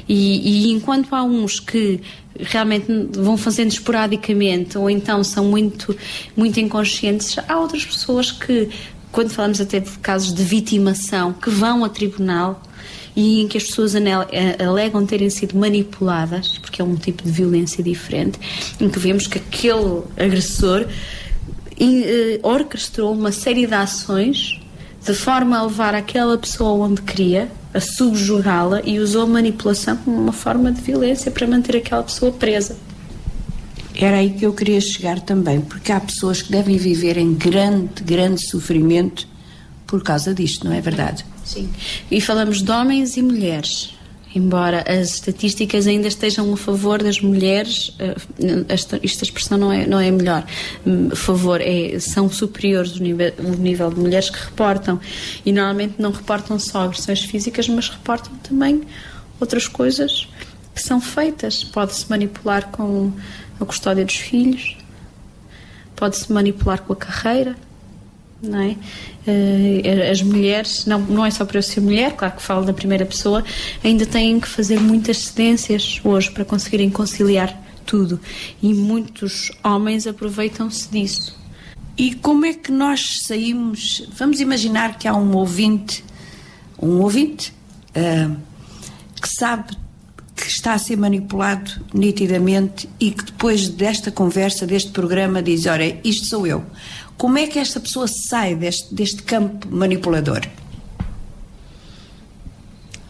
E, 0.09 0.67
e 0.67 0.71
enquanto 0.73 1.15
há 1.15 1.23
uns 1.23 1.57
que 1.57 2.01
realmente 2.37 2.85
vão 3.13 3.37
fazendo 3.37 3.71
esporadicamente 3.71 4.77
ou 4.77 4.89
então 4.89 5.23
são 5.23 5.45
muito, 5.45 5.97
muito 6.35 6.59
inconscientes, 6.59 7.37
há 7.47 7.57
outras 7.57 7.85
pessoas 7.85 8.29
que, 8.29 8.69
quando 9.13 9.29
falamos 9.29 9.61
até 9.61 9.79
de 9.79 9.89
casos 9.99 10.33
de 10.33 10.43
vitimação, 10.43 11.31
que 11.31 11.49
vão 11.49 11.85
a 11.85 11.89
tribunal 11.89 12.61
e 13.15 13.41
em 13.41 13.47
que 13.47 13.57
as 13.57 13.63
pessoas 13.63 13.95
eh, 13.95 14.63
alegam 14.63 15.05
terem 15.05 15.29
sido 15.29 15.57
manipuladas, 15.57 16.57
porque 16.57 16.81
é 16.81 16.85
um 16.85 16.95
tipo 16.95 17.23
de 17.23 17.31
violência 17.31 17.83
diferente, 17.83 18.39
em 18.79 18.89
que 18.89 18.99
vemos 18.99 19.25
que 19.27 19.37
aquele 19.37 20.01
agressor 20.17 20.85
eh, 21.79 22.39
orquestrou 22.43 23.13
uma 23.13 23.31
série 23.31 23.65
de 23.65 23.73
ações 23.73 24.59
de 25.05 25.13
forma 25.13 25.57
a 25.57 25.63
levar 25.63 25.93
aquela 25.93 26.35
pessoa 26.37 26.87
onde 26.87 27.01
queria, 27.03 27.49
a 27.73 27.79
subjugá-la 27.79 28.81
e 28.83 28.99
usou 28.99 29.21
a 29.23 29.27
manipulação 29.27 29.95
como 29.97 30.17
uma 30.17 30.33
forma 30.33 30.71
de 30.71 30.81
violência 30.81 31.29
para 31.29 31.45
manter 31.45 31.77
aquela 31.77 32.01
pessoa 32.01 32.31
presa. 32.31 32.75
Era 33.93 34.17
aí 34.17 34.31
que 34.31 34.45
eu 34.45 34.51
queria 34.51 34.81
chegar 34.81 35.19
também, 35.21 35.61
porque 35.61 35.91
há 35.91 35.99
pessoas 35.99 36.41
que 36.41 36.51
devem 36.51 36.77
viver 36.77 37.17
em 37.17 37.33
grande, 37.33 38.03
grande 38.03 38.49
sofrimento 38.49 39.27
por 39.85 40.01
causa 40.01 40.33
disto, 40.33 40.65
não 40.65 40.73
é 40.73 40.81
verdade? 40.81 41.23
Sim. 41.45 41.69
E 42.11 42.19
falamos 42.19 42.61
de 42.61 42.71
homens 42.71 43.15
e 43.15 43.21
mulheres. 43.21 43.93
Embora 44.33 44.83
as 44.85 45.13
estatísticas 45.13 45.87
ainda 45.87 46.09
estejam 46.09 46.53
a 46.53 46.57
favor 46.57 47.01
das 47.01 47.21
mulheres, 47.21 47.95
eh, 47.99 48.15
esta, 48.67 48.99
expressão 49.01 49.57
não 49.57 49.71
é, 49.71 49.87
não 49.87 49.97
é 49.97 50.11
melhor. 50.11 50.45
Hum, 50.85 51.07
A 51.09 51.15
favor, 51.15 51.61
é, 51.61 51.97
são 51.99 52.29
superiores 52.29 52.97
o 52.97 53.01
nível, 53.01 53.31
o 53.39 53.51
nível 53.55 53.89
de 53.89 53.97
mulheres 53.97 54.29
que 54.29 54.37
reportam. 54.37 54.99
E 55.45 55.53
normalmente 55.53 55.93
não 55.99 56.11
reportam 56.11 56.59
só 56.59 56.83
agressões 56.83 57.21
físicas, 57.21 57.69
mas 57.69 57.87
reportam 57.87 58.33
também 58.43 58.81
outras 59.39 59.69
coisas 59.69 60.27
que 60.73 60.81
são 60.81 60.99
feitas. 60.99 61.63
Pode-se 61.63 62.09
manipular 62.09 62.67
com 62.71 63.13
a 63.61 63.63
custódia 63.63 64.03
dos 64.03 64.15
filhos, 64.15 64.75
pode-se 65.95 66.29
manipular 66.29 66.81
com 66.81 66.91
a 66.91 66.95
carreira, 66.97 67.55
não 68.45 68.61
é? 68.61 68.75
Eh, 69.27 70.09
as 70.11 70.21
mulheres, 70.21 70.85
não, 70.85 70.99
não 70.99 71.25
é 71.25 71.31
só 71.31 71.45
para 71.45 71.57
eu 71.57 71.63
ser 71.63 71.81
mulher, 71.81 72.13
claro 72.13 72.35
que 72.35 72.41
falo 72.41 72.65
da 72.65 72.73
primeira 72.73 73.05
pessoa, 73.05 73.43
ainda 73.83 74.05
têm 74.05 74.39
que 74.39 74.47
fazer 74.47 74.79
muitas 74.79 75.17
cedências 75.17 75.99
hoje 76.03 76.31
para 76.31 76.45
conseguirem 76.45 76.89
conciliar 76.89 77.61
tudo. 77.85 78.19
E 78.61 78.73
muitos 78.73 79.51
homens 79.63 80.07
aproveitam-se 80.07 80.89
disso. 80.89 81.37
E 81.97 82.13
como 82.15 82.45
é 82.45 82.53
que 82.53 82.71
nós 82.71 83.21
saímos? 83.23 84.07
Vamos 84.17 84.41
imaginar 84.41 84.97
que 84.97 85.07
há 85.07 85.15
um 85.15 85.35
ouvinte, 85.35 86.03
um 86.81 86.99
ouvinte 86.99 87.53
ah, 87.95 88.35
que 89.21 89.29
sabe 89.29 89.77
que 90.35 90.47
está 90.47 90.73
a 90.73 90.77
ser 90.77 90.97
manipulado 90.97 91.71
nitidamente 91.93 92.89
e 92.99 93.11
que 93.11 93.23
depois 93.23 93.69
desta 93.69 94.11
conversa, 94.11 94.67
deste 94.67 94.91
programa, 94.91 95.41
diz: 95.41 95.65
Olha, 95.65 95.97
isto 96.03 96.25
sou 96.25 96.45
eu. 96.45 96.65
Como 97.17 97.37
é 97.37 97.47
que 97.47 97.59
esta 97.59 97.79
pessoa 97.79 98.07
sai 98.07 98.55
deste, 98.55 98.93
deste 98.93 99.23
campo 99.23 99.67
manipulador? 99.69 100.41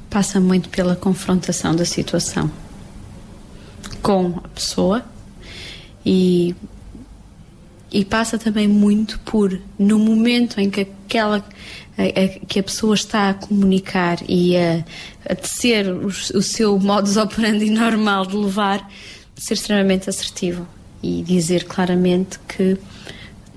Passa 0.10 0.40
muito 0.40 0.70
pela 0.70 0.96
confrontação 0.96 1.76
da 1.76 1.86
situação 1.86 2.50
com 4.02 4.40
a 4.44 4.48
pessoa 4.50 5.04
e 6.06 6.56
e 7.92 8.04
passa 8.04 8.38
também 8.38 8.68
muito 8.68 9.18
por 9.20 9.58
no 9.80 9.98
momento 9.98 10.60
em 10.60 10.70
que 10.70 10.82
aquela 10.82 11.38
a, 11.98 12.04
a, 12.04 12.46
que 12.46 12.60
a 12.60 12.64
pessoa 12.64 12.94
está 12.94 13.30
a 13.30 13.34
comunicar 13.34 14.18
e 14.28 14.58
a, 14.58 14.84
a 15.30 15.36
tecer 15.36 15.88
o, 15.88 16.08
o 16.08 16.42
seu 16.42 16.78
modus 16.78 17.16
operandi 17.16 17.70
normal 17.70 18.26
de 18.26 18.36
levar 18.36 18.86
ser 19.36 19.54
extremamente 19.54 20.10
assertivo 20.10 20.68
e 21.02 21.22
dizer 21.22 21.66
claramente 21.66 22.38
que 22.48 22.78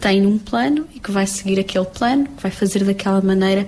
tem 0.01 0.27
um 0.27 0.39
plano 0.39 0.87
e 0.95 1.01
que 1.01 1.11
vai 1.11 1.27
seguir 1.27 1.59
aquele 1.59 1.85
plano, 1.87 2.27
que 2.37 2.43
vai 2.43 2.51
fazer 2.51 2.85
daquela 2.85 3.21
maneira, 3.21 3.67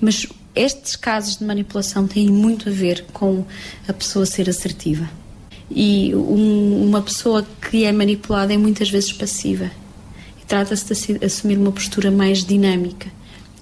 mas 0.00 0.26
estes 0.54 0.96
casos 0.96 1.36
de 1.36 1.44
manipulação 1.44 2.06
têm 2.06 2.28
muito 2.28 2.68
a 2.68 2.72
ver 2.72 3.04
com 3.12 3.44
a 3.86 3.92
pessoa 3.92 4.26
ser 4.26 4.48
assertiva. 4.48 5.08
E 5.70 6.14
um, 6.14 6.84
uma 6.88 7.00
pessoa 7.00 7.46
que 7.70 7.84
é 7.84 7.92
manipulada 7.92 8.52
é 8.52 8.56
muitas 8.56 8.90
vezes 8.90 9.12
passiva. 9.12 9.70
Trata-se 10.48 11.14
de 11.14 11.24
assumir 11.24 11.56
uma 11.56 11.70
postura 11.70 12.10
mais 12.10 12.44
dinâmica 12.44 13.06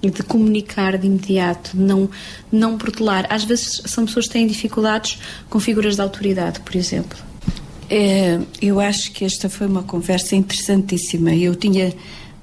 e 0.01 0.09
de 0.09 0.23
comunicar 0.23 0.97
de 0.97 1.05
imediato, 1.05 1.77
de 1.77 1.83
não, 1.83 2.09
não 2.51 2.77
protelar. 2.79 3.27
Às 3.29 3.43
vezes 3.43 3.83
são 3.85 4.05
pessoas 4.05 4.25
que 4.25 4.33
têm 4.33 4.47
dificuldades 4.47 5.19
com 5.49 5.59
figuras 5.59 5.95
de 5.95 6.01
autoridade, 6.01 6.61
por 6.61 6.75
exemplo. 6.75 7.28
É, 7.89 8.39
eu 8.61 8.79
acho 8.79 9.11
que 9.11 9.25
esta 9.25 9.49
foi 9.49 9.65
uma 9.65 9.83
conversa 9.83 10.35
interessantíssima. 10.35 11.33
Eu 11.33 11.55
tinha 11.55 11.93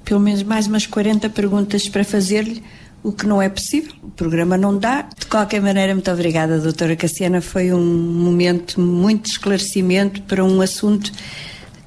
pelo 0.04 0.20
menos 0.20 0.42
mais 0.42 0.66
umas 0.66 0.86
40 0.86 1.28
perguntas 1.30 1.88
para 1.88 2.04
fazer-lhe, 2.04 2.62
o 3.02 3.12
que 3.12 3.26
não 3.26 3.40
é 3.40 3.48
possível. 3.48 3.92
O 4.02 4.10
programa 4.10 4.56
não 4.56 4.76
dá. 4.76 5.02
De 5.02 5.26
qualquer 5.26 5.60
maneira, 5.60 5.94
muito 5.94 6.10
obrigada, 6.10 6.58
doutora 6.58 6.96
Cassiana. 6.96 7.40
Foi 7.40 7.72
um 7.72 7.84
momento 7.84 8.80
muito 8.80 9.26
esclarecimento 9.26 10.22
para 10.22 10.44
um 10.44 10.60
assunto 10.60 11.12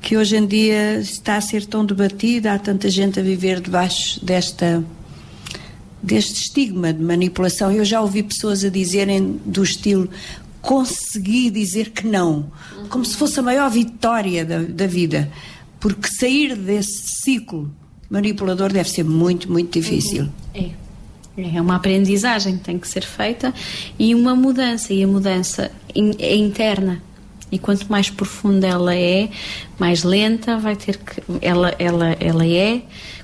que 0.02 0.16
hoje 0.16 0.38
em 0.38 0.46
dia 0.46 1.00
está 1.00 1.36
a 1.36 1.42
ser 1.42 1.66
tão 1.66 1.86
debatido. 1.86 2.48
Há 2.48 2.60
tanta 2.60 2.90
gente 2.90 3.20
a 3.20 3.24
viver 3.24 3.60
debaixo 3.60 4.24
desta 4.24 4.84
deste 6.02 6.44
estigma 6.44 6.94
de 6.94 7.04
manipulação. 7.04 7.70
Eu 7.70 7.84
já 7.84 8.00
ouvi 8.00 8.24
pessoas 8.24 8.64
a 8.64 8.70
dizerem 8.70 9.38
do 9.46 9.62
estilo 9.62 10.10
consegui 10.62 11.50
dizer 11.50 11.92
que 11.92 12.06
não, 12.06 12.52
como 12.90 13.06
se 13.06 13.16
fosse 13.16 13.40
a 13.40 13.44
maior 13.44 13.70
vitória 13.70 14.44
da, 14.44 14.60
da 14.64 14.88
vida, 14.88 15.32
porque 15.80 16.10
sair 16.10 16.56
desse 16.56 17.22
ciclo 17.24 17.72
manipulador 18.10 18.72
deve 18.72 18.90
ser 18.90 19.04
muito, 19.04 19.52
muito 19.52 19.80
difícil. 19.80 20.28
É. 20.54 20.70
É 21.38 21.62
uma 21.62 21.76
aprendizagem 21.76 22.58
que 22.58 22.64
tem 22.66 22.78
que 22.78 22.88
ser 22.88 23.06
feita 23.06 23.54
e 23.98 24.14
uma 24.14 24.36
mudança, 24.36 24.94
e 24.94 25.02
a 25.04 25.08
mudança 25.08 25.72
é 26.18 26.36
interna. 26.36 27.02
E 27.52 27.58
quanto 27.58 27.90
mais 27.90 28.10
profunda 28.10 28.68
ela 28.68 28.94
é, 28.94 29.30
mais 29.80 30.04
lenta 30.04 30.58
vai 30.58 30.76
ter 30.76 30.98
que. 30.98 31.22
Ela, 31.42 31.74
ela, 31.80 32.10
ela 32.20 32.46
é, 32.46 32.82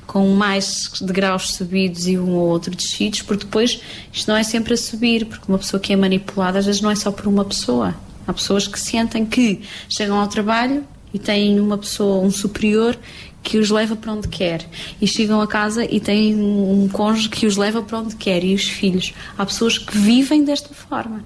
com 0.07 0.29
mais 0.29 0.89
degraus 1.01 1.53
subidos 1.55 2.07
e 2.07 2.17
um 2.17 2.35
ou 2.35 2.47
outro 2.47 2.73
descidos, 2.73 3.21
porque 3.21 3.45
depois 3.45 3.81
isto 4.13 4.27
não 4.29 4.37
é 4.37 4.43
sempre 4.43 4.73
a 4.73 4.77
subir, 4.77 5.25
porque 5.25 5.45
uma 5.47 5.57
pessoa 5.57 5.79
que 5.79 5.91
é 5.91 5.95
manipulada 5.95 6.57
às 6.57 6.65
vezes 6.65 6.81
não 6.81 6.89
é 6.89 6.95
só 6.95 7.11
por 7.11 7.27
uma 7.27 7.43
pessoa. 7.43 7.93
Há 8.27 8.33
pessoas 8.33 8.67
que 8.67 8.79
sentem 8.79 9.25
que 9.25 9.61
chegam 9.89 10.19
ao 10.19 10.27
trabalho 10.27 10.83
e 11.13 11.19
têm 11.19 11.59
uma 11.59 11.77
pessoa, 11.77 12.25
um 12.25 12.31
superior, 12.31 12.97
que 13.41 13.57
os 13.57 13.69
leva 13.69 13.95
para 13.95 14.11
onde 14.11 14.27
quer. 14.27 14.65
E 14.99 15.07
chegam 15.07 15.39
a 15.39 15.47
casa 15.47 15.85
e 15.85 15.99
têm 15.99 16.35
um 16.35 16.89
cônjuge 16.91 17.29
que 17.29 17.45
os 17.45 17.55
leva 17.55 17.81
para 17.81 17.99
onde 17.99 18.15
quer. 18.15 18.43
E 18.43 18.53
os 18.53 18.63
filhos. 18.63 19.13
Há 19.37 19.45
pessoas 19.45 19.77
que 19.77 19.97
vivem 19.97 20.43
desta 20.43 20.73
forma. 20.73 21.23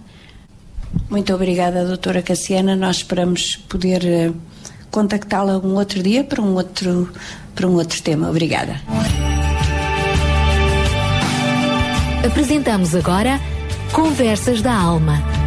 Muito 1.09 1.33
obrigada, 1.33 1.85
doutora 1.85 2.21
Cassiana. 2.21 2.75
Nós 2.75 2.97
esperamos 2.97 3.55
poder 3.55 4.03
uh, 4.03 4.35
contactá-la 4.91 5.57
um 5.57 5.75
outro 5.75 6.03
dia 6.03 6.23
para 6.23 6.41
um 6.41 6.53
outro, 6.55 7.09
para 7.55 7.67
um 7.67 7.75
outro 7.75 8.01
tema. 8.01 8.29
Obrigada. 8.29 8.81
Apresentamos 12.25 12.93
agora 12.93 13.39
Conversas 13.93 14.61
da 14.61 14.73
Alma. 14.73 15.38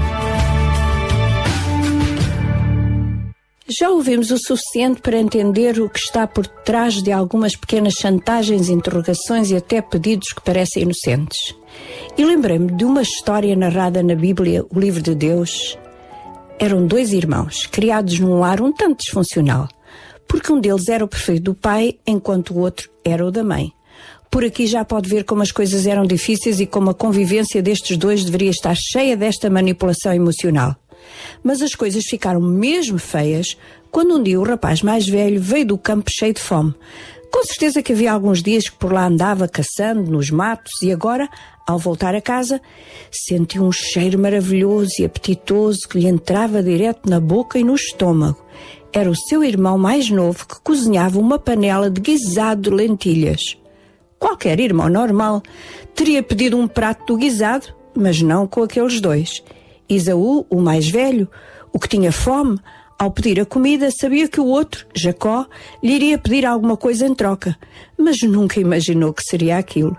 Já 3.78 3.88
ouvimos 3.88 4.30
o 4.30 4.36
suficiente 4.36 5.00
para 5.00 5.18
entender 5.18 5.80
o 5.80 5.88
que 5.88 5.98
está 5.98 6.26
por 6.26 6.46
trás 6.46 7.02
de 7.02 7.10
algumas 7.10 7.56
pequenas 7.56 7.94
chantagens, 7.94 8.68
interrogações 8.68 9.50
e 9.50 9.56
até 9.56 9.80
pedidos 9.80 10.32
que 10.34 10.42
parecem 10.42 10.82
inocentes. 10.82 11.54
E 12.18 12.22
lembrei-me 12.22 12.70
de 12.70 12.84
uma 12.84 13.00
história 13.00 13.56
narrada 13.56 14.02
na 14.02 14.14
Bíblia, 14.14 14.62
o 14.68 14.78
livro 14.78 15.00
de 15.00 15.14
Deus. 15.14 15.78
Eram 16.58 16.86
dois 16.86 17.14
irmãos, 17.14 17.64
criados 17.64 18.18
num 18.20 18.40
lar 18.40 18.60
um 18.60 18.72
tanto 18.72 19.04
disfuncional, 19.04 19.66
porque 20.28 20.52
um 20.52 20.60
deles 20.60 20.88
era 20.88 21.04
o 21.04 21.08
prefeito 21.08 21.44
do 21.44 21.54
pai, 21.54 21.98
enquanto 22.06 22.52
o 22.52 22.58
outro 22.58 22.90
era 23.02 23.24
o 23.24 23.30
da 23.30 23.42
mãe. 23.42 23.72
Por 24.30 24.44
aqui 24.44 24.66
já 24.66 24.84
pode 24.84 25.08
ver 25.08 25.24
como 25.24 25.40
as 25.40 25.50
coisas 25.50 25.86
eram 25.86 26.04
difíceis 26.04 26.60
e 26.60 26.66
como 26.66 26.90
a 26.90 26.94
convivência 26.94 27.62
destes 27.62 27.96
dois 27.96 28.22
deveria 28.22 28.50
estar 28.50 28.74
cheia 28.74 29.16
desta 29.16 29.48
manipulação 29.48 30.12
emocional. 30.12 30.76
Mas 31.42 31.62
as 31.62 31.74
coisas 31.74 32.04
ficaram 32.04 32.40
mesmo 32.40 32.98
feias 32.98 33.56
quando 33.90 34.16
um 34.16 34.22
dia 34.22 34.40
o 34.40 34.44
rapaz 34.44 34.82
mais 34.82 35.06
velho 35.06 35.40
veio 35.40 35.66
do 35.66 35.78
campo 35.78 36.10
cheio 36.10 36.34
de 36.34 36.40
fome. 36.40 36.74
Com 37.32 37.44
certeza 37.44 37.82
que 37.82 37.92
havia 37.92 38.12
alguns 38.12 38.42
dias 38.42 38.68
que 38.68 38.76
por 38.76 38.92
lá 38.92 39.06
andava 39.06 39.48
caçando 39.48 40.10
nos 40.10 40.30
matos 40.30 40.82
e 40.82 40.92
agora, 40.92 41.28
ao 41.66 41.78
voltar 41.78 42.14
a 42.14 42.20
casa, 42.20 42.60
sentiu 43.10 43.62
um 43.64 43.72
cheiro 43.72 44.18
maravilhoso 44.18 44.92
e 44.98 45.04
apetitoso 45.04 45.88
que 45.88 45.98
lhe 45.98 46.06
entrava 46.06 46.62
direto 46.62 47.08
na 47.08 47.18
boca 47.18 47.58
e 47.58 47.64
no 47.64 47.74
estômago. 47.74 48.44
Era 48.92 49.10
o 49.10 49.16
seu 49.16 49.42
irmão 49.42 49.78
mais 49.78 50.10
novo 50.10 50.46
que 50.46 50.60
cozinhava 50.60 51.18
uma 51.18 51.38
panela 51.38 51.88
de 51.88 52.02
guisado 52.02 52.68
de 52.68 52.76
lentilhas. 52.76 53.56
Qualquer 54.18 54.60
irmão 54.60 54.90
normal 54.90 55.42
teria 55.94 56.22
pedido 56.22 56.58
um 56.58 56.68
prato 56.68 57.06
do 57.06 57.16
guisado, 57.16 57.68
mas 57.94 58.20
não 58.20 58.46
com 58.46 58.62
aqueles 58.62 59.00
dois. 59.00 59.42
Isaú, 59.94 60.46
o 60.48 60.60
mais 60.60 60.88
velho, 60.88 61.28
o 61.72 61.78
que 61.78 61.88
tinha 61.88 62.12
fome, 62.12 62.58
ao 62.98 63.10
pedir 63.10 63.40
a 63.40 63.44
comida, 63.44 63.90
sabia 63.90 64.28
que 64.28 64.40
o 64.40 64.46
outro, 64.46 64.86
Jacó, 64.94 65.46
lhe 65.82 65.92
iria 65.92 66.18
pedir 66.18 66.46
alguma 66.46 66.76
coisa 66.76 67.06
em 67.06 67.14
troca, 67.14 67.58
mas 67.98 68.20
nunca 68.22 68.60
imaginou 68.60 69.12
que 69.12 69.24
seria 69.24 69.58
aquilo. 69.58 69.96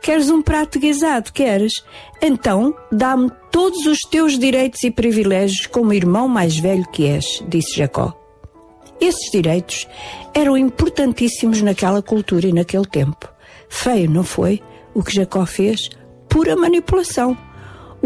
Queres 0.00 0.30
um 0.30 0.40
prato 0.40 0.78
guisado, 0.78 1.32
queres? 1.32 1.72
Então 2.22 2.72
dá-me 2.92 3.30
todos 3.50 3.86
os 3.86 3.98
teus 4.02 4.38
direitos 4.38 4.84
e 4.84 4.90
privilégios 4.90 5.66
como 5.66 5.92
irmão 5.92 6.28
mais 6.28 6.56
velho 6.56 6.86
que 6.92 7.06
és, 7.06 7.42
disse 7.48 7.76
Jacó. 7.76 8.16
Esses 9.00 9.30
direitos 9.30 9.88
eram 10.32 10.56
importantíssimos 10.56 11.60
naquela 11.60 12.00
cultura 12.00 12.46
e 12.46 12.52
naquele 12.52 12.86
tempo. 12.86 13.28
Feio, 13.68 14.08
não 14.08 14.22
foi? 14.22 14.62
O 14.94 15.02
que 15.02 15.12
Jacó 15.12 15.44
fez? 15.44 15.90
Pura 16.28 16.54
manipulação. 16.54 17.36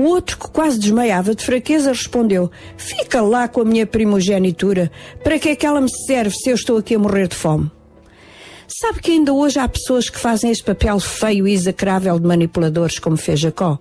O 0.00 0.04
outro, 0.04 0.38
que 0.38 0.48
quase 0.48 0.78
desmaiava 0.78 1.34
de 1.34 1.44
fraqueza, 1.44 1.92
respondeu: 1.92 2.50
Fica 2.74 3.20
lá 3.20 3.46
com 3.46 3.60
a 3.60 3.64
minha 3.66 3.86
primogenitura. 3.86 4.90
Para 5.22 5.38
que 5.38 5.50
é 5.50 5.54
que 5.54 5.66
ela 5.66 5.78
me 5.78 5.90
serve 6.06 6.34
se 6.34 6.48
eu 6.48 6.54
estou 6.54 6.78
aqui 6.78 6.94
a 6.94 6.98
morrer 6.98 7.28
de 7.28 7.36
fome? 7.36 7.70
Sabe 8.66 9.00
que 9.00 9.10
ainda 9.10 9.34
hoje 9.34 9.58
há 9.58 9.68
pessoas 9.68 10.08
que 10.08 10.18
fazem 10.18 10.50
este 10.50 10.64
papel 10.64 10.98
feio 11.00 11.46
e 11.46 11.52
execrável 11.52 12.18
de 12.18 12.26
manipuladores, 12.26 12.98
como 12.98 13.18
fez 13.18 13.40
Jacó? 13.40 13.78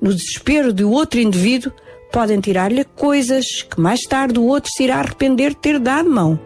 No 0.00 0.12
desespero 0.12 0.72
do 0.72 0.90
outro 0.90 1.20
indivíduo, 1.20 1.72
podem 2.10 2.40
tirar-lhe 2.40 2.82
coisas 2.82 3.62
que 3.62 3.80
mais 3.80 4.00
tarde 4.00 4.40
o 4.40 4.44
outro 4.44 4.72
se 4.72 4.82
irá 4.82 4.96
arrepender 4.96 5.50
de 5.50 5.58
ter 5.58 5.78
dado 5.78 6.10
mão. 6.10 6.36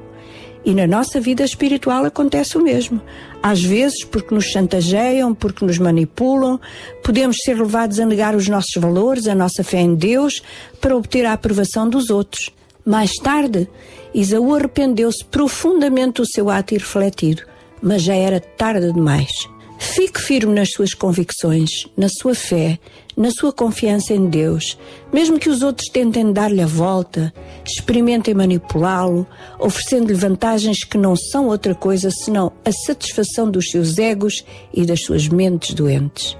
E 0.66 0.74
na 0.74 0.86
nossa 0.86 1.18
vida 1.18 1.42
espiritual 1.42 2.04
acontece 2.04 2.58
o 2.58 2.62
mesmo. 2.62 3.00
Às 3.42 3.62
vezes, 3.62 4.04
porque 4.04 4.34
nos 4.34 4.44
chantageiam, 4.44 5.34
porque 5.34 5.64
nos 5.64 5.78
manipulam, 5.78 6.60
podemos 7.02 7.38
ser 7.38 7.58
levados 7.58 7.98
a 7.98 8.06
negar 8.06 8.36
os 8.36 8.48
nossos 8.48 8.74
valores, 8.80 9.26
a 9.26 9.34
nossa 9.34 9.64
fé 9.64 9.80
em 9.80 9.94
Deus, 9.94 10.42
para 10.80 10.96
obter 10.96 11.26
a 11.26 11.32
aprovação 11.32 11.88
dos 11.88 12.08
outros. 12.08 12.50
Mais 12.84 13.12
tarde, 13.14 13.68
Isaú 14.14 14.54
arrependeu-se 14.54 15.24
profundamente 15.24 16.20
do 16.22 16.26
seu 16.26 16.50
ato 16.50 16.74
irrefletido, 16.74 17.42
mas 17.82 18.02
já 18.02 18.14
era 18.14 18.38
tarde 18.40 18.92
demais. 18.92 19.51
Fique 19.82 20.20
firme 20.20 20.54
nas 20.54 20.70
suas 20.70 20.94
convicções, 20.94 21.88
na 21.96 22.08
sua 22.08 22.36
fé, 22.36 22.78
na 23.16 23.32
sua 23.32 23.52
confiança 23.52 24.14
em 24.14 24.28
Deus. 24.28 24.78
Mesmo 25.12 25.40
que 25.40 25.50
os 25.50 25.60
outros 25.60 25.88
tentem 25.88 26.32
dar-lhe 26.32 26.62
a 26.62 26.66
volta, 26.66 27.34
experimentem 27.66 28.32
manipulá-lo, 28.32 29.26
oferecendo-lhe 29.58 30.14
vantagens 30.14 30.84
que 30.84 30.96
não 30.96 31.16
são 31.16 31.48
outra 31.48 31.74
coisa 31.74 32.12
senão 32.12 32.52
a 32.64 32.70
satisfação 32.70 33.50
dos 33.50 33.70
seus 33.70 33.98
egos 33.98 34.44
e 34.72 34.86
das 34.86 35.02
suas 35.02 35.26
mentes 35.26 35.74
doentes. 35.74 36.38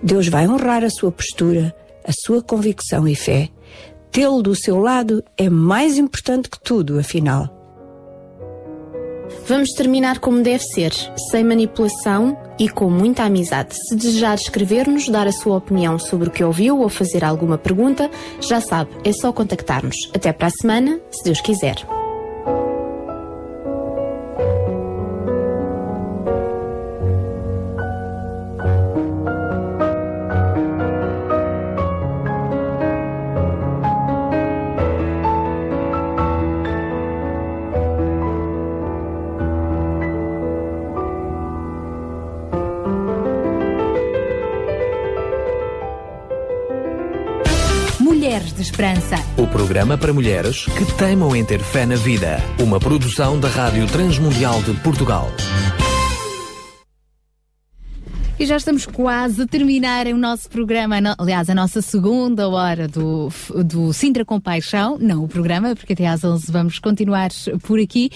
Deus 0.00 0.28
vai 0.28 0.48
honrar 0.48 0.84
a 0.84 0.88
sua 0.88 1.10
postura, 1.10 1.74
a 2.06 2.12
sua 2.24 2.40
convicção 2.40 3.08
e 3.08 3.16
fé. 3.16 3.50
Tê-lo 4.12 4.40
do 4.40 4.54
seu 4.54 4.78
lado 4.78 5.22
é 5.36 5.50
mais 5.50 5.98
importante 5.98 6.48
que 6.48 6.62
tudo, 6.62 6.96
afinal. 6.98 7.63
Vamos 9.46 9.70
terminar 9.70 10.18
como 10.18 10.42
deve 10.42 10.64
ser, 10.64 10.92
sem 11.30 11.44
manipulação 11.44 12.36
e 12.58 12.68
com 12.68 12.88
muita 12.88 13.24
amizade. 13.24 13.74
Se 13.74 13.94
desejar 13.94 14.34
escrever-nos, 14.34 15.08
dar 15.08 15.26
a 15.26 15.32
sua 15.32 15.56
opinião 15.56 15.98
sobre 15.98 16.28
o 16.28 16.30
que 16.30 16.44
ouviu 16.44 16.80
ou 16.80 16.88
fazer 16.88 17.24
alguma 17.24 17.58
pergunta, 17.58 18.10
já 18.40 18.60
sabe, 18.60 18.90
é 19.04 19.12
só 19.12 19.32
contactar-nos. 19.32 19.96
Até 20.14 20.32
para 20.32 20.48
a 20.48 20.50
semana, 20.50 21.00
se 21.10 21.24
Deus 21.24 21.40
quiser. 21.40 21.76
Mulheres 48.44 48.52
de 48.52 48.62
Esperança. 48.62 49.16
O 49.38 49.46
programa 49.46 49.96
para 49.96 50.12
mulheres 50.12 50.66
que 50.66 50.84
teimam 50.96 51.34
em 51.34 51.44
ter 51.44 51.60
fé 51.60 51.86
na 51.86 51.96
vida. 51.96 52.38
Uma 52.60 52.78
produção 52.78 53.40
da 53.40 53.48
Rádio 53.48 53.86
Transmundial 53.86 54.62
de 54.62 54.74
Portugal. 54.80 55.30
E 58.38 58.44
já 58.44 58.56
estamos 58.56 58.84
quase 58.84 59.42
a 59.42 59.46
terminar 59.46 60.06
o 60.08 60.18
nosso 60.18 60.50
programa, 60.50 60.96
aliás, 61.16 61.48
a 61.48 61.54
nossa 61.54 61.80
segunda 61.80 62.48
hora 62.48 62.88
do, 62.88 63.30
do 63.64 63.92
Sintra 63.92 64.24
com 64.24 64.40
Paixão, 64.40 64.98
não 65.00 65.24
o 65.24 65.28
programa, 65.28 65.74
porque 65.76 65.92
até 65.92 66.06
às 66.06 66.24
11 66.24 66.50
vamos 66.50 66.78
continuar 66.78 67.30
por 67.62 67.78
aqui. 67.78 68.10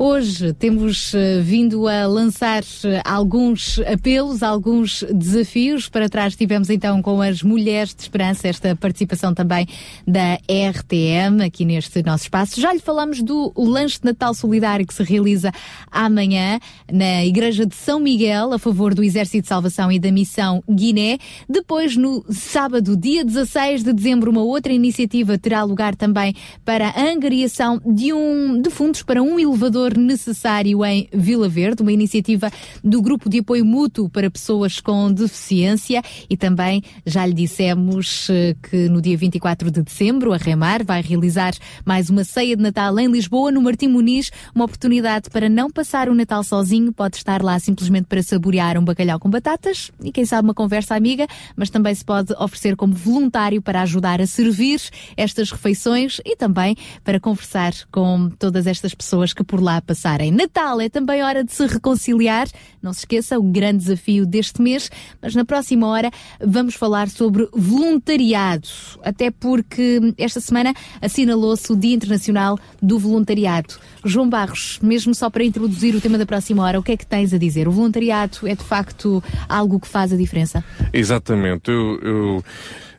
Hoje 0.00 0.52
temos 0.52 1.12
eh, 1.12 1.40
vindo 1.40 1.88
a 1.88 2.06
lançar 2.06 2.62
eh, 2.84 3.02
alguns 3.04 3.80
apelos, 3.80 4.44
alguns 4.44 5.02
desafios. 5.12 5.88
Para 5.88 6.08
trás 6.08 6.36
tivemos 6.36 6.70
então 6.70 7.02
com 7.02 7.20
as 7.20 7.42
Mulheres 7.42 7.96
de 7.96 8.02
Esperança 8.02 8.46
esta 8.46 8.76
participação 8.76 9.34
também 9.34 9.66
da 10.06 10.34
RTM 10.34 11.44
aqui 11.44 11.64
neste 11.64 12.00
nosso 12.04 12.22
espaço. 12.22 12.60
Já 12.60 12.72
lhe 12.72 12.78
falamos 12.78 13.20
do 13.20 13.52
lanche 13.56 13.98
de 13.98 14.04
Natal 14.04 14.32
Solidário 14.34 14.86
que 14.86 14.94
se 14.94 15.02
realiza 15.02 15.50
amanhã 15.90 16.60
na 16.92 17.24
Igreja 17.24 17.66
de 17.66 17.74
São 17.74 17.98
Miguel 17.98 18.52
a 18.52 18.58
favor 18.58 18.94
do 18.94 19.02
Exército 19.02 19.42
de 19.42 19.48
Salvação 19.48 19.90
e 19.90 19.98
da 19.98 20.12
Missão 20.12 20.62
Guiné. 20.70 21.18
Depois, 21.48 21.96
no 21.96 22.24
sábado, 22.30 22.96
dia 22.96 23.24
16 23.24 23.82
de 23.82 23.92
dezembro, 23.92 24.30
uma 24.30 24.44
outra 24.44 24.72
iniciativa 24.72 25.36
terá 25.36 25.64
lugar 25.64 25.96
também 25.96 26.36
para 26.64 26.90
a 26.90 27.02
angariação 27.02 27.80
de, 27.84 28.12
um, 28.12 28.62
de 28.62 28.70
fundos 28.70 29.02
para 29.02 29.20
um 29.20 29.40
elevador 29.40 29.87
necessário 29.96 30.84
em 30.84 31.08
Vila 31.12 31.48
Verde, 31.48 31.82
uma 31.82 31.92
iniciativa 31.92 32.50
do 32.82 33.00
Grupo 33.00 33.28
de 33.28 33.38
Apoio 33.38 33.64
Mútuo 33.64 34.08
para 34.08 34.30
Pessoas 34.30 34.80
com 34.80 35.12
Deficiência. 35.12 36.02
E 36.28 36.36
também 36.36 36.82
já 37.06 37.24
lhe 37.24 37.34
dissemos 37.34 38.28
eh, 38.30 38.56
que 38.62 38.88
no 38.88 39.00
dia 39.00 39.16
24 39.16 39.70
de 39.70 39.82
dezembro 39.82 40.32
a 40.32 40.36
Remar 40.36 40.84
vai 40.84 41.00
realizar 41.00 41.52
mais 41.84 42.10
uma 42.10 42.24
ceia 42.24 42.56
de 42.56 42.62
Natal 42.62 42.98
em 42.98 43.08
Lisboa, 43.08 43.50
no 43.50 43.62
Martim 43.62 43.88
Muniz, 43.88 44.30
uma 44.54 44.64
oportunidade 44.64 45.30
para 45.30 45.48
não 45.48 45.70
passar 45.70 46.08
o 46.08 46.14
Natal 46.14 46.42
sozinho, 46.42 46.92
pode 46.92 47.16
estar 47.16 47.42
lá 47.42 47.58
simplesmente 47.58 48.06
para 48.06 48.22
saborear 48.22 48.78
um 48.78 48.84
bacalhau 48.84 49.18
com 49.18 49.30
batatas 49.30 49.90
e 50.02 50.10
quem 50.10 50.24
sabe 50.24 50.46
uma 50.46 50.54
conversa 50.54 50.94
amiga, 50.94 51.26
mas 51.56 51.70
também 51.70 51.94
se 51.94 52.04
pode 52.04 52.32
oferecer 52.34 52.76
como 52.76 52.94
voluntário 52.94 53.62
para 53.62 53.82
ajudar 53.82 54.20
a 54.20 54.26
servir 54.26 54.80
estas 55.16 55.50
refeições 55.50 56.20
e 56.24 56.36
também 56.36 56.76
para 57.04 57.20
conversar 57.20 57.72
com 57.90 58.30
todas 58.38 58.66
estas 58.66 58.94
pessoas 58.94 59.32
que 59.32 59.44
por 59.44 59.62
lá 59.62 59.77
passarem. 59.80 60.30
Natal 60.30 60.80
é 60.80 60.88
também 60.88 61.22
hora 61.22 61.44
de 61.44 61.52
se 61.52 61.66
reconciliar. 61.66 62.48
Não 62.82 62.92
se 62.92 63.00
esqueça 63.00 63.38
o 63.38 63.42
grande 63.42 63.78
desafio 63.78 64.24
deste 64.24 64.62
mês, 64.62 64.90
mas 65.20 65.34
na 65.34 65.44
próxima 65.44 65.86
hora 65.86 66.10
vamos 66.40 66.74
falar 66.74 67.08
sobre 67.08 67.48
voluntariado, 67.52 68.68
até 69.02 69.30
porque 69.30 70.14
esta 70.16 70.40
semana 70.40 70.72
assinalou-se 71.00 71.72
o 71.72 71.76
Dia 71.76 71.94
Internacional 71.94 72.58
do 72.80 72.98
Voluntariado. 72.98 73.74
João 74.04 74.28
Barros, 74.28 74.78
mesmo 74.82 75.14
só 75.14 75.28
para 75.28 75.44
introduzir 75.44 75.94
o 75.94 76.00
tema 76.00 76.16
da 76.16 76.26
próxima 76.26 76.62
hora, 76.62 76.78
o 76.78 76.82
que 76.82 76.92
é 76.92 76.96
que 76.96 77.06
tens 77.06 77.32
a 77.34 77.38
dizer? 77.38 77.66
O 77.66 77.72
voluntariado 77.72 78.38
é 78.46 78.54
de 78.54 78.64
facto 78.64 79.22
algo 79.48 79.80
que 79.80 79.88
faz 79.88 80.12
a 80.12 80.16
diferença? 80.16 80.64
Exatamente. 80.92 81.70
Eu, 81.70 82.00
eu, 82.00 82.44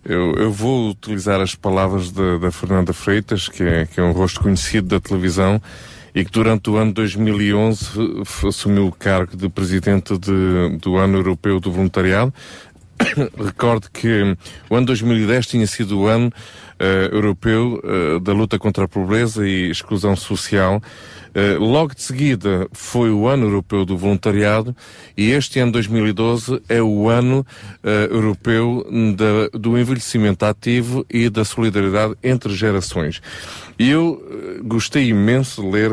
eu, 0.05 0.33
eu 0.35 0.51
vou 0.51 0.89
utilizar 0.89 1.41
as 1.41 1.55
palavras 1.55 2.11
da, 2.11 2.37
da 2.37 2.51
Fernanda 2.51 2.93
Freitas, 2.93 3.47
que 3.47 3.63
é, 3.63 3.85
que 3.85 3.99
é 3.99 4.03
um 4.03 4.11
rosto 4.11 4.41
conhecido 4.41 4.87
da 4.87 4.99
televisão 4.99 5.61
e 6.13 6.23
que 6.25 6.31
durante 6.31 6.69
o 6.69 6.77
ano 6.77 6.91
2011 6.93 8.21
f- 8.25 8.47
assumiu 8.47 8.87
o 8.87 8.91
cargo 8.91 9.35
de 9.37 9.47
presidente 9.49 10.17
de- 10.17 10.77
do 10.81 10.97
Ano 10.97 11.17
Europeu 11.17 11.59
do 11.59 11.71
Voluntariado. 11.71 12.33
Recordo 13.37 13.89
que 13.91 14.35
o 14.69 14.75
ano 14.75 14.85
2010 14.87 15.47
tinha 15.47 15.67
sido 15.67 15.99
o 15.99 16.07
ano 16.07 16.31
eh, 16.79 17.09
europeu 17.11 17.81
eh, 17.83 18.19
da 18.19 18.33
luta 18.33 18.57
contra 18.59 18.85
a 18.85 18.87
pobreza 18.87 19.47
e 19.47 19.69
exclusão 19.69 20.15
social. 20.15 20.81
Eh, 21.35 21.57
logo 21.59 21.93
de 21.93 22.01
seguida 22.01 22.67
foi 22.71 23.11
o 23.11 23.27
ano 23.27 23.45
europeu 23.45 23.85
do 23.85 23.95
voluntariado 23.97 24.75
e 25.15 25.29
este 25.31 25.59
ano 25.59 25.71
2012 25.73 26.61
é 26.67 26.81
o 26.81 27.07
ano 27.07 27.45
eh, 27.83 28.07
europeu 28.11 28.83
da- 29.15 29.57
do 29.57 29.77
envelhecimento 29.77 30.43
ativo 30.45 31.05
e 31.09 31.29
da 31.29 31.45
solidariedade 31.45 32.15
entre 32.23 32.53
gerações. 32.53 33.21
E 33.77 33.89
eu 33.89 34.21
eh, 34.29 34.59
gostei 34.63 35.09
imenso 35.09 35.61
de 35.61 35.69
ler 35.69 35.91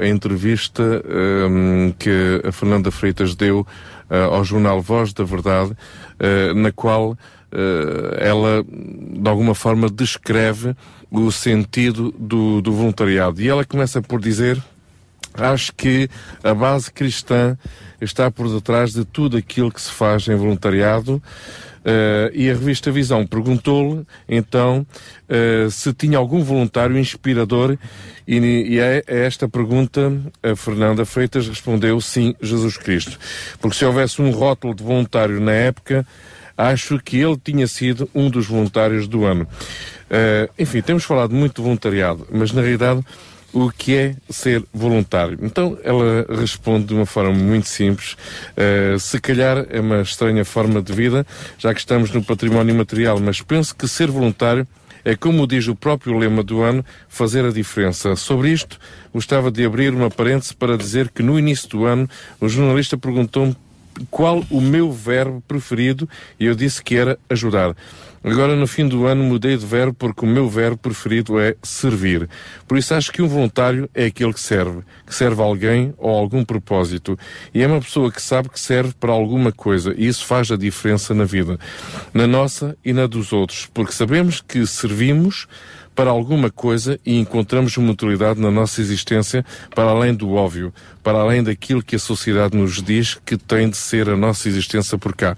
a 0.00 0.06
entrevista 0.06 0.82
eh, 1.04 1.94
que 1.98 2.42
a 2.46 2.52
Fernanda 2.52 2.90
Freitas 2.90 3.34
deu 3.34 3.66
ao 4.10 4.42
jornal 4.42 4.80
Voz 4.80 5.12
da 5.12 5.22
Verdade, 5.22 5.72
na 6.56 6.72
qual 6.72 7.14
ela, 8.18 8.64
de 8.64 9.28
alguma 9.28 9.54
forma, 9.54 9.88
descreve 9.90 10.74
o 11.10 11.30
sentido 11.30 12.14
do, 12.18 12.60
do 12.60 12.72
voluntariado. 12.72 13.40
E 13.40 13.48
ela 13.48 13.64
começa 13.64 14.02
por 14.02 14.20
dizer 14.20 14.62
acho 15.34 15.72
que 15.74 16.08
a 16.42 16.52
base 16.52 16.90
cristã 16.90 17.56
está 18.00 18.30
por 18.30 18.52
detrás 18.52 18.92
de 18.92 19.04
tudo 19.04 19.36
aquilo 19.36 19.72
que 19.72 19.80
se 19.80 19.90
faz 19.90 20.26
em 20.28 20.34
voluntariado. 20.34 21.22
Eh, 21.84 22.30
e 22.34 22.50
a 22.50 22.54
revista 22.54 22.90
Visão 22.90 23.26
perguntou-lhe, 23.26 24.04
então, 24.28 24.86
eh, 25.28 25.68
se 25.70 25.92
tinha 25.92 26.18
algum 26.18 26.42
voluntário 26.42 26.98
inspirador, 26.98 27.78
e, 28.26 28.36
e 28.36 28.80
a, 28.80 28.84
a 28.84 29.16
esta 29.16 29.48
pergunta 29.48 30.12
a 30.42 30.54
Fernanda 30.54 31.04
Freitas 31.04 31.48
respondeu 31.48 32.00
sim, 32.00 32.34
Jesus 32.42 32.76
Cristo. 32.76 33.18
Porque 33.60 33.76
se 33.76 33.84
houvesse 33.84 34.20
um 34.20 34.30
rótulo 34.30 34.74
de 34.74 34.82
voluntário 34.82 35.40
na 35.40 35.52
época, 35.52 36.06
acho 36.58 36.98
que 36.98 37.16
ele 37.16 37.38
tinha 37.42 37.68
sido 37.68 38.10
um 38.12 38.28
dos 38.28 38.46
voluntários 38.46 39.06
do 39.06 39.24
ano. 39.24 39.46
Eh, 40.10 40.50
enfim, 40.58 40.82
temos 40.82 41.04
falado 41.04 41.32
muito 41.32 41.56
de 41.56 41.62
voluntariado, 41.62 42.26
mas 42.32 42.52
na 42.52 42.60
realidade 42.60 43.00
o 43.52 43.70
que 43.70 43.94
é 43.94 44.14
ser 44.28 44.62
voluntário. 44.74 45.38
Então 45.40 45.78
ela 45.82 46.26
responde 46.28 46.86
de 46.86 46.94
uma 46.94 47.06
forma 47.06 47.32
muito 47.32 47.66
simples. 47.66 48.16
Uh, 48.52 48.98
se 48.98 49.18
calhar 49.20 49.66
é 49.70 49.80
uma 49.80 50.02
estranha 50.02 50.44
forma 50.44 50.82
de 50.82 50.92
vida, 50.92 51.26
já 51.56 51.72
que 51.72 51.80
estamos 51.80 52.10
no 52.10 52.22
património 52.22 52.74
material, 52.74 53.18
mas 53.18 53.40
penso 53.40 53.74
que 53.74 53.88
ser 53.88 54.10
voluntário 54.10 54.66
é, 55.04 55.16
como 55.16 55.46
diz 55.46 55.66
o 55.68 55.74
próprio 55.74 56.18
lema 56.18 56.42
do 56.42 56.60
ano, 56.60 56.84
fazer 57.08 57.44
a 57.44 57.50
diferença. 57.50 58.14
Sobre 58.16 58.50
isto, 58.50 58.78
gostava 59.12 59.50
de 59.50 59.64
abrir 59.64 59.94
uma 59.94 60.10
parêntese 60.10 60.54
para 60.54 60.76
dizer 60.76 61.08
que 61.08 61.22
no 61.22 61.38
início 61.38 61.68
do 61.68 61.86
ano 61.86 62.08
o 62.38 62.48
jornalista 62.48 62.98
perguntou-me 62.98 63.56
qual 64.10 64.44
o 64.50 64.60
meu 64.60 64.90
verbo 64.90 65.42
preferido 65.46 66.08
e 66.38 66.46
eu 66.46 66.54
disse 66.54 66.82
que 66.82 66.96
era 66.96 67.18
ajudar. 67.28 67.74
Agora, 68.22 68.56
no 68.56 68.66
fim 68.66 68.86
do 68.88 69.06
ano, 69.06 69.22
mudei 69.22 69.56
de 69.56 69.64
verbo 69.64 69.94
porque 69.94 70.24
o 70.24 70.28
meu 70.28 70.48
verbo 70.48 70.76
preferido 70.76 71.38
é 71.38 71.54
servir. 71.62 72.28
Por 72.66 72.76
isso, 72.76 72.92
acho 72.94 73.12
que 73.12 73.22
um 73.22 73.28
voluntário 73.28 73.88
é 73.94 74.06
aquele 74.06 74.32
que 74.32 74.40
serve, 74.40 74.82
que 75.06 75.14
serve 75.14 75.40
a 75.40 75.44
alguém 75.44 75.94
ou 75.96 76.14
a 76.14 76.18
algum 76.18 76.44
propósito. 76.44 77.16
E 77.54 77.62
é 77.62 77.66
uma 77.66 77.80
pessoa 77.80 78.10
que 78.10 78.20
sabe 78.20 78.48
que 78.48 78.58
serve 78.58 78.92
para 78.98 79.12
alguma 79.12 79.52
coisa 79.52 79.94
e 79.96 80.06
isso 80.06 80.26
faz 80.26 80.50
a 80.50 80.56
diferença 80.56 81.14
na 81.14 81.24
vida, 81.24 81.58
na 82.12 82.26
nossa 82.26 82.76
e 82.84 82.92
na 82.92 83.06
dos 83.06 83.32
outros, 83.32 83.68
porque 83.72 83.92
sabemos 83.92 84.40
que 84.40 84.66
servimos 84.66 85.46
para 85.98 86.10
alguma 86.10 86.48
coisa 86.48 86.96
e 87.04 87.18
encontramos 87.18 87.76
uma 87.76 87.90
utilidade 87.90 88.40
na 88.40 88.52
nossa 88.52 88.80
existência 88.80 89.44
para 89.74 89.90
além 89.90 90.14
do 90.14 90.32
óbvio, 90.34 90.72
para 91.02 91.18
além 91.18 91.42
daquilo 91.42 91.82
que 91.82 91.96
a 91.96 91.98
sociedade 91.98 92.56
nos 92.56 92.80
diz 92.80 93.18
que 93.26 93.36
tem 93.36 93.68
de 93.68 93.76
ser 93.76 94.08
a 94.08 94.16
nossa 94.16 94.48
existência 94.48 94.96
por 94.96 95.12
cá. 95.12 95.36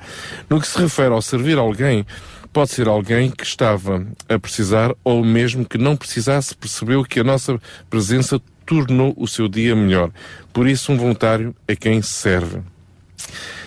No 0.50 0.60
que 0.60 0.68
se 0.68 0.78
refere 0.78 1.14
ao 1.14 1.22
servir 1.22 1.56
alguém, 1.56 2.04
pode 2.52 2.72
ser 2.72 2.88
alguém 2.88 3.30
que 3.30 3.42
estava 3.42 4.06
a 4.28 4.38
precisar 4.38 4.94
ou 5.02 5.24
mesmo 5.24 5.64
que 5.64 5.78
não 5.78 5.96
precisasse, 5.96 6.54
percebeu 6.54 7.04
que 7.04 7.20
a 7.20 7.24
nossa 7.24 7.58
presença 7.88 8.38
tornou 8.66 9.14
o 9.16 9.26
seu 9.26 9.48
dia 9.48 9.74
melhor. 9.74 10.10
Por 10.52 10.68
isso, 10.68 10.92
um 10.92 10.98
voluntário 10.98 11.56
é 11.66 11.74
quem 11.74 12.02
serve. 12.02 12.60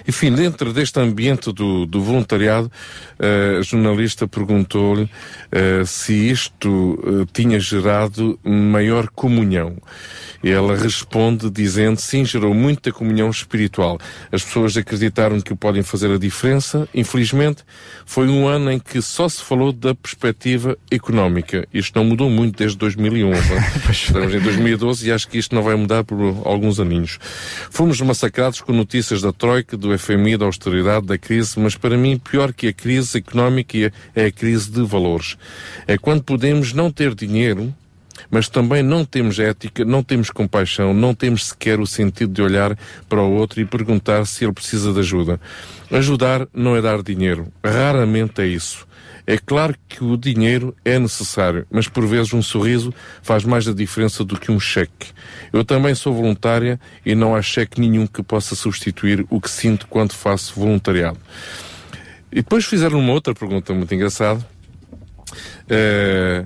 Enfim, 0.07 0.31
dentro 0.31 0.73
deste 0.73 0.99
ambiente 0.99 1.51
do, 1.51 1.85
do 1.85 2.01
voluntariado, 2.01 2.71
eh, 3.19 3.57
a 3.59 3.61
jornalista 3.61 4.27
perguntou-lhe 4.27 5.09
eh, 5.51 5.83
se 5.85 6.13
isto 6.29 6.99
eh, 7.05 7.27
tinha 7.31 7.59
gerado 7.59 8.39
maior 8.43 9.07
comunhão. 9.09 9.77
E 10.43 10.49
ela 10.49 10.75
responde 10.75 11.49
dizendo 11.49 11.97
sim, 12.01 12.25
gerou 12.25 12.53
muita 12.53 12.91
comunhão 12.91 13.29
espiritual. 13.29 13.97
As 14.29 14.43
pessoas 14.43 14.75
acreditaram 14.75 15.39
que 15.39 15.55
podem 15.55 15.81
fazer 15.83 16.11
a 16.11 16.17
diferença. 16.17 16.87
Infelizmente, 16.93 17.63
foi 18.05 18.27
um 18.27 18.45
ano 18.45 18.69
em 18.69 18.77
que 18.77 19.01
só 19.01 19.29
se 19.29 19.41
falou 19.41 19.71
da 19.71 19.95
perspectiva 19.95 20.77
económica. 20.91 21.65
Isto 21.73 21.97
não 21.97 22.03
mudou 22.03 22.29
muito 22.29 22.57
desde 22.57 22.77
2011. 22.77 23.41
Estamos 23.89 24.35
em 24.35 24.39
2012 24.41 25.07
e 25.07 25.11
acho 25.13 25.29
que 25.29 25.37
isto 25.37 25.55
não 25.55 25.63
vai 25.63 25.75
mudar 25.75 26.03
por 26.03 26.17
alguns 26.43 26.77
aninhos. 26.77 27.19
Fomos 27.71 28.01
massacrados 28.01 28.59
com 28.59 28.73
notícias 28.73 29.21
da 29.21 29.31
Troika, 29.31 29.77
do 29.77 29.92
FMI, 29.97 30.37
da 30.37 30.45
austeridade, 30.45 31.05
da 31.05 31.17
crise, 31.17 31.59
mas 31.59 31.75
para 31.75 31.97
mim, 31.97 32.17
pior 32.17 32.53
que 32.53 32.67
a 32.67 32.73
crise 32.73 33.17
económica 33.17 33.91
é 34.15 34.25
a 34.25 34.31
crise 34.31 34.71
de 34.71 34.83
valores. 34.83 35.37
É 35.87 35.97
quando 35.97 36.23
podemos 36.23 36.73
não 36.73 36.91
ter 36.91 37.13
dinheiro, 37.15 37.73
mas 38.29 38.49
também 38.49 38.83
não 38.83 39.05
temos 39.05 39.39
ética, 39.39 39.83
não 39.85 40.03
temos 40.03 40.29
compaixão, 40.29 40.93
não 40.93 41.13
temos 41.13 41.47
sequer 41.47 41.79
o 41.79 41.87
sentido 41.87 42.33
de 42.33 42.41
olhar 42.41 42.77
para 43.09 43.21
o 43.21 43.33
outro 43.33 43.61
e 43.61 43.65
perguntar 43.65 44.25
se 44.25 44.43
ele 44.43 44.53
precisa 44.53 44.91
de 44.93 44.99
ajuda. 44.99 45.39
Ajudar 45.91 46.47
não 46.53 46.75
é 46.75 46.81
dar 46.81 47.01
dinheiro, 47.01 47.47
raramente 47.63 48.41
é 48.41 48.47
isso. 48.47 48.87
É 49.25 49.37
claro 49.37 49.75
que 49.87 50.03
o 50.03 50.17
dinheiro 50.17 50.75
é 50.83 50.99
necessário, 50.99 51.65
mas 51.71 51.87
por 51.87 52.05
vezes 52.05 52.33
um 52.33 52.41
sorriso 52.41 52.93
faz 53.21 53.45
mais 53.45 53.67
a 53.67 53.73
diferença 53.73 54.23
do 54.23 54.39
que 54.39 54.51
um 54.51 54.59
cheque. 54.59 55.11
Eu 55.51 55.63
também 55.63 55.95
sou 55.95 56.13
voluntária 56.13 56.79
e 57.05 57.15
não 57.15 57.35
há 57.35 57.41
cheque 57.41 57.79
nenhum 57.79 58.05
que 58.05 58.21
possa 58.21 58.55
substituir 58.55 59.25
o 59.29 59.39
que 59.39 59.49
sinto 59.49 59.87
quando 59.87 60.13
faço 60.13 60.53
voluntariado. 60.59 61.19
E 62.31 62.37
depois 62.37 62.65
fizeram 62.65 62.99
uma 62.99 63.13
outra 63.13 63.33
pergunta 63.33 63.73
muito 63.73 63.93
engraçada. 63.93 64.45
Eh, 65.69 66.45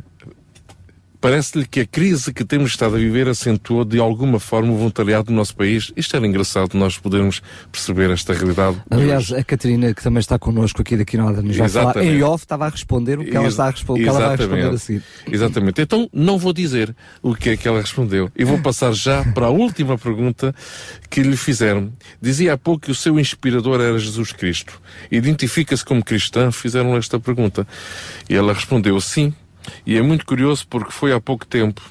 Parece-lhe 1.20 1.66
que 1.66 1.80
a 1.82 1.86
crise 1.86 2.32
que 2.32 2.46
temos 2.46 2.72
estado 2.72 2.96
a 2.96 3.00
viver 3.00 3.28
acentuou 3.28 3.84
de 3.84 4.00
alguma 4.00 4.40
forma 4.40 4.72
o 4.72 4.78
voluntariado 4.78 5.32
no 5.32 5.38
nosso 5.38 5.56
país. 5.56 5.92
Isto 5.96 6.16
era 6.16 6.28
engraçado 6.28 6.78
nós 6.78 6.98
podermos 6.98 7.42
perceber 7.72 8.12
esta 8.12 8.34
realidade. 8.34 8.78
Aliás, 8.90 9.32
a 9.32 9.44
Catarina, 9.44 9.94
que 9.94 10.04
também 10.04 10.20
está 10.20 10.38
connosco 10.38 10.82
aqui 10.82 10.96
daqui 10.96 11.18
nada, 11.18 11.42
nos 11.42 11.58
vai 11.58 11.70
falar. 11.70 11.98
Em 12.04 12.22
off 12.24 12.44
estava 12.44 12.68
a 12.68 12.70
responder 12.70 13.20
o 13.20 13.26
que 13.26 13.36
ela, 13.36 13.48
está 13.48 13.66
a 13.68 13.72
responder, 13.72 14.04
que 14.04 14.10
ela 14.10 14.20
vai 14.20 14.38
responder 14.38 14.70
a 14.70 14.78
seguir. 14.78 15.04
Exatamente. 15.32 15.82
Então 15.82 16.10
não 16.14 16.38
vou 16.38 16.54
dizer 16.54 16.96
o 17.22 17.34
que 17.34 17.50
é 17.50 17.58
que 17.58 17.68
ela 17.68 17.82
respondeu. 17.82 18.32
E 18.36 18.44
vou 18.44 18.60
passar 18.60 18.94
já 18.94 19.24
para 19.34 19.48
a 19.48 19.50
última 19.50 19.98
pergunta 19.98 20.54
que 21.10 21.22
lhe 21.22 21.38
fizeram. 21.38 21.92
Dizia 22.22 22.54
há 22.54 22.58
pouco 22.58 22.86
que 22.86 22.92
o 22.92 22.96
seu 22.96 23.20
inspirador 23.20 23.82
era 23.82 23.98
Jesus 23.98 24.32
Cristo. 24.32 24.80
Identifica-se 25.12 25.84
como 25.84 26.04
cristã? 26.04 26.52
Fizeram 26.52 26.96
esta 26.96 27.20
pergunta. 27.20 27.68
E 28.30 28.36
ela 28.36 28.54
respondeu 28.54 29.00
sim. 29.02 29.34
E 29.86 29.98
é 29.98 30.02
muito 30.02 30.26
curioso 30.26 30.66
porque 30.70 30.92
foi 30.92 31.14
há 31.14 31.20
pouco 31.20 31.46
tempo. 31.46 31.82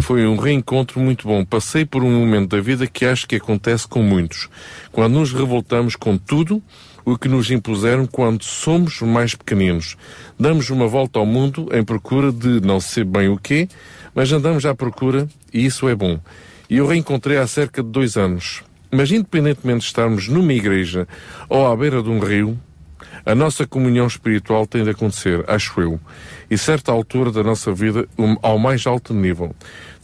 Foi 0.00 0.26
um 0.26 0.36
reencontro 0.36 0.98
muito 0.98 1.26
bom. 1.26 1.44
Passei 1.44 1.84
por 1.84 2.02
um 2.02 2.10
momento 2.10 2.56
da 2.56 2.62
vida 2.62 2.86
que 2.86 3.04
acho 3.04 3.26
que 3.26 3.36
acontece 3.36 3.86
com 3.86 4.02
muitos. 4.02 4.48
Quando 4.90 5.14
nos 5.14 5.32
revoltamos 5.32 5.94
com 5.94 6.16
tudo 6.16 6.62
o 7.04 7.16
que 7.18 7.28
nos 7.28 7.50
impuseram 7.50 8.06
quando 8.06 8.44
somos 8.44 9.00
mais 9.02 9.34
pequeninos. 9.34 9.96
Damos 10.38 10.70
uma 10.70 10.86
volta 10.86 11.18
ao 11.18 11.26
mundo 11.26 11.68
em 11.72 11.84
procura 11.84 12.32
de 12.32 12.60
não 12.60 12.80
sei 12.80 13.04
bem 13.04 13.28
o 13.28 13.36
quê, 13.36 13.68
mas 14.14 14.30
andamos 14.32 14.64
à 14.66 14.74
procura 14.74 15.28
e 15.52 15.64
isso 15.64 15.88
é 15.88 15.94
bom. 15.94 16.18
E 16.68 16.76
eu 16.76 16.86
reencontrei 16.86 17.38
há 17.38 17.46
cerca 17.46 17.82
de 17.82 17.88
dois 17.88 18.16
anos. 18.16 18.62
Mas 18.90 19.10
independentemente 19.10 19.80
de 19.80 19.86
estarmos 19.86 20.28
numa 20.28 20.52
igreja 20.52 21.06
ou 21.48 21.66
à 21.66 21.76
beira 21.76 22.02
de 22.02 22.08
um 22.08 22.18
rio, 22.18 22.58
a 23.24 23.34
nossa 23.34 23.66
comunhão 23.66 24.06
espiritual 24.06 24.66
tem 24.66 24.84
de 24.84 24.90
acontecer, 24.90 25.44
acho 25.48 25.80
eu, 25.80 26.00
e 26.50 26.56
certa 26.58 26.92
altura 26.92 27.30
da 27.30 27.42
nossa 27.42 27.72
vida, 27.72 28.06
um- 28.18 28.36
ao 28.42 28.58
mais 28.58 28.86
alto 28.86 29.12
nível. 29.14 29.54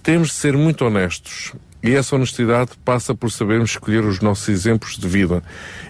Temos 0.02 0.28
de 0.28 0.34
ser 0.34 0.56
muito 0.56 0.84
honestos. 0.84 1.52
E 1.82 1.94
essa 1.94 2.16
honestidade 2.16 2.70
passa 2.84 3.14
por 3.14 3.30
sabermos 3.30 3.70
escolher 3.70 4.02
os 4.04 4.20
nossos 4.20 4.48
exemplos 4.48 4.96
de 4.98 5.06
vida. 5.06 5.40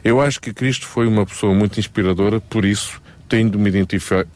Eu 0.04 0.20
acho 0.20 0.40
que 0.40 0.52
Cristo 0.52 0.86
foi 0.86 1.06
uma 1.06 1.24
pessoa 1.24 1.54
muito 1.54 1.78
inspiradora, 1.80 2.38
por 2.38 2.64
isso 2.66 3.00
tenho 3.28 3.48
de 3.48 3.56
me 3.56 3.70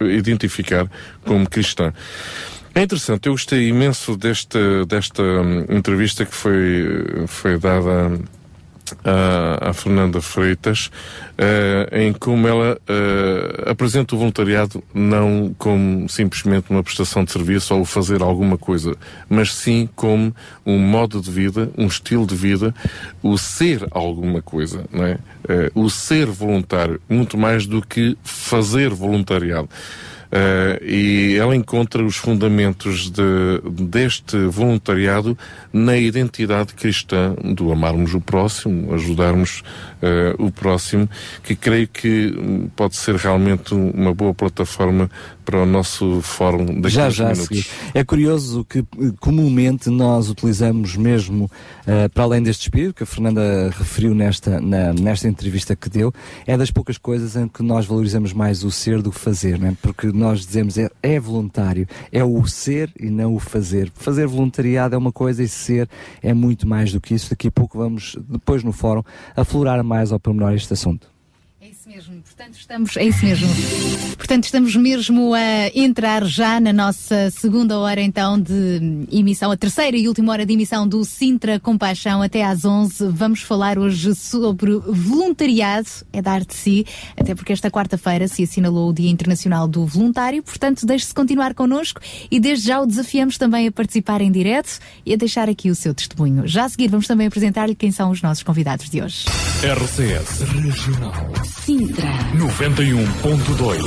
identificar, 0.01 0.89
como 1.25 1.49
cristã. 1.49 1.93
É 2.75 2.83
interessante, 2.83 3.27
eu 3.27 3.33
gostei 3.33 3.69
imenso 3.69 4.17
desta, 4.17 4.87
desta 4.87 5.23
hum, 5.23 5.67
entrevista 5.69 6.25
que 6.25 6.35
foi, 6.35 7.27
foi 7.27 7.59
dada 7.59 8.19
à 9.63 9.73
Fernanda 9.73 10.21
Freitas, 10.21 10.91
eh, 11.39 11.89
em 11.93 12.13
como 12.13 12.47
ela 12.47 12.79
eh, 12.89 13.71
apresenta 13.71 14.15
o 14.15 14.19
voluntariado 14.19 14.83
não 14.93 15.55
como 15.59 16.09
simplesmente 16.09 16.71
uma 16.71 16.83
prestação 16.83 17.25
de 17.25 17.33
serviço 17.33 17.75
ou 17.75 17.85
fazer 17.85 18.23
alguma 18.23 18.59
coisa, 18.59 18.97
mas 19.29 19.55
sim 19.55 19.89
como 19.97 20.35
um 20.65 20.79
modo 20.79 21.21
de 21.21 21.31
vida, 21.31 21.71
um 21.77 21.87
estilo 21.87 22.27
de 22.27 22.35
vida, 22.35 22.75
o 23.23 23.39
ser 23.39 23.87
alguma 23.91 24.43
coisa, 24.43 24.85
não 24.93 25.05
é? 25.05 25.19
Eh, 25.49 25.71
o 25.75 25.89
ser 25.89 26.27
voluntário, 26.27 27.01
muito 27.09 27.39
mais 27.39 27.67
do 27.67 27.81
que 27.81 28.17
fazer 28.23 28.91
voluntariado. 28.91 29.69
Eh, 30.33 30.81
e 30.83 31.37
ela 31.37 31.57
encontra 31.57 32.05
os 32.05 32.17
fundamentos 32.17 33.11
de- 33.11 33.61
deste 33.85 34.37
voluntariado 34.47 35.37
na 35.73 35.97
identidade 35.97 36.73
cristã 36.75 37.35
do 37.55 37.73
amarmos 37.73 38.15
o 38.15 38.21
próximo, 38.21 38.95
ajudarmos 38.95 39.63
eh, 40.01 40.35
o 40.39 40.51
próximo, 40.51 41.09
que 41.43 41.57
creio 41.57 41.89
que 41.89 42.33
hum, 42.39 42.69
pode 42.77 42.97
ser 42.97 43.17
realmente 43.17 43.75
uma 43.75 44.15
boa 44.15 44.33
plataforma 44.33 45.11
para 45.51 45.63
o 45.65 45.67
nosso 45.67 46.21
fórum 46.23 46.81
daqui 46.81 46.95
Já, 46.95 47.07
a 47.07 47.11
já 47.11 47.33
minutos. 47.33 47.69
É 47.93 48.05
curioso 48.05 48.65
que 48.65 48.79
eh, 48.79 48.85
comumente 49.19 49.91
nós 49.91 50.31
utilizamos 50.31 50.95
mesmo, 50.97 51.51
eh, 51.85 52.09
para 52.09 52.23
além 52.23 52.41
deste 52.41 52.63
espírito 52.63 52.95
que 52.95 53.03
a 53.03 53.07
Fernanda 53.07 53.69
referiu 53.77 54.15
nesta, 54.15 54.61
na- 54.61 54.93
nesta 54.93 55.27
entrevista 55.27 55.75
que 55.75 55.89
deu, 55.91 56.13
é 56.47 56.57
das 56.57 56.71
poucas 56.71 56.97
coisas 56.97 57.35
em 57.35 57.49
que 57.49 57.65
nós 57.65 57.85
valorizamos 57.85 58.33
mais 58.33 58.63
o 58.63 58.71
ser 58.71 59.03
do 59.03 59.11
que 59.11 59.19
fazer, 59.19 59.59
não 59.59 59.69
é? 59.71 59.77
porque 59.83 60.07
nós 60.13 60.47
dizemos 60.47 60.79
é, 60.79 60.89
é 61.03 61.19
voluntário, 61.19 61.85
é 62.13 62.23
o 62.23 62.47
ser 62.47 62.93
e 62.99 63.11
não 63.11 63.35
o 63.35 63.41
fazer. 63.41 63.91
Fazer 63.97 64.29
voluntariado 64.29 64.95
é 64.95 64.99
uma 64.99 65.11
coisa 65.11 65.43
e 65.43 65.49
ser 65.49 65.89
é 66.23 66.33
muito 66.33 66.65
mais 66.69 66.93
do 66.93 67.01
que 67.01 67.13
isso. 67.13 67.29
Daqui 67.31 67.49
a 67.49 67.51
pouco 67.51 67.77
vamos, 67.77 68.17
depois 68.29 68.63
no 68.63 68.71
fórum, 68.73 69.03
aflorar 69.37 69.83
mais 69.83 70.13
ao 70.13 70.21
pormenor 70.21 70.53
este 70.53 70.73
assunto. 70.73 71.09
Portanto, 72.23 72.55
estamos, 72.55 72.97
é 72.97 73.05
isso 73.05 73.25
mesmo. 73.25 73.49
Portanto, 74.17 74.45
estamos 74.45 74.77
mesmo 74.77 75.35
a 75.35 75.69
entrar 75.75 76.25
já 76.25 76.61
na 76.61 76.73
nossa 76.73 77.31
segunda 77.33 77.79
hora, 77.79 78.01
então, 78.01 78.41
de 78.41 79.07
emissão, 79.11 79.51
a 79.51 79.57
terceira 79.57 79.97
e 79.97 80.07
última 80.07 80.31
hora 80.31 80.47
de 80.47 80.53
emissão 80.53 80.87
do 80.87 81.05
Sintra 81.05 81.59
Compaixão 81.59 82.23
até 82.23 82.45
às 82.45 82.65
11. 82.65 83.09
Vamos 83.09 83.43
falar 83.43 83.77
hoje 83.77 84.15
sobre 84.15 84.77
voluntariado, 84.77 85.89
é 86.13 86.23
dar 86.23 86.45
de 86.45 86.55
si, 86.55 86.87
até 87.17 87.35
porque 87.35 87.53
esta 87.53 87.71
quarta-feira 87.71 88.29
se 88.29 88.45
assinalou 88.45 88.91
o 88.91 88.93
Dia 88.93 89.11
Internacional 89.11 89.67
do 89.67 89.85
Voluntário. 89.85 90.43
Portanto, 90.45 90.87
deixe-se 90.87 91.13
continuar 91.13 91.55
connosco 91.55 92.01
e 92.31 92.39
desde 92.39 92.69
já 92.69 92.81
o 92.81 92.87
desafiamos 92.87 93.37
também 93.37 93.67
a 93.67 93.73
participar 93.73 94.21
em 94.21 94.31
direto 94.31 94.79
e 95.05 95.13
a 95.13 95.17
deixar 95.17 95.49
aqui 95.49 95.71
o 95.71 95.75
seu 95.75 95.93
testemunho. 95.93 96.47
Já 96.47 96.67
a 96.67 96.69
seguir, 96.69 96.89
vamos 96.89 97.09
também 97.09 97.27
apresentar-lhe 97.27 97.75
quem 97.75 97.91
são 97.91 98.11
os 98.11 98.23
nossos 98.23 98.45
convidados 98.45 98.89
de 98.89 99.03
hoje. 99.03 99.25
RCS 99.63 100.41
Regional 100.53 101.31
Sintra. 101.81 102.11
91.2 102.37 103.81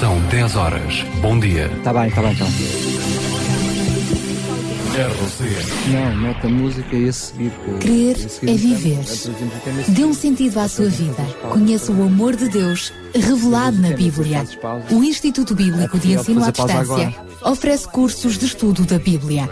São 0.00 0.18
10 0.30 0.56
horas. 0.56 1.04
Bom 1.20 1.38
dia. 1.38 1.70
Tá 1.84 1.92
bem, 1.92 2.10
tá 2.12 2.22
bem, 2.22 2.32
então. 2.32 2.46
RCS 4.96 5.66
Não, 5.92 6.16
mete 6.16 6.46
a 6.46 6.48
música 6.48 6.96
e 6.96 7.10
a 7.10 7.12
seguir. 7.12 7.52
Crer 7.80 8.16
é 8.42 8.54
viver. 8.54 9.04
Dê 9.88 10.04
um 10.06 10.14
sentido 10.14 10.58
à 10.58 10.68
sua 10.68 10.88
vida. 10.88 11.22
Conheça 11.50 11.92
o 11.92 12.02
amor 12.02 12.36
de 12.36 12.48
Deus 12.48 12.90
revelado 13.14 13.76
na 13.82 13.90
Bíblia. 13.90 14.46
O 14.90 15.04
Instituto 15.04 15.54
Bíblico 15.54 15.98
de 15.98 16.14
Ensino 16.14 16.42
à 16.42 16.50
Distância 16.50 17.14
oferece 17.42 17.86
cursos 17.86 18.38
de 18.38 18.46
estudo 18.46 18.86
da 18.86 18.98
Bíblia. 18.98 19.46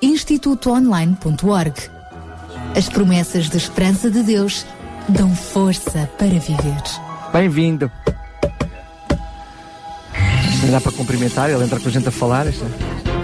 www.institutoonline.org 0.00 1.74
As 2.76 2.88
promessas 2.88 3.48
de 3.48 3.56
esperança 3.56 4.10
de 4.10 4.22
Deus 4.22 4.66
dão 5.08 5.34
força 5.34 6.08
para 6.18 6.28
viver. 6.28 6.82
Bem-vindo. 7.32 7.90
Não 10.62 10.70
dá 10.70 10.80
para 10.80 10.92
cumprimentar, 10.92 11.50
ele 11.50 11.62
entra 11.62 11.78
com 11.78 11.88
a 11.88 11.92
gente 11.92 12.08
a 12.08 12.12
falar. 12.12 12.46
Isto... 12.46 12.64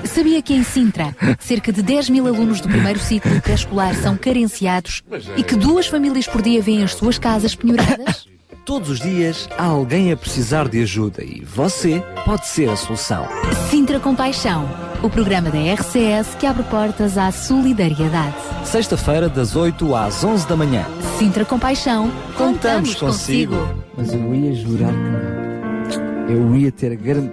Sabia 0.04 0.42
que 0.42 0.54
em 0.54 0.62
Sintra, 0.62 1.14
cerca 1.40 1.72
de 1.72 1.82
10 1.82 2.10
mil 2.10 2.26
alunos 2.26 2.60
do 2.60 2.68
primeiro 2.68 2.98
ciclo 2.98 3.40
pré-escolar 3.40 3.94
são 3.94 4.16
carenciados 4.16 5.02
e 5.36 5.42
que 5.42 5.56
duas 5.56 5.86
famílias 5.86 6.26
por 6.26 6.42
dia 6.42 6.60
vêm 6.60 6.82
as 6.82 6.94
suas 6.94 7.18
casas 7.18 7.54
penhoradas? 7.54 8.26
Todos 8.64 8.90
os 8.90 9.00
dias 9.00 9.48
há 9.58 9.64
alguém 9.64 10.12
a 10.12 10.16
precisar 10.16 10.68
de 10.68 10.80
ajuda 10.80 11.24
e 11.24 11.44
você 11.44 12.00
pode 12.24 12.46
ser 12.46 12.70
a 12.70 12.76
solução. 12.76 13.26
Sintra 13.68 13.98
Compaixão, 13.98 14.68
o 15.02 15.10
programa 15.10 15.50
da 15.50 15.58
RCS 15.58 16.36
que 16.38 16.46
abre 16.46 16.62
portas 16.64 17.18
à 17.18 17.32
solidariedade. 17.32 18.36
Sexta-feira, 18.64 19.28
das 19.28 19.56
8 19.56 19.96
às 19.96 20.22
11 20.22 20.46
da 20.46 20.56
manhã. 20.56 20.86
Sintra 21.18 21.44
Compaixão, 21.44 22.12
contamos, 22.36 22.94
consigo. 22.94 23.56
Mas 23.96 24.12
eu 24.14 24.32
ia 24.32 24.54
jurar 24.54 24.92
que 24.92 25.98
não. 25.98 26.30
Eu 26.30 26.56
ia 26.56 26.70
ter 26.70 26.94
grande. 26.94 27.32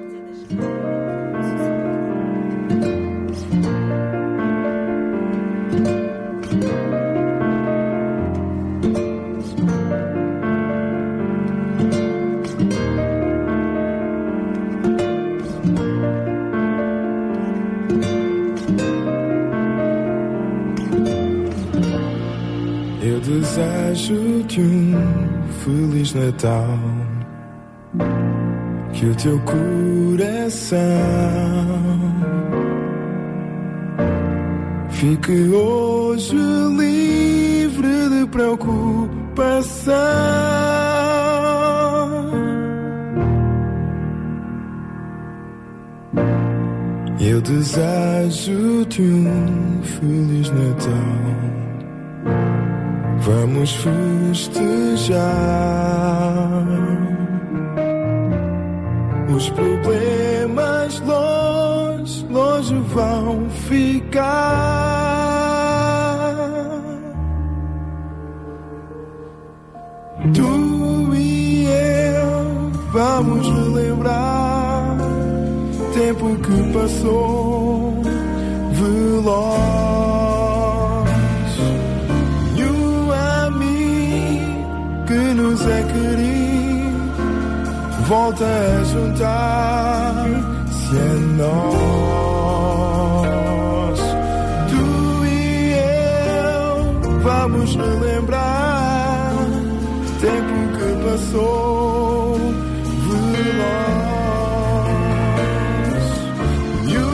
Desejo-te 24.00 24.62
um 24.62 25.44
Feliz 25.64 26.14
Natal. 26.14 26.80
Que 28.94 29.06
o 29.06 29.16
teu 29.16 29.40
coração 29.42 30.80
fique 34.90 35.50
hoje 35.50 36.36
livre 36.78 38.10
de 38.10 38.26
preocupação. 38.28 39.94
Eu 47.20 47.42
desejo-te 47.42 49.02
um 49.02 49.82
Feliz 49.84 50.50
Natal. 50.52 51.59
Vamos 53.30 53.72
festejar. 53.76 55.20
Os 59.36 59.50
problemas 59.52 61.00
longe, 61.02 62.26
longe 62.28 62.74
vão 62.88 63.48
ficar. 63.52 64.40
Tu 70.34 71.14
e 71.14 71.68
eu 71.68 72.72
vamos 72.92 73.48
relembrar 73.48 74.98
tempo 75.94 76.36
que 76.40 76.74
passou 76.74 77.94
veloz. 78.72 79.79
É 85.68 85.84
querido 85.84 86.60
volta 88.10 88.44
a 88.44 88.84
juntar-se 88.86 89.38
a 90.98 91.14
nós. 91.38 92.80
Tu 94.70 94.84
e 95.26 95.74
eu 95.78 97.20
vamos 97.22 97.76
relembrar 97.76 99.36
tempo 100.20 100.56
que 100.76 100.90
passou 101.06 102.40
veloz. 103.06 104.10
E 106.88 106.98
o 106.98 107.08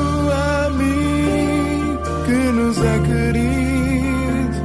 amigo 0.65 2.05
que 2.25 2.39
nos 2.53 2.77
é 2.77 2.97
querido 2.99 4.57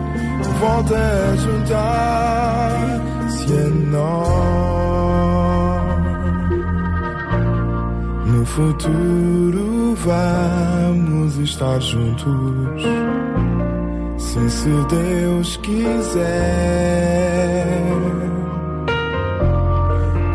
volta 0.60 0.94
a 0.96 1.36
juntar-se 1.36 2.99
No 8.26 8.46
futuro 8.46 9.96
vamos 9.96 11.36
estar 11.38 11.80
juntos. 11.80 12.82
Sim, 14.16 14.48
se 14.48 14.68
Deus 14.88 15.56
quiser. 15.56 16.24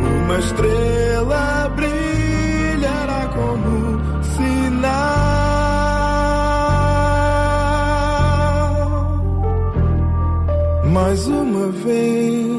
Uma 0.01 0.37
estrela 0.39 1.71
brilhará 1.75 3.27
como 3.27 4.01
sinal. 4.23 5.15
Mais 10.91 11.25
uma 11.27 11.67
vez, 11.69 12.54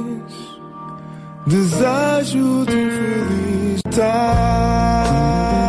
desejo-te 1.47 2.75
um 2.75 2.91
feliz 2.91 3.81
Natal. 3.97 5.66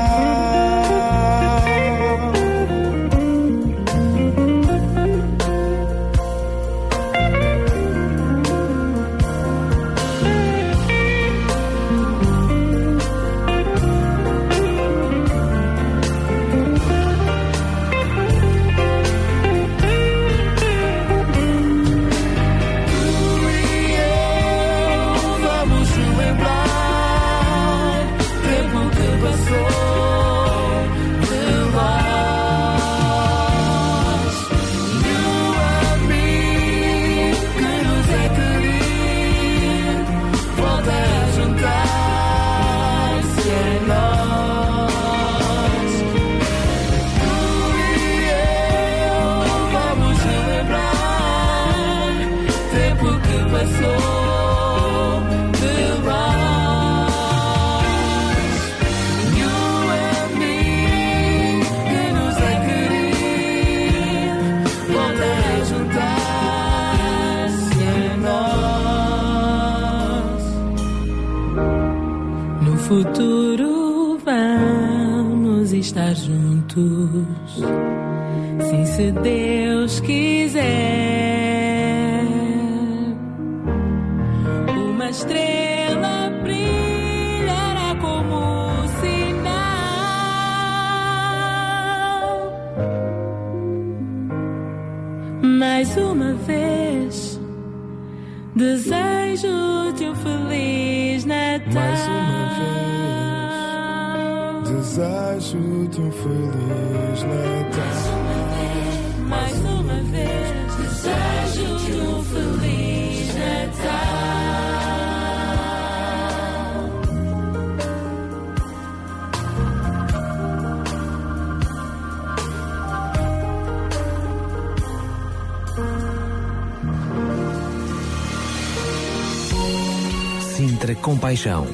Compaixão. 131.28 131.68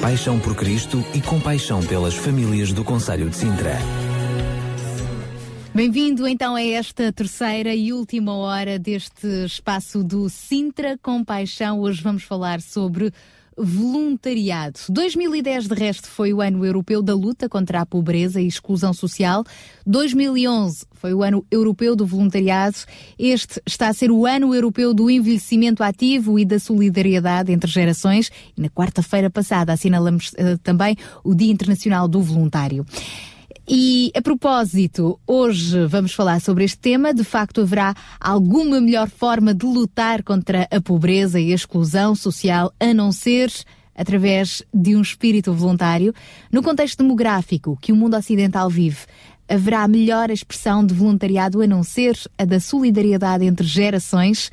Paixão 0.00 0.38
por 0.38 0.54
Cristo 0.54 1.04
e 1.12 1.20
compaixão 1.20 1.84
pelas 1.84 2.14
famílias 2.14 2.72
do 2.72 2.84
Conselho 2.84 3.28
de 3.28 3.34
Sintra. 3.34 3.76
Bem-vindo 5.74 6.28
então 6.28 6.54
a 6.54 6.62
esta 6.62 7.12
terceira 7.12 7.74
e 7.74 7.92
última 7.92 8.36
hora 8.36 8.78
deste 8.78 9.26
espaço 9.44 10.04
do 10.04 10.28
Sintra 10.28 10.96
Compaixão. 11.02 11.80
Hoje 11.80 12.00
vamos 12.00 12.22
falar 12.22 12.60
sobre 12.60 13.10
voluntariado. 13.62 14.80
2010, 14.88 15.68
de 15.68 15.74
resto, 15.74 16.08
foi 16.08 16.32
o 16.32 16.40
ano 16.40 16.64
europeu 16.64 17.02
da 17.02 17.14
luta 17.14 17.48
contra 17.48 17.80
a 17.80 17.86
pobreza 17.86 18.40
e 18.40 18.46
exclusão 18.46 18.92
social. 18.92 19.44
2011 19.86 20.86
foi 20.94 21.14
o 21.14 21.22
ano 21.22 21.44
europeu 21.50 21.94
do 21.94 22.06
voluntariado. 22.06 22.76
Este 23.18 23.60
está 23.66 23.88
a 23.88 23.92
ser 23.92 24.10
o 24.10 24.26
ano 24.26 24.54
europeu 24.54 24.92
do 24.92 25.10
envelhecimento 25.10 25.82
ativo 25.82 26.38
e 26.38 26.44
da 26.44 26.58
solidariedade 26.58 27.52
entre 27.52 27.70
gerações. 27.70 28.30
E 28.56 28.60
na 28.60 28.68
quarta-feira 28.68 29.30
passada 29.30 29.72
assinalamos 29.72 30.32
uh, 30.32 30.58
também 30.62 30.96
o 31.24 31.34
Dia 31.34 31.52
Internacional 31.52 32.08
do 32.08 32.20
Voluntário. 32.22 32.84
E 33.72 34.10
a 34.16 34.20
propósito, 34.20 35.16
hoje 35.24 35.86
vamos 35.86 36.12
falar 36.12 36.40
sobre 36.40 36.64
este 36.64 36.76
tema. 36.76 37.14
De 37.14 37.22
facto, 37.22 37.60
haverá 37.60 37.94
alguma 38.18 38.80
melhor 38.80 39.08
forma 39.08 39.54
de 39.54 39.64
lutar 39.64 40.24
contra 40.24 40.66
a 40.72 40.80
pobreza 40.80 41.38
e 41.38 41.52
a 41.52 41.54
exclusão 41.54 42.16
social 42.16 42.72
a 42.80 42.92
não 42.92 43.12
ser 43.12 43.48
através 43.94 44.60
de 44.74 44.96
um 44.96 45.00
espírito 45.00 45.52
voluntário? 45.52 46.12
No 46.50 46.64
contexto 46.64 46.98
demográfico 47.04 47.78
que 47.80 47.92
o 47.92 47.96
mundo 47.96 48.16
ocidental 48.16 48.68
vive, 48.68 49.06
haverá 49.48 49.86
melhor 49.86 50.30
expressão 50.30 50.84
de 50.84 50.92
voluntariado 50.92 51.62
a 51.62 51.66
não 51.68 51.84
ser 51.84 52.18
a 52.36 52.44
da 52.44 52.58
solidariedade 52.58 53.44
entre 53.44 53.68
gerações? 53.68 54.50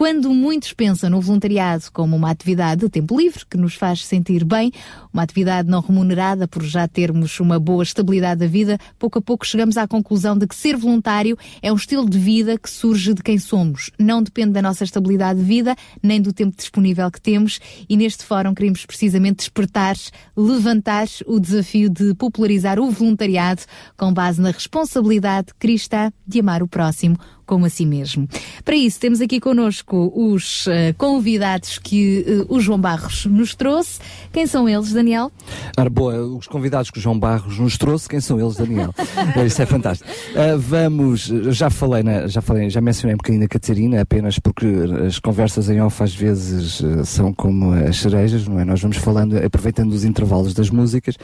Quando 0.00 0.32
muitos 0.32 0.72
pensam 0.72 1.10
no 1.10 1.20
voluntariado 1.20 1.92
como 1.92 2.16
uma 2.16 2.30
atividade 2.30 2.80
de 2.80 2.88
tempo 2.88 3.20
livre 3.20 3.44
que 3.44 3.58
nos 3.58 3.74
faz 3.74 4.02
sentir 4.06 4.46
bem, 4.46 4.72
uma 5.12 5.22
atividade 5.22 5.68
não 5.68 5.82
remunerada 5.82 6.48
por 6.48 6.62
já 6.62 6.88
termos 6.88 7.38
uma 7.38 7.60
boa 7.60 7.82
estabilidade 7.82 8.40
da 8.40 8.46
vida, 8.46 8.78
pouco 8.98 9.18
a 9.18 9.20
pouco 9.20 9.46
chegamos 9.46 9.76
à 9.76 9.86
conclusão 9.86 10.38
de 10.38 10.46
que 10.46 10.54
ser 10.54 10.74
voluntário 10.74 11.36
é 11.60 11.70
um 11.70 11.76
estilo 11.76 12.08
de 12.08 12.18
vida 12.18 12.56
que 12.56 12.70
surge 12.70 13.12
de 13.12 13.22
quem 13.22 13.38
somos. 13.38 13.90
Não 13.98 14.22
depende 14.22 14.52
da 14.52 14.62
nossa 14.62 14.84
estabilidade 14.84 15.40
de 15.40 15.44
vida, 15.44 15.76
nem 16.02 16.18
do 16.18 16.32
tempo 16.32 16.56
disponível 16.56 17.10
que 17.10 17.20
temos, 17.20 17.60
e 17.86 17.94
neste 17.94 18.24
fórum 18.24 18.54
queremos 18.54 18.86
precisamente 18.86 19.40
despertar, 19.40 19.96
levantar 20.34 21.08
o 21.26 21.38
desafio 21.38 21.90
de 21.90 22.14
popularizar 22.14 22.80
o 22.80 22.90
voluntariado 22.90 23.60
com 23.98 24.14
base 24.14 24.40
na 24.40 24.50
responsabilidade 24.50 25.48
cristã 25.58 26.10
de 26.26 26.40
amar 26.40 26.62
o 26.62 26.68
próximo 26.68 27.18
como 27.50 27.66
a 27.66 27.68
si 27.68 27.84
mesmo. 27.84 28.28
Para 28.64 28.76
isso, 28.76 29.00
temos 29.00 29.20
aqui 29.20 29.40
connosco 29.40 30.12
os 30.14 30.68
uh, 30.68 30.94
convidados 30.96 31.80
que 31.80 32.46
uh, 32.48 32.54
o 32.54 32.60
João 32.60 32.80
Barros 32.80 33.26
nos 33.26 33.56
trouxe. 33.56 33.98
Quem 34.32 34.46
são 34.46 34.68
eles, 34.68 34.92
Daniel? 34.92 35.32
Ora, 35.76 35.90
boa, 35.90 36.24
os 36.24 36.46
convidados 36.46 36.92
que 36.92 36.98
o 36.98 37.00
João 37.00 37.18
Barros 37.18 37.58
nos 37.58 37.76
trouxe, 37.76 38.08
quem 38.08 38.20
são 38.20 38.38
eles, 38.38 38.54
Daniel? 38.54 38.94
Isso 39.44 39.60
é 39.60 39.66
fantástico. 39.66 40.08
Uh, 40.08 40.56
vamos, 40.60 41.22
já 41.48 41.68
falei, 41.70 42.04
na, 42.04 42.28
já 42.28 42.40
falei, 42.40 42.70
já 42.70 42.80
mencionei 42.80 43.14
um 43.14 43.16
bocadinho 43.16 43.44
a 43.44 43.48
Catarina, 43.48 44.00
apenas 44.00 44.38
porque 44.38 44.68
as 45.04 45.18
conversas 45.18 45.68
em 45.68 45.80
off 45.80 46.00
às 46.04 46.14
vezes 46.14 46.80
são 47.04 47.32
como 47.34 47.72
as 47.72 47.96
cerejas, 47.96 48.46
não 48.46 48.60
é? 48.60 48.64
Nós 48.64 48.80
vamos 48.80 48.98
falando, 48.98 49.36
aproveitando 49.38 49.90
os 49.90 50.04
intervalos 50.04 50.54
das 50.54 50.70
músicas, 50.70 51.16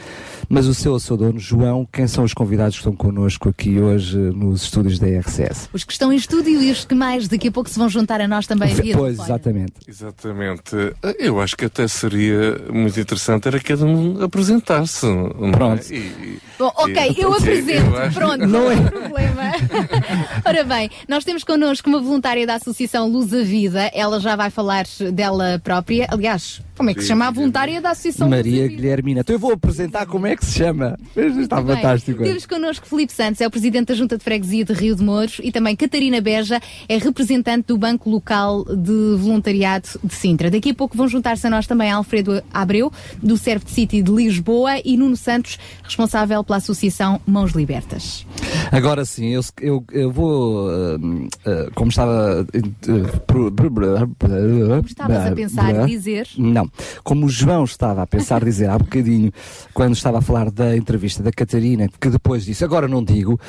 mas 0.49 0.67
o 0.67 0.73
seu, 0.73 0.91
o 0.91 0.99
seu 0.99 1.15
dono, 1.15 1.39
João, 1.39 1.87
quem 1.89 2.05
são 2.05 2.25
os 2.25 2.33
convidados 2.33 2.75
que 2.75 2.81
estão 2.81 2.93
connosco 2.97 3.47
aqui 3.47 3.79
hoje 3.79 4.17
nos 4.17 4.63
estúdios 4.63 4.99
da 4.99 5.07
RCS? 5.07 5.69
Os 5.71 5.85
que 5.85 5.93
estão 5.93 6.11
em 6.11 6.16
estúdio 6.17 6.61
e 6.61 6.71
os 6.71 6.85
que 6.85 6.95
mais 6.95 7.27
daqui 7.27 7.47
a 7.47 7.51
pouco 7.51 7.69
se 7.69 7.77
vão 7.77 7.89
juntar 7.89 8.21
a 8.21 8.27
nós 8.27 8.47
também 8.47 8.73
via 8.73 8.95
Pois, 8.97 9.19
exatamente. 9.19 9.73
Exatamente. 9.87 10.75
Eu 11.19 11.39
acho 11.39 11.55
que 11.55 11.65
até 11.65 11.87
seria 11.87 12.57
muito 12.71 12.99
interessante 12.99 13.47
era 13.47 13.59
cada 13.59 13.85
um 13.85 14.23
apresentar-se. 14.23 15.05
Pronto. 15.51 15.83
É? 15.91 15.95
E, 15.95 16.39
Bom, 16.57 16.71
ok, 16.75 17.15
eu 17.17 17.33
apresento. 17.33 17.95
Eu. 17.95 18.11
Pronto, 18.11 18.47
não 18.47 18.71
é 18.71 18.75
problema. 18.81 19.51
Ora 20.45 20.63
bem, 20.63 20.89
nós 21.07 21.23
temos 21.23 21.43
connosco 21.43 21.89
uma 21.89 22.01
voluntária 22.01 22.47
da 22.47 22.55
Associação 22.55 23.07
Luz 23.07 23.33
a 23.33 23.43
Vida. 23.43 23.91
Ela 23.93 24.19
já 24.19 24.35
vai 24.35 24.49
falar 24.49 24.85
dela 25.13 25.61
própria. 25.63 26.07
Aliás, 26.09 26.61
como 26.75 26.89
é 26.89 26.93
que 26.93 27.01
se 27.01 27.07
chama 27.07 27.27
a 27.27 27.31
voluntária 27.31 27.81
da 27.81 27.91
Associação 27.91 28.29
Maria? 28.29 28.67
Guilhermina. 28.67 29.21
Então 29.21 29.35
eu 29.35 29.39
vou 29.39 29.51
apresentar 29.51 30.05
como 30.05 30.25
é 30.25 30.35
que 30.35 30.45
se 30.45 30.57
chama. 30.57 30.97
Está 31.15 31.61
Bem, 31.61 31.75
fantástico. 31.75 32.23
Temos 32.23 32.45
connosco 32.45 32.87
Filipe 32.87 33.13
Santos, 33.13 33.41
é 33.41 33.47
o 33.47 33.51
presidente 33.51 33.87
da 33.87 33.93
Junta 33.93 34.17
de 34.17 34.23
Freguesia 34.23 34.65
de 34.65 34.73
Rio 34.73 34.95
de 34.95 35.03
Mouros 35.03 35.39
e 35.43 35.51
também 35.51 35.75
Catarina 35.75 35.96
Beja, 36.21 36.61
é 36.87 36.97
representante 36.97 37.67
do 37.67 37.77
Banco 37.77 38.09
Local 38.09 38.63
de 38.65 39.15
Voluntariado 39.17 39.87
de 40.03 40.13
Sintra. 40.13 40.51
Daqui 40.51 40.69
a 40.69 40.73
pouco 40.73 40.95
vão 40.95 41.07
juntar-se 41.07 41.47
a 41.47 41.49
nós 41.49 41.65
também 41.65 41.91
Alfredo 41.91 42.41
Abreu, 42.53 42.91
do 43.21 43.35
Serve 43.35 43.65
City 43.67 44.01
de 44.01 44.11
Lisboa 44.11 44.79
e 44.85 44.95
Nuno 44.95 45.17
Santos, 45.17 45.57
responsável 45.83 46.43
pela 46.43 46.57
Associação 46.57 47.19
Mãos 47.25 47.53
Libertas. 47.53 48.25
Agora 48.71 49.03
sim, 49.05 49.29
eu, 49.29 49.41
eu, 49.59 49.83
eu 49.91 50.11
vou, 50.11 50.69
uh, 50.69 50.97
uh, 50.97 51.71
como 51.73 51.89
estava... 51.89 52.45
Como 52.85 54.85
estavas 54.85 55.25
a 55.25 55.31
pensar 55.31 55.87
dizer? 55.87 56.27
Não, 56.37 56.69
como 57.03 57.25
o 57.25 57.29
João 57.29 57.63
estava 57.63 58.03
a 58.03 58.07
pensar 58.07 58.43
dizer 58.43 58.69
há 58.69 58.77
bocadinho, 58.77 59.31
quando 59.73 59.95
estava 59.95 60.19
a 60.19 60.21
falar 60.21 60.51
da 60.51 60.77
entrevista 60.77 61.23
da 61.23 61.31
Catarina, 61.31 61.89
que 61.99 62.09
depois 62.09 62.45
disse, 62.45 62.63
agora 62.63 62.87
não 62.87 63.03
digo, 63.03 63.39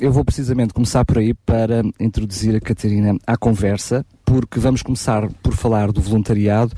eu 0.00 0.12
vou 0.12 0.24
precisamente 0.24 0.74
começar 0.74 1.04
por 1.04 1.18
aí 1.18 1.32
para 1.44 1.82
introduzir 2.00 2.56
a 2.56 2.60
Catarina 2.60 3.16
à 3.26 3.36
conversa, 3.36 4.04
porque 4.24 4.58
vamos 4.58 4.82
começar 4.82 5.28
por 5.42 5.54
falar 5.54 5.92
do 5.92 6.00
voluntariado 6.00 6.74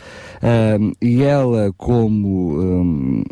e 1.01 1.22
ela, 1.22 1.72
como 1.76 2.60
um, 2.60 3.24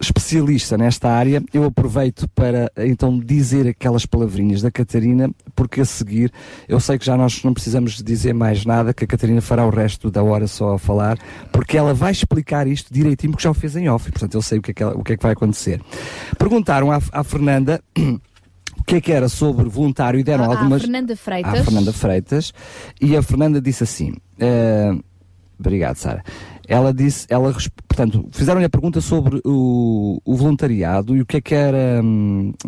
especialista 0.00 0.78
nesta 0.78 1.08
área, 1.10 1.42
eu 1.52 1.64
aproveito 1.64 2.28
para 2.28 2.70
então 2.76 3.18
dizer 3.18 3.68
aquelas 3.68 4.06
palavrinhas 4.06 4.62
da 4.62 4.70
Catarina, 4.70 5.30
porque 5.54 5.80
a 5.80 5.84
seguir 5.84 6.32
eu 6.68 6.80
sei 6.80 6.98
que 6.98 7.04
já 7.04 7.16
nós 7.16 7.42
não 7.42 7.52
precisamos 7.52 8.02
dizer 8.02 8.32
mais 8.32 8.64
nada, 8.64 8.94
que 8.94 9.04
a 9.04 9.06
Catarina 9.06 9.40
fará 9.40 9.66
o 9.66 9.70
resto 9.70 10.10
da 10.10 10.22
hora 10.22 10.46
só 10.46 10.74
a 10.74 10.78
falar, 10.78 11.18
porque 11.52 11.76
ela 11.76 11.92
vai 11.92 12.12
explicar 12.12 12.66
isto 12.66 12.92
direitinho, 12.92 13.32
porque 13.32 13.44
já 13.44 13.50
o 13.50 13.54
fez 13.54 13.76
em 13.76 13.88
off, 13.88 14.10
portanto 14.10 14.34
eu 14.34 14.42
sei 14.42 14.58
o 14.58 14.62
que 14.62 14.70
é 14.70 14.74
que, 14.74 14.82
ela, 14.82 14.96
o 14.96 15.04
que, 15.04 15.12
é 15.12 15.16
que 15.16 15.22
vai 15.22 15.32
acontecer. 15.32 15.80
Perguntaram 16.38 16.90
à, 16.90 17.00
à 17.12 17.22
Fernanda. 17.22 17.82
O 18.88 18.90
que 18.90 18.96
é 18.96 19.00
que 19.02 19.12
era 19.12 19.28
sobre 19.28 19.68
voluntário 19.68 20.18
e 20.18 20.24
deram 20.24 20.44
Ah, 20.44 20.56
algumas. 20.56 20.80
À 20.80 20.84
Fernanda 20.86 21.14
Freitas. 21.14 21.60
À 21.60 21.62
Fernanda 21.62 21.92
Freitas. 21.92 22.54
E 22.98 23.14
a 23.14 23.22
Fernanda 23.22 23.60
disse 23.60 23.84
assim: 23.84 24.14
eh, 24.40 24.92
Obrigado, 25.60 25.96
Sara. 25.96 26.24
Ela 26.68 26.92
disse, 26.92 27.26
ela, 27.30 27.50
portanto, 27.88 28.28
fizeram-lhe 28.30 28.66
a 28.66 28.68
pergunta 28.68 29.00
sobre 29.00 29.40
o, 29.42 30.20
o 30.22 30.36
voluntariado 30.36 31.16
e 31.16 31.22
o 31.22 31.26
que 31.26 31.38
é 31.38 31.40
que 31.40 31.54
era 31.54 32.02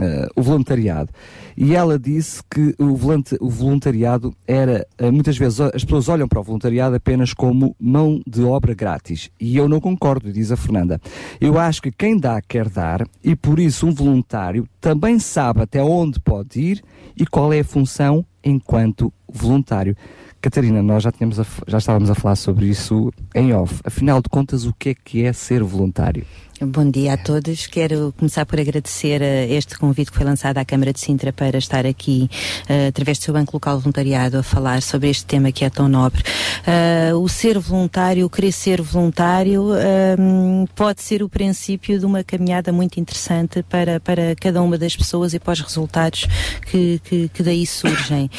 eh, 0.00 0.28
o 0.34 0.42
voluntariado. 0.42 1.12
E 1.54 1.74
ela 1.74 1.98
disse 1.98 2.42
que 2.50 2.74
o, 2.78 2.96
volunta- 2.96 3.36
o 3.40 3.50
voluntariado 3.50 4.34
era, 4.48 4.86
eh, 4.96 5.10
muitas 5.10 5.36
vezes, 5.36 5.60
as 5.60 5.84
pessoas 5.84 6.08
olham 6.08 6.26
para 6.26 6.40
o 6.40 6.42
voluntariado 6.42 6.96
apenas 6.96 7.34
como 7.34 7.76
mão 7.78 8.22
de 8.26 8.42
obra 8.42 8.72
grátis. 8.72 9.28
E 9.38 9.54
eu 9.58 9.68
não 9.68 9.80
concordo, 9.80 10.32
diz 10.32 10.50
a 10.50 10.56
Fernanda. 10.56 10.98
Eu 11.38 11.58
acho 11.58 11.82
que 11.82 11.92
quem 11.92 12.16
dá 12.16 12.40
quer 12.40 12.70
dar 12.70 13.06
e 13.22 13.36
por 13.36 13.58
isso 13.58 13.86
um 13.86 13.92
voluntário 13.92 14.66
também 14.80 15.18
sabe 15.18 15.60
até 15.60 15.82
onde 15.82 16.18
pode 16.20 16.58
ir 16.58 16.82
e 17.14 17.26
qual 17.26 17.52
é 17.52 17.60
a 17.60 17.64
função 17.64 18.24
enquanto 18.42 19.12
voluntário. 19.30 19.94
Catarina, 20.40 20.82
nós 20.82 21.02
já, 21.02 21.12
tínhamos 21.12 21.38
a 21.38 21.44
já 21.66 21.76
estávamos 21.76 22.08
a 22.08 22.14
falar 22.14 22.34
sobre 22.34 22.66
isso 22.66 23.12
em 23.34 23.52
off. 23.52 23.78
Afinal 23.84 24.22
de 24.22 24.28
contas, 24.30 24.64
o 24.64 24.72
que 24.72 24.90
é 24.90 24.94
que 24.94 25.24
é 25.24 25.32
ser 25.34 25.62
voluntário? 25.62 26.24
Bom 26.62 26.90
dia 26.90 27.14
a 27.14 27.16
todos. 27.16 27.66
Quero 27.66 28.12
começar 28.18 28.44
por 28.44 28.60
agradecer 28.60 29.22
eh, 29.22 29.50
este 29.50 29.78
convite 29.78 30.10
que 30.10 30.16
foi 30.18 30.26
lançado 30.26 30.58
à 30.58 30.64
Câmara 30.64 30.92
de 30.92 31.00
Sintra 31.00 31.32
para 31.32 31.56
estar 31.56 31.86
aqui, 31.86 32.28
eh, 32.68 32.88
através 32.88 33.18
do 33.18 33.24
seu 33.24 33.32
Banco 33.32 33.56
Local 33.56 33.80
Voluntariado, 33.80 34.36
a 34.36 34.42
falar 34.42 34.82
sobre 34.82 35.08
este 35.08 35.24
tema 35.24 35.50
que 35.52 35.64
é 35.64 35.70
tão 35.70 35.88
nobre. 35.88 36.22
Eh, 36.66 37.14
o 37.14 37.26
ser 37.30 37.58
voluntário, 37.58 38.26
o 38.26 38.28
querer 38.28 38.52
ser 38.52 38.82
voluntário, 38.82 39.74
ehm, 39.74 40.66
pode 40.74 41.00
ser 41.00 41.22
o 41.22 41.30
princípio 41.30 41.98
de 41.98 42.04
uma 42.04 42.22
caminhada 42.22 42.70
muito 42.70 43.00
interessante 43.00 43.62
para, 43.62 43.98
para 43.98 44.36
cada 44.36 44.60
uma 44.60 44.76
das 44.76 44.94
pessoas 44.94 45.32
e 45.32 45.40
para 45.40 45.54
os 45.54 45.60
resultados 45.60 46.28
que, 46.70 47.00
que, 47.04 47.30
que 47.30 47.42
daí 47.42 47.66
surgem. 47.66 48.30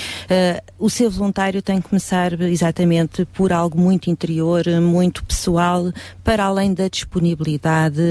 O 0.78 0.92
ser 0.92 1.10
voluntário 1.10 1.62
tem 1.62 1.82
que 1.82 1.90
começar 1.90 2.40
exatamente 2.42 3.26
por 3.26 3.52
algo 3.52 3.80
muito 3.80 4.12
interior, 4.12 4.64
muito 4.80 5.26
pessoal, 5.26 5.92
para 6.24 6.46
além 6.46 6.74
da 6.74 6.88
disponibilidade 6.88 8.11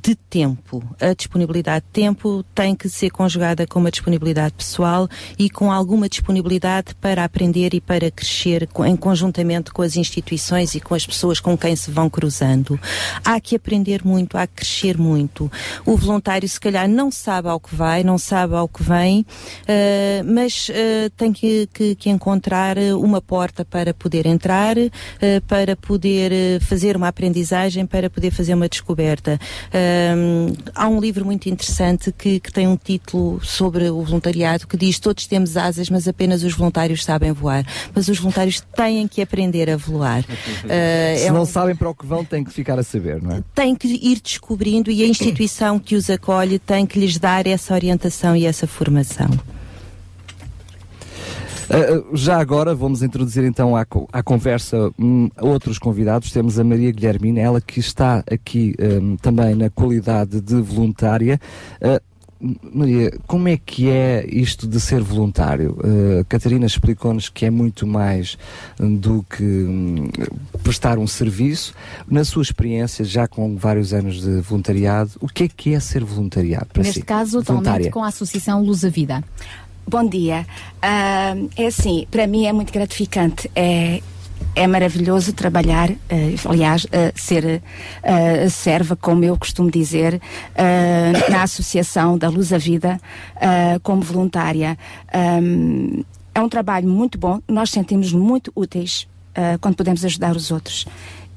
de 0.00 0.14
tempo. 0.14 0.82
A 1.00 1.14
disponibilidade 1.14 1.84
de 1.86 1.92
tempo 1.92 2.44
tem 2.54 2.74
que 2.74 2.88
ser 2.88 3.10
conjugada 3.10 3.66
com 3.66 3.78
uma 3.78 3.90
disponibilidade 3.90 4.54
pessoal 4.54 5.08
e 5.38 5.48
com 5.48 5.70
alguma 5.70 6.08
disponibilidade 6.08 6.94
para 6.94 7.24
aprender 7.24 7.74
e 7.74 7.80
para 7.80 8.10
crescer 8.10 8.68
em 8.86 8.96
conjuntamente 8.96 9.72
com 9.72 9.82
as 9.82 9.96
instituições 9.96 10.74
e 10.74 10.80
com 10.80 10.94
as 10.94 11.06
pessoas 11.06 11.40
com 11.40 11.56
quem 11.56 11.76
se 11.76 11.90
vão 11.90 12.08
cruzando. 12.08 12.78
Há 13.24 13.40
que 13.40 13.56
aprender 13.56 14.04
muito, 14.04 14.36
há 14.36 14.46
que 14.46 14.54
crescer 14.54 14.98
muito. 14.98 15.50
O 15.84 15.96
voluntário, 15.96 16.48
se 16.48 16.60
calhar, 16.60 16.88
não 16.88 17.10
sabe 17.10 17.48
ao 17.48 17.60
que 17.60 17.74
vai, 17.74 18.02
não 18.02 18.18
sabe 18.18 18.54
ao 18.54 18.68
que 18.68 18.82
vem, 18.82 19.20
uh, 19.20 20.24
mas 20.24 20.68
uh, 20.68 21.10
tem 21.16 21.32
que, 21.32 21.68
que, 21.72 21.94
que, 21.94 22.10
encontrar 22.10 22.76
uma 22.98 23.20
porta 23.20 23.64
para 23.64 23.92
poder 23.92 24.26
entrar, 24.26 24.76
para 25.48 25.76
poder 25.76 26.60
fazer 26.60 26.96
uma 26.96 27.08
aprendizagem, 27.08 27.86
para 27.86 28.08
poder 28.08 28.30
fazer 28.30 28.54
uma 28.54 28.68
descoberta. 28.68 29.23
Há 30.74 30.88
um 30.88 31.00
livro 31.00 31.24
muito 31.24 31.48
interessante 31.48 32.12
que, 32.12 32.40
que 32.40 32.52
tem 32.52 32.66
um 32.66 32.76
título 32.76 33.40
sobre 33.44 33.88
o 33.90 34.02
voluntariado 34.02 34.66
que 34.66 34.76
diz 34.76 34.98
todos 34.98 35.26
temos 35.26 35.56
asas, 35.56 35.88
mas 35.88 36.06
apenas 36.08 36.42
os 36.42 36.54
voluntários 36.54 37.04
sabem 37.04 37.32
voar. 37.32 37.64
Mas 37.94 38.08
os 38.08 38.18
voluntários 38.18 38.60
têm 38.74 39.06
que 39.08 39.22
aprender 39.22 39.70
a 39.70 39.76
voar. 39.76 40.20
Uh, 40.20 41.18
Se 41.18 41.26
é 41.26 41.30
não 41.30 41.42
um... 41.42 41.46
sabem 41.46 41.74
para 41.74 41.88
o 41.88 41.94
que 41.94 42.06
vão, 42.06 42.24
têm 42.24 42.44
que 42.44 42.52
ficar 42.52 42.78
a 42.78 42.82
saber, 42.82 43.22
não 43.22 43.36
é? 43.36 43.42
Têm 43.54 43.74
que 43.74 43.88
ir 43.88 44.20
descobrindo 44.20 44.90
e 44.90 45.02
a 45.02 45.06
instituição 45.06 45.78
que 45.78 45.94
os 45.94 46.08
acolhe 46.10 46.58
tem 46.58 46.86
que 46.86 46.98
lhes 46.98 47.18
dar 47.18 47.46
essa 47.46 47.74
orientação 47.74 48.36
e 48.36 48.46
essa 48.46 48.66
formação. 48.66 49.28
Uh, 51.64 52.16
já 52.16 52.38
agora 52.38 52.74
vamos 52.74 53.02
introduzir 53.02 53.44
então 53.44 53.76
à, 53.76 53.86
à 54.12 54.22
conversa 54.22 54.90
um, 54.98 55.28
outros 55.40 55.78
convidados. 55.78 56.30
Temos 56.30 56.58
a 56.58 56.64
Maria 56.64 56.90
Guilhermina, 56.90 57.40
ela 57.40 57.60
que 57.60 57.80
está 57.80 58.22
aqui 58.30 58.74
um, 58.78 59.16
também 59.16 59.54
na 59.54 59.70
qualidade 59.70 60.40
de 60.40 60.56
voluntária. 60.56 61.40
Uh, 61.80 62.14
Maria, 62.72 63.10
como 63.26 63.48
é 63.48 63.56
que 63.56 63.88
é 63.88 64.26
isto 64.28 64.66
de 64.66 64.78
ser 64.78 65.00
voluntário? 65.00 65.78
Uh, 65.78 66.24
Catarina 66.28 66.66
explicou-nos 66.66 67.30
que 67.30 67.46
é 67.46 67.50
muito 67.50 67.86
mais 67.86 68.36
do 68.78 69.22
que 69.22 69.42
um, 69.42 70.10
prestar 70.62 70.98
um 70.98 71.06
serviço. 71.06 71.72
Na 72.06 72.22
sua 72.24 72.42
experiência, 72.42 73.04
já 73.04 73.26
com 73.26 73.56
vários 73.56 73.94
anos 73.94 74.20
de 74.20 74.40
voluntariado, 74.40 75.12
o 75.20 75.28
que 75.28 75.44
é 75.44 75.48
que 75.48 75.74
é 75.74 75.80
ser 75.80 76.04
voluntariado 76.04 76.66
para 76.66 76.82
Neste 76.82 77.00
si? 77.00 77.06
caso, 77.06 77.38
atualmente 77.38 77.90
com 77.90 78.04
a 78.04 78.08
Associação 78.08 78.62
Luz 78.62 78.84
a 78.84 78.90
Vida. 78.90 79.24
Bom 79.86 80.08
dia. 80.08 80.46
Uh, 80.76 81.50
é 81.56 81.66
assim, 81.66 82.06
para 82.10 82.26
mim 82.26 82.46
é 82.46 82.52
muito 82.52 82.72
gratificante. 82.72 83.50
É, 83.54 84.00
é 84.56 84.66
maravilhoso 84.66 85.32
trabalhar, 85.32 85.90
uh, 85.90 85.96
aliás, 86.48 86.84
uh, 86.84 86.88
ser 87.14 87.44
uh, 87.44 88.50
serva, 88.50 88.96
como 88.96 89.24
eu 89.24 89.36
costumo 89.36 89.70
dizer, 89.70 90.20
na 91.30 91.42
Associação 91.42 92.16
da 92.16 92.28
Luz 92.28 92.52
à 92.52 92.58
Vida, 92.58 93.00
como 93.82 94.02
voluntária. 94.02 94.78
Um, 95.42 96.02
é 96.34 96.40
um 96.40 96.48
trabalho 96.48 96.88
muito 96.88 97.18
bom, 97.18 97.40
nós 97.48 97.70
sentimos 97.70 98.12
muito 98.12 98.52
úteis 98.54 99.06
quando 99.60 99.74
podemos 99.74 100.04
ajudar 100.04 100.36
os 100.36 100.50
outros. 100.50 100.86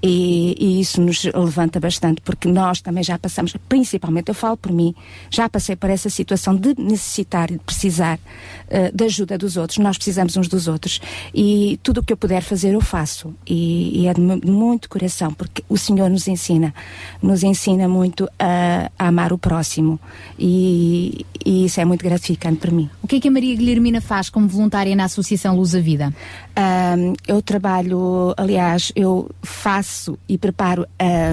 E, 0.01 0.55
e, 0.59 0.79
isso 0.79 1.01
nos 1.01 1.23
levanta 1.23 1.79
bastante, 1.79 2.21
porque 2.21 2.47
nós 2.47 2.81
também 2.81 3.03
já 3.03 3.17
passamos, 3.17 3.55
principalmente 3.67 4.29
eu 4.29 4.35
falo 4.35 4.55
por 4.55 4.71
mim, 4.71 4.93
já 5.29 5.49
passei 5.49 5.75
por 5.75 5.89
essa 5.89 6.09
situação 6.09 6.55
de 6.55 6.75
necessitar 6.77 7.49
e 7.49 7.53
de 7.53 7.63
precisar 7.63 8.19
uh, 8.67 8.95
da 8.95 9.05
ajuda 9.05 9.37
dos 9.37 9.57
outros. 9.57 9.79
Nós 9.79 9.97
precisamos 9.97 10.37
uns 10.37 10.47
dos 10.47 10.67
outros. 10.67 11.01
E 11.33 11.79
tudo 11.81 12.01
o 12.01 12.03
que 12.03 12.13
eu 12.13 12.17
puder 12.17 12.41
fazer, 12.43 12.75
eu 12.75 12.81
faço. 12.81 13.33
E, 13.45 14.03
e 14.03 14.07
é 14.07 14.13
de 14.13 14.21
muito 14.21 14.87
coração, 14.87 15.33
porque 15.33 15.63
o 15.67 15.77
Senhor 15.77 16.09
nos 16.09 16.27
ensina, 16.27 16.73
nos 17.21 17.41
ensina 17.41 17.87
muito 17.87 18.29
a, 18.37 18.91
a 18.99 19.07
amar 19.07 19.33
o 19.33 19.37
próximo. 19.37 19.99
E, 20.37 21.25
e, 21.43 21.65
isso 21.65 21.81
é 21.81 21.85
muito 21.85 22.03
gratificante 22.03 22.59
para 22.59 22.71
mim. 22.71 22.87
O 23.01 23.07
que 23.07 23.15
é 23.15 23.19
que 23.19 23.27
a 23.27 23.31
Maria 23.31 23.55
Guilhermina 23.55 23.99
faz 23.99 24.29
como 24.29 24.47
voluntária 24.47 24.95
na 24.95 25.05
Associação 25.05 25.55
Luz 25.55 25.73
a 25.73 25.79
Vida? 25.79 26.13
Um, 26.55 27.13
eu 27.27 27.41
trabalho, 27.41 28.33
aliás, 28.37 28.91
eu 28.95 29.29
faço 29.41 29.86
e 30.27 30.37
preparo 30.37 30.85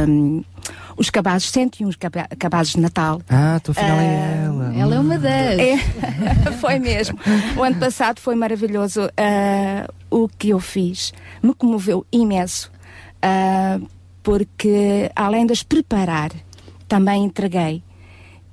um, 0.08 0.42
os 0.96 1.10
cabazes, 1.10 1.50
101 1.50 1.90
cabazes 2.38 2.72
de 2.74 2.80
Natal. 2.80 3.20
Ah, 3.28 3.56
estou 3.56 3.72
afinal 3.72 3.96
uh, 3.96 4.00
é 4.00 4.44
ela. 4.44 4.74
Ela 4.76 4.94
é 4.94 5.00
uma 5.00 5.18
das. 5.18 5.58
É, 5.58 6.52
foi 6.60 6.78
mesmo. 6.78 7.18
O 7.56 7.62
ano 7.62 7.76
passado 7.76 8.20
foi 8.20 8.34
maravilhoso. 8.34 9.06
Uh, 9.06 9.92
o 10.10 10.28
que 10.28 10.50
eu 10.50 10.60
fiz 10.60 11.12
me 11.42 11.54
comoveu 11.54 12.06
imenso, 12.12 12.70
uh, 13.24 13.88
porque 14.22 15.10
além 15.14 15.46
de 15.46 15.52
as 15.52 15.62
preparar, 15.62 16.30
também 16.86 17.24
entreguei 17.24 17.82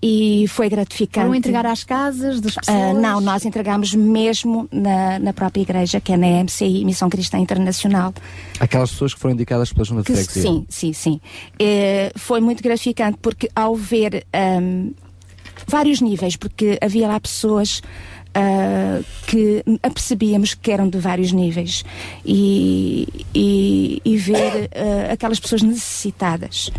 e 0.01 0.45
foi 0.47 0.67
gratificante. 0.67 1.25
Foram 1.25 1.35
entregar 1.35 1.65
às 1.65 1.83
casas 1.83 2.41
das 2.41 2.55
pessoas? 2.55 2.77
Uh, 2.77 2.99
não, 2.99 3.21
nós 3.21 3.45
entregamos 3.45 3.93
mesmo 3.93 4.67
na, 4.71 5.19
na 5.19 5.33
própria 5.33 5.61
igreja, 5.61 6.01
que 6.01 6.11
é 6.11 6.17
na 6.17 6.43
MCI, 6.43 6.83
Missão 6.83 7.09
Cristã 7.09 7.37
Internacional. 7.37 8.13
Aquelas 8.59 8.91
pessoas 8.91 9.13
que 9.13 9.19
foram 9.19 9.35
indicadas 9.35 9.71
pela 9.71 9.85
Junta 9.85 10.01
de 10.01 10.11
Freguesia? 10.11 10.41
Sim, 10.41 10.65
sim, 10.69 10.93
sim. 10.93 11.21
Uh, 11.53 12.17
foi 12.17 12.41
muito 12.41 12.63
gratificante 12.63 13.19
porque 13.21 13.49
ao 13.55 13.75
ver 13.75 14.25
um, 14.61 14.91
vários 15.67 16.01
níveis, 16.01 16.35
porque 16.35 16.77
havia 16.81 17.07
lá 17.07 17.19
pessoas 17.19 17.81
Uh, 18.31 19.03
que 19.27 19.61
apercebíamos 19.83 20.53
que 20.53 20.71
eram 20.71 20.87
de 20.87 20.97
vários 20.97 21.33
níveis 21.33 21.83
e, 22.25 23.05
e, 23.35 24.01
e 24.05 24.15
ver 24.15 24.69
uh, 24.73 25.11
aquelas 25.11 25.37
pessoas 25.37 25.61
necessitadas. 25.61 26.71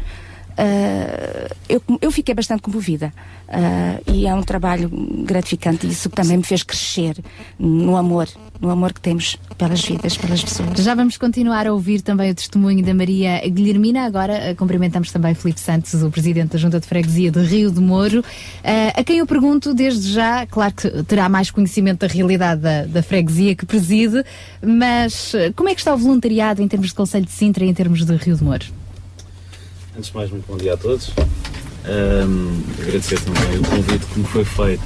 Uh, 0.52 1.54
eu, 1.66 1.82
eu 2.00 2.12
fiquei 2.12 2.34
bastante 2.34 2.60
comovida 2.60 3.10
uh, 3.48 4.12
e 4.12 4.26
é 4.26 4.34
um 4.34 4.42
trabalho 4.42 4.90
gratificante 5.24 5.86
isso 5.86 6.10
que 6.10 6.16
também 6.16 6.36
me 6.36 6.42
fez 6.42 6.62
crescer 6.62 7.16
no 7.58 7.96
amor 7.96 8.28
no 8.60 8.70
amor 8.70 8.92
que 8.92 9.00
temos 9.00 9.36
pelas 9.58 9.82
vidas, 9.82 10.16
pelas 10.16 10.44
pessoas. 10.44 10.78
Já 10.78 10.94
vamos 10.94 11.16
continuar 11.16 11.66
a 11.66 11.72
ouvir 11.72 12.00
também 12.00 12.30
o 12.30 12.34
testemunho 12.34 12.84
da 12.84 12.94
Maria 12.94 13.40
Guilhermina. 13.48 14.04
Agora 14.04 14.52
uh, 14.52 14.54
cumprimentamos 14.54 15.10
também 15.10 15.34
Felipe 15.34 15.58
Santos, 15.58 16.00
o 16.00 16.10
Presidente 16.10 16.50
da 16.50 16.58
Junta 16.58 16.78
de 16.78 16.86
Freguesia 16.86 17.32
de 17.32 17.40
Rio 17.40 17.72
de 17.72 17.80
Moro, 17.80 18.22
a 18.94 19.02
quem 19.02 19.18
eu 19.18 19.26
pergunto 19.26 19.74
desde 19.74 20.12
já, 20.12 20.46
claro 20.46 20.74
que 20.74 21.02
terá 21.04 21.28
mais 21.28 21.50
conhecimento 21.50 22.06
da 22.06 22.12
realidade 22.12 22.60
da, 22.60 22.84
da 22.84 23.02
freguesia 23.02 23.56
que 23.56 23.66
preside, 23.66 24.22
mas 24.64 25.32
como 25.56 25.68
é 25.68 25.74
que 25.74 25.80
está 25.80 25.92
o 25.92 25.96
voluntariado 25.96 26.62
em 26.62 26.68
termos 26.68 26.88
de 26.88 26.94
Conselho 26.94 27.24
de 27.24 27.32
Sintra 27.32 27.64
e 27.64 27.68
em 27.68 27.74
termos 27.74 28.04
de 28.04 28.14
Rio 28.14 28.36
de 28.36 28.44
Moro? 28.44 28.81
Antes 29.94 30.10
de 30.10 30.16
mais, 30.16 30.30
muito 30.30 30.46
bom 30.46 30.56
dia 30.56 30.72
a 30.72 30.76
todos. 30.76 31.10
Um, 31.86 32.62
agradecer 32.80 33.20
também 33.20 33.58
o 33.58 33.62
convite 33.62 34.06
que 34.06 34.18
me 34.20 34.24
foi 34.24 34.44
feito 34.44 34.82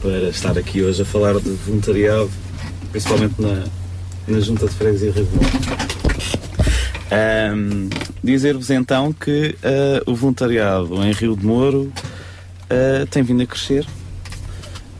para 0.00 0.28
estar 0.28 0.56
aqui 0.56 0.82
hoje 0.82 1.02
a 1.02 1.04
falar 1.04 1.40
de 1.40 1.50
voluntariado, 1.50 2.30
principalmente 2.92 3.34
na, 3.42 3.64
na 4.28 4.38
Junta 4.38 4.68
de 4.68 4.74
Freguesia 4.74 5.10
Rio 5.10 5.24
de 5.24 5.32
um, 7.56 7.90
Dizer-vos 8.22 8.70
então 8.70 9.12
que 9.12 9.56
uh, 9.64 10.10
o 10.10 10.14
voluntariado 10.14 11.02
em 11.02 11.10
Rio 11.10 11.36
de 11.36 11.44
Moro 11.44 11.92
uh, 12.70 13.06
tem 13.10 13.24
vindo 13.24 13.42
a 13.42 13.46
crescer. 13.46 13.84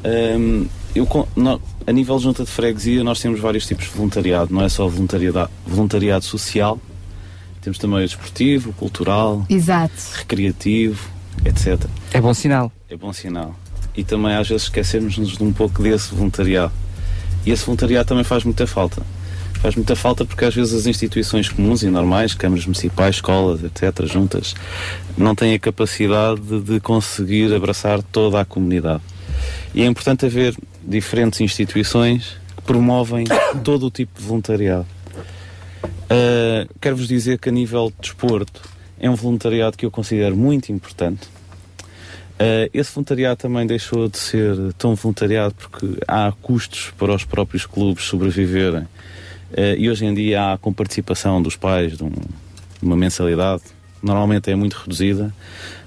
Um, 0.04 0.66
eu, 0.92 1.06
no, 1.36 1.62
a 1.86 1.92
nível 1.92 2.16
de 2.16 2.24
Junta 2.24 2.42
de 2.42 2.50
Freguesia, 2.50 3.04
nós 3.04 3.20
temos 3.20 3.38
vários 3.38 3.64
tipos 3.64 3.84
de 3.84 3.92
voluntariado, 3.92 4.52
não 4.52 4.62
é 4.64 4.68
só 4.68 4.88
voluntariado, 4.88 5.48
voluntariado 5.64 6.24
social, 6.24 6.80
temos 7.62 7.78
também 7.78 8.00
o 8.00 8.06
desportivo, 8.06 8.70
o 8.70 8.72
cultural, 8.72 9.46
Exato. 9.48 9.94
recreativo, 10.14 11.08
etc. 11.44 11.88
É 12.12 12.20
bom 12.20 12.34
sinal. 12.34 12.72
É 12.90 12.96
bom 12.96 13.12
sinal. 13.12 13.54
E 13.96 14.02
também 14.02 14.34
às 14.34 14.48
vezes 14.48 14.64
esquecemos-nos 14.64 15.36
de 15.38 15.44
um 15.44 15.52
pouco 15.52 15.82
desse 15.82 16.12
voluntariado. 16.12 16.72
E 17.46 17.50
esse 17.50 17.64
voluntariado 17.64 18.08
também 18.08 18.24
faz 18.24 18.42
muita 18.42 18.66
falta. 18.66 19.02
Faz 19.60 19.76
muita 19.76 19.94
falta 19.94 20.24
porque 20.24 20.44
às 20.44 20.52
vezes 20.52 20.74
as 20.74 20.86
instituições 20.86 21.48
comuns 21.48 21.84
e 21.84 21.86
normais, 21.86 22.34
câmaras 22.34 22.66
municipais, 22.66 23.16
escolas, 23.16 23.62
etc., 23.62 24.06
juntas, 24.06 24.54
não 25.16 25.36
têm 25.36 25.54
a 25.54 25.58
capacidade 25.58 26.40
de 26.62 26.80
conseguir 26.80 27.54
abraçar 27.54 28.02
toda 28.02 28.40
a 28.40 28.44
comunidade. 28.44 29.02
E 29.72 29.82
é 29.82 29.86
importante 29.86 30.26
haver 30.26 30.56
diferentes 30.82 31.40
instituições 31.40 32.36
que 32.56 32.62
promovem 32.62 33.24
todo 33.62 33.86
o 33.86 33.90
tipo 33.90 34.20
de 34.20 34.26
voluntariado. 34.26 34.86
Uh, 36.12 36.68
Quero-vos 36.78 37.08
dizer 37.08 37.38
que 37.38 37.48
a 37.48 37.52
nível 37.52 37.90
de 37.90 38.02
desporto 38.02 38.60
é 39.00 39.08
um 39.08 39.14
voluntariado 39.14 39.78
que 39.78 39.86
eu 39.86 39.90
considero 39.90 40.36
muito 40.36 40.70
importante. 40.70 41.26
Uh, 42.34 42.68
esse 42.74 42.92
voluntariado 42.92 43.36
também 43.40 43.66
deixou 43.66 44.08
de 44.08 44.18
ser 44.18 44.54
tão 44.76 44.94
voluntariado 44.94 45.54
porque 45.54 45.96
há 46.06 46.30
custos 46.42 46.92
para 46.98 47.14
os 47.14 47.24
próprios 47.24 47.64
clubes 47.64 48.04
sobreviverem. 48.04 48.82
Uh, 48.82 49.76
e 49.78 49.88
hoje 49.88 50.04
em 50.04 50.12
dia 50.12 50.52
há 50.52 50.58
com 50.58 50.70
participação 50.70 51.40
dos 51.40 51.56
pais 51.56 51.96
de, 51.96 52.04
um, 52.04 52.10
de 52.10 52.82
uma 52.82 52.96
mensalidade, 52.96 53.62
normalmente 54.02 54.50
é 54.50 54.54
muito 54.54 54.74
reduzida, 54.74 55.32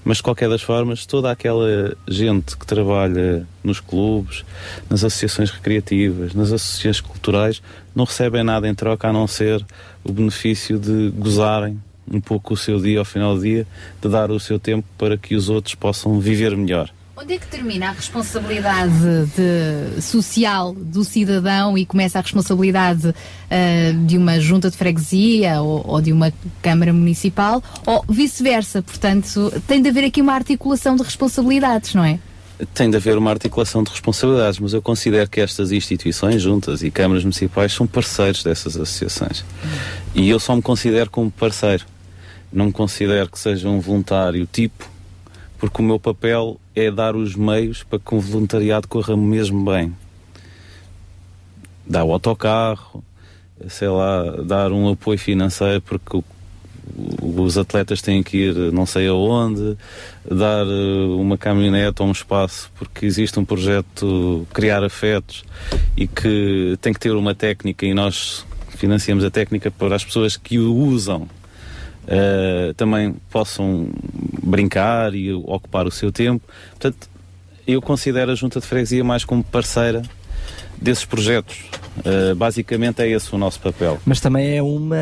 mas 0.06 0.18
de 0.18 0.24
qualquer 0.24 0.48
das 0.48 0.62
formas, 0.62 1.06
toda 1.08 1.32
aquela 1.32 1.98
gente 2.08 2.56
que 2.56 2.66
trabalha 2.66 3.46
nos 3.64 3.80
clubes, 3.80 4.46
nas 4.88 5.04
associações 5.04 5.50
recreativas, 5.50 6.36
nas 6.36 6.52
associações 6.52 7.02
culturais, 7.02 7.62
não 7.96 8.06
recebem 8.06 8.44
nada 8.44 8.68
em 8.70 8.76
troca 8.76 9.10
a 9.10 9.14
não 9.14 9.26
ser 9.28 9.66
o 10.04 10.14
benefício 10.14 10.78
de 10.78 11.10
gozarem 11.10 11.82
um 12.10 12.22
pouco 12.22 12.54
o 12.54 12.58
seu 12.58 12.80
dia 12.80 13.00
ao 13.00 13.06
final 13.06 13.36
do 13.36 13.42
dia, 13.42 13.66
de 14.00 14.08
dar 14.08 14.30
o 14.30 14.40
seu 14.40 14.60
tempo 14.60 14.88
para 14.96 15.18
que 15.18 15.36
os 15.36 15.50
outros 15.50 15.74
possam 15.74 16.20
viver 16.20 16.56
melhor. 16.56 16.92
Onde 17.18 17.36
é 17.36 17.38
que 17.38 17.48
termina 17.48 17.88
a 17.88 17.92
responsabilidade 17.92 18.92
de- 19.38 20.02
social 20.02 20.74
do 20.74 21.02
cidadão 21.06 21.78
e 21.78 21.86
começa 21.86 22.20
a 22.20 22.22
responsabilidade 22.22 23.16
ah, 23.50 23.56
de 24.06 24.18
uma 24.18 24.38
junta 24.38 24.70
de 24.70 24.76
freguesia 24.76 25.62
ou, 25.62 25.82
ou 25.88 26.02
de 26.02 26.12
uma 26.12 26.34
Câmara 26.62 26.92
Municipal? 26.92 27.64
Ou 27.86 28.04
vice-versa? 28.10 28.82
Portanto, 28.82 29.50
tem 29.66 29.82
de 29.82 29.88
haver 29.88 30.04
aqui 30.04 30.22
uma 30.22 30.34
articulação 30.34 30.98
de 30.98 31.04
responsabilidades, 31.04 31.94
não 31.94 32.04
é? 32.04 32.20
Tem 32.74 32.90
de 32.90 32.98
haver 32.98 33.18
uma 33.18 33.32
articulação 33.32 33.82
de 33.82 33.92
responsabilidades, 33.92 34.60
mas 34.60 34.74
eu 34.74 34.82
considero 34.82 35.30
que 35.30 35.40
estas 35.40 35.72
instituições, 35.72 36.42
juntas 36.42 36.84
e 36.84 36.92
câmaras 36.92 37.24
municipais, 37.24 37.72
são 37.72 37.88
parceiros 37.88 38.44
dessas 38.44 38.76
associações. 38.76 39.46
E 40.14 40.30
eu 40.30 40.40
só 40.40 40.54
me 40.54 40.62
considero 40.62 41.10
como 41.10 41.32
parceiro. 41.32 41.86
Não 42.52 42.66
me 42.66 42.72
considero 42.74 43.30
que 43.30 43.40
seja 43.40 43.70
um 43.70 43.80
voluntário 43.80 44.46
tipo, 44.52 44.90
porque 45.58 45.82
o 45.82 45.86
meu 45.86 46.00
papel 46.00 46.60
é 46.76 46.92
dar 46.92 47.16
os 47.16 47.36
meios 47.36 47.84
para 47.84 48.00
que 48.00 48.14
o 48.14 48.20
voluntariado 48.20 48.88
corra 48.88 49.16
mesmo 49.16 49.64
bem. 49.64 49.96
Dar 51.88 52.04
o 52.04 52.12
autocarro, 52.12 53.04
sei 53.68 53.88
lá, 53.88 54.42
dar 54.44 54.72
um 54.72 54.90
apoio 54.90 55.18
financeiro 55.18 55.82
porque 55.82 56.18
o 56.18 56.24
os 57.22 57.58
atletas 57.58 58.02
têm 58.02 58.24
que 58.24 58.38
ir 58.38 58.56
não 58.72 58.86
sei 58.86 59.08
aonde, 59.08 59.78
dar 60.30 60.66
eh, 60.66 61.06
uma 61.18 61.38
caminhonete 61.38 62.02
ou 62.02 62.08
um 62.08 62.12
espaço, 62.12 62.72
porque 62.78 63.06
existe 63.06 63.40
um 63.40 63.46
projeto 63.46 64.48
Criar 64.54 64.84
Afetos 64.84 65.44
e 65.98 66.08
que 66.08 66.78
tem 66.82 66.94
que 66.94 67.00
ter 67.00 67.12
uma 67.12 67.36
técnica 67.36 67.86
e 67.86 67.94
nós 67.94 68.46
financiamos 68.70 69.24
a 69.24 69.32
técnica 69.32 69.72
para 69.72 69.96
as 69.96 70.04
pessoas 70.04 70.38
que 70.38 70.60
o 70.60 70.74
usam 70.74 71.28
eh, 72.08 72.74
também 72.78 73.16
possam 73.30 73.88
brincar 74.44 75.14
e 75.14 75.34
ocupar 75.34 75.88
o 75.88 75.92
seu 75.92 76.12
tempo. 76.12 76.46
Portanto, 76.72 77.10
eu 77.68 77.82
considero 77.82 78.32
a 78.32 78.36
Junta 78.36 78.60
de 78.60 78.66
Freguesia 78.66 79.04
mais 79.04 79.26
como 79.26 79.44
parceira 79.44 80.04
desses 80.80 81.06
projetos. 81.06 81.66
Eh, 82.04 82.34
basicamente 82.34 83.02
é 83.02 83.10
esse 83.10 83.34
o 83.34 83.38
nosso 83.38 83.60
papel. 83.60 84.00
Mas 84.06 84.20
também 84.20 84.58
é 84.58 84.62
uma, 84.62 84.98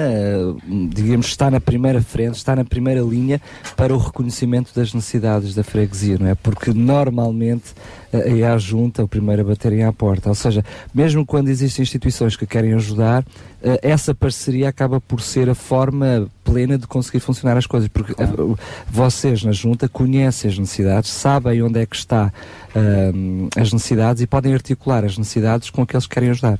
digamos, 0.89 1.27
está 1.27 1.49
na 1.49 1.59
primeira 1.59 2.01
frente, 2.01 2.35
está 2.35 2.55
na 2.55 2.63
primeira 2.63 3.01
linha 3.01 3.41
para 3.75 3.93
o 3.93 3.97
reconhecimento 3.97 4.71
das 4.75 4.93
necessidades 4.93 5.55
da 5.55 5.63
freguesia, 5.63 6.17
não 6.19 6.27
é? 6.27 6.35
Porque 6.35 6.71
normalmente 6.73 7.73
é 8.17 8.47
a 8.47 8.57
junta 8.57 9.03
o 9.03 9.07
primeiro 9.07 9.41
a 9.41 9.45
baterem 9.45 9.83
à 9.83 9.91
porta. 9.91 10.29
Ou 10.29 10.35
seja, 10.35 10.63
mesmo 10.93 11.25
quando 11.25 11.49
existem 11.49 11.83
instituições 11.83 12.35
que 12.35 12.45
querem 12.45 12.73
ajudar, 12.73 13.25
eh, 13.61 13.79
essa 13.81 14.13
parceria 14.13 14.69
acaba 14.69 15.01
por 15.01 15.21
ser 15.21 15.49
a 15.49 15.55
forma 15.55 16.27
plena 16.43 16.77
de 16.77 16.85
conseguir 16.85 17.19
funcionar 17.19 17.57
as 17.57 17.65
coisas. 17.65 17.89
Porque 17.89 18.13
eh, 18.13 18.55
vocês 18.89 19.43
na 19.43 19.51
junta 19.51 19.89
conhecem 19.89 20.51
as 20.51 20.57
necessidades, 20.57 21.09
sabem 21.09 21.61
onde 21.63 21.79
é 21.79 21.85
que 21.85 21.95
está 21.95 22.31
ahm, 22.75 23.47
as 23.57 23.73
necessidades 23.73 24.21
e 24.21 24.27
podem 24.27 24.53
articular 24.53 25.03
as 25.03 25.17
necessidades 25.17 25.69
com 25.69 25.81
aqueles 25.81 26.05
que 26.05 26.13
querem 26.13 26.29
ajudar. 26.29 26.59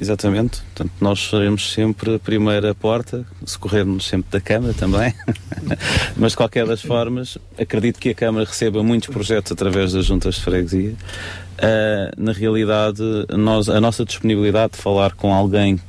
Exatamente. 0.00 0.60
Portanto, 0.62 0.92
nós 1.00 1.28
seremos 1.28 1.72
sempre 1.72 2.14
a 2.14 2.18
primeira 2.18 2.72
porta, 2.74 3.26
socorrermos 3.44 4.06
sempre 4.06 4.30
da 4.30 4.40
Câmara 4.40 4.72
também. 4.72 5.12
Mas, 6.16 6.32
de 6.32 6.36
qualquer 6.36 6.66
das 6.66 6.80
formas, 6.80 7.36
acredito 7.58 7.98
que 7.98 8.10
a 8.10 8.14
Câmara 8.14 8.44
receba 8.44 8.82
muitos 8.82 9.08
projetos 9.08 9.50
através 9.50 9.92
das 9.92 10.06
juntas 10.06 10.36
de 10.36 10.42
freguesia. 10.42 10.94
Ah, 11.58 12.12
na 12.16 12.32
realidade, 12.32 13.02
nós, 13.36 13.68
a 13.68 13.80
nossa 13.80 14.04
disponibilidade 14.04 14.74
de 14.74 14.78
falar 14.78 15.14
com 15.14 15.34
alguém 15.34 15.80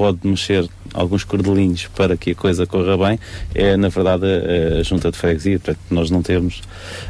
pode 0.00 0.18
mexer 0.26 0.66
alguns 0.94 1.24
cordelinhos 1.24 1.86
para 1.94 2.16
que 2.16 2.30
a 2.30 2.34
coisa 2.34 2.66
corra 2.66 2.96
bem 2.96 3.20
é, 3.54 3.76
na 3.76 3.88
verdade, 3.90 4.24
a, 4.24 4.78
a 4.80 4.82
junta 4.82 5.10
de 5.10 5.18
freguesia. 5.18 5.58
Portanto, 5.58 5.78
nós 5.90 6.10
não 6.10 6.22
temos. 6.22 6.62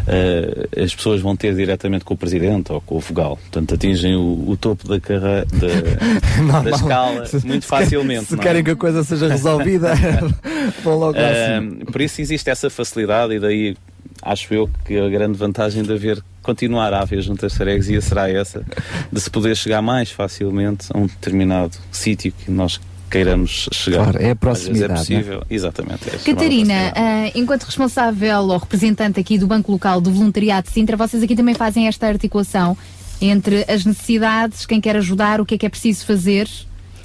ah, 0.08 0.82
as 0.82 0.92
pessoas 0.92 1.20
vão 1.20 1.36
ter 1.36 1.54
diretamente 1.54 2.04
com 2.04 2.14
o 2.14 2.16
presidente 2.16 2.72
ou 2.72 2.80
com 2.80 2.96
o 2.96 3.00
vogal. 3.00 3.36
Portanto, 3.36 3.74
atingem 3.76 4.16
o, 4.16 4.44
o 4.50 4.56
topo 4.56 4.88
da 4.88 4.98
carreira. 4.98 5.46
Da, 5.52 6.60
da 6.68 6.70
escala 6.70 7.26
Se- 7.26 7.46
muito 7.46 7.64
facilmente. 7.64 8.24
Se 8.24 8.34
é? 8.34 8.38
querem 8.38 8.64
que 8.64 8.72
a 8.72 8.76
coisa 8.76 9.04
seja 9.04 9.28
resolvida, 9.28 9.94
vão 10.82 10.98
logo 10.98 11.16
acima. 11.16 11.76
Ah, 11.86 11.92
por 11.92 12.00
isso 12.00 12.20
existe 12.20 12.50
essa 12.50 12.68
facilidade 12.68 13.34
e 13.34 13.38
daí 13.38 13.76
acho 14.22 14.52
eu 14.54 14.70
que 14.84 14.98
a 14.98 15.08
grande 15.08 15.36
vantagem 15.36 15.82
de 15.82 15.92
haver 15.92 16.22
continuar 16.42 16.92
a 16.92 17.00
haver 17.00 17.22
juntas 17.22 17.52
de 17.52 17.58
freguesia 17.58 18.00
será 18.00 18.30
essa 18.30 18.64
de 19.12 19.20
se 19.20 19.30
poder 19.30 19.56
chegar 19.56 19.82
mais 19.82 20.10
facilmente 20.10 20.86
a 20.92 20.98
um 20.98 21.06
determinado 21.06 21.76
sítio 21.92 22.32
que 22.32 22.50
nós 22.50 22.80
queiramos 23.10 23.68
chegar. 23.72 24.04
Claro, 24.04 24.18
é 24.18 24.20
a 24.20 24.26
vezes 24.26 24.38
proximidade, 24.38 24.92
é 24.92 24.96
possível, 24.96 25.42
exatamente. 25.50 26.08
É 26.08 26.18
Catarina, 26.18 26.92
ah, 26.94 27.30
enquanto 27.34 27.64
responsável 27.64 28.42
ou 28.42 28.56
representante 28.56 29.18
aqui 29.18 29.36
do 29.36 29.46
Banco 29.46 29.72
Local 29.72 30.00
do 30.00 30.12
Voluntariado 30.12 30.68
de 30.68 30.72
Sintra, 30.72 30.96
vocês 30.96 31.22
aqui 31.22 31.34
também 31.34 31.54
fazem 31.54 31.88
esta 31.88 32.06
articulação 32.06 32.78
entre 33.20 33.64
as 33.68 33.84
necessidades, 33.84 34.64
quem 34.64 34.80
quer 34.80 34.96
ajudar, 34.96 35.40
o 35.40 35.44
que 35.44 35.56
é 35.56 35.58
que 35.58 35.66
é 35.66 35.68
preciso 35.68 36.06
fazer 36.06 36.48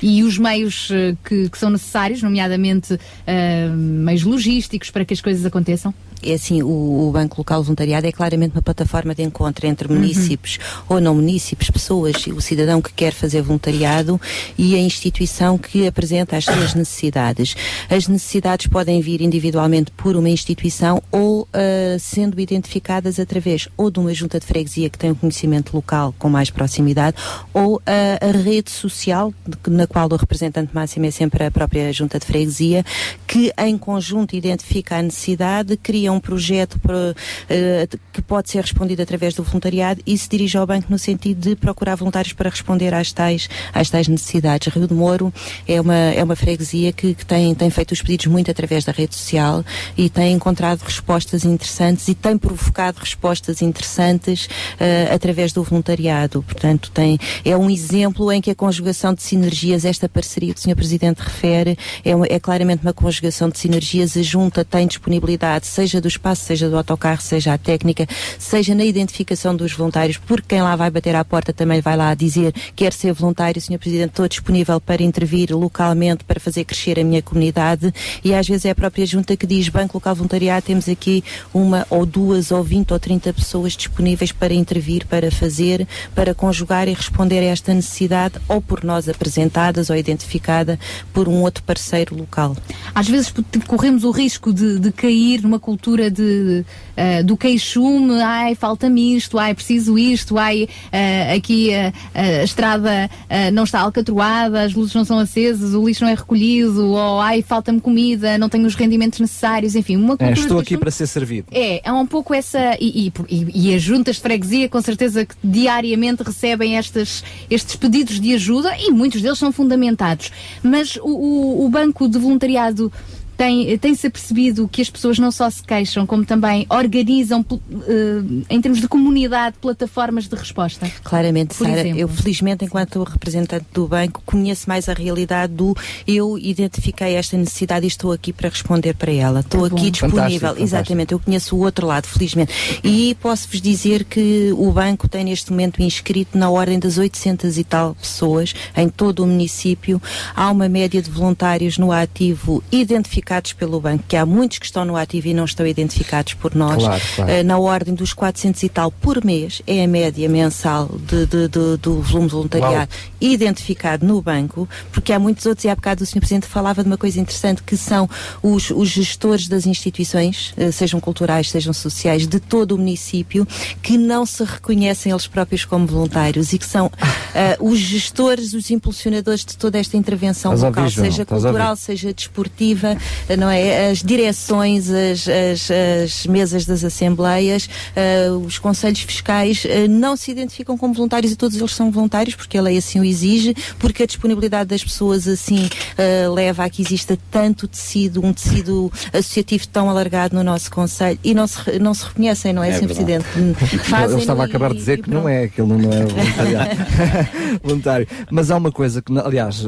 e 0.02 0.24
os 0.24 0.38
meios 0.38 0.90
eh, 0.92 1.16
que, 1.24 1.50
que 1.50 1.58
são 1.58 1.69
necessários, 1.69 2.22
nomeadamente 2.22 3.00
ah, 3.26 3.76
meios 3.76 4.24
logísticos 4.24 4.92
para 4.92 5.03
que 5.03 5.14
as 5.14 5.22
coisas 5.22 5.45
aconteçam? 5.45 5.94
É 6.26 6.34
assim, 6.34 6.64
o, 6.64 7.08
o 7.08 7.12
Banco 7.12 7.38
Local 7.38 7.62
Voluntariado 7.62 8.08
é 8.08 8.12
claramente 8.12 8.56
uma 8.56 8.62
plataforma 8.62 9.14
de 9.14 9.22
encontro 9.22 9.68
entre 9.68 9.88
munícipes 9.88 10.58
ou 10.90 11.00
não 11.00 11.16
munícipes, 11.16 11.70
pessoas, 11.70 12.26
o 12.28 12.42
cidadão 12.42 12.82
que 12.82 12.92
quer 12.92 13.14
fazer 13.14 13.42
voluntariado 13.42 14.20
e 14.58 14.76
a 14.76 14.80
instituição 14.80 15.58
que 15.58 15.86
apresenta 15.86 16.36
as 16.36 16.45
suas 16.45 16.74
necessidades. 16.74 17.56
As 17.90 18.08
necessidades 18.08 18.68
podem 18.68 19.02
vir 19.02 19.22
individualmente 19.22 19.92
por 19.92 20.16
uma 20.16 20.30
instituição 20.30 21.02
ou 21.12 21.48
ah, 21.54 21.98
sendo 22.00 22.40
identificadas 22.40 23.20
através 23.20 23.68
ou 23.78 23.92
de 23.92 24.00
uma 24.00 24.14
junta 24.14 24.40
de 24.40 24.45
freguesia 24.45 24.90
que 24.90 24.98
tem 24.98 25.12
um 25.12 25.16
conhecimento 25.16 25.76
local 25.76 26.14
com 26.18 26.30
mais 26.30 26.50
proximidade 26.50 27.18
ou 27.54 27.82
ah, 27.86 28.18
a 28.22 28.32
rede 28.32 28.72
social 28.72 29.34
na 29.68 29.86
qual 29.86 30.10
o 30.12 30.16
representante 30.16 30.74
máximo 30.74 31.06
é 31.06 31.12
sempre 31.12 31.45
a 31.45 31.52
própria 31.52 31.92
junta 31.94 32.20
de 32.20 32.26
freguesia 32.26 32.84
que 33.28 33.52
em 33.58 33.78
conjunto 33.78 34.36
identifica 34.36 34.98
a 34.98 35.02
necessidade, 35.02 35.78
cria 35.78 36.12
projeto 36.19 36.80
para, 36.80 37.16
eh, 37.50 37.88
que 38.14 38.22
pode 38.22 38.50
ser 38.50 38.61
respondido 38.61 39.02
através 39.02 39.34
do 39.34 39.44
voluntariado 39.44 40.02
e 40.06 40.18
se 40.18 40.30
dirige 40.30 40.58
ao 40.58 40.66
banco 40.66 40.88
no 40.90 40.98
sentido 41.00 41.40
de 41.50 41.56
procurar 41.56 41.95
voluntários 41.95 42.34
para 42.34 42.50
responder 42.50 42.94
às 42.94 43.11
tais, 43.11 43.48
às 43.74 43.90
tais 43.90 44.08
necessidades. 44.08 44.68
Rio 44.74 44.88
de 44.88 44.94
Moro 44.94 45.34
é 45.68 45.80
uma, 45.80 45.95
é 45.95 46.24
uma 46.24 46.35
freguesia 46.35 46.92
que, 46.92 47.14
que 47.14 47.26
tem, 47.26 47.53
tem 47.56 47.69
feito 47.69 47.92
os 47.92 48.02
pedidos 48.02 48.27
muito 48.27 48.50
através 48.52 48.84
da 48.84 48.92
rede 48.92 49.16
social 49.16 49.64
e 49.98 50.10
tem 50.10 50.34
encontrado 50.34 50.82
respostas 50.82 51.45
interessantes 51.45 52.08
e 52.08 52.16
tem 52.16 52.38
provocado 52.38 53.00
respostas 53.00 53.61
interessantes 53.61 54.48
eh, 54.80 55.10
através 55.14 55.53
do 55.53 55.64
voluntariado. 55.64 56.44
Portanto, 56.44 56.92
tem, 56.94 57.18
é 57.44 57.56
um 57.56 57.69
exemplo 57.69 58.32
em 58.32 58.42
que 58.42 58.52
a 58.52 58.56
conjugação 58.56 59.14
de 59.14 59.22
sinergias, 59.24 59.85
esta 59.85 60.08
parceria 60.10 60.53
que 60.53 60.60
o 60.60 60.64
Sr. 60.64 60.76
Presidente 60.76 61.19
refere, 61.19 61.77
é, 62.03 62.16
uma- 62.16 62.26
é 62.30 62.40
claramente 62.40 62.82
uma 62.84 62.94
conjugação 62.94 63.50
de 63.50 63.60
sinergias. 63.60 64.16
A 64.18 64.22
Junta 64.22 64.64
tem 64.66 64.88
disponibilidade, 64.88 65.68
seja 65.68 65.95
do 66.02 66.08
espaço, 66.08 66.44
seja 66.46 66.70
do 66.70 66.78
autocarro, 66.78 67.22
seja 67.22 67.54
a 67.54 67.58
técnica, 67.58 68.08
seja 68.40 68.74
na 68.76 68.86
identificação 68.86 69.56
dos 69.56 69.74
voluntários, 69.74 70.18
porque 70.18 70.48
quem 70.50 70.62
lá 70.62 70.76
vai 70.76 70.90
bater 70.90 71.16
à 71.16 71.24
porta 71.24 71.54
também 71.54 71.82
vai 71.82 71.96
lá 71.98 72.14
dizer 72.14 72.54
quer 72.76 72.94
ser 72.94 73.14
voluntário, 73.14 73.62
Sr. 73.62 73.78
Presidente, 73.80 74.10
estou 74.10 74.28
disponível 74.28 74.80
para 74.82 75.04
intervir 75.04 75.52
localmente 75.56 76.24
para 76.24 76.40
fazer 76.40 76.64
crescer 76.66 77.00
a 77.00 77.04
minha 77.04 77.22
comunidade 77.22 77.94
e 78.24 78.34
às 78.34 78.48
vezes 78.48 78.66
é 78.66 78.70
a 78.72 78.76
própria 78.76 79.06
junta 79.06 79.36
que 79.38 79.46
diz 79.48 79.70
Banco 79.70 79.98
Local 79.98 80.16
Voluntariado, 80.16 80.66
temos 80.66 80.88
aqui 80.90 81.24
uma 81.54 81.86
ou 81.90 82.06
duas 82.06 82.52
ou 82.52 82.64
20 82.64 82.92
ou 82.92 83.00
30 83.00 83.34
pessoas 83.34 83.74
disponíveis 83.74 84.32
para 84.32 84.54
intervir, 84.54 85.06
para 85.08 85.32
fazer, 85.32 85.88
para 86.14 86.34
conjugar 86.34 86.88
e 86.88 86.94
responder 86.94 87.40
a 87.40 87.46
esta 87.46 87.74
necessidade 87.74 88.36
ou 88.48 88.62
por 88.62 88.84
nós 88.84 89.08
apresentadas 89.08 89.90
ou 89.90 89.96
identificada 89.96 90.80
por 91.14 91.28
um 91.28 91.42
outro 91.42 91.64
parceiro 91.64 92.16
local. 92.16 92.56
Às 92.94 93.08
vezes 93.08 93.30
p- 93.30 93.44
corremos 93.68 94.04
o 94.04 94.12
risco 94.12 94.54
de, 94.54 94.80
de 94.80 94.92
cair 94.92 95.42
numa 95.42 95.60
cultura 95.60 95.85
de, 96.12 96.66
ah, 96.98 97.22
do 97.24 97.38
queixume, 97.38 98.22
ai, 98.22 98.56
falta-me 98.56 99.16
isto, 99.16 99.38
ai, 99.38 99.54
preciso 99.54 99.98
isto, 99.98 100.38
ai, 100.38 100.68
ah, 100.92 101.34
aqui 101.36 101.74
ah, 101.74 101.94
a 102.14 102.44
estrada 102.44 103.10
não 103.54 103.64
está 103.64 103.80
alcatroada, 103.82 104.62
as 104.64 104.74
luzes 104.74 104.94
não 104.96 105.06
são 105.06 105.20
acesas, 105.20 105.74
o 105.74 105.86
lixo 105.88 106.04
não 106.04 106.12
é 106.12 106.16
recolhido, 106.16 106.88
ou 106.92 107.22
ai, 107.22 107.42
falta-me 107.42 107.80
comida, 107.80 108.38
não 108.38 108.50
tenho 108.50 108.66
os 108.66 108.76
rendimentos 108.76 109.20
necessários, 109.20 109.76
enfim, 109.76 109.96
uma 109.98 110.14
É, 110.16 110.18
cultura 110.18 110.32
estou 110.34 110.58
aqui 110.58 110.68
queixume. 110.70 110.80
para 110.82 110.92
ser 110.92 111.08
servido. 111.08 111.48
É, 111.52 111.82
há 111.86 111.94
um 111.94 112.06
pouco 112.08 112.34
essa. 112.34 112.76
E, 112.80 113.08
e- 113.08 113.14
e- 113.30 113.70
e 113.72 113.76
as 113.76 113.82
juntas 113.82 114.16
de 114.18 114.22
freguesia, 114.22 114.68
com 114.70 114.82
certeza, 114.82 115.26
que 115.26 115.36
diariamente 115.44 116.24
recebem 116.24 116.78
estas, 116.78 117.24
estes 117.50 117.76
pedidos 117.76 118.20
de 118.20 118.34
ajuda 118.34 118.76
e 118.80 118.92
muitos 118.92 119.22
deles 119.22 119.38
são 119.38 119.52
fundamentados. 119.52 120.32
Mas 120.64 120.96
o, 120.98 121.08
o- 121.10 121.66
o 121.66 121.70
Banco 121.70 122.08
de 122.08 122.18
Voluntariado 122.18 122.92
tem, 123.38 123.78
tem-se 123.78 124.08
apercebido 124.08 124.68
que 124.68 124.82
as 124.82 124.90
pessoas 124.90 125.20
não 125.20 125.32
só 125.32 125.50
se 125.50 125.62
queixam, 125.62 126.06
como 126.06 126.26
também 126.26 126.66
organizam, 126.70 127.42
uh, 127.42 128.46
em 128.50 128.62
termos 128.62 128.80
de 128.80 128.88
comunidade, 128.88 129.58
plataformas 129.60 130.28
de 130.28 130.36
resposta? 130.36 130.90
Claramente, 131.04 131.54
Sara. 131.54 131.88
Eu, 131.88 132.08
felizmente, 132.08 132.64
enquanto 132.64 133.04
representante 133.04 133.66
do 133.74 133.88
banco, 133.88 134.22
conheço 134.26 134.70
mais 134.70 134.88
a 134.88 134.94
realidade 134.94 135.54
do 135.54 135.76
eu 136.08 136.38
identifiquei 136.38 137.16
esta 137.16 137.38
necessidade 137.38 137.86
e 137.86 137.88
estou 137.88 138.12
aqui 138.12 138.32
para 138.32 138.50
responder 138.50 138.94
para 138.94 139.12
ela. 139.12 139.42
Estou 139.42 139.70
Tá 139.70 139.76
aqui 139.76 139.92
disponível. 139.92 140.40
Fantástico, 140.40 140.64
Exatamente. 140.64 141.12
Eu 141.12 141.20
conheço 141.20 141.56
o 141.56 141.60
outro 141.60 141.88
lado, 141.88 142.08
felizmente. 142.08 142.54
E 142.84 143.16
posso-vos 143.16 143.62
dizer 143.62 144.06
que 144.06 144.52
o 144.54 144.72
banco 144.72 145.08
tem 145.08 145.26
neste 145.26 145.52
momento 145.52 145.82
inscrito 145.82 146.38
na 146.38 146.50
ordem 146.50 146.80
das 146.80 146.98
800 146.98 147.58
e 147.58 147.64
tal 147.64 147.96
pessoas 147.96 148.54
em 148.76 148.88
todo 148.88 149.24
o 149.24 149.28
município. 149.28 150.02
Há 150.36 150.52
uma 150.52 150.70
média 150.70 151.02
de 151.02 151.10
voluntários 151.10 151.78
no 151.78 151.92
ativo 151.92 152.64
identificados 152.72 153.25
pelo 153.54 153.82
banco, 153.82 154.04
que 154.08 154.16
há 154.16 154.26
muitos 154.26 154.60
que 154.60 154.66
estão 154.66 154.86
no 154.86 154.95
ativo 154.95 155.28
e 155.28 155.34
não 155.34 155.45
estão 155.45 155.66
identificados 155.66 156.34
por 156.36 156.54
nós. 156.56 156.76
Claro, 156.84 157.02
claro. 157.16 157.32
Eh, 157.32 157.44
na 157.44 157.58
ordem 157.58 157.94
dos 157.95 158.14
400 158.14 158.62
e 158.64 158.70
tal 158.70 158.92
por 158.92 159.24
mês, 159.26 159.62
é 159.66 159.84
a 159.84 159.88
média 159.88 160.30
mensal 160.30 160.88
de, 161.08 161.26
de- 161.26 161.48
de- 161.48 161.78
do 161.78 162.02
volume 162.02 162.28
de 162.28 162.34
voluntariado 162.34 162.90
identificado 163.20 164.06
no 164.06 164.22
banco, 164.22 164.70
porque 164.92 165.12
há 165.12 165.20
muitos 165.20 165.45
outros, 165.45 165.66
e 165.66 165.70
há 165.70 165.76
bocado 165.76 166.04
o 166.04 166.06
Sr. 166.06 166.20
Presidente 166.20 166.45
falava 166.48 166.84
de 166.84 166.88
uma 166.90 166.98
coisa 166.98 167.20
interessante, 167.20 167.64
que 167.64 167.76
são 167.76 168.08
os, 168.44 168.70
os 168.70 168.90
gestores 168.90 169.48
das 169.48 169.66
instituições, 169.66 170.54
eh, 170.58 170.72
sejam 170.72 171.00
culturais, 171.00 171.50
sejam 171.50 171.74
sociais, 171.74 172.28
de 172.28 172.40
todo 172.40 172.74
o 172.74 172.78
município, 172.78 173.48
que 173.82 173.98
não 173.98 174.26
se 174.26 174.44
reconhecem 174.44 175.12
eles 175.12 175.26
próprios 175.28 175.66
como 175.66 175.88
voluntários 175.88 176.54
e 176.54 176.60
que 176.60 176.66
são 176.66 176.92
eh, 177.34 177.58
os 177.60 177.80
gestores, 177.80 178.54
os 178.54 178.70
impulsionadores 178.70 179.44
de 179.44 179.58
toda 179.58 179.80
esta 179.80 179.98
intervenção 179.98 180.54
Estás 180.54 180.64
local, 180.76 180.90
seja 180.90 181.26
cultural, 181.26 181.76
seja 181.76 182.14
desportiva, 182.14 182.95
não 183.38 183.50
é? 183.50 183.90
As 183.90 184.02
direções, 184.03 184.90
as, 184.90 185.27
as- 185.27 185.72
as 186.03 186.26
mesas 186.27 186.66
das 186.66 186.84
assembleias, 186.84 187.69
eh, 187.95 188.30
os 188.45 188.58
conselhos 188.60 189.00
fiscais 189.02 189.64
eh, 189.66 189.88
não 189.88 190.16
se 190.16 190.32
identificam 190.32 190.77
como 190.77 190.94
voluntários 190.94 191.32
e 191.32 191.35
todos 191.35 191.58
eles 191.58 191.74
são 191.74 191.92
voluntários 191.92 192.35
porque 192.35 192.58
a 192.58 192.61
lei 192.61 192.77
assim 192.77 193.00
o 193.00 193.03
exige, 193.03 193.56
porque 193.80 194.03
a 194.03 194.06
disponibilidade 194.06 194.69
das 194.69 194.84
pessoas 194.84 195.27
assim 195.27 195.69
eh, 195.98 196.27
leva 196.30 196.64
a 196.66 196.69
que 196.69 196.82
exista 196.82 197.18
tanto 197.32 197.68
tecido, 197.68 198.24
um 198.26 198.34
tecido 198.34 198.92
associativo 199.14 199.68
tão 199.68 199.90
alargado 199.90 200.35
no 200.35 200.44
nosso 200.44 200.69
conselho 200.72 201.19
e 201.24 201.34
não 201.34 201.48
se, 201.48 201.80
não 201.80 201.94
se 201.94 202.06
reconhecem, 202.06 202.53
não 202.53 202.64
é, 202.64 202.69
É 202.69 202.74
Sr. 202.80 202.85
Presidente? 202.85 203.26
Eu 203.76 203.80
Fazem 203.80 204.19
estava 204.19 204.44
a 204.44 204.45
acabar 204.45 204.72
de 204.72 204.77
dizer 204.77 205.02
que 205.02 205.10
não 205.10 205.27
é, 205.27 205.44
aquilo 205.45 205.68
não 205.77 205.90
é 205.92 206.06
voluntário. 207.64 208.08
Mas 208.32 208.52
há 208.52 208.58
uma 208.58 208.72
coisa 208.72 209.02
que, 209.02 209.18
aliás, 209.18 209.64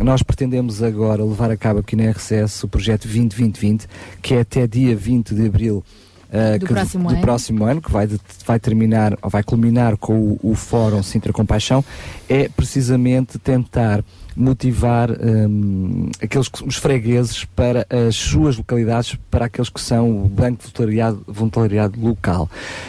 nós 0.00 0.22
pretendemos 0.22 0.82
agora 0.82 1.24
levar 1.24 1.50
a 1.50 1.56
cabo 1.56 1.80
aqui 1.80 1.96
na 1.96 2.10
RCS 2.10 2.64
o 2.64 2.68
projeto 2.78 3.08
2020, 3.08 3.86
que 4.22 4.34
é 4.34 4.40
até 4.40 4.66
dia 4.66 4.94
20 4.94 5.34
de 5.34 5.46
abril. 5.46 5.84
uh, 6.30 6.58
Do 6.58 6.66
que- 6.66 6.72
próximo 6.74 7.08
do 7.08 7.14
ano. 7.14 7.20
próximo 7.22 7.64
ano, 7.64 7.80
que 7.80 7.90
vai, 7.90 8.06
de- 8.06 8.20
vai 8.46 8.60
terminar, 8.60 9.16
ou 9.22 9.30
vai 9.30 9.42
culminar 9.42 9.96
com 9.96 10.12
o, 10.12 10.38
o 10.42 10.54
Fórum 10.54 11.02
Sintra 11.02 11.32
Compaixão, 11.32 11.82
é 12.28 12.48
precisamente 12.50 13.38
tentar 13.38 14.04
motivar 14.36 15.10
hum, 15.10 16.10
aqueles 16.22 16.48
que- 16.48 16.62
os 16.64 16.76
fregueses 16.76 17.44
para 17.46 17.86
as 17.90 18.14
suas 18.14 18.58
localidades, 18.58 19.16
para 19.30 19.46
aqueles 19.46 19.70
que 19.70 19.80
são 19.80 20.22
o 20.22 20.28
Banco 20.28 20.58
de 20.58 20.64
Voluntariado, 20.70 21.22
voluntariado 21.26 21.98
Local. 22.00 22.48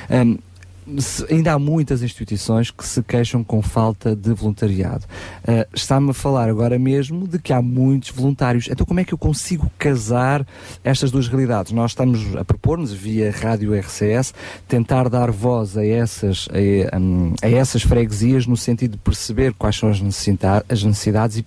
Se- 0.10 0.40
ainda 1.30 1.54
há 1.54 1.60
muitas 1.60 2.02
instituições 2.02 2.72
que 2.72 2.86
se 2.86 3.02
queixam 3.04 3.44
com 3.44 3.62
falta 3.62 4.16
de 4.16 4.34
voluntariado. 4.34 5.06
Ah, 5.48 5.68
Está-me 5.74 6.12
a 6.12 6.14
falar 6.14 6.50
agora 6.50 6.78
mesmo 6.80 7.28
de 7.28 7.40
que 7.40 7.54
há 7.54 7.62
muitos 7.62 8.10
voluntários. 8.10 8.68
Então, 8.70 8.86
como 8.86 9.00
é 9.00 9.04
que 9.04 9.14
eu 9.14 9.18
consigo 9.18 9.72
casar 9.78 10.46
estas 10.84 11.12
duas 11.12 11.28
realidades? 11.28 11.72
Nós 11.72 11.92
estamos 11.92 12.36
a 12.36 12.44
propor-nos, 12.44 12.92
via 12.92 13.32
Rádio 13.32 13.74
RCS, 13.74 14.34
tentar 14.68 15.10
dar 15.10 15.32
voz 15.32 15.78
a 15.78 15.86
essas, 15.86 16.48
a, 16.92 16.98
hum, 16.98 17.34
a 17.42 17.50
essas 17.50 17.82
freguesias 17.84 18.46
no 18.48 18.58
sentido 18.58 18.92
de 18.94 18.98
perceber 18.98 19.54
quais 19.54 19.76
são 19.78 19.90
as 19.90 20.00
necessita- 20.02 20.66
as 20.70 20.84
necessidades 20.84 21.38
e 21.38 21.46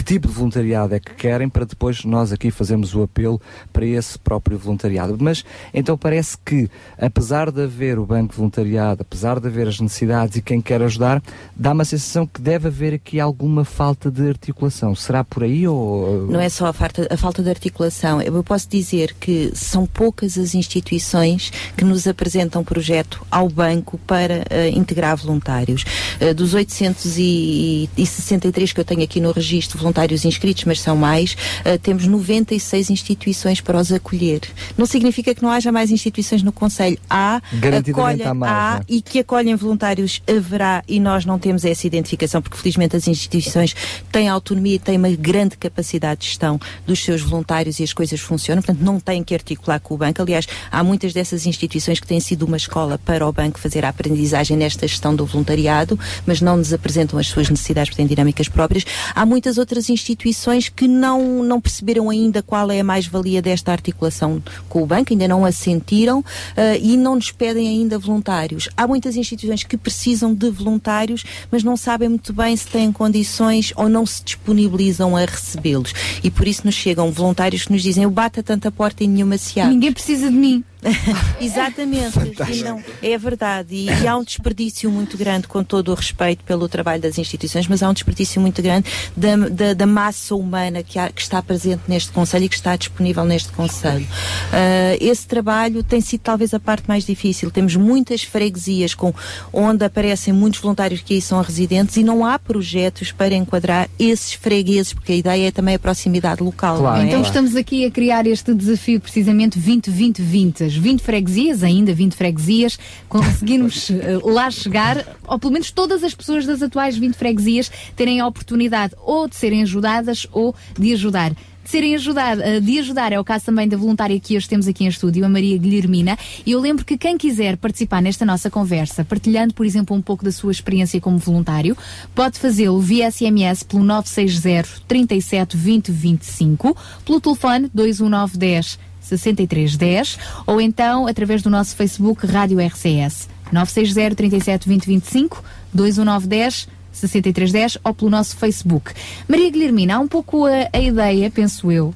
que 0.00 0.04
tipo 0.04 0.26
de 0.26 0.32
voluntariado 0.32 0.94
é 0.94 0.98
que 0.98 1.12
querem 1.12 1.46
para 1.46 1.66
depois 1.66 2.06
nós 2.06 2.32
aqui 2.32 2.50
fazermos 2.50 2.94
o 2.94 3.02
apelo 3.02 3.38
para 3.70 3.84
esse 3.84 4.18
próprio 4.18 4.56
voluntariado. 4.56 5.14
Mas 5.20 5.44
então 5.74 5.94
parece 5.94 6.38
que, 6.38 6.70
apesar 6.98 7.52
de 7.52 7.64
haver 7.64 7.98
o 7.98 8.06
banco 8.06 8.30
de 8.30 8.36
voluntariado, 8.38 9.02
apesar 9.02 9.38
de 9.38 9.46
haver 9.46 9.68
as 9.68 9.78
necessidades 9.78 10.36
e 10.36 10.42
quem 10.42 10.62
quer 10.62 10.80
ajudar, 10.80 11.22
dá-me 11.54 11.82
a 11.82 11.84
sensação 11.84 12.26
que 12.26 12.40
deve 12.40 12.68
haver 12.68 12.94
aqui 12.94 13.20
alguma 13.20 13.62
falta 13.62 14.10
de 14.10 14.26
articulação. 14.26 14.94
Será 14.94 15.22
por 15.22 15.44
aí 15.44 15.68
ou. 15.68 16.26
Não 16.28 16.40
é 16.40 16.48
só 16.48 16.68
a 16.68 16.72
falta, 16.72 17.06
a 17.10 17.16
falta 17.18 17.42
de 17.42 17.50
articulação. 17.50 18.22
Eu 18.22 18.42
posso 18.42 18.70
dizer 18.70 19.14
que 19.20 19.52
são 19.54 19.84
poucas 19.84 20.38
as 20.38 20.54
instituições 20.54 21.52
que 21.76 21.84
nos 21.84 22.06
apresentam 22.06 22.64
projeto 22.64 23.22
ao 23.30 23.50
banco 23.50 23.98
para 24.06 24.46
eh, 24.48 24.70
integrar 24.70 25.14
voluntários. 25.14 25.84
Eh, 26.18 26.32
dos 26.32 26.54
863 26.54 28.72
que 28.72 28.80
eu 28.80 28.84
tenho 28.84 29.02
aqui 29.02 29.20
no 29.20 29.30
registro, 29.30 29.89
voluntários 29.90 30.24
inscritos, 30.24 30.64
mas 30.64 30.80
são 30.80 30.96
mais, 30.96 31.36
eh, 31.64 31.76
temos 31.76 32.06
96 32.06 32.90
instituições 32.90 33.60
para 33.60 33.78
os 33.78 33.92
acolher. 33.92 34.40
Não 34.78 34.86
significa 34.86 35.34
que 35.34 35.42
não 35.42 35.50
haja 35.50 35.72
mais 35.72 35.90
instituições 35.90 36.42
no 36.42 36.52
Conselho. 36.52 36.98
Há, 37.08 37.42
acolhem, 37.88 38.24
há 38.24 38.34
mais, 38.34 38.52
há 38.52 38.70
não 38.74 38.80
é? 38.80 38.84
e 38.88 39.02
que 39.02 39.18
acolhem 39.18 39.54
voluntários 39.56 40.22
haverá 40.28 40.82
e 40.86 41.00
nós 41.00 41.24
não 41.24 41.38
temos 41.38 41.64
essa 41.64 41.86
identificação 41.86 42.40
porque 42.40 42.56
felizmente 42.56 42.96
as 42.96 43.08
instituições 43.08 43.74
têm 44.12 44.28
autonomia 44.28 44.76
e 44.76 44.78
têm 44.78 44.96
uma 44.96 45.10
grande 45.10 45.56
capacidade 45.56 46.20
de 46.20 46.26
gestão 46.26 46.60
dos 46.86 47.02
seus 47.02 47.20
voluntários 47.20 47.80
e 47.80 47.82
as 47.82 47.92
coisas 47.92 48.20
funcionam, 48.20 48.62
portanto 48.62 48.84
não 48.84 49.00
têm 49.00 49.24
que 49.24 49.34
articular 49.34 49.80
com 49.80 49.94
o 49.94 49.98
banco. 49.98 50.22
Aliás, 50.22 50.46
há 50.70 50.84
muitas 50.84 51.12
dessas 51.12 51.46
instituições 51.46 51.98
que 51.98 52.06
têm 52.06 52.20
sido 52.20 52.44
uma 52.44 52.56
escola 52.56 52.98
para 52.98 53.26
o 53.26 53.32
banco 53.32 53.58
fazer 53.58 53.84
a 53.84 53.88
aprendizagem 53.88 54.56
nesta 54.56 54.86
gestão 54.86 55.14
do 55.14 55.26
voluntariado, 55.26 55.98
mas 56.26 56.40
não 56.40 56.56
nos 56.56 56.72
apresentam 56.72 57.18
as 57.18 57.26
suas 57.26 57.48
necessidades, 57.48 57.90
porque 57.90 58.02
têm 58.02 58.06
dinâmicas 58.06 58.48
próprias. 58.48 58.84
Há 59.14 59.26
muitas 59.26 59.58
outras 59.58 59.69
instituições 59.90 60.68
que 60.68 60.88
não, 60.88 61.42
não 61.42 61.60
perceberam 61.60 62.10
ainda 62.10 62.42
qual 62.42 62.70
é 62.70 62.80
a 62.80 62.84
mais-valia 62.84 63.40
desta 63.40 63.70
articulação 63.70 64.42
com 64.68 64.82
o 64.82 64.86
banco, 64.86 65.12
ainda 65.12 65.28
não 65.28 65.44
a 65.44 65.52
sentiram 65.52 66.24
eh, 66.56 66.78
e 66.78 66.96
não 66.96 67.14
nos 67.14 67.30
pedem 67.30 67.68
ainda 67.68 67.98
voluntários. 67.98 68.68
Há 68.76 68.86
muitas 68.86 69.16
instituições 69.16 69.62
que 69.62 69.76
precisam 69.76 70.34
de 70.34 70.50
voluntários, 70.50 71.24
mas 71.50 71.62
não 71.62 71.76
sabem 71.76 72.08
muito 72.08 72.32
bem 72.32 72.56
se 72.56 72.66
têm 72.66 72.90
condições 72.90 73.72
ou 73.76 73.88
não 73.88 74.04
se 74.04 74.24
disponibilizam 74.24 75.16
a 75.16 75.20
recebê-los. 75.20 75.92
E 76.22 76.30
por 76.30 76.48
isso 76.48 76.62
nos 76.64 76.74
chegam 76.74 77.10
voluntários 77.10 77.64
que 77.64 77.72
nos 77.72 77.82
dizem: 77.82 78.04
Eu 78.04 78.10
bato 78.10 78.40
a 78.40 78.42
tanta 78.42 78.70
porta 78.70 79.04
e 79.04 79.06
nenhuma 79.06 79.38
se 79.38 79.60
abre. 79.60 79.74
Ninguém 79.74 79.92
precisa 79.92 80.30
de 80.30 80.36
mim. 80.36 80.64
Exatamente, 81.40 82.18
e 82.52 82.62
não, 82.62 82.82
é 83.02 83.18
verdade. 83.18 83.74
E, 83.74 83.86
e 83.86 84.06
há 84.06 84.16
um 84.16 84.24
desperdício 84.24 84.90
muito 84.90 85.16
grande, 85.16 85.46
com 85.46 85.62
todo 85.62 85.90
o 85.90 85.94
respeito 85.94 86.42
pelo 86.44 86.68
trabalho 86.68 87.00
das 87.02 87.18
instituições, 87.18 87.66
mas 87.68 87.82
há 87.82 87.88
um 87.88 87.92
desperdício 87.92 88.40
muito 88.40 88.60
grande 88.62 88.90
da, 89.16 89.36
da, 89.36 89.74
da 89.74 89.86
massa 89.86 90.34
humana 90.34 90.82
que, 90.82 90.98
há- 90.98 91.10
que 91.10 91.20
está 91.20 91.42
presente 91.42 91.82
neste 91.88 92.12
Conselho 92.12 92.44
e 92.44 92.48
que 92.48 92.54
está 92.54 92.76
disponível 92.76 93.24
neste 93.24 93.52
Conselho. 93.52 94.06
Ah, 94.52 94.96
esse 95.00 95.26
trabalho 95.26 95.82
tem 95.82 96.00
sido 96.00 96.20
talvez 96.20 96.52
a 96.54 96.60
parte 96.60 96.84
mais 96.88 97.04
difícil. 97.04 97.50
Temos 97.50 97.76
muitas 97.76 98.22
freguesias 98.22 98.94
com, 98.94 99.12
onde 99.52 99.84
aparecem 99.84 100.32
muitos 100.32 100.60
voluntários 100.60 101.00
que 101.00 101.14
aí 101.14 101.22
são 101.22 101.40
residentes 101.42 101.96
e 101.96 102.02
não 102.04 102.24
há 102.24 102.38
projetos 102.38 103.12
para 103.12 103.34
enquadrar 103.34 103.88
esses 103.98 104.32
fregueses, 104.32 104.92
porque 104.92 105.12
a 105.12 105.16
ideia 105.16 105.48
é 105.48 105.50
também 105.50 105.74
a 105.74 105.78
proximidade 105.78 106.42
local. 106.42 106.78
não 106.82 106.96
é? 106.96 107.06
então 107.06 107.22
estamos 107.22 107.54
aqui 107.56 107.84
a 107.84 107.90
criar 107.90 108.26
este 108.26 108.54
desafio 108.54 109.00
precisamente 109.00 109.58
20-20-20. 109.60 110.69
As 110.70 110.76
20 110.76 111.00
freguesias, 111.00 111.64
ainda 111.64 111.92
20 111.92 112.14
freguesias, 112.14 112.78
conseguirmos 113.08 113.90
eh, 113.90 114.20
lá 114.22 114.48
chegar, 114.52 115.04
ou 115.26 115.36
pelo 115.36 115.52
menos 115.52 115.72
todas 115.72 116.04
as 116.04 116.14
pessoas 116.14 116.46
das 116.46 116.62
atuais 116.62 116.96
20 116.96 117.14
freguesias 117.14 117.72
terem 117.96 118.20
a 118.20 118.26
oportunidade 118.26 118.94
ou 119.04 119.26
de 119.26 119.34
serem 119.34 119.62
ajudadas 119.62 120.28
ou 120.30 120.54
de 120.78 120.92
ajudar. 120.92 121.32
De 121.32 121.68
serem 121.68 121.96
ajudar, 121.96 122.38
eh, 122.38 122.60
de 122.60 122.78
ajudar 122.78 123.12
é 123.12 123.18
o 123.18 123.24
caso 123.24 123.46
também 123.46 123.66
da 123.66 123.76
voluntária 123.76 124.18
que 124.20 124.36
hoje 124.36 124.48
temos 124.48 124.68
aqui 124.68 124.84
em 124.84 124.86
estúdio, 124.86 125.24
a 125.24 125.28
Maria 125.28 125.58
Guilhermina. 125.58 126.16
E 126.46 126.52
eu 126.52 126.60
lembro 126.60 126.84
que 126.84 126.96
quem 126.96 127.18
quiser 127.18 127.56
participar 127.56 128.00
nesta 128.00 128.24
nossa 128.24 128.48
conversa, 128.48 129.04
partilhando, 129.04 129.52
por 129.52 129.66
exemplo, 129.66 129.96
um 129.96 130.00
pouco 130.00 130.24
da 130.24 130.30
sua 130.30 130.52
experiência 130.52 131.00
como 131.00 131.18
voluntário, 131.18 131.76
pode 132.14 132.38
fazê-lo 132.38 132.78
via 132.78 133.10
SMS 133.10 133.64
pelo 133.64 133.82
960 133.82 134.82
37 134.86 135.56
20 135.56 135.90
25, 135.90 136.76
pelo 137.04 137.20
telefone 137.20 137.68
21910 137.74 138.89
6310 139.16 140.18
ou 140.46 140.60
então 140.60 141.06
através 141.06 141.42
do 141.42 141.50
nosso 141.50 141.76
Facebook 141.76 142.26
Rádio 142.26 142.58
RCS 142.58 143.28
960 143.52 144.14
37 144.14 144.68
20 144.68 144.86
25 144.86 145.44
21910 145.74 146.68
6310 146.92 147.78
ou 147.84 147.94
pelo 147.94 148.10
nosso 148.10 148.36
Facebook. 148.36 148.92
Maria 149.28 149.50
Guilhermina, 149.50 149.96
há 149.96 149.98
um 150.00 150.08
pouco 150.08 150.46
a, 150.46 150.68
a 150.72 150.80
ideia, 150.80 151.30
penso 151.30 151.70
eu, 151.70 151.94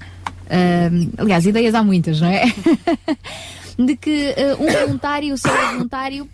ahm, 0.48 1.10
aliás, 1.18 1.46
ideias 1.46 1.74
há 1.74 1.82
muitas, 1.82 2.20
não 2.20 2.28
é? 2.28 2.44
de 3.78 3.96
que 3.96 4.34
ah, 4.36 4.56
um 4.60 4.70
voluntário 4.70 5.36
será 5.36 5.72
voluntário 5.72 6.28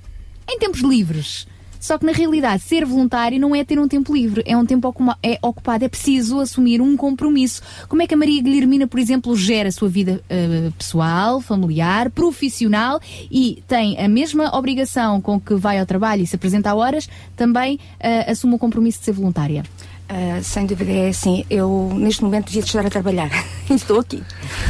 em 0.49 0.59
tempos 0.59 0.81
livres. 0.81 1.47
Só 1.81 1.97
que 1.97 2.05
na 2.05 2.13
realidade, 2.13 2.63
ser 2.63 2.85
voluntário 2.85 3.41
não 3.41 3.57
é 3.57 3.65
ter 3.65 3.79
um 3.81 3.89
tempo 3.89 4.15
livre, 4.15 4.43
é 4.47 4.57
um 4.57 4.67
tempo 4.67 4.95
é 5.23 5.39
ocupado, 5.43 5.85
é 5.85 5.89
preciso 5.89 6.39
assumir 6.39 6.83
um 6.83 6.97
compromisso. 6.97 7.63
Como 7.89 8.03
é 8.03 8.07
que 8.07 8.13
a 8.13 8.17
Maria 8.17 8.43
Guilhermina, 8.43 8.87
por 8.87 9.01
exemplo, 9.01 9.35
gera 9.35 9.71
a 9.71 9.73
sua 9.73 9.89
vida 9.89 10.23
uh, 10.31 10.73
pessoal, 10.73 11.41
familiar, 11.41 12.11
profissional 12.11 13.01
e 13.31 13.63
tem 13.67 13.99
a 13.99 14.09
mesma 14.09 14.55
obrigação 14.55 15.21
com 15.21 15.41
que 15.41 15.55
vai 15.55 15.79
ao 15.79 15.87
trabalho 15.87 16.23
e 16.23 16.27
se 16.27 16.37
apresenta 16.37 16.71
a 16.71 16.75
horas, 16.75 17.09
também 17.35 17.77
uh, 17.77 18.31
assume 18.31 18.55
o 18.55 18.59
compromisso 18.59 18.99
de 18.99 19.07
ser 19.07 19.13
voluntária? 19.13 19.65
Uh, 20.11 20.43
sem 20.43 20.67
dúvida 20.67 20.91
é 20.91 21.11
assim, 21.11 21.45
eu 21.49 21.93
neste 21.95 22.25
momento 22.25 22.47
devia 22.47 22.63
estar 22.63 22.85
a 22.85 22.91
trabalhar. 22.91 23.31
Estou 23.71 24.01
aqui. 24.01 24.21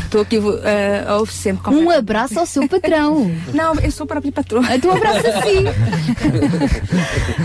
Estou 0.05 0.21
aqui 0.21 0.37
uh, 0.37 0.61
a 1.09 1.17
oferecer 1.17 1.55
sempre 1.55 1.75
Um 1.75 1.89
abraço 1.89 2.39
ao 2.39 2.45
seu 2.45 2.69
patrão. 2.69 3.35
Não, 3.55 3.75
eu 3.77 3.91
sou 3.91 4.05
o 4.05 4.07
próprio 4.07 4.31
patrão. 4.31 4.63
Então 4.71 4.91
abraço 4.95 5.23
sim. 5.43 5.65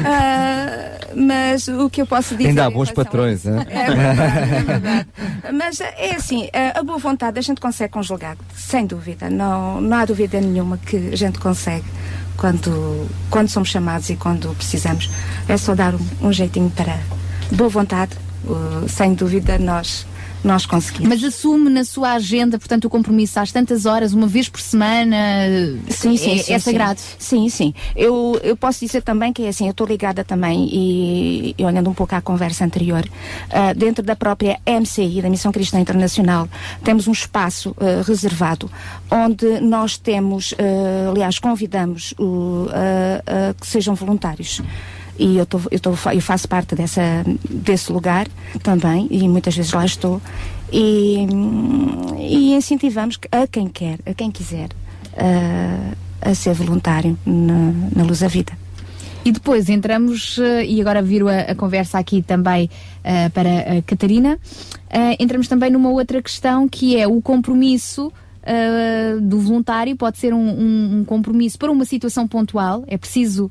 uh, 0.01 1.15
mas 1.15 1.69
o 1.69 1.89
que 1.89 2.01
eu 2.01 2.05
posso 2.05 2.35
dizer. 2.35 2.49
Ainda 2.49 2.65
há 2.65 2.69
bons 2.69 2.91
patrões, 2.91 3.45
né? 3.45 3.65
É 3.69 3.85
verdade, 3.85 4.55
é 4.55 4.63
verdade. 4.63 5.07
Mas 5.53 5.79
é 5.79 6.15
assim, 6.17 6.49
a 6.73 6.83
boa 6.83 6.97
vontade 6.97 7.39
a 7.39 7.41
gente 7.41 7.61
consegue 7.61 7.93
conjugar, 7.93 8.35
sem 8.53 8.85
dúvida. 8.85 9.29
Não, 9.29 9.79
não 9.79 9.97
há 9.97 10.03
dúvida 10.03 10.41
nenhuma 10.41 10.77
que 10.77 10.97
a 11.13 11.15
gente 11.15 11.39
consegue 11.39 11.85
quando, 12.35 13.07
quando 13.29 13.47
somos 13.47 13.69
chamados 13.69 14.09
e 14.09 14.17
quando 14.17 14.53
precisamos. 14.55 15.09
É 15.47 15.55
só 15.55 15.73
dar 15.73 15.95
um, 15.95 15.99
um 16.23 16.33
jeitinho 16.33 16.69
para 16.75 16.99
boa 17.51 17.69
vontade, 17.69 18.15
uh, 18.45 18.87
sem 18.89 19.13
dúvida, 19.13 19.57
nós 19.57 20.05
nós 20.45 20.65
conseguimos. 20.65 21.09
Mas 21.09 21.23
assume 21.23 21.69
na 21.69 21.83
sua 21.83 22.13
agenda, 22.13 22.59
portanto, 22.59 22.85
o 22.85 22.89
compromisso 22.89 23.39
às 23.39 23.51
tantas 23.51 23.85
horas, 23.85 24.13
uma 24.13 24.27
vez 24.27 24.47
por 24.47 24.61
semana, 24.61 25.17
sim, 25.89 26.15
sim, 26.15 26.39
é, 26.39 26.43
sim, 26.43 26.53
é 26.53 26.59
sagrado? 26.59 26.99
Sim, 27.17 27.49
sim. 27.49 27.73
Eu, 27.95 28.39
eu 28.43 28.55
posso 28.55 28.85
dizer 28.85 29.01
também 29.01 29.33
que, 29.33 29.47
assim, 29.47 29.65
eu 29.65 29.71
estou 29.71 29.87
ligada 29.87 30.23
também, 30.23 30.69
e, 30.71 31.55
e, 31.57 31.65
olhando 31.65 31.89
um 31.89 31.93
pouco 31.93 32.15
à 32.15 32.21
conversa 32.21 32.63
anterior, 32.63 33.03
uh, 33.03 33.75
dentro 33.75 34.03
da 34.03 34.15
própria 34.15 34.59
MCI, 34.67 35.21
da 35.21 35.29
Missão 35.29 35.51
Cristã 35.51 35.79
Internacional, 35.79 36.47
temos 36.83 37.07
um 37.07 37.11
espaço 37.11 37.71
uh, 37.71 38.03
reservado, 38.05 38.69
onde 39.09 39.59
nós 39.61 39.97
temos, 39.97 40.51
uh, 40.51 41.09
aliás, 41.09 41.39
convidamos 41.39 42.13
que 43.59 43.67
sejam 43.67 43.95
voluntários 43.95 44.61
e 45.17 45.37
eu, 45.37 45.45
tô, 45.45 45.61
eu, 45.71 45.79
tô, 45.79 45.91
eu 45.91 46.21
faço 46.21 46.47
parte 46.47 46.75
dessa, 46.75 47.01
desse 47.49 47.91
lugar 47.91 48.27
também 48.61 49.07
e 49.09 49.27
muitas 49.27 49.55
vezes 49.55 49.71
lá 49.71 49.85
estou. 49.85 50.21
E, 50.71 51.25
e 52.19 52.53
incentivamos 52.53 53.17
a 53.31 53.47
quem 53.47 53.67
quer, 53.67 53.99
a 54.05 54.13
quem 54.13 54.29
quiser 54.29 54.69
a, 55.15 56.29
a 56.29 56.35
ser 56.35 56.53
voluntário 56.53 57.17
na, 57.25 57.71
na 57.95 58.03
Luz 58.03 58.19
da 58.19 58.27
Vida. 58.27 58.53
E 59.23 59.31
depois 59.31 59.69
entramos, 59.69 60.37
eh, 60.37 60.65
e 60.65 60.79
agora 60.79 61.01
viro 61.01 61.27
a, 61.27 61.39
a 61.39 61.55
conversa 61.55 61.97
aqui 61.97 62.21
também 62.21 62.69
uh, 62.99 63.31
para 63.31 63.77
a 63.77 63.81
Catarina, 63.81 64.35
uh, 64.35 65.15
entramos 65.19 65.47
também 65.47 65.71
numa 65.71 65.89
outra 65.89 66.21
questão 66.21 66.69
que 66.69 66.95
é 66.95 67.07
o 67.07 67.19
compromisso 67.23 68.09
uh, 68.09 69.21
do 69.21 69.39
voluntário, 69.39 69.95
pode 69.95 70.19
ser 70.19 70.31
um, 70.31 70.37
um, 70.37 70.99
um 70.99 71.05
compromisso 71.05 71.57
para 71.57 71.71
uma 71.71 71.85
situação 71.85 72.27
pontual, 72.27 72.83
é 72.85 72.99
preciso 72.99 73.49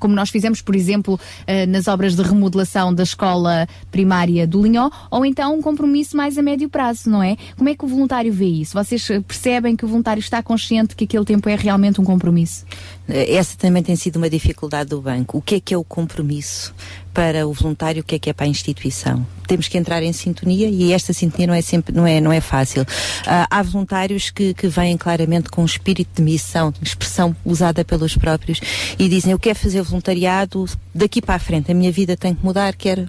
como 0.00 0.14
nós 0.14 0.30
fizemos, 0.30 0.60
por 0.60 0.74
exemplo, 0.74 1.14
uh, 1.14 1.70
nas 1.70 1.88
obras 1.88 2.14
de 2.14 2.22
remodelação 2.22 2.94
da 2.94 3.02
escola 3.02 3.66
primária 3.90 4.46
do 4.46 4.62
Linhó, 4.62 4.90
ou 5.10 5.24
então 5.24 5.56
um 5.56 5.62
compromisso 5.62 6.16
mais 6.16 6.38
a 6.38 6.42
médio 6.42 6.68
prazo, 6.68 7.10
não 7.10 7.22
é? 7.22 7.36
Como 7.56 7.68
é 7.68 7.74
que 7.74 7.84
o 7.84 7.88
voluntário 7.88 8.32
vê 8.32 8.46
isso? 8.46 8.74
Vocês 8.74 9.06
percebem 9.26 9.76
que 9.76 9.84
o 9.84 9.88
voluntário 9.88 10.20
está 10.20 10.42
consciente 10.42 10.94
que 10.94 11.04
aquele 11.04 11.24
tempo 11.24 11.48
é 11.48 11.56
realmente 11.56 12.00
um 12.00 12.04
compromisso? 12.04 12.64
Essa 13.08 13.56
também 13.56 13.82
tem 13.82 13.94
sido 13.96 14.16
uma 14.16 14.28
dificuldade 14.28 14.90
do 14.90 15.00
banco. 15.00 15.38
O 15.38 15.42
que 15.42 15.56
é 15.56 15.60
que 15.60 15.72
é 15.72 15.78
o 15.78 15.84
compromisso 15.84 16.74
para 17.14 17.46
o 17.46 17.52
voluntário? 17.52 18.02
O 18.02 18.04
que 18.04 18.16
é 18.16 18.18
que 18.18 18.30
é 18.30 18.32
para 18.32 18.46
a 18.46 18.48
instituição? 18.48 19.26
Temos 19.46 19.68
que 19.68 19.78
entrar 19.78 20.02
em 20.02 20.12
sintonia 20.12 20.68
e 20.68 20.92
esta 20.92 21.12
sintonia 21.12 21.46
não 21.46 21.54
é 21.54 21.62
sempre, 21.62 21.94
não 21.94 22.06
é, 22.06 22.20
não 22.20 22.32
é 22.32 22.40
fácil. 22.40 22.82
Uh, 22.82 23.46
há 23.48 23.62
voluntários 23.62 24.30
que, 24.30 24.52
que 24.54 24.66
vêm 24.66 24.96
claramente 24.96 25.48
com 25.48 25.62
um 25.62 25.66
espírito 25.66 26.10
de 26.16 26.22
missão, 26.22 26.74
expressão 26.82 27.34
usada 27.44 27.84
pelos 27.84 28.16
próprios 28.16 28.60
e 28.98 29.08
dizem 29.08 29.32
eu 29.32 29.38
quero 29.38 29.58
fazer 29.58 29.82
voluntariado 29.82 30.66
daqui 30.94 31.22
para 31.22 31.36
a 31.36 31.38
frente, 31.38 31.70
a 31.70 31.74
minha 31.74 31.92
vida 31.92 32.16
tem 32.16 32.34
que 32.34 32.44
mudar, 32.44 32.74
quero 32.74 33.08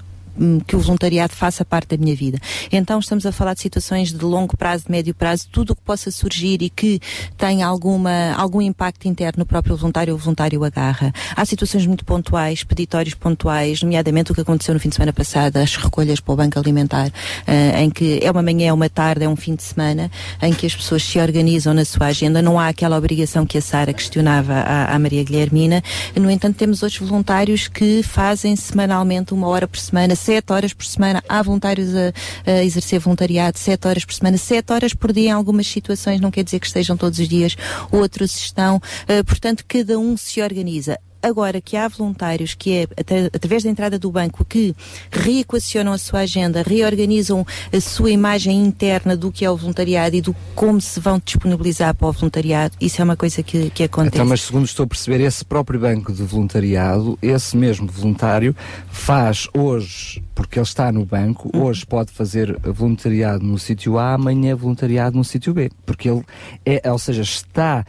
que 0.66 0.75
o 0.75 0.80
voluntariado 0.80 1.33
faça 1.33 1.66
parte 1.66 1.95
da 1.95 1.98
minha 1.98 2.16
vida. 2.16 2.40
Então 2.72 2.99
estamos 2.99 3.25
a 3.25 3.32
falar 3.32 3.53
de 3.53 3.61
situações 3.61 4.11
de 4.11 4.24
longo 4.24 4.56
prazo, 4.57 4.85
de 4.85 4.91
médio 4.91 5.14
prazo, 5.14 5.48
tudo 5.51 5.72
o 5.72 5.75
que 5.75 5.82
possa 5.82 6.11
surgir 6.11 6.61
e 6.61 6.69
que 6.69 6.99
tenha 7.38 7.66
alguma, 7.66 8.33
algum 8.38 8.61
impacto 8.61 9.07
interno 9.07 9.40
no 9.40 9.45
próprio 9.45 9.75
voluntário, 9.75 10.14
o 10.14 10.17
voluntário 10.17 10.64
agarra. 10.64 11.14
Há 11.35 11.45
situações 11.45 11.85
muito 11.85 12.06
pontuais, 12.06 12.64
peditórios 12.64 13.14
pontuais, 13.14 13.82
nomeadamente 13.82 14.32
o 14.32 14.35
que 14.35 14.41
aconteceu 14.41 14.74
no 14.74 14.80
fim 14.80 14.90
de 14.90 14.95
semana 14.95 15.14
passado, 15.14 15.57
as 15.57 15.75
recolhas 15.75 16.19
para 16.19 16.33
o 16.33 16.35
Banco 16.35 16.59
Alimentar, 16.59 17.07
uh, 17.07 17.77
em 17.77 17.90
que 17.90 18.19
é 18.22 18.30
uma 18.32 18.41
manhã, 18.41 18.67
é 18.67 18.74
uma 18.74 18.90
tarde, 18.90 19.24
é 19.24 19.30
um 19.30 19.35
fim 19.35 19.56
de 19.56 19.64
semana, 19.64 20.11
em 20.41 20.53
que 20.53 20.66
as 20.66 20.75
pessoas 20.75 21.03
se 21.03 21.19
organizam 21.19 21.74
na 21.74 21.85
sua 21.85 22.07
agenda, 22.07 22.41
não 22.41 22.59
há 22.59 22.67
aquela 22.67 22.98
obrigação 22.98 23.45
que 23.45 23.57
a 23.57 23.61
Sara 23.61 23.93
questionava 23.93 24.53
à, 24.53 24.95
à 24.95 24.99
Maria 24.99 25.24
Guilhermina. 25.24 25.83
No 26.16 26.30
entanto, 26.30 26.56
temos 26.56 26.83
outros 26.83 27.07
voluntários 27.07 27.67
que 27.67 28.03
fazem 28.03 28.56
semanalmente, 28.56 29.33
uma 29.33 29.48
hora 29.48 29.67
por 29.67 29.80
semana, 29.80 30.16
sete 30.28 30.52
horas 30.52 30.74
por 30.74 30.86
semana. 30.86 31.24
Há 31.30 31.42
voluntários 31.42 31.96
a, 31.96 32.12
a, 32.46 32.64
exercer 32.64 33.00
voluntariado, 33.00 33.58
sete 33.58 33.88
horas 33.88 34.04
por 34.04 34.14
semana, 34.14 34.38
sete 34.38 34.74
horas 34.74 34.94
por 34.94 35.14
dia 35.14 35.30
em 35.30 35.32
algumas 35.32 35.68
situações, 35.68 36.20
não 36.20 36.30
quer 36.30 36.44
dizer 36.44 36.60
que 36.60 36.68
estejam 36.68 36.98
todos 36.98 37.18
os 37.18 37.30
dias, 37.30 37.56
outros 37.90 38.36
estão. 38.36 38.76
Uh, 38.76 39.24
portanto, 39.26 39.64
cada 39.66 39.98
um 39.98 40.18
se 40.18 40.42
organiza. 40.42 41.00
Agora 41.22 41.60
que 41.60 41.76
há 41.76 41.88
voluntários 41.88 42.54
que 42.54 42.74
é 42.74 42.88
através 43.34 43.64
da 43.64 43.70
entrada 43.70 44.00
do 44.00 44.12
banco 44.12 44.46
que 44.46 44.76
reequacionam 45.12 45.94
a 45.94 45.98
sua 45.98 46.22
agenda, 46.22 46.64
reorganizam 46.66 47.46
a 47.74 47.82
sua 47.82 48.12
imagem 48.12 48.64
interna 48.64 49.16
do 49.16 49.32
que 49.32 49.44
é 49.44 49.52
o 49.52 49.58
voluntariado 49.58 50.16
e 50.16 50.22
do 50.22 50.36
como 50.56 50.80
se 50.80 51.00
vão 51.00 51.22
disponibilizar 51.24 51.94
para 51.96 52.08
o 52.08 52.12
voluntariado, 52.12 52.76
isso 52.80 53.02
é 53.02 53.04
uma 53.04 53.16
coisa 53.16 53.44
que, 53.44 53.70
que 53.70 53.84
acontece. 53.84 54.18
Então, 54.18 54.26
mas 54.26 54.42
segundo 54.42 54.66
estou 54.66 54.84
a 54.86 54.88
perceber, 54.88 55.22
esse 55.22 55.44
próprio 55.44 55.80
banco 55.80 56.14
de 56.14 56.24
voluntariado, 56.24 57.18
esse 57.22 57.56
mesmo 57.56 57.88
voluntário, 57.88 58.56
faz 58.90 59.48
hoje, 59.56 60.24
porque 60.34 60.60
ele 60.60 60.64
está 60.64 60.92
no 60.92 61.06
banco, 61.06 61.50
uhum. 61.54 61.64
hoje 61.64 61.86
pode 61.86 62.12
fazer 62.12 62.58
voluntariado 62.62 63.44
no 63.44 63.58
sítio 63.58 63.98
A, 63.98 64.14
amanhã 64.14 64.56
voluntariado 64.56 65.18
no 65.18 65.24
sítio 65.24 65.54
B, 65.54 65.70
porque 65.86 66.10
ele 66.10 66.24
é, 66.66 66.92
ou 66.92 67.00
seja, 67.00 67.22
está 67.22 67.86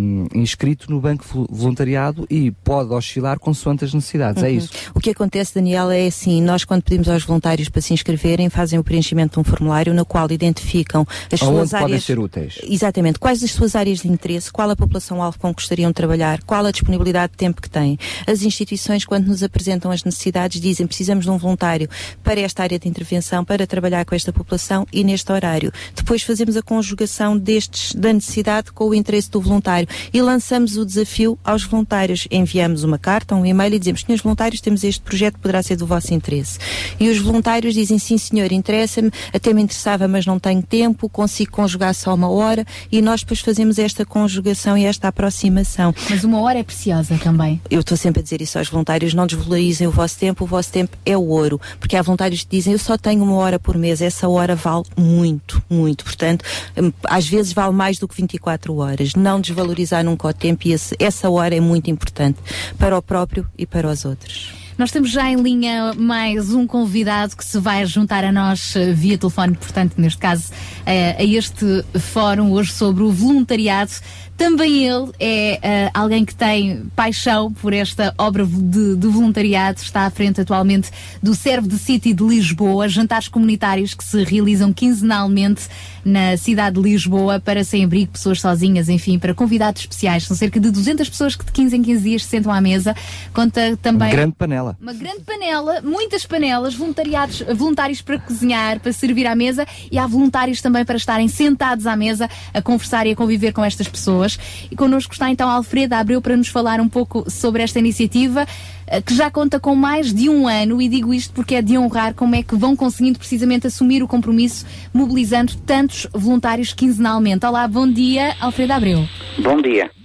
um, 0.00 0.26
inscrito 0.34 0.90
no 0.90 1.00
banco 1.00 1.24
voluntariado 1.50 2.26
e 2.30 2.50
pode 2.66 2.92
oscilar 2.92 3.38
consoante 3.38 3.84
as 3.84 3.94
necessidades, 3.94 4.42
é 4.42 4.46
uhum. 4.46 4.52
é 4.52 4.56
isso. 4.56 4.70
O 4.92 4.98
que 4.98 5.10
acontece, 5.10 5.54
Daniel, 5.54 5.88
é 5.88 6.08
assim, 6.08 6.42
nós 6.42 6.64
quando 6.64 6.82
pedimos 6.82 7.08
aos 7.08 7.22
voluntários 7.22 7.68
para 7.68 7.80
se 7.80 7.94
inscreverem, 7.94 8.50
fazem 8.50 8.76
o 8.76 8.82
preenchimento 8.82 9.34
de 9.34 9.40
um 9.40 9.44
formulário 9.44 9.94
no 9.94 10.04
qual 10.04 10.28
identificam 10.32 11.06
as 11.32 11.40
Aonde 11.40 11.58
suas 11.58 11.74
áreas... 11.74 11.88
podem 11.88 12.00
ser 12.00 12.18
úteis. 12.18 12.58
Exatamente. 12.64 13.20
Quais 13.20 13.40
as 13.44 13.52
suas 13.52 13.76
áreas 13.76 14.00
de 14.00 14.08
interesse, 14.08 14.50
qual 14.50 14.68
a 14.68 14.74
população-alvo 14.74 15.38
com 15.38 15.54
que 15.54 15.62
gostariam 15.62 15.90
de 15.90 15.94
trabalhar, 15.94 16.42
qual 16.42 16.66
a 16.66 16.72
disponibilidade 16.72 17.32
de 17.32 17.38
tempo 17.38 17.62
que 17.62 17.70
têm. 17.70 17.96
As 18.26 18.42
instituições, 18.42 19.04
quando 19.04 19.28
nos 19.28 19.44
apresentam 19.44 19.92
as 19.92 20.02
necessidades, 20.02 20.60
dizem 20.60 20.88
precisamos 20.88 21.24
de 21.24 21.30
um 21.30 21.38
voluntário 21.38 21.88
para 22.24 22.40
esta 22.40 22.64
área 22.64 22.80
de 22.80 22.88
intervenção, 22.88 23.44
para 23.44 23.64
trabalhar 23.64 24.04
com 24.04 24.16
esta 24.16 24.32
população 24.32 24.84
e 24.92 25.04
neste 25.04 25.30
horário. 25.30 25.72
Depois 25.94 26.24
fazemos 26.24 26.56
a 26.56 26.62
conjugação 26.62 27.38
destes, 27.38 27.94
da 27.94 28.12
necessidade 28.12 28.72
com 28.72 28.88
o 28.88 28.94
interesse 28.94 29.30
do 29.30 29.40
voluntário 29.40 29.88
e 30.12 30.20
lançamos 30.20 30.76
o 30.76 30.84
desafio 30.84 31.38
aos 31.44 31.62
voluntários. 31.62 32.26
Enviamos 32.56 32.84
uma 32.84 32.98
carta, 32.98 33.34
um 33.34 33.44
e-mail 33.44 33.74
e 33.74 33.78
dizemos, 33.78 34.00
senhores 34.00 34.22
voluntários, 34.22 34.62
temos 34.62 34.82
este 34.82 35.02
projeto, 35.02 35.38
poderá 35.38 35.62
ser 35.62 35.76
do 35.76 35.86
vosso 35.86 36.14
interesse. 36.14 36.58
E 36.98 37.08
os 37.10 37.18
voluntários 37.18 37.74
dizem, 37.74 37.98
sim 37.98 38.16
senhor, 38.16 38.50
interessa-me, 38.50 39.10
até 39.32 39.52
me 39.52 39.62
interessava, 39.62 40.08
mas 40.08 40.24
não 40.24 40.38
tenho 40.38 40.62
tempo, 40.62 41.06
consigo 41.08 41.52
conjugar 41.52 41.94
só 41.94 42.14
uma 42.14 42.30
hora 42.30 42.64
e 42.90 43.02
nós 43.02 43.20
depois 43.20 43.40
fazemos 43.40 43.78
esta 43.78 44.06
conjugação 44.06 44.76
e 44.78 44.86
esta 44.86 45.08
aproximação. 45.08 45.94
Mas 46.08 46.24
uma 46.24 46.40
hora 46.40 46.58
é 46.58 46.62
preciosa 46.62 47.18
também. 47.18 47.60
Eu 47.70 47.80
estou 47.80 47.96
sempre 47.96 48.20
a 48.20 48.22
dizer 48.22 48.40
isso 48.40 48.58
aos 48.58 48.70
voluntários, 48.70 49.12
não 49.12 49.26
desvalorizem 49.26 49.86
o 49.86 49.90
vosso 49.90 50.18
tempo, 50.18 50.44
o 50.44 50.46
vosso 50.46 50.72
tempo 50.72 50.96
é 51.04 51.16
o 51.16 51.26
ouro, 51.26 51.60
porque 51.78 51.94
há 51.94 52.00
voluntários 52.00 52.42
que 52.42 52.56
dizem, 52.56 52.72
eu 52.72 52.78
só 52.78 52.96
tenho 52.96 53.22
uma 53.22 53.36
hora 53.36 53.58
por 53.58 53.76
mês, 53.76 54.00
essa 54.00 54.26
hora 54.28 54.56
vale 54.56 54.84
muito, 54.96 55.62
muito, 55.68 56.04
portanto, 56.04 56.42
hum, 56.80 56.90
às 57.04 57.28
vezes 57.28 57.52
vale 57.52 57.74
mais 57.74 57.98
do 57.98 58.08
que 58.08 58.16
24 58.16 58.74
horas. 58.76 59.14
Não 59.14 59.40
desvalorizar 59.40 60.02
nunca 60.02 60.28
o 60.28 60.32
tempo 60.32 60.66
e 60.66 60.72
esse, 60.72 60.96
essa 60.98 61.28
hora 61.28 61.54
é 61.54 61.60
muito 61.60 61.90
importante 61.90 62.38
para 62.78 62.96
o 62.96 63.02
próprio 63.02 63.46
e 63.56 63.66
para 63.66 63.88
os 63.88 64.04
outros. 64.04 64.66
Nós 64.78 64.90
temos 64.90 65.10
já 65.10 65.30
em 65.30 65.36
linha 65.36 65.94
mais 65.94 66.52
um 66.52 66.66
convidado 66.66 67.34
que 67.34 67.44
se 67.44 67.58
vai 67.58 67.86
juntar 67.86 68.24
a 68.24 68.30
nós 68.30 68.76
eh, 68.76 68.92
via 68.92 69.16
telefone, 69.16 69.56
portanto, 69.56 69.94
neste 69.96 70.18
caso, 70.18 70.50
a 70.86 71.24
este 71.24 71.84
fórum 71.98 72.52
hoje 72.52 72.72
sobre 72.72 73.02
o 73.02 73.10
voluntariado. 73.10 73.92
Também 74.36 74.86
ele 74.86 75.10
é 75.18 75.88
uh, 75.94 75.98
alguém 75.98 76.22
que 76.22 76.34
tem 76.34 76.84
paixão 76.94 77.50
por 77.50 77.72
esta 77.72 78.14
obra 78.18 78.44
de, 78.44 78.94
de, 78.94 79.06
voluntariado. 79.06 79.80
Está 79.80 80.02
à 80.02 80.10
frente 80.10 80.42
atualmente 80.42 80.90
do 81.22 81.34
Serve 81.34 81.66
de 81.66 81.78
City 81.78 82.12
de 82.12 82.22
Lisboa, 82.22 82.86
jantares 82.86 83.28
comunitários 83.28 83.94
que 83.94 84.04
se 84.04 84.22
realizam 84.24 84.74
quinzenalmente 84.74 85.62
na 86.04 86.36
cidade 86.36 86.76
de 86.76 86.82
Lisboa 86.82 87.40
para 87.40 87.64
sem-abrigo, 87.64 88.12
pessoas 88.12 88.40
sozinhas, 88.40 88.90
enfim, 88.90 89.18
para 89.18 89.32
convidados 89.32 89.82
especiais. 89.82 90.24
São 90.24 90.36
cerca 90.36 90.60
de 90.60 90.70
200 90.70 91.08
pessoas 91.08 91.34
que 91.34 91.44
de 91.44 91.52
15 91.52 91.76
em 91.76 91.82
15 91.82 92.02
dias 92.02 92.22
se 92.22 92.28
sentam 92.28 92.52
à 92.52 92.60
mesa. 92.60 92.94
Conta 93.32 93.76
também. 93.80 94.08
Uma 94.08 94.16
grande 94.16 94.34
panela. 94.36 94.76
Uma 94.80 94.92
grande 94.92 95.20
panela, 95.20 95.80
muitas 95.80 96.26
panelas, 96.26 96.74
voluntariados, 96.74 97.42
voluntários 97.56 98.02
para 98.02 98.18
cozinhar, 98.18 98.80
para 98.80 98.92
servir 98.92 99.26
à 99.26 99.34
mesa 99.34 99.66
e 99.90 99.98
há 99.98 100.06
voluntários 100.06 100.60
também 100.60 100.75
para 100.84 100.96
estarem 100.96 101.28
sentados 101.28 101.86
à 101.86 101.96
mesa 101.96 102.28
a 102.52 102.62
conversar 102.62 103.06
e 103.06 103.12
a 103.12 103.16
conviver 103.16 103.52
com 103.52 103.64
estas 103.64 103.88
pessoas 103.88 104.06
pessoas. 104.06 104.38
E 104.70 104.76
connosco 104.76 105.12
está 105.12 105.30
então 105.30 105.48
Alfreda 105.48 105.98
Abreu 105.98 106.22
para 106.22 106.36
nos 106.36 106.48
falar 106.48 106.80
um 106.80 106.88
pouco 106.88 107.28
sobre 107.30 107.62
esta 107.62 107.78
iniciativa 107.78 108.46
eh, 108.86 109.00
que 109.02 109.14
já 109.14 109.30
conta 109.30 109.58
com 109.58 109.74
mais 109.74 110.14
de 110.14 110.28
um 110.28 110.46
ano, 110.46 110.80
e 110.80 110.88
digo 110.88 111.12
isto 111.12 111.32
porque 111.34 111.56
é 111.56 111.62
de 111.62 111.76
honrar 111.76 112.14
como 112.14 112.34
é 112.34 112.42
que 112.42 112.54
vão 112.54 112.76
conseguindo 112.76 113.18
precisamente 113.18 113.66
assumir 113.66 114.02
o 114.02 114.08
compromisso, 114.08 114.64
mobilizando 114.94 115.56
tantos 115.66 116.06
voluntários 116.12 116.72
quinzenalmente. 116.72 117.44
Olá, 117.44 117.66
bom 117.66 117.90
dia, 117.90 118.34
Alfredo 118.40 118.72
Abreu. 118.72 119.08
Bom 119.38 119.60
dia. 119.60 119.95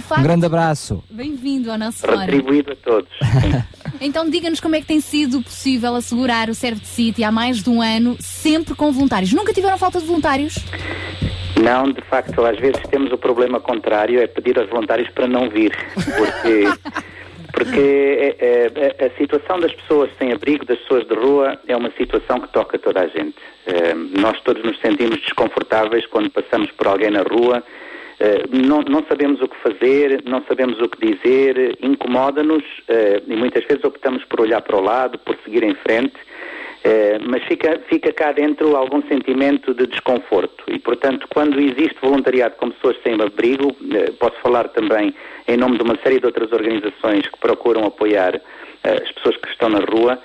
Facto, 0.00 0.20
um 0.20 0.22
grande 0.22 0.46
abraço. 0.46 1.02
Bem-vindo 1.10 1.70
ao 1.70 1.78
nosso 1.78 2.00
fórum. 2.00 2.18
Retribuído 2.18 2.72
a 2.72 2.76
todos. 2.76 3.10
então 4.00 4.28
diga-nos 4.28 4.60
como 4.60 4.76
é 4.76 4.80
que 4.80 4.86
tem 4.86 5.00
sido 5.00 5.42
possível 5.42 5.94
assegurar 5.94 6.50
o 6.50 6.54
Serve 6.54 6.80
de 6.80 6.86
City 6.86 7.24
há 7.24 7.32
mais 7.32 7.62
de 7.62 7.70
um 7.70 7.80
ano, 7.80 8.16
sempre 8.20 8.74
com 8.74 8.92
voluntários. 8.92 9.32
Nunca 9.32 9.52
tiveram 9.52 9.78
falta 9.78 9.98
de 9.98 10.06
voluntários? 10.06 10.56
Não, 11.62 11.90
de 11.90 12.00
facto, 12.02 12.44
às 12.44 12.58
vezes 12.58 12.80
temos 12.90 13.12
o 13.12 13.18
problema 13.18 13.58
contrário, 13.58 14.20
é 14.20 14.26
pedir 14.26 14.58
aos 14.58 14.68
voluntários 14.68 15.08
para 15.10 15.26
não 15.26 15.48
vir, 15.48 15.72
porque, 15.94 16.64
porque 17.52 18.36
é, 18.38 18.70
é, 18.74 19.06
a 19.06 19.18
situação 19.18 19.58
das 19.58 19.72
pessoas 19.72 20.10
sem 20.18 20.32
abrigo, 20.32 20.64
das 20.64 20.78
pessoas 20.78 21.06
de 21.06 21.14
rua, 21.14 21.58
é 21.66 21.76
uma 21.76 21.90
situação 21.92 22.40
que 22.40 22.48
toca 22.48 22.78
toda 22.78 23.00
a 23.00 23.08
gente. 23.08 23.36
É, 23.66 23.94
nós 23.94 24.40
todos 24.42 24.62
nos 24.62 24.78
sentimos 24.80 25.20
desconfortáveis 25.20 26.06
quando 26.06 26.30
passamos 26.30 26.70
por 26.72 26.86
alguém 26.86 27.10
na 27.10 27.22
rua, 27.22 27.56
é, 27.56 27.64
não, 28.50 28.82
não, 28.82 29.04
sabemos 29.08 29.40
o 29.40 29.48
que 29.48 29.56
fazer, 29.58 30.22
não 30.24 30.42
sabemos 30.48 30.80
o 30.80 30.88
que 30.88 31.14
dizer, 31.14 31.78
incomoda-nos 31.80 32.64
é, 32.88 33.22
e 33.26 33.36
muitas 33.36 33.64
vezes 33.64 33.84
optamos 33.84 34.24
por 34.24 34.40
olhar 34.40 34.60
para 34.60 34.76
o 34.76 34.80
lado, 34.80 35.18
por 35.18 35.36
seguir 35.44 35.62
em 35.62 35.74
frente. 35.74 36.16
Eh, 36.84 37.18
mas 37.20 37.42
fica, 37.44 37.80
fica 37.88 38.12
cá 38.12 38.32
dentro 38.32 38.76
algum 38.76 39.02
sentimento 39.02 39.74
de 39.74 39.86
desconforto. 39.86 40.64
E, 40.68 40.78
portanto, 40.78 41.26
quando 41.28 41.60
existe 41.60 41.96
voluntariado 42.00 42.54
com 42.56 42.70
pessoas 42.70 42.96
sem 43.02 43.20
abrigo, 43.20 43.74
posso 44.18 44.36
falar 44.40 44.68
também 44.68 45.14
em 45.48 45.56
nome 45.56 45.76
de 45.76 45.82
uma 45.82 45.96
série 45.96 46.20
de 46.20 46.26
outras 46.26 46.52
organizações 46.52 47.26
que 47.26 47.38
procuram 47.40 47.84
apoiar 47.84 48.40
as 48.84 49.10
pessoas 49.12 49.36
que 49.36 49.48
estão 49.48 49.68
na 49.68 49.80
rua, 49.80 50.18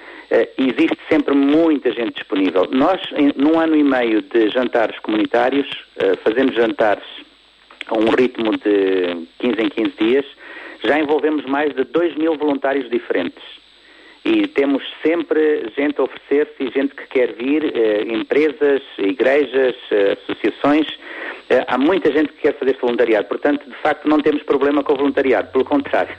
existe 0.58 0.98
sempre 1.10 1.34
muita 1.34 1.92
gente 1.92 2.14
disponível. 2.14 2.68
Nós, 2.72 3.02
num 3.36 3.60
ano 3.60 3.76
e 3.76 3.84
meio 3.84 4.22
de 4.22 4.50
jantares 4.50 4.98
comunitários, 5.00 5.68
fazemos 6.24 6.56
jantares 6.56 7.04
a 7.88 7.98
um 7.98 8.10
ritmo 8.10 8.52
de 8.58 9.28
15 9.40 9.62
em 9.62 9.70
15 9.70 9.92
dias, 9.98 10.26
já 10.84 11.00
envolvemos 11.00 11.46
mais 11.46 11.74
de 11.74 11.84
2 11.84 12.16
mil 12.16 12.36
voluntários 12.36 12.90
diferentes. 12.90 13.44
E 14.26 14.48
temos 14.48 14.82
sempre 15.02 15.70
gente 15.76 16.00
a 16.00 16.04
oferecer-se 16.04 16.70
gente 16.70 16.96
que 16.96 17.08
quer 17.08 17.34
vir, 17.34 17.74
eh, 17.76 18.04
empresas, 18.04 18.82
igrejas, 18.98 19.76
eh, 19.92 20.18
associações. 20.24 20.88
Eh, 21.50 21.66
há 21.68 21.78
muita 21.78 22.10
gente 22.10 22.32
que 22.32 22.42
quer 22.42 22.58
fazer 22.58 22.78
voluntariado. 22.80 23.28
Portanto, 23.28 23.70
de 23.70 23.76
facto, 23.76 24.08
não 24.08 24.22
temos 24.22 24.42
problema 24.44 24.82
com 24.82 24.94
o 24.94 24.96
voluntariado, 24.96 25.52
pelo 25.52 25.66
contrário. 25.66 26.16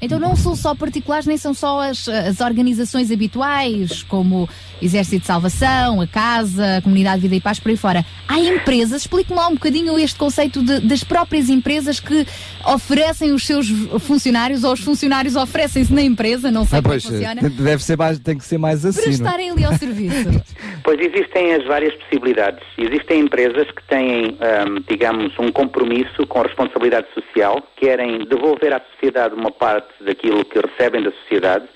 Então 0.00 0.18
não 0.18 0.36
são 0.36 0.54
só 0.54 0.74
particulares, 0.74 1.26
nem 1.26 1.36
são 1.36 1.52
só 1.52 1.80
as, 1.80 2.08
as 2.08 2.40
organizações 2.40 3.10
habituais, 3.10 4.02
como 4.04 4.48
Exército 4.80 5.20
de 5.20 5.26
Salvação, 5.26 6.00
a 6.00 6.06
Casa, 6.06 6.76
a 6.76 6.82
Comunidade 6.82 7.20
Vida 7.20 7.34
e 7.34 7.40
Paz, 7.40 7.58
por 7.58 7.70
aí 7.70 7.76
fora. 7.76 8.04
Há 8.28 8.38
empresas, 8.38 9.02
explique-me 9.02 9.36
lá 9.36 9.48
um 9.48 9.54
bocadinho 9.54 9.98
este 9.98 10.18
conceito 10.18 10.62
de, 10.62 10.80
das 10.80 11.02
próprias 11.02 11.48
empresas 11.48 11.98
que 11.98 12.26
oferecem 12.66 13.32
os 13.32 13.46
seus 13.46 13.68
funcionários, 14.00 14.64
ou 14.64 14.72
os 14.72 14.80
funcionários 14.80 15.36
oferecem-se 15.36 15.92
na 15.92 16.02
empresa, 16.02 16.50
não 16.50 16.64
sei 16.64 16.78
ah, 16.78 16.82
como 16.82 16.94
é 16.94 17.00
pois, 17.00 17.04
funciona. 17.04 17.42
Deve 17.42 17.82
ser 17.82 17.96
mais, 17.96 18.18
tem 18.18 18.38
que 18.38 18.44
ser 18.44 18.58
mais 18.58 18.84
assim. 18.84 19.02
Para 19.02 19.10
estarem 19.10 19.50
ali 19.50 19.64
ao 19.64 19.74
serviço. 19.74 20.28
Pois 20.84 20.98
existem 21.00 21.52
as 21.52 21.66
várias 21.66 21.94
possibilidades. 21.96 22.64
Existem 22.78 23.20
empresas 23.20 23.70
que 23.70 23.82
têm, 23.88 24.38
um, 24.40 24.80
digamos, 24.88 25.38
um 25.38 25.52
compromisso 25.52 26.26
com 26.26 26.40
responsabilidade 26.40 27.06
social, 27.12 27.62
querem 27.76 28.24
devolver 28.26 28.72
à 28.72 28.80
sociedade 28.94 29.34
uma 29.34 29.50
parte 29.50 29.87
daquilo 30.00 30.44
que 30.44 30.58
recebem 30.58 31.02
da 31.02 31.10
sociedade 31.10 31.68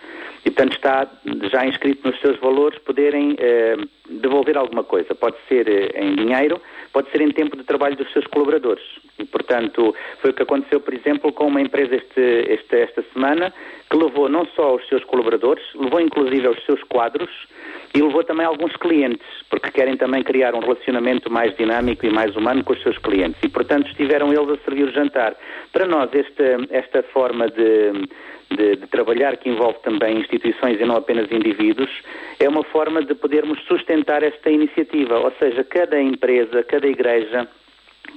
e, 0.45 0.51
portanto, 0.51 0.75
está 0.75 1.09
já 1.51 1.65
inscrito 1.67 2.09
nos 2.09 2.19
seus 2.21 2.39
valores 2.41 2.79
poderem 2.81 3.37
eh, 3.39 3.77
devolver 4.09 4.59
alguma 4.59 4.83
coisa. 4.83 5.15
Pode 5.15 5.37
ser 5.49 5.69
eh, 5.69 5.93
em 5.95 6.17
dinheiro, 6.17 6.61
pode 6.93 7.11
ser 7.11 7.21
em 7.21 7.31
tempo 7.31 7.57
de 7.57 7.63
trabalho 7.63 7.95
dos 7.95 8.13
seus 8.13 8.27
colaboradores. 8.27 8.83
E, 9.19 9.25
portanto, 9.25 9.95
foi 10.21 10.31
o 10.31 10.35
que 10.35 10.43
aconteceu, 10.43 10.81
por 10.81 10.93
exemplo, 10.95 11.33
com 11.33 11.47
uma 11.47 11.61
empresa 11.61 11.95
este, 11.95 12.21
este, 12.49 12.77
esta 12.77 13.05
semana, 13.13 13.53
que 13.89 13.97
levou 13.97 14.29
não 14.29 14.45
só 14.57 14.75
os 14.75 14.89
seus 14.89 15.05
colaboradores, 15.05 15.63
levou 15.77 16.01
inclusive 16.01 16.49
os 16.49 16.65
seus 16.65 16.83
quadros 16.85 17.31
e 17.95 18.03
levou 18.03 18.25
também 18.25 18.47
alguns 18.47 18.75
clientes, 18.77 19.27
porque 19.51 19.71
querem 19.71 19.97
também 19.97 20.23
criar 20.23 20.55
um 20.55 20.61
relacionamento 20.61 21.31
mais 21.31 21.55
dinâmico 21.57 22.07
e 22.07 22.11
mais 22.11 22.35
humano 22.37 22.65
com 22.65 22.73
os 22.73 22.83
seus 22.83 22.97
clientes. 22.99 23.39
E, 23.43 23.49
portanto, 23.49 23.89
estiveram 23.89 24.33
eles 24.33 24.49
a 24.49 24.65
servir 24.65 24.85
o 24.85 24.93
jantar. 24.93 25.35
Para 25.73 25.87
nós, 25.87 26.11
esta, 26.15 26.67
esta 26.71 27.03
forma 27.03 27.49
de 27.49 28.09
de, 28.57 28.77
de, 28.77 28.87
trabalhar, 28.87 29.37
que 29.37 29.49
envolve 29.49 29.79
também 29.83 30.19
instituições 30.19 30.81
e 30.81 30.85
não 30.85 30.97
apenas 30.97 31.31
indivíduos, 31.31 31.91
é 32.39 32.49
uma 32.49 32.63
forma 32.65 33.03
de 33.03 33.15
podermos 33.15 33.59
sustentar 33.65 34.23
esta 34.23 34.51
iniciativa. 34.51 35.19
Ou 35.19 35.33
seja, 35.39 35.65
cada 35.65 36.01
empresa, 36.01 36.63
cada 36.63 36.87
igreja, 36.87 37.49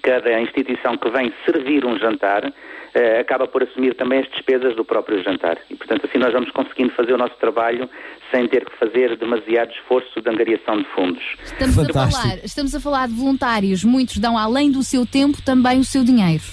cada 0.05 0.39
instituição 0.39 0.95
que 0.97 1.09
vem 1.09 1.33
servir 1.43 1.83
um 1.83 1.97
jantar 1.97 2.53
eh, 2.93 3.19
acaba 3.19 3.47
por 3.47 3.63
assumir 3.63 3.95
também 3.95 4.19
as 4.19 4.29
despesas 4.29 4.75
do 4.75 4.85
próprio 4.85 5.21
jantar. 5.23 5.57
E, 5.67 5.75
portanto, 5.75 6.05
assim 6.05 6.19
nós 6.19 6.31
vamos 6.31 6.51
conseguindo 6.51 6.93
fazer 6.93 7.13
o 7.13 7.17
nosso 7.17 7.35
trabalho 7.37 7.89
sem 8.29 8.47
ter 8.47 8.63
que 8.65 8.77
fazer 8.77 9.17
demasiado 9.17 9.71
esforço 9.71 10.21
de 10.21 10.29
angariação 10.29 10.77
de 10.77 10.85
fundos. 10.89 11.23
Estamos 11.43 11.79
a, 11.79 11.85
falar, 11.91 12.37
estamos 12.43 12.75
a 12.75 12.79
falar 12.79 13.07
de 13.07 13.15
voluntários, 13.15 13.83
muitos 13.83 14.19
dão 14.19 14.37
além 14.37 14.69
do 14.71 14.83
seu 14.83 15.07
tempo 15.07 15.41
também 15.43 15.79
o 15.79 15.83
seu 15.83 16.03
dinheiro. 16.03 16.43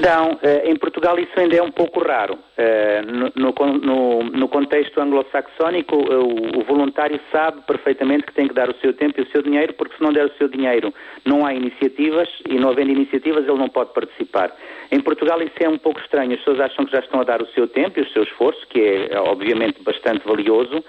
Não, 0.00 0.38
eh, 0.42 0.70
em 0.70 0.76
Portugal 0.76 1.18
isso 1.18 1.32
ainda 1.36 1.56
é 1.56 1.62
um 1.62 1.70
pouco 1.70 2.00
raro. 2.00 2.38
Eh, 2.62 3.02
no, 3.02 3.32
no, 3.34 4.22
no 4.22 4.48
contexto 4.48 5.00
anglo-saxónico, 5.00 5.96
o, 5.96 6.60
o, 6.60 6.62
voluntário 6.62 7.18
sabe 7.32 7.60
perfeitamente 7.66 8.24
que 8.26 8.32
tem 8.32 8.46
que 8.46 8.54
dar 8.54 8.70
o 8.70 8.74
seu 8.76 8.92
tempo 8.92 9.18
e 9.18 9.24
o 9.24 9.30
seu 9.32 9.42
dinheiro, 9.42 9.74
porque 9.74 9.96
se 9.96 10.02
não 10.02 10.12
der 10.12 10.26
o 10.26 10.32
seu 10.34 10.46
dinheiro 10.46 10.94
não 11.24 11.44
há 11.44 11.52
iniciativas 11.52 12.28
e 12.48 12.54
não 12.54 12.70
havendo 12.70 12.92
iniciativas 12.92 13.48
ele 13.48 13.58
não 13.58 13.68
pode 13.68 13.92
participar. 13.92 14.54
Em 14.92 15.00
Portugal 15.00 15.42
isso 15.42 15.56
é 15.58 15.68
um 15.68 15.78
pouco 15.78 15.98
estranho. 15.98 16.34
As 16.34 16.38
pessoas 16.38 16.60
acham 16.60 16.84
que 16.84 16.92
já 16.92 17.00
estão 17.00 17.20
a 17.20 17.24
dar 17.24 17.42
o 17.42 17.46
seu 17.46 17.66
tempo 17.66 17.98
e 17.98 18.02
o 18.02 18.08
seu 18.10 18.22
esforço, 18.22 18.64
que 18.68 19.08
é 19.10 19.18
obviamente 19.18 19.82
bastante 19.82 20.24
valioso, 20.24 20.84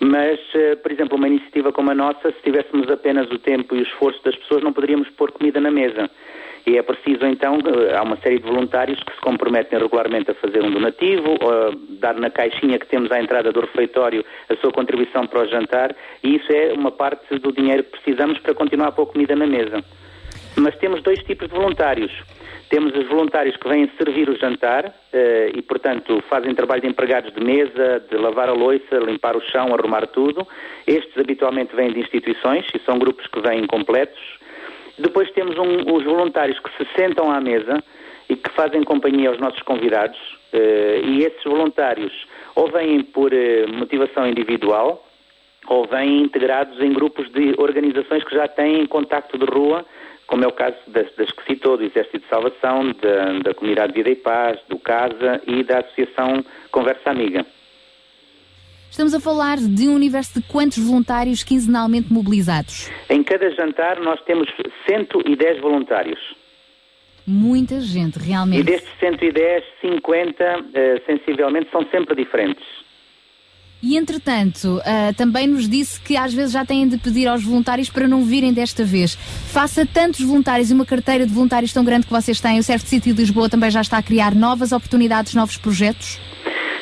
mas, 0.00 0.38
por 0.82 0.92
exemplo, 0.92 1.16
uma 1.16 1.28
iniciativa 1.28 1.72
como 1.72 1.90
a 1.90 1.94
nossa, 1.94 2.32
se 2.32 2.42
tivéssemos 2.42 2.90
apenas 2.90 3.30
o 3.30 3.38
tempo 3.38 3.74
e 3.74 3.78
o 3.78 3.82
esforço 3.82 4.22
das 4.24 4.36
pessoas, 4.36 4.62
não 4.62 4.74
poderíamos 4.74 5.08
pôr 5.10 5.32
comida 5.32 5.58
na 5.58 5.70
mesa. 5.70 6.10
E 6.66 6.78
é 6.78 6.82
preciso, 6.82 7.26
então, 7.26 7.58
há 7.94 8.02
uma 8.02 8.16
série 8.16 8.38
de 8.38 8.44
voluntários 8.44 8.98
que 9.02 9.12
se 9.14 9.20
comprometem 9.20 9.78
regularmente 9.78 10.30
a 10.30 10.34
fazer 10.34 10.62
um 10.62 10.70
donativo, 10.70 11.36
dar 12.00 12.14
na 12.14 12.30
caixinha 12.30 12.78
que 12.78 12.86
temos 12.86 13.12
à 13.12 13.20
entrada 13.20 13.52
do 13.52 13.60
refeitório 13.60 14.24
a 14.48 14.56
sua 14.56 14.72
contribuição 14.72 15.26
para 15.26 15.42
o 15.42 15.46
jantar, 15.46 15.94
e 16.22 16.36
isso 16.36 16.50
é 16.50 16.72
uma 16.72 16.90
parte 16.90 17.38
do 17.38 17.52
dinheiro 17.52 17.84
que 17.84 18.00
precisamos 18.00 18.38
para 18.38 18.54
continuar 18.54 18.88
a 18.88 18.92
pôr 18.92 19.06
comida 19.06 19.36
na 19.36 19.46
mesa. 19.46 19.84
Mas 20.56 20.74
temos 20.76 21.02
dois 21.02 21.18
tipos 21.24 21.48
de 21.48 21.54
voluntários. 21.54 22.12
Temos 22.70 22.96
os 22.96 23.06
voluntários 23.08 23.56
que 23.56 23.68
vêm 23.68 23.90
servir 23.98 24.28
o 24.30 24.36
jantar 24.36 24.92
eh, 25.12 25.52
e, 25.54 25.62
portanto, 25.62 26.22
fazem 26.30 26.54
trabalho 26.54 26.80
de 26.80 26.88
empregados 26.88 27.32
de 27.34 27.44
mesa, 27.44 28.02
de 28.10 28.16
lavar 28.16 28.48
a 28.48 28.52
louça, 28.52 28.96
limpar 28.96 29.36
o 29.36 29.40
chão, 29.40 29.74
arrumar 29.74 30.06
tudo. 30.06 30.46
Estes 30.86 31.16
habitualmente 31.18 31.76
vêm 31.76 31.92
de 31.92 32.00
instituições 32.00 32.64
e 32.74 32.78
são 32.80 32.98
grupos 32.98 33.26
que 33.26 33.40
vêm 33.40 33.66
completos 33.66 34.18
depois 34.98 35.30
temos 35.32 35.56
um, 35.58 35.94
os 35.94 36.04
voluntários 36.04 36.58
que 36.60 36.70
se 36.76 36.88
sentam 36.96 37.30
à 37.30 37.40
mesa 37.40 37.82
e 38.28 38.36
que 38.36 38.50
fazem 38.50 38.82
companhia 38.82 39.28
aos 39.28 39.38
nossos 39.38 39.60
convidados, 39.62 40.18
uh, 40.52 41.06
e 41.06 41.24
esses 41.24 41.42
voluntários 41.44 42.12
ou 42.54 42.70
vêm 42.70 43.02
por 43.02 43.32
uh, 43.32 43.74
motivação 43.74 44.26
individual 44.26 45.04
ou 45.66 45.86
vêm 45.86 46.22
integrados 46.22 46.80
em 46.80 46.92
grupos 46.92 47.30
de 47.32 47.54
organizações 47.58 48.22
que 48.24 48.34
já 48.34 48.46
têm 48.46 48.86
contacto 48.86 49.38
de 49.38 49.46
rua, 49.46 49.84
como 50.26 50.44
é 50.44 50.46
o 50.46 50.52
caso 50.52 50.76
das, 50.88 51.10
das 51.16 51.30
que 51.30 51.44
citou, 51.44 51.76
do 51.76 51.84
Exército 51.84 52.18
de 52.18 52.28
Salvação, 52.28 52.92
da, 53.00 53.38
da 53.42 53.54
Comunidade 53.54 53.92
Vida 53.92 54.10
e 54.10 54.16
Paz, 54.16 54.58
do 54.68 54.78
CASA 54.78 55.40
e 55.46 55.62
da 55.62 55.78
Associação 55.78 56.44
Conversa 56.70 57.10
Amiga. 57.10 57.44
Estamos 58.94 59.12
a 59.12 59.18
falar 59.18 59.56
de 59.56 59.88
um 59.88 59.94
universo 59.96 60.40
de 60.40 60.46
quantos 60.46 60.78
voluntários 60.78 61.42
quinzenalmente 61.42 62.12
mobilizados? 62.12 62.88
Em 63.10 63.24
cada 63.24 63.50
jantar 63.50 63.98
nós 63.98 64.20
temos 64.22 64.48
110 64.88 65.60
voluntários. 65.60 66.20
Muita 67.26 67.80
gente, 67.80 68.20
realmente. 68.20 68.60
E 68.60 68.62
destes 68.62 68.92
110, 69.00 69.64
50, 69.80 70.44
eh, 70.74 71.02
sensivelmente, 71.06 71.70
são 71.72 71.84
sempre 71.90 72.14
diferentes. 72.14 72.64
E 73.82 73.96
entretanto, 73.96 74.80
ah, 74.84 75.12
também 75.16 75.48
nos 75.48 75.68
disse 75.68 76.00
que 76.00 76.16
às 76.16 76.32
vezes 76.32 76.52
já 76.52 76.64
têm 76.64 76.86
de 76.86 76.96
pedir 76.96 77.26
aos 77.26 77.42
voluntários 77.42 77.90
para 77.90 78.06
não 78.06 78.22
virem 78.22 78.52
desta 78.52 78.84
vez. 78.84 79.16
Faça 79.52 79.84
tantos 79.84 80.20
voluntários 80.20 80.70
e 80.70 80.72
uma 80.72 80.86
carteira 80.86 81.26
de 81.26 81.34
voluntários 81.34 81.72
tão 81.72 81.84
grande 81.84 82.06
que 82.06 82.12
vocês 82.12 82.40
têm, 82.40 82.60
o 82.60 82.62
Certo 82.62 82.86
City 82.86 83.12
de 83.12 83.22
Lisboa 83.22 83.48
também 83.48 83.72
já 83.72 83.80
está 83.80 83.98
a 83.98 84.02
criar 84.04 84.36
novas 84.36 84.70
oportunidades, 84.70 85.34
novos 85.34 85.56
projetos? 85.56 86.20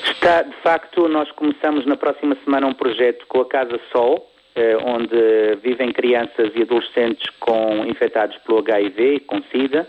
Está, 0.05 0.43
de 0.43 0.57
facto, 0.63 1.09
nós 1.09 1.31
começamos 1.33 1.87
na 1.87 1.97
próxima 1.97 2.37
semana 2.45 2.67
um 2.67 2.75
projeto 2.75 3.27
com 3.27 3.41
a 3.41 3.47
Casa 3.47 3.81
Sol, 3.91 4.29
eh, 4.55 4.77
onde 4.85 5.57
vivem 5.63 5.93
crianças 5.93 6.51
e 6.55 6.63
adolescentes 6.63 7.29
com 7.41 7.85
infectados 7.87 8.37
pelo 8.39 8.59
HIV, 8.59 9.21
com 9.21 9.43
SIDA, 9.51 9.89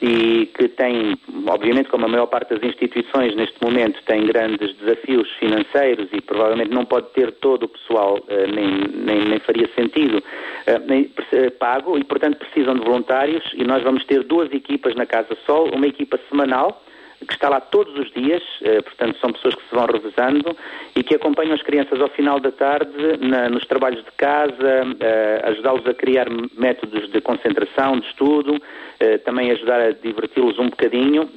e 0.00 0.46
que 0.54 0.68
tem, 0.68 1.16
obviamente, 1.46 1.88
como 1.88 2.04
a 2.04 2.08
maior 2.08 2.26
parte 2.26 2.54
das 2.54 2.62
instituições 2.62 3.34
neste 3.34 3.56
momento 3.62 4.02
tem 4.04 4.26
grandes 4.26 4.76
desafios 4.76 5.30
financeiros 5.38 6.08
e 6.12 6.20
provavelmente 6.20 6.70
não 6.70 6.84
pode 6.84 7.08
ter 7.10 7.32
todo 7.32 7.62
o 7.62 7.68
pessoal, 7.68 8.18
eh, 8.28 8.46
nem, 8.46 8.66
nem, 8.94 9.28
nem 9.28 9.38
faria 9.40 9.68
sentido, 9.74 10.22
eh, 10.66 11.06
eh, 11.32 11.50
pago 11.50 11.96
e, 11.96 12.04
portanto, 12.04 12.36
precisam 12.38 12.74
de 12.74 12.84
voluntários 12.84 13.42
e 13.54 13.64
nós 13.64 13.82
vamos 13.82 14.04
ter 14.04 14.22
duas 14.22 14.52
equipas 14.52 14.94
na 14.94 15.06
Casa 15.06 15.36
Sol, 15.46 15.70
uma 15.74 15.86
equipa 15.86 16.20
semanal, 16.28 16.82
que 17.24 17.32
está 17.32 17.48
lá 17.48 17.60
todos 17.60 17.96
os 17.98 18.10
dias, 18.12 18.42
eh, 18.62 18.82
portanto 18.82 19.18
são 19.18 19.32
pessoas 19.32 19.54
que 19.54 19.62
se 19.68 19.74
vão 19.74 19.86
revezando 19.86 20.56
e 20.94 21.02
que 21.02 21.14
acompanham 21.14 21.54
as 21.54 21.62
crianças 21.62 22.00
ao 22.00 22.08
final 22.08 22.38
da 22.38 22.52
tarde 22.52 22.92
na, 23.20 23.48
nos 23.48 23.64
trabalhos 23.66 24.04
de 24.04 24.10
casa, 24.12 24.82
eh, 25.00 25.40
ajudá-los 25.44 25.86
a 25.86 25.94
criar 25.94 26.26
métodos 26.56 27.10
de 27.10 27.20
concentração, 27.20 27.98
de 27.98 28.06
estudo, 28.06 28.60
eh, 29.00 29.18
também 29.18 29.50
ajudar 29.50 29.80
a 29.80 29.90
diverti-los 29.92 30.58
um 30.58 30.68
bocadinho 30.68 31.28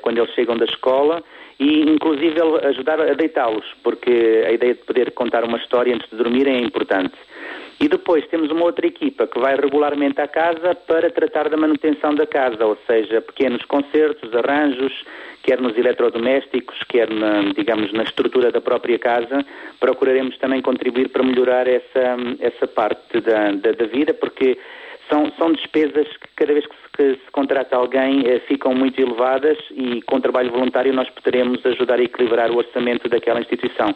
quando 0.00 0.18
eles 0.18 0.32
chegam 0.34 0.56
da 0.56 0.64
escola 0.64 1.22
e 1.58 1.82
inclusive 1.82 2.40
ajudar 2.66 3.00
a 3.00 3.14
deitá-los, 3.14 3.64
porque 3.82 4.44
a 4.46 4.52
ideia 4.52 4.74
de 4.74 4.84
poder 4.84 5.10
contar 5.12 5.44
uma 5.44 5.58
história 5.58 5.94
antes 5.94 6.08
de 6.08 6.16
dormirem 6.16 6.56
é 6.56 6.60
importante. 6.60 7.14
E 7.80 7.88
depois 7.88 8.26
temos 8.26 8.50
uma 8.50 8.64
outra 8.64 8.86
equipa 8.86 9.26
que 9.26 9.38
vai 9.38 9.54
regularmente 9.54 10.20
à 10.20 10.26
casa 10.26 10.74
para 10.74 11.10
tratar 11.10 11.48
da 11.48 11.56
manutenção 11.56 12.12
da 12.14 12.26
casa, 12.26 12.64
ou 12.66 12.76
seja, 12.86 13.20
pequenos 13.20 13.64
concertos, 13.66 14.34
arranjos, 14.34 14.92
quer 15.42 15.60
nos 15.60 15.76
eletrodomésticos, 15.76 16.78
quer 16.88 17.10
na, 17.10 17.52
digamos, 17.56 17.92
na 17.92 18.02
estrutura 18.02 18.50
da 18.50 18.60
própria 18.60 18.98
casa, 18.98 19.44
procuraremos 19.80 20.36
também 20.38 20.60
contribuir 20.60 21.08
para 21.08 21.22
melhorar 21.22 21.66
essa, 21.66 22.16
essa 22.40 22.66
parte 22.66 23.20
da, 23.20 23.52
da, 23.52 23.72
da 23.72 23.86
vida, 23.86 24.12
porque 24.14 24.58
são, 25.08 25.32
são 25.38 25.52
despesas 25.52 26.06
que 26.06 26.28
cada 26.36 26.52
vez 26.52 26.66
que 26.66 26.74
se, 26.74 26.90
que 26.96 27.24
se 27.24 27.30
contrata 27.32 27.76
alguém 27.76 28.26
eh, 28.26 28.40
ficam 28.40 28.74
muito 28.74 29.00
elevadas 29.00 29.56
e 29.70 30.02
com 30.02 30.20
trabalho 30.20 30.50
voluntário 30.50 30.92
nós 30.92 31.08
poderemos 31.10 31.64
ajudar 31.64 31.98
a 31.98 32.02
equilibrar 32.02 32.50
o 32.50 32.58
orçamento 32.58 33.08
daquela 33.08 33.40
instituição. 33.40 33.94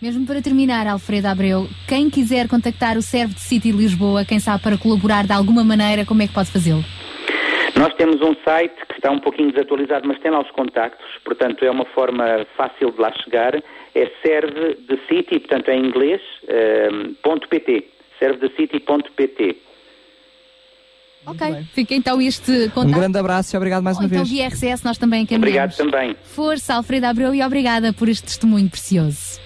Mesmo 0.00 0.26
para 0.26 0.42
terminar, 0.42 0.86
Alfredo 0.86 1.26
Abreu, 1.26 1.66
quem 1.88 2.10
quiser 2.10 2.48
contactar 2.48 2.98
o 2.98 3.02
Serve 3.02 3.34
de 3.34 3.40
City 3.40 3.72
Lisboa, 3.72 4.26
quem 4.26 4.38
sabe 4.38 4.62
para 4.62 4.76
colaborar 4.76 5.26
de 5.26 5.32
alguma 5.32 5.64
maneira, 5.64 6.04
como 6.04 6.22
é 6.22 6.26
que 6.26 6.34
pode 6.34 6.50
fazê-lo? 6.50 6.84
Nós 7.74 7.92
temos 7.94 8.20
um 8.22 8.34
site 8.44 8.74
que 8.86 8.94
está 8.94 9.10
um 9.10 9.18
pouquinho 9.18 9.50
desatualizado, 9.50 10.06
mas 10.06 10.18
tem 10.20 10.30
lá 10.30 10.40
os 10.40 10.50
contactos, 10.52 11.06
portanto 11.24 11.64
é 11.64 11.70
uma 11.70 11.84
forma 11.86 12.46
fácil 12.56 12.90
de 12.92 13.00
lá 13.00 13.12
chegar. 13.24 13.54
É 13.94 14.10
serve 14.22 14.76
de 14.88 14.98
city, 15.08 15.40
portanto 15.40 15.68
é 15.68 15.76
em 15.76 15.86
inglês, 15.86 16.20
um, 16.92 17.14
ponto 17.14 17.48
.pt, 17.48 17.88
servedecity.pt. 18.18 19.56
Ok, 21.26 21.64
fica 21.72 21.94
então 21.94 22.20
este 22.22 22.68
contato. 22.68 22.88
Um 22.88 23.00
grande 23.00 23.18
abraço 23.18 23.54
e 23.54 23.56
obrigado 23.56 23.82
mais 23.82 23.96
Ou 23.96 24.04
uma 24.04 24.06
então 24.06 24.18
vez. 24.24 24.30
via 24.30 24.46
RCS 24.46 24.84
nós 24.84 24.96
também 24.96 25.22
encaminhamos. 25.22 25.74
Obrigado 25.80 25.90
também. 25.90 26.16
Força, 26.22 26.74
Alfredo 26.74 27.06
Abreu, 27.06 27.34
e 27.34 27.42
obrigada 27.42 27.92
por 27.92 28.08
este 28.08 28.24
testemunho 28.24 28.70
precioso. 28.70 29.40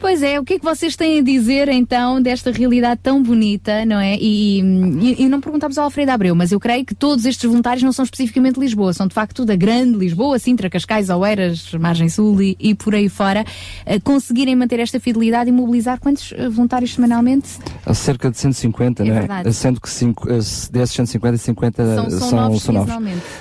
Pois 0.00 0.22
é, 0.22 0.40
o 0.40 0.44
que 0.44 0.54
é 0.54 0.58
que 0.58 0.64
vocês 0.64 0.96
têm 0.96 1.18
a 1.18 1.22
dizer 1.22 1.68
então 1.68 2.22
desta 2.22 2.50
realidade 2.50 3.00
tão 3.02 3.22
bonita, 3.22 3.84
não 3.84 4.00
é? 4.00 4.16
E, 4.16 4.60
e, 4.60 5.22
e 5.24 5.28
não 5.28 5.40
perguntámos 5.42 5.76
ao 5.76 5.84
Alfredo 5.84 6.10
Abreu, 6.10 6.34
mas 6.34 6.50
eu 6.52 6.58
creio 6.58 6.86
que 6.86 6.94
todos 6.94 7.26
estes 7.26 7.44
voluntários 7.48 7.82
não 7.82 7.92
são 7.92 8.02
especificamente 8.04 8.54
de 8.54 8.60
Lisboa, 8.60 8.94
são 8.94 9.06
de 9.06 9.12
facto 9.12 9.44
da 9.44 9.54
grande 9.54 9.98
Lisboa, 9.98 10.38
Sintra, 10.38 10.70
Cascais, 10.70 11.10
Oeiras, 11.10 11.72
Margem 11.74 12.08
Sul 12.08 12.40
e, 12.40 12.56
e 12.58 12.74
por 12.74 12.94
aí 12.94 13.10
fora, 13.10 13.44
eh, 13.84 14.00
conseguirem 14.00 14.56
manter 14.56 14.80
esta 14.80 14.98
fidelidade 14.98 15.50
e 15.50 15.52
mobilizar 15.52 16.00
quantos 16.00 16.32
eh, 16.34 16.48
voluntários 16.48 16.94
semanalmente? 16.94 17.48
Cerca 17.92 18.30
de 18.30 18.38
150, 18.38 19.02
É 19.02 19.06
não 19.06 19.14
é? 19.14 19.18
verdade. 19.18 19.52
Sendo 19.52 19.80
que 19.82 19.90
cinco, 19.90 20.26
eh, 20.30 20.38
desses 20.72 20.92
150, 20.94 21.36
50 21.36 21.84
São- 21.94 22.10
são, 22.10 22.18
são 22.20 22.38
novos 22.40 22.62
são 22.62 22.74
novos. 22.74 22.94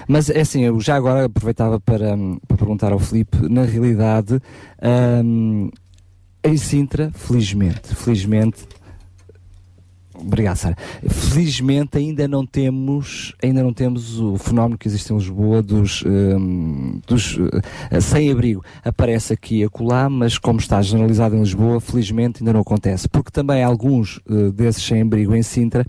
Mas 0.10 0.30
é 0.30 0.42
assim, 0.42 0.66
eu 0.66 0.78
já 0.82 0.96
agora 0.98 1.26
aproveitava 1.26 1.80
para, 1.80 2.16
hum, 2.16 2.38
para 2.46 2.58
perguntar 2.58 2.92
ao 2.92 3.00
Filipe, 3.00 3.38
na 3.50 3.64
realidade, 3.64 4.42
hum, 5.24 5.70
em 6.44 6.58
Sintra, 6.58 7.12
felizmente, 7.14 7.96
felizmente, 7.96 8.60
Obrigado, 10.22 10.58
Sara. 10.58 10.76
Felizmente 11.08 11.98
ainda 11.98 12.28
não 12.28 12.46
temos, 12.46 13.34
ainda 13.42 13.64
não 13.64 13.74
temos 13.74 14.20
o 14.20 14.38
fenómeno 14.38 14.78
que 14.78 14.88
existe 14.88 15.12
em 15.14 15.18
Lisboa 15.18 15.62
dos, 15.62 16.04
hum, 16.06 17.00
dos 17.08 17.38
eh, 17.92 18.02
sem-abrigo. 18.02 18.64
Aparece 18.84 19.34
aqui 19.34 19.60
e 19.60 19.64
acolá, 19.64 20.10
mas 20.10 20.38
como 20.38 20.60
está 20.60 20.82
generalizado 20.82 21.36
em 21.36 21.40
Lisboa, 21.40 21.80
felizmente 21.80 22.42
ainda 22.42 22.54
não 22.54 22.62
acontece. 22.62 23.08
Porque 23.08 23.32
também 23.32 23.64
alguns 23.64 24.20
eh, 24.30 24.52
desses 24.52 24.84
sem-abrigo 24.84 25.36
em 25.36 25.44
Sintra, 25.44 25.86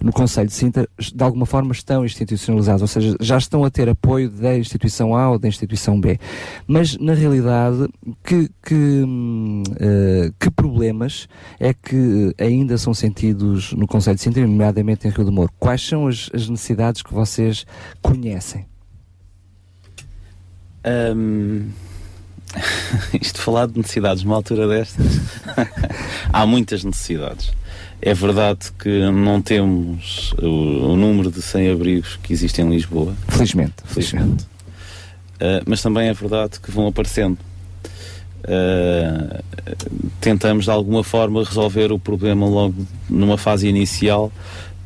no 0.00 0.12
Conselho 0.12 0.48
de 0.48 0.54
Sintra, 0.54 0.88
de 0.98 1.22
alguma 1.22 1.46
forma 1.46 1.72
estão 1.72 2.04
institucionalizados, 2.04 2.82
ou 2.82 2.88
seja, 2.88 3.16
já 3.20 3.36
estão 3.36 3.64
a 3.64 3.70
ter 3.70 3.88
apoio 3.88 4.30
da 4.30 4.56
instituição 4.56 5.16
A 5.16 5.30
ou 5.30 5.38
da 5.38 5.48
instituição 5.48 6.00
B. 6.00 6.18
Mas, 6.66 6.96
na 6.98 7.14
realidade, 7.14 7.88
que, 8.24 8.48
que, 8.64 9.04
eh, 9.80 10.32
que 10.38 10.50
problemas 10.50 11.28
é 11.58 11.74
que 11.74 12.34
ainda 12.38 12.78
são 12.78 12.94
sentidos 12.94 13.71
no 13.76 13.86
Conselho 13.86 14.16
de 14.16 14.22
Sintra, 14.22 14.46
nomeadamente 14.46 15.06
em 15.06 15.10
Rio 15.10 15.24
do 15.24 15.32
Moro? 15.32 15.52
Quais 15.58 15.86
são 15.86 16.06
as, 16.06 16.30
as 16.32 16.48
necessidades 16.48 17.02
que 17.02 17.12
vocês 17.12 17.66
conhecem? 18.00 18.66
Hum, 20.84 21.70
isto 23.20 23.40
falar 23.40 23.66
de 23.66 23.78
necessidades 23.78 24.22
numa 24.22 24.36
altura 24.36 24.68
destas, 24.68 25.20
há 26.32 26.46
muitas 26.46 26.84
necessidades. 26.84 27.52
É 28.00 28.12
verdade 28.12 28.72
que 28.78 29.10
não 29.10 29.40
temos 29.40 30.32
o, 30.42 30.92
o 30.92 30.96
número 30.96 31.30
de 31.30 31.40
sem-abrigos 31.40 32.18
que 32.22 32.32
existe 32.32 32.60
em 32.60 32.68
Lisboa. 32.68 33.14
Felizmente. 33.28 33.74
Felizmente. 33.84 34.44
Uh, 35.34 35.62
mas 35.66 35.80
também 35.80 36.08
é 36.08 36.12
verdade 36.12 36.58
que 36.60 36.70
vão 36.70 36.88
aparecendo. 36.88 37.38
Uh, 38.44 39.42
tentamos 40.20 40.64
de 40.64 40.70
alguma 40.70 41.04
forma 41.04 41.44
resolver 41.44 41.92
o 41.92 41.98
problema 41.98 42.46
logo 42.46 42.74
numa 43.08 43.38
fase 43.38 43.68
inicial 43.68 44.32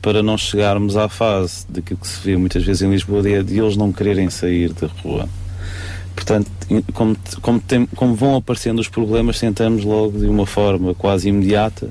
para 0.03 0.23
não 0.23 0.37
chegarmos 0.37 0.97
à 0.97 1.09
fase 1.09 1.65
daquilo 1.69 1.99
que 1.99 2.07
se 2.07 2.21
vê 2.21 2.37
muitas 2.37 2.63
vezes 2.63 2.83
em 2.83 2.91
Lisboa 2.91 3.23
de, 3.23 3.43
de 3.43 3.59
eles 3.59 3.77
não 3.77 3.93
quererem 3.93 4.29
sair 4.31 4.73
da 4.75 4.89
rua. 5.03 5.29
Portanto, 6.15 6.51
como, 6.93 7.17
como, 7.41 7.61
tem- 7.61 7.87
como 7.87 8.15
vão 8.15 8.37
aparecendo 8.37 8.79
os 8.79 8.89
problemas, 8.89 9.41
tentamos 9.41 9.85
logo 9.85 10.19
de 10.19 10.27
uma 10.27 10.47
forma 10.47 10.95
quase 10.95 11.29
imediata 11.29 11.89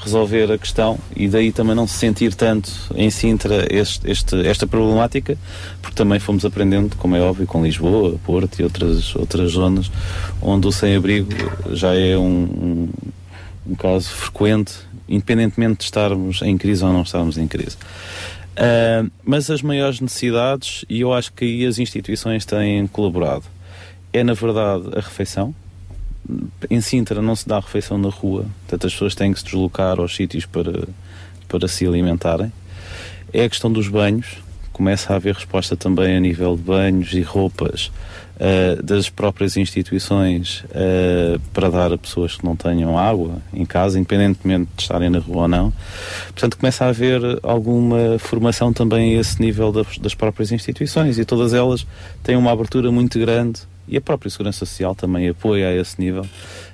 resolver 0.00 0.50
a 0.52 0.56
questão 0.58 0.98
e 1.14 1.28
daí 1.28 1.50
também 1.52 1.74
não 1.74 1.86
se 1.86 1.94
sentir 1.98 2.34
tanto 2.34 2.70
em 2.94 3.10
Sintra 3.10 3.66
este, 3.70 4.08
este- 4.10 4.46
esta 4.46 4.66
problemática, 4.66 5.36
porque 5.82 5.96
também 5.96 6.18
fomos 6.20 6.44
aprendendo, 6.44 6.94
como 6.96 7.16
é 7.16 7.20
óbvio, 7.20 7.46
com 7.46 7.62
Lisboa, 7.64 8.18
Porto 8.24 8.60
e 8.60 8.62
outras, 8.62 9.14
outras 9.16 9.52
zonas 9.52 9.90
onde 10.40 10.66
o 10.66 10.72
sem-abrigo 10.72 11.30
já 11.72 11.94
é 11.94 12.16
um, 12.16 12.22
um, 12.22 12.88
um 13.70 13.74
caso 13.74 14.08
frequente, 14.10 14.72
independentemente 15.08 15.78
de 15.78 15.84
estarmos 15.84 16.42
em 16.42 16.56
crise 16.56 16.84
ou 16.84 16.92
não 16.92 17.02
estarmos 17.02 17.36
em 17.36 17.46
crise. 17.48 17.76
Ah, 18.56 19.04
mas 19.24 19.50
as 19.50 19.62
maiores 19.62 20.00
necessidades, 20.00 20.84
e 20.88 21.00
eu 21.00 21.12
acho 21.12 21.32
que 21.32 21.44
aí 21.44 21.66
as 21.66 21.78
instituições 21.78 22.44
têm 22.44 22.86
colaborado, 22.86 23.44
é 24.12 24.22
na 24.24 24.32
verdade 24.34 24.88
a 24.96 25.00
refeição. 25.00 25.54
Em 26.68 26.80
Sintra 26.80 27.22
não 27.22 27.34
se 27.34 27.48
dá 27.48 27.58
refeição 27.58 27.96
na 27.98 28.08
rua, 28.08 28.46
portanto 28.60 28.86
as 28.86 28.92
pessoas 28.92 29.14
têm 29.14 29.32
que 29.32 29.38
se 29.38 29.44
deslocar 29.46 29.98
aos 29.98 30.14
sítios 30.14 30.44
para, 30.44 30.86
para 31.48 31.68
se 31.68 31.86
alimentarem. 31.86 32.52
É 33.32 33.44
a 33.44 33.48
questão 33.48 33.72
dos 33.72 33.88
banhos, 33.88 34.38
começa 34.72 35.12
a 35.12 35.16
haver 35.16 35.34
resposta 35.34 35.76
também 35.76 36.16
a 36.16 36.20
nível 36.20 36.56
de 36.56 36.62
banhos 36.62 37.12
e 37.12 37.20
roupas 37.20 37.90
ah, 38.40 38.80
das 38.82 39.10
próprias 39.10 39.56
instituições 39.56 40.64
ah, 40.72 41.40
para 41.52 41.68
dar 41.68 41.92
a 41.92 41.98
pessoas 41.98 42.36
que 42.36 42.44
não 42.44 42.54
tenham 42.54 42.96
água 42.96 43.42
em 43.52 43.66
casa, 43.66 43.98
independentemente 43.98 44.70
de 44.76 44.82
estarem 44.82 45.10
na 45.10 45.18
rua 45.18 45.42
ou 45.42 45.48
não. 45.48 45.72
Portanto, 46.28 46.56
começa 46.56 46.84
a 46.84 46.88
haver 46.88 47.20
alguma 47.42 48.18
formação 48.18 48.72
também 48.72 49.16
a 49.16 49.20
esse 49.20 49.40
nível 49.42 49.72
das, 49.72 49.98
das 49.98 50.14
próprias 50.14 50.52
instituições 50.52 51.18
e 51.18 51.24
todas 51.24 51.52
elas 51.52 51.84
têm 52.22 52.36
uma 52.36 52.52
abertura 52.52 52.92
muito 52.92 53.18
grande 53.18 53.62
e 53.88 53.96
a 53.96 54.00
própria 54.00 54.30
Segurança 54.30 54.60
Social 54.60 54.94
também 54.94 55.28
apoia 55.28 55.68
a 55.68 55.74
esse 55.74 56.00
nível. 56.00 56.22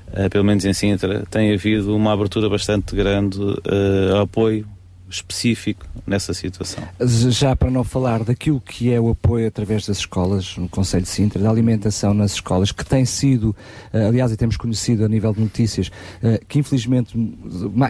Uh, 0.09 0.28
pelo 0.31 0.44
menos 0.44 0.65
em 0.65 0.73
Sintra, 0.73 1.25
tem 1.31 1.52
havido 1.52 1.94
uma 1.97 2.12
abertura 2.12 2.49
bastante 2.49 2.94
grande 2.94 3.39
uh, 3.41 4.17
a 4.17 4.23
apoio 4.23 4.67
específico 5.08 5.86
nessa 6.07 6.33
situação. 6.34 6.83
Já 7.00 7.55
para 7.55 7.70
não 7.70 7.84
falar 7.84 8.24
daquilo 8.24 8.60
que 8.60 8.92
é 8.92 9.00
o 9.00 9.10
apoio 9.10 9.47
através 9.47 9.86
das 9.86 9.99
escolas, 9.99 10.57
no 10.57 10.68
Conselho 10.68 11.02
de 11.02 11.08
Sintra, 11.08 11.42
da 11.42 11.50
alimentação 11.50 12.15
nas 12.15 12.33
escolas, 12.33 12.73
que 12.73 12.84
tem 12.84 13.05
sido, 13.05 13.50
uh, 13.92 14.08
aliás, 14.08 14.33
e 14.33 14.36
temos 14.36 14.57
conhecido 14.57 15.05
a 15.05 15.08
nível 15.08 15.33
de 15.33 15.41
notícias, 15.41 15.89
uh, 15.89 16.44
que 16.47 16.58
infelizmente 16.58 17.16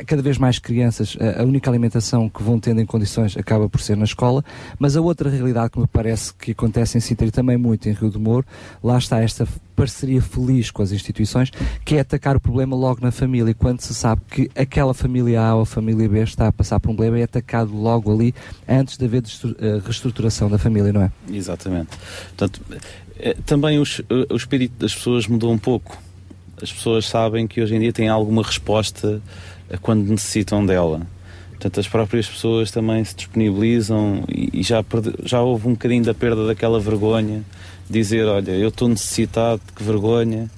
cada 0.07 0.23
vez 0.23 0.39
mais 0.39 0.59
crianças, 0.59 1.15
uh, 1.15 1.41
a 1.41 1.44
única 1.44 1.70
alimentação 1.70 2.28
que 2.28 2.43
vão 2.43 2.59
tendo 2.59 2.81
em 2.81 2.86
condições 2.86 3.36
acaba 3.36 3.68
por 3.68 3.81
ser 3.81 3.97
na 3.97 4.05
escola, 4.05 4.44
mas 4.78 4.97
a 4.97 5.01
outra 5.01 5.31
realidade 5.31 5.70
que 5.70 5.78
me 5.78 5.86
parece 5.86 6.34
que 6.34 6.52
acontece 6.52 6.99
em 6.99 7.01
Sintra 7.01 7.26
e 7.26 7.31
também 7.31 7.57
muito 7.57 7.89
em 7.89 7.93
Rio 7.93 8.10
do 8.10 8.20
Moro, 8.20 8.47
lá 8.83 8.99
está 8.99 9.20
esta 9.20 9.47
parceria 9.75 10.23
feliz 10.23 10.70
com 10.70 10.83
as 10.83 10.93
instituições, 10.93 11.51
que 11.85 11.97
é 11.97 12.01
atacar 12.01 12.36
o 12.36 12.41
problema 12.41 12.77
logo 12.77 13.01
na 13.03 13.11
família, 13.11 13.55
quando 13.55 13.81
se 13.81 13.94
sabe 13.94 14.23
que 14.31 14.51
aquela 14.55 14.94
família 14.94 15.41
A 15.41 15.55
ou 15.55 15.62
a 15.62 15.67
família 15.67 16.09
B 16.09 16.20
está 16.20 16.49
a 16.49 16.53
passar 16.53 16.81
por 16.81 16.91
um 16.91 16.94
problema, 16.94 17.19
é 17.19 17.25
atacado 17.25 17.75
logo 17.75 18.12
ali, 18.12 18.35
antes 18.69 18.97
de 18.97 19.05
haver 19.05 19.23
reestruturação 19.85 20.49
da 20.49 20.59
família, 20.59 20.93
não 20.93 21.03
é? 21.03 21.12
Exatamente. 21.31 21.91
Portanto, 22.28 22.61
eh, 23.19 23.36
também 23.44 23.78
o, 23.78 23.85
o 24.31 24.36
espírito 24.36 24.75
das 24.78 24.94
pessoas 24.94 25.27
mudou 25.27 25.53
um 25.53 25.59
pouco. 25.59 25.97
As 26.61 26.73
pessoas 26.73 27.07
sabem 27.07 27.47
que 27.47 27.61
hoje 27.61 27.75
em 27.75 27.81
dia 27.81 27.93
têm 27.93 28.09
alguma 28.09 28.43
resposta 28.43 29.20
quando 29.83 30.09
necessitam 30.09 30.65
dela. 30.65 31.07
Portanto, 31.51 31.81
as 31.81 31.89
próprias 31.89 32.28
pessoas 32.28 32.70
também 32.70 33.03
se 33.05 33.15
disponibilizam 33.15 34.23
e, 34.28 34.62
já, 34.62 34.85
já 35.25 35.41
houve 35.41 35.69
um 35.69 35.73
bocadinho 35.73 36.05
da 36.05 36.12
perda 36.12 36.47
daquela 36.47 36.78
vergonha 36.78 37.43
dizer, 37.89 38.25
olha, 38.27 38.53
eu 38.53 38.69
estou 38.69 38.89
necessitado, 38.89 39.61
que 39.75 39.83
vergonha, 39.83 40.51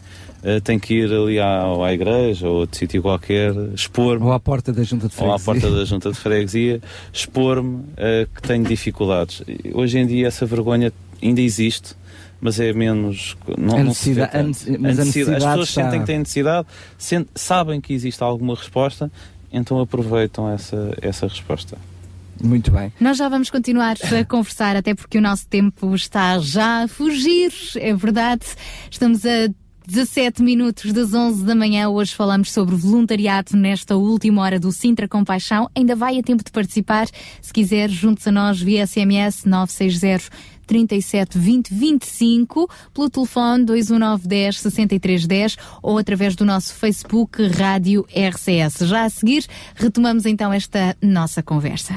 uh, 0.43 0.61
tenho 0.61 0.81
que 0.81 0.95
ir 0.95 1.13
ali 1.13 1.39
à, 1.39 1.65
à 1.65 1.93
igreja 1.93 2.49
ou 2.49 2.57
a 2.57 2.59
outro 2.61 2.79
sítio 2.79 3.03
qualquer, 3.03 3.53
expor-me. 3.75 4.25
Ou 4.25 4.33
à 4.33 4.41
porta 4.41 4.73
da 4.73 4.83
junta 4.83 5.09
de 5.09 5.15
freguesia. 5.15 5.29
Ou 5.29 5.35
à 5.35 5.39
porta 5.39 5.71
da 5.71 5.85
junta 5.85 6.11
de 6.11 6.17
freguesia, 6.17 6.81
expor-me 7.13 7.77
uh, 7.77 8.27
que 8.35 8.43
tenho 8.43 8.65
dificuldades. 8.65 9.43
Hoje 9.73 9.99
em 9.99 10.07
dia 10.07 10.29
essa 10.29 10.47
vergonha 10.47 10.93
ainda 11.23 11.41
existe, 11.41 11.95
mas 12.41 12.61
é 12.61 12.73
menos. 12.73 13.37
Não, 13.59 13.79
a 13.79 13.85
necessidade, 13.85 14.43
não 14.43 14.55
se 14.55 14.79
mas 14.79 14.99
a 14.99 15.05
necessidade 15.05 15.37
As 15.37 15.45
pessoas 15.45 15.69
está... 15.69 15.83
sentem 15.83 16.01
que 16.01 16.07
têm 16.07 16.19
necessidade, 16.19 16.67
sabem 17.35 17.81
que 17.81 17.93
existe 17.93 18.23
alguma 18.23 18.55
resposta, 18.55 19.11
então 19.53 19.81
aproveitam 19.81 20.51
essa, 20.51 20.97
essa 21.01 21.27
resposta. 21.27 21.79
Muito 22.43 22.71
bem. 22.71 22.93
Nós 23.01 23.17
já 23.17 23.29
vamos 23.29 23.51
continuar 23.51 23.97
a 23.97 24.25
conversar, 24.25 24.77
até 24.77 24.95
porque 24.95 25.19
o 25.19 25.23
nosso 25.23 25.47
tempo 25.49 25.95
está 25.95 26.39
já 26.39 26.85
a 26.85 26.89
fugir, 26.89 27.53
é 27.77 27.95
verdade. 27.95 28.45
Estamos 28.91 29.25
a 29.25 29.49
17 29.87 30.43
minutos 30.43 30.93
das 30.93 31.15
11 31.15 31.45
da 31.45 31.55
manhã. 31.55 31.89
Hoje 31.89 32.13
falamos 32.13 32.51
sobre 32.51 32.75
voluntariado 32.75 33.57
nesta 33.57 33.97
última 33.97 34.43
hora 34.43 34.59
do 34.59 34.73
Sintra 34.73 35.07
Compaixão. 35.07 35.71
Ainda 35.77 35.95
vai 35.95 36.19
a 36.19 36.23
tempo 36.23 36.43
de 36.43 36.51
participar. 36.51 37.07
Se 37.41 37.53
quiser, 37.53 37.89
junte-se 37.89 38.29
a 38.29 38.33
nós 38.33 38.61
via 38.61 38.85
SMS 38.85 39.45
960 39.45 40.57
37 40.67 41.39
20 41.39 41.73
25, 41.73 42.69
pelo 42.93 43.09
telefone 43.09 43.65
21910 43.65 44.61
6310 44.61 45.57
ou 45.81 45.97
através 45.97 46.35
do 46.35 46.45
nosso 46.45 46.75
Facebook 46.75 47.47
Rádio 47.47 48.05
RCS. 48.11 48.89
Já 48.89 49.05
a 49.05 49.09
seguir, 49.09 49.47
retomamos 49.77 50.27
então 50.27 50.53
esta 50.53 50.97
nossa 51.01 51.45
conversa. 51.45 51.97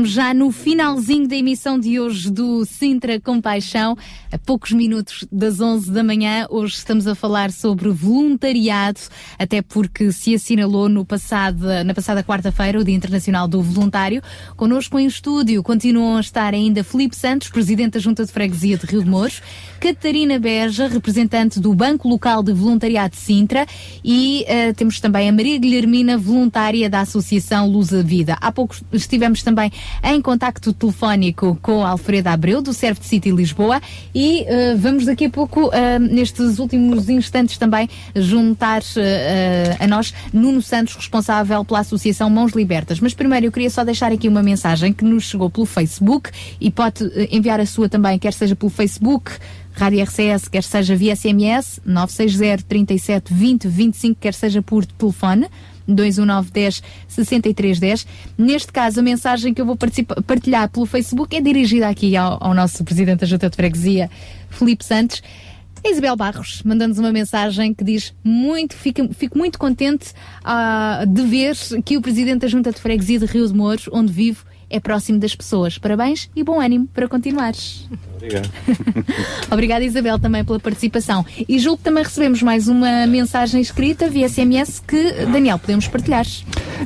Estamos 0.00 0.14
já 0.14 0.32
no 0.32 0.50
finalzinho 0.50 1.28
da 1.28 1.36
emissão 1.36 1.78
de 1.78 2.00
hoje 2.00 2.30
do 2.30 2.64
Sintra 2.64 3.20
Compaixão, 3.20 3.98
a 4.32 4.38
poucos 4.38 4.72
minutos 4.72 5.26
das 5.30 5.60
11 5.60 5.90
da 5.90 6.02
manhã. 6.02 6.46
Hoje 6.48 6.76
estamos 6.76 7.06
a 7.06 7.14
falar 7.14 7.50
sobre 7.52 7.90
voluntariado, 7.90 8.98
até 9.38 9.60
porque 9.60 10.10
se 10.10 10.34
assinalou 10.34 10.88
no 10.88 11.04
passado, 11.04 11.66
na 11.84 11.92
passada 11.92 12.24
quarta-feira 12.24 12.80
o 12.80 12.84
Dia 12.84 12.94
Internacional 12.94 13.46
do 13.46 13.60
Voluntário. 13.60 14.22
Connosco 14.56 14.98
em 14.98 15.06
estúdio 15.06 15.62
continuam 15.62 16.16
a 16.16 16.20
estar 16.20 16.54
ainda 16.54 16.82
Felipe 16.82 17.14
Santos, 17.14 17.50
Presidente 17.50 17.92
da 17.94 18.00
Junta 18.00 18.24
de 18.24 18.32
Freguesia 18.32 18.78
de 18.78 18.86
Rio 18.86 19.04
de 19.04 19.10
Mouros, 19.10 19.42
Catarina 19.80 20.38
Beja, 20.38 20.88
representante 20.88 21.60
do 21.60 21.74
Banco 21.74 22.08
Local 22.08 22.42
de 22.42 22.54
Voluntariado 22.54 23.10
de 23.10 23.20
Sintra 23.20 23.66
e 24.02 24.46
eh, 24.48 24.72
temos 24.72 24.98
também 24.98 25.28
a 25.28 25.32
Maria 25.32 25.58
Guilhermina, 25.58 26.16
voluntária 26.16 26.88
da 26.88 27.00
Associação 27.00 27.68
Luz 27.68 27.92
a 27.92 28.00
Vida. 28.00 28.38
Há 28.40 28.50
pouco 28.50 28.74
estivemos 28.92 29.42
também 29.42 29.70
em 30.02 30.20
contacto 30.20 30.72
telefónico 30.72 31.58
com 31.62 31.84
Alfredo 31.84 32.28
Abreu, 32.28 32.62
do 32.62 32.72
Serve 32.72 33.00
City 33.02 33.30
Lisboa, 33.30 33.80
e 34.14 34.42
uh, 34.42 34.78
vamos 34.78 35.04
daqui 35.04 35.26
a 35.26 35.30
pouco, 35.30 35.68
uh, 35.68 35.98
nestes 35.98 36.58
últimos 36.58 37.08
instantes 37.08 37.58
também, 37.58 37.88
juntar 38.14 38.82
uh, 38.82 39.76
a 39.78 39.86
nós 39.86 40.12
Nuno 40.32 40.62
Santos, 40.62 40.94
responsável 40.94 41.64
pela 41.64 41.80
Associação 41.80 42.30
Mãos 42.30 42.52
Libertas. 42.52 43.00
Mas 43.00 43.14
primeiro 43.14 43.46
eu 43.46 43.52
queria 43.52 43.70
só 43.70 43.84
deixar 43.84 44.12
aqui 44.12 44.28
uma 44.28 44.42
mensagem 44.42 44.92
que 44.92 45.04
nos 45.04 45.24
chegou 45.24 45.50
pelo 45.50 45.66
Facebook 45.66 46.30
e 46.60 46.70
pode 46.70 47.04
enviar 47.30 47.60
a 47.60 47.66
sua 47.66 47.88
também, 47.88 48.18
quer 48.18 48.32
seja 48.32 48.56
pelo 48.56 48.70
Facebook, 48.70 49.32
Rádio 49.72 50.02
RCS, 50.02 50.48
quer 50.48 50.62
seja 50.62 50.96
via 50.96 51.14
SMS, 51.14 51.80
960 51.84 52.64
37 52.68 53.32
20 53.32 53.68
25, 53.68 54.20
quer 54.20 54.34
seja 54.34 54.60
por 54.60 54.84
telefone, 54.84 55.46
21910 55.94 56.82
6310. 57.08 58.06
Neste 58.36 58.72
caso, 58.72 59.00
a 59.00 59.02
mensagem 59.02 59.52
que 59.52 59.60
eu 59.60 59.66
vou 59.66 59.76
partilhar 60.26 60.68
pelo 60.68 60.86
Facebook 60.86 61.36
é 61.36 61.40
dirigida 61.40 61.88
aqui 61.88 62.16
ao, 62.16 62.38
ao 62.40 62.54
nosso 62.54 62.84
Presidente 62.84 63.20
da 63.20 63.26
Junta 63.26 63.50
de 63.50 63.56
Freguesia, 63.56 64.10
Felipe 64.48 64.84
Santos. 64.84 65.22
A 65.82 65.88
Isabel 65.88 66.14
Barros 66.14 66.62
mandando-nos 66.62 66.98
uma 66.98 67.12
mensagem 67.12 67.72
que 67.72 67.82
diz 67.82 68.14
muito, 68.22 68.76
fico, 68.76 69.14
fico 69.14 69.38
muito 69.38 69.58
contente 69.58 70.12
uh, 70.44 71.06
de 71.06 71.22
ver 71.22 71.56
que 71.84 71.96
o 71.96 72.02
Presidente 72.02 72.40
da 72.40 72.48
Junta 72.48 72.70
de 72.70 72.78
Freguesia 72.78 73.18
de 73.18 73.26
Rio 73.26 73.46
de 73.46 73.54
Mouros, 73.54 73.88
onde 73.90 74.12
vivo, 74.12 74.44
é 74.68 74.78
próximo 74.78 75.18
das 75.18 75.34
pessoas. 75.34 75.78
Parabéns 75.78 76.30
e 76.36 76.44
bom 76.44 76.60
ânimo 76.60 76.86
para 76.88 77.08
continuares. 77.08 77.88
Obrigado. 78.20 78.50
Obrigada, 79.50 79.84
Isabel, 79.84 80.18
também 80.18 80.44
pela 80.44 80.60
participação. 80.60 81.24
E 81.48 81.58
julgo 81.58 81.78
que 81.78 81.84
também 81.84 82.04
recebemos 82.04 82.42
mais 82.42 82.68
uma 82.68 83.06
mensagem 83.06 83.60
escrita 83.60 84.08
via 84.10 84.28
SMS 84.28 84.78
que, 84.78 85.12
Daniel, 85.26 85.58
podemos 85.58 85.88
partilhar. 85.88 86.26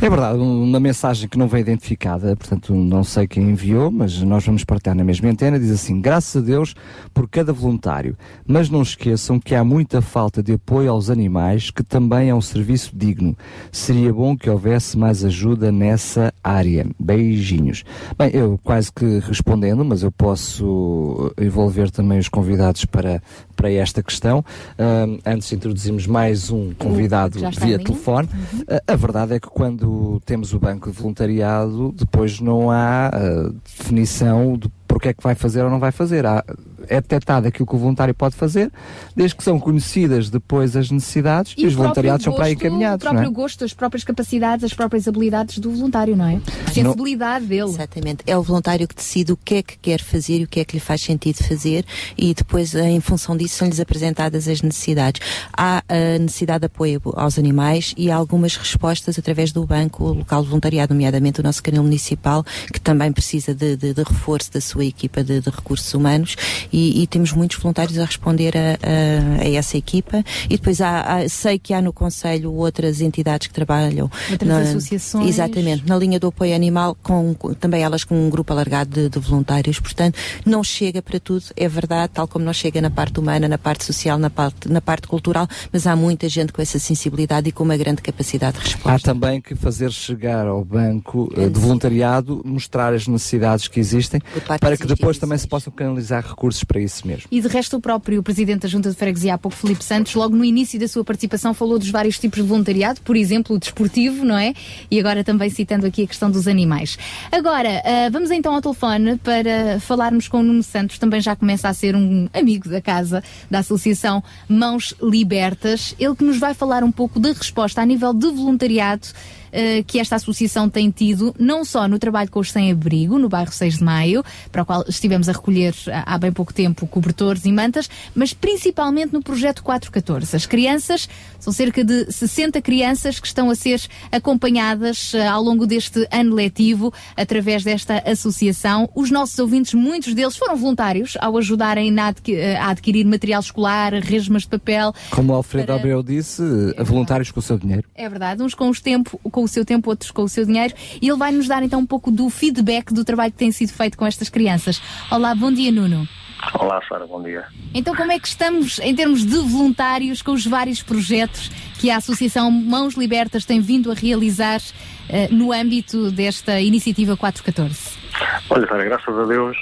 É 0.00 0.08
verdade, 0.10 0.38
uma 0.38 0.78
mensagem 0.78 1.28
que 1.28 1.36
não 1.36 1.48
veio 1.48 1.62
identificada, 1.62 2.36
portanto 2.36 2.74
não 2.74 3.02
sei 3.02 3.26
quem 3.26 3.50
enviou, 3.50 3.90
mas 3.90 4.20
nós 4.22 4.44
vamos 4.44 4.64
partilhar 4.64 4.96
na 4.96 5.04
mesma 5.04 5.28
antena. 5.28 5.58
Diz 5.58 5.70
assim: 5.70 6.00
graças 6.00 6.42
a 6.42 6.44
Deus 6.44 6.74
por 7.12 7.28
cada 7.28 7.52
voluntário, 7.52 8.16
mas 8.46 8.70
não 8.70 8.82
esqueçam 8.82 9.40
que 9.40 9.54
há 9.54 9.64
muita 9.64 10.00
falta 10.00 10.42
de 10.42 10.52
apoio 10.52 10.90
aos 10.90 11.10
animais, 11.10 11.70
que 11.70 11.82
também 11.82 12.28
é 12.28 12.34
um 12.34 12.40
serviço 12.40 12.92
digno. 12.94 13.36
Seria 13.72 14.12
bom 14.12 14.36
que 14.36 14.48
houvesse 14.48 14.96
mais 14.96 15.24
ajuda 15.24 15.72
nessa 15.72 16.32
área. 16.42 16.86
Beijinhos. 16.98 17.84
Bem, 18.16 18.30
eu 18.32 18.58
quase 18.62 18.92
que 18.92 19.20
respondendo, 19.20 19.84
mas 19.84 20.02
eu 20.02 20.12
posso 20.12 21.23
envolver 21.40 21.90
também 21.90 22.18
os 22.18 22.28
convidados 22.28 22.84
para, 22.84 23.22
para 23.56 23.70
esta 23.70 24.02
questão. 24.02 24.40
Uh, 24.40 25.18
antes 25.24 25.52
introduzimos 25.52 26.06
mais 26.06 26.50
um 26.50 26.72
convidado 26.74 27.38
via 27.58 27.78
telefone. 27.78 28.28
Uhum. 28.32 28.60
Uh, 28.60 28.80
a 28.86 28.96
verdade 28.96 29.34
é 29.34 29.40
que 29.40 29.48
quando 29.48 30.20
temos 30.24 30.52
o 30.52 30.58
banco 30.58 30.90
de 30.90 30.96
voluntariado, 30.96 31.94
depois 31.96 32.40
não 32.40 32.70
há 32.70 33.10
uh, 33.14 33.54
definição 33.78 34.56
de 34.56 34.70
porque 34.86 35.08
é 35.08 35.12
que 35.12 35.22
vai 35.22 35.34
fazer 35.34 35.62
ou 35.62 35.70
não 35.70 35.80
vai 35.80 35.90
fazer. 35.90 36.24
Há, 36.24 36.44
é 36.88 37.00
detectado 37.00 37.48
aquilo 37.48 37.66
que 37.66 37.74
o 37.74 37.78
voluntário 37.78 38.14
pode 38.14 38.34
fazer, 38.34 38.70
desde 39.14 39.36
que 39.36 39.44
são 39.44 39.58
conhecidas 39.58 40.30
depois 40.30 40.76
as 40.76 40.90
necessidades 40.90 41.54
e, 41.56 41.62
e 41.62 41.66
os 41.66 41.74
voluntariados 41.74 42.24
gosto, 42.24 42.30
são 42.30 42.34
para 42.36 42.46
aí 42.46 42.54
encaminhados. 42.54 43.04
O 43.04 43.10
próprio 43.10 43.28
é? 43.28 43.32
gosto, 43.32 43.64
as 43.64 43.72
próprias 43.72 44.04
capacidades, 44.04 44.64
as 44.64 44.74
próprias 44.74 45.08
habilidades 45.08 45.58
do 45.58 45.70
voluntário, 45.70 46.16
não 46.16 46.26
é? 46.26 46.40
A 46.66 46.72
sensibilidade 46.72 47.46
dele. 47.46 47.70
Exatamente. 47.70 48.22
É 48.26 48.36
o 48.36 48.42
voluntário 48.42 48.86
que 48.86 48.94
decide 48.94 49.32
o 49.32 49.36
que 49.36 49.56
é 49.56 49.62
que 49.62 49.76
quer 49.78 50.00
fazer 50.00 50.40
e 50.40 50.44
o 50.44 50.48
que 50.48 50.60
é 50.60 50.64
que 50.64 50.76
lhe 50.76 50.80
faz 50.80 51.00
sentido 51.00 51.42
fazer 51.42 51.84
e 52.16 52.34
depois, 52.34 52.74
em 52.74 53.00
função 53.00 53.36
disso, 53.36 53.56
são-lhes 53.56 53.80
apresentadas 53.80 54.48
as 54.48 54.62
necessidades. 54.62 55.20
Há 55.52 55.82
a 55.88 56.18
necessidade 56.18 56.60
de 56.60 56.66
apoio 56.66 57.00
aos 57.14 57.38
animais 57.38 57.94
e 57.96 58.10
há 58.10 58.16
algumas 58.16 58.56
respostas 58.56 59.18
através 59.18 59.52
do 59.52 59.64
banco 59.66 60.04
local 60.04 60.42
de 60.42 60.48
voluntariado, 60.48 60.94
nomeadamente 60.94 61.40
o 61.40 61.42
nosso 61.42 61.62
canal 61.62 61.82
municipal, 61.82 62.44
que 62.72 62.80
também 62.80 63.12
precisa 63.12 63.54
de, 63.54 63.76
de, 63.76 63.94
de 63.94 64.02
reforço 64.02 64.52
da 64.52 64.60
sua 64.60 64.84
equipa 64.84 65.22
de, 65.22 65.40
de 65.40 65.50
recursos 65.50 65.92
humanos 65.94 66.36
e, 66.74 67.02
e, 67.02 67.06
temos 67.06 67.32
muitos 67.32 67.56
voluntários 67.56 67.96
a 67.98 68.04
responder 68.04 68.56
a, 68.56 68.78
a, 68.82 69.42
a 69.42 69.48
essa 69.48 69.78
equipa. 69.78 70.24
E 70.50 70.56
depois 70.56 70.80
há, 70.80 71.02
há, 71.02 71.28
sei 71.28 71.56
que 71.56 71.72
há 71.72 71.80
no 71.80 71.92
Conselho 71.92 72.52
outras 72.52 73.00
entidades 73.00 73.46
que 73.46 73.54
trabalham. 73.54 74.10
Outras 74.28 74.48
na, 74.48 74.58
associações. 74.58 75.28
Exatamente, 75.28 75.86
na 75.86 75.96
linha 75.96 76.18
do 76.18 76.26
apoio 76.26 76.52
animal, 76.52 76.96
com, 77.00 77.32
com 77.34 77.54
também 77.54 77.84
elas 77.84 78.02
com 78.02 78.26
um 78.26 78.28
grupo 78.28 78.52
alargado 78.52 78.90
de, 78.90 79.08
de, 79.08 79.18
voluntários. 79.20 79.78
Portanto, 79.78 80.18
não 80.44 80.64
chega 80.64 81.00
para 81.00 81.20
tudo, 81.20 81.44
é 81.56 81.68
verdade, 81.68 82.10
tal 82.12 82.26
como 82.26 82.44
não 82.44 82.52
chega 82.52 82.80
na 82.80 82.90
parte 82.90 83.20
humana, 83.20 83.46
na 83.46 83.56
parte 83.58 83.84
social, 83.84 84.18
na 84.18 84.28
parte, 84.28 84.68
na 84.68 84.80
parte 84.80 85.06
cultural, 85.06 85.46
mas 85.72 85.86
há 85.86 85.94
muita 85.94 86.28
gente 86.28 86.52
com 86.52 86.60
essa 86.60 86.80
sensibilidade 86.80 87.48
e 87.48 87.52
com 87.52 87.62
uma 87.62 87.76
grande 87.76 88.02
capacidade 88.02 88.58
de 88.58 88.64
resposta. 88.64 88.90
Há 88.90 88.98
também 88.98 89.40
que 89.40 89.54
fazer 89.54 89.92
chegar 89.92 90.48
ao 90.48 90.64
banco 90.64 91.32
é 91.36 91.48
de 91.48 91.60
voluntariado, 91.60 92.42
mostrar 92.44 92.92
as 92.92 93.06
necessidades 93.06 93.68
que 93.68 93.78
existem, 93.78 94.20
para 94.58 94.76
que 94.76 94.88
depois 94.88 95.18
também 95.18 95.38
se 95.38 95.46
possam 95.46 95.72
canalizar 95.72 96.26
recursos 96.26 96.63
para 96.64 96.80
isso 96.80 97.06
mesmo. 97.06 97.24
E 97.30 97.40
de 97.40 97.48
resto, 97.48 97.76
o 97.76 97.80
próprio 97.80 98.22
Presidente 98.22 98.62
da 98.62 98.68
Junta 98.68 98.90
de 98.90 98.96
Freguesia, 98.96 99.34
há 99.34 99.38
pouco, 99.38 99.56
Felipe 99.56 99.84
Santos, 99.84 100.14
logo 100.14 100.36
no 100.36 100.44
início 100.44 100.78
da 100.78 100.88
sua 100.88 101.04
participação, 101.04 101.54
falou 101.54 101.78
dos 101.78 101.90
vários 101.90 102.18
tipos 102.18 102.42
de 102.42 102.48
voluntariado, 102.48 103.00
por 103.02 103.16
exemplo, 103.16 103.56
o 103.56 103.58
desportivo, 103.58 104.24
não 104.24 104.38
é? 104.38 104.54
E 104.90 104.98
agora 104.98 105.22
também 105.22 105.50
citando 105.50 105.86
aqui 105.86 106.04
a 106.04 106.06
questão 106.06 106.30
dos 106.30 106.48
animais. 106.48 106.98
Agora, 107.30 107.68
uh, 107.68 108.10
vamos 108.10 108.30
então 108.30 108.54
ao 108.54 108.60
telefone 108.60 109.16
para 109.18 109.78
falarmos 109.80 110.28
com 110.28 110.40
o 110.40 110.42
Nuno 110.42 110.62
Santos, 110.62 110.98
também 110.98 111.20
já 111.20 111.36
começa 111.36 111.68
a 111.68 111.74
ser 111.74 111.94
um 111.94 112.28
amigo 112.32 112.68
da 112.68 112.80
casa 112.80 113.22
da 113.50 113.60
Associação 113.60 114.22
Mãos 114.48 114.94
Libertas. 115.02 115.94
Ele 115.98 116.14
que 116.14 116.24
nos 116.24 116.38
vai 116.38 116.54
falar 116.54 116.82
um 116.82 116.92
pouco 116.92 117.20
da 117.20 117.32
resposta 117.32 117.80
a 117.80 117.86
nível 117.86 118.12
de 118.12 118.30
voluntariado 118.30 119.08
uh, 119.54 119.84
que 119.84 119.98
esta 119.98 120.16
associação 120.16 120.68
tem 120.68 120.90
tido, 120.90 121.34
não 121.38 121.64
só 121.64 121.86
no 121.86 121.98
trabalho 121.98 122.30
com 122.30 122.40
os 122.40 122.50
sem-abrigo, 122.50 123.18
no 123.18 123.28
bairro 123.28 123.52
6 123.52 123.78
de 123.78 123.84
Maio, 123.84 124.24
para 124.50 124.62
o 124.62 124.66
qual 124.66 124.84
estivemos 124.88 125.28
a 125.28 125.32
recolher 125.32 125.74
há 126.04 126.18
bem 126.18 126.32
pouco 126.32 126.52
tempo 126.52 126.86
cobertores 126.86 127.44
e 127.44 127.52
mantas, 127.52 127.88
mas 128.14 128.32
principalmente 128.32 129.12
no 129.12 129.22
projeto 129.22 129.62
414. 129.62 130.36
As 130.36 130.46
crianças, 130.46 131.08
são 131.38 131.52
cerca 131.52 131.84
de 131.84 132.10
60 132.10 132.60
crianças 132.62 133.20
que 133.20 133.26
estão 133.26 133.50
a 133.50 133.54
ser 133.54 133.80
acompanhadas 134.10 135.14
uh, 135.14 135.18
ao 135.30 135.42
longo 135.42 135.66
deste 135.66 136.06
ano 136.10 136.34
letivo 136.34 136.92
através 137.16 137.62
desta 137.62 137.98
associação. 138.06 138.88
Os 138.94 139.10
nossos 139.10 139.38
ouvintes, 139.38 139.74
muitos 139.74 140.14
deles 140.14 140.36
foram 140.36 140.56
voluntários 140.56 141.16
ao 141.20 141.36
ajudarem 141.38 141.90
na 141.90 142.08
adqu 142.08 142.32
a 142.58 142.70
adquirir 142.70 143.04
material 143.04 143.40
escolar, 143.40 143.92
resmas 143.94 144.42
de 144.42 144.48
papel. 144.48 144.94
Como 145.10 145.32
o 145.32 145.36
Alfredo 145.36 145.66
para... 145.66 145.76
Abreu 145.76 146.02
disse, 146.02 146.42
é 146.76 146.82
voluntários 146.82 147.30
com 147.30 147.40
o 147.40 147.42
seu 147.42 147.58
dinheiro. 147.58 147.84
É 147.94 148.08
verdade, 148.08 148.42
uns 148.42 148.54
com, 148.54 148.68
os 148.68 148.80
tempo, 148.80 149.18
com 149.30 149.43
o 149.44 149.48
seu 149.48 149.64
tempo, 149.64 149.90
outros 149.90 150.10
com 150.10 150.22
o 150.22 150.28
seu 150.28 150.44
dinheiro. 150.44 150.74
E 151.00 151.08
ele 151.08 151.18
vai 151.18 151.32
nos 151.32 151.46
dar 151.46 151.62
então 151.62 151.80
um 151.80 151.86
pouco 151.86 152.10
do 152.10 152.28
feedback 152.28 152.92
do 152.92 153.04
trabalho 153.04 153.32
que 153.32 153.38
tem 153.38 153.52
sido 153.52 153.72
feito 153.72 153.96
com 153.96 154.06
estas 154.06 154.28
crianças. 154.28 154.80
Olá, 155.10 155.34
bom 155.34 155.52
dia, 155.52 155.70
Nuno. 155.70 156.08
Olá, 156.52 156.80
Sara, 156.88 157.06
bom 157.06 157.22
dia. 157.22 157.44
Então, 157.72 157.94
como 157.94 158.12
é 158.12 158.18
que 158.18 158.28
estamos 158.28 158.78
em 158.80 158.94
termos 158.94 159.24
de 159.24 159.36
voluntários 159.38 160.20
com 160.20 160.32
os 160.32 160.46
vários 160.46 160.82
projetos 160.82 161.48
que 161.80 161.90
a 161.90 161.96
Associação 161.96 162.50
Mãos 162.50 162.94
Libertas 162.94 163.44
tem 163.44 163.60
vindo 163.60 163.90
a 163.90 163.94
realizar 163.94 164.58
uh, 164.58 165.34
no 165.34 165.52
âmbito 165.52 166.10
desta 166.10 166.60
iniciativa 166.60 167.16
414? 167.16 168.04
Olha, 168.50 168.66
Sara, 168.68 168.84
graças 168.84 169.18
a 169.18 169.24
Deus 169.24 169.56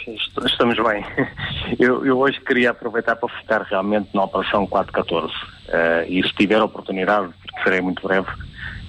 estamos 0.44 0.77
bem. 0.77 1.05
Eu, 1.78 2.05
eu, 2.05 2.19
hoje 2.19 2.39
queria 2.41 2.70
aproveitar 2.70 3.17
para 3.17 3.28
focar 3.28 3.62
realmente 3.62 4.11
na 4.12 4.25
Operação 4.25 4.67
414 4.67 5.33
uh, 5.33 5.39
eh, 5.69 6.07
e 6.07 6.23
se 6.23 6.35
tiver 6.35 6.61
oportunidade, 6.61 7.33
porque 7.41 7.62
serei 7.62 7.81
muito 7.81 8.07
breve, 8.07 8.28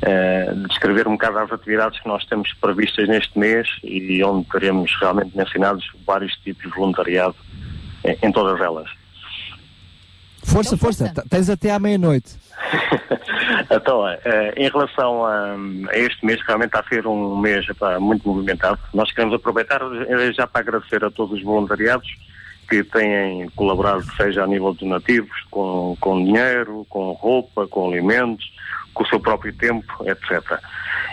uh, 0.04 0.68
descrever 0.68 1.08
um 1.08 1.14
bocado 1.14 1.40
as 1.40 1.52
atividades 1.52 2.00
que 2.00 2.08
nós 2.08 2.26
temos 2.26 2.52
previstas 2.62 3.08
neste 3.08 3.38
mês 3.38 3.68
e 3.84 4.24
onde 4.24 4.46
teremos 4.50 4.92
realmente 5.00 5.36
mencionados 5.36 5.86
vários 6.06 6.34
tipos 6.38 6.64
de 6.64 6.70
voluntariado 6.70 7.36
em, 8.04 8.18
em 8.28 8.32
todas 8.32 8.60
elas. 8.62 8.90
Força, 10.44 10.78
força, 10.78 11.10
T- 11.10 11.30
tens 11.30 11.50
até 11.50 11.72
à 11.72 11.80
meia-noite. 11.80 12.36
Então, 13.70 14.08
eh, 14.08 14.54
em 14.58 14.70
relação 14.70 15.26
a, 15.26 15.56
a 15.92 15.98
este 15.98 16.26
mês, 16.26 16.40
que 16.42 16.48
realmente 16.48 16.70
está 16.70 16.80
a 16.80 16.88
ser 16.88 17.08
um 17.08 17.38
mês 17.38 17.68
epá, 17.70 18.00
muito 18.00 18.28
movimentado, 18.28 18.80
nós 18.94 19.12
queremos 19.12 19.36
aproveitar 19.36 19.82
eh, 19.82 20.32
já 20.34 20.46
para 20.46 20.62
agradecer 20.62 21.04
a 21.04 21.10
todos 21.12 21.38
os 21.38 21.44
voluntariados 21.44 22.08
que 22.70 22.84
têm 22.84 23.50
colaborado, 23.56 24.04
seja 24.16 24.44
a 24.44 24.48
nível 24.48 24.74
de 24.74 24.80
donativos, 24.80 25.32
com, 25.50 25.96
com 26.00 26.24
dinheiro, 26.24 26.86
com 26.90 27.12
roupa, 27.14 27.68
com 27.68 27.88
alimentos, 27.90 28.46
com 28.94 29.04
o 29.04 29.08
seu 29.08 29.20
próprio 29.20 29.54
tempo, 29.54 29.86
etc. 30.06 30.60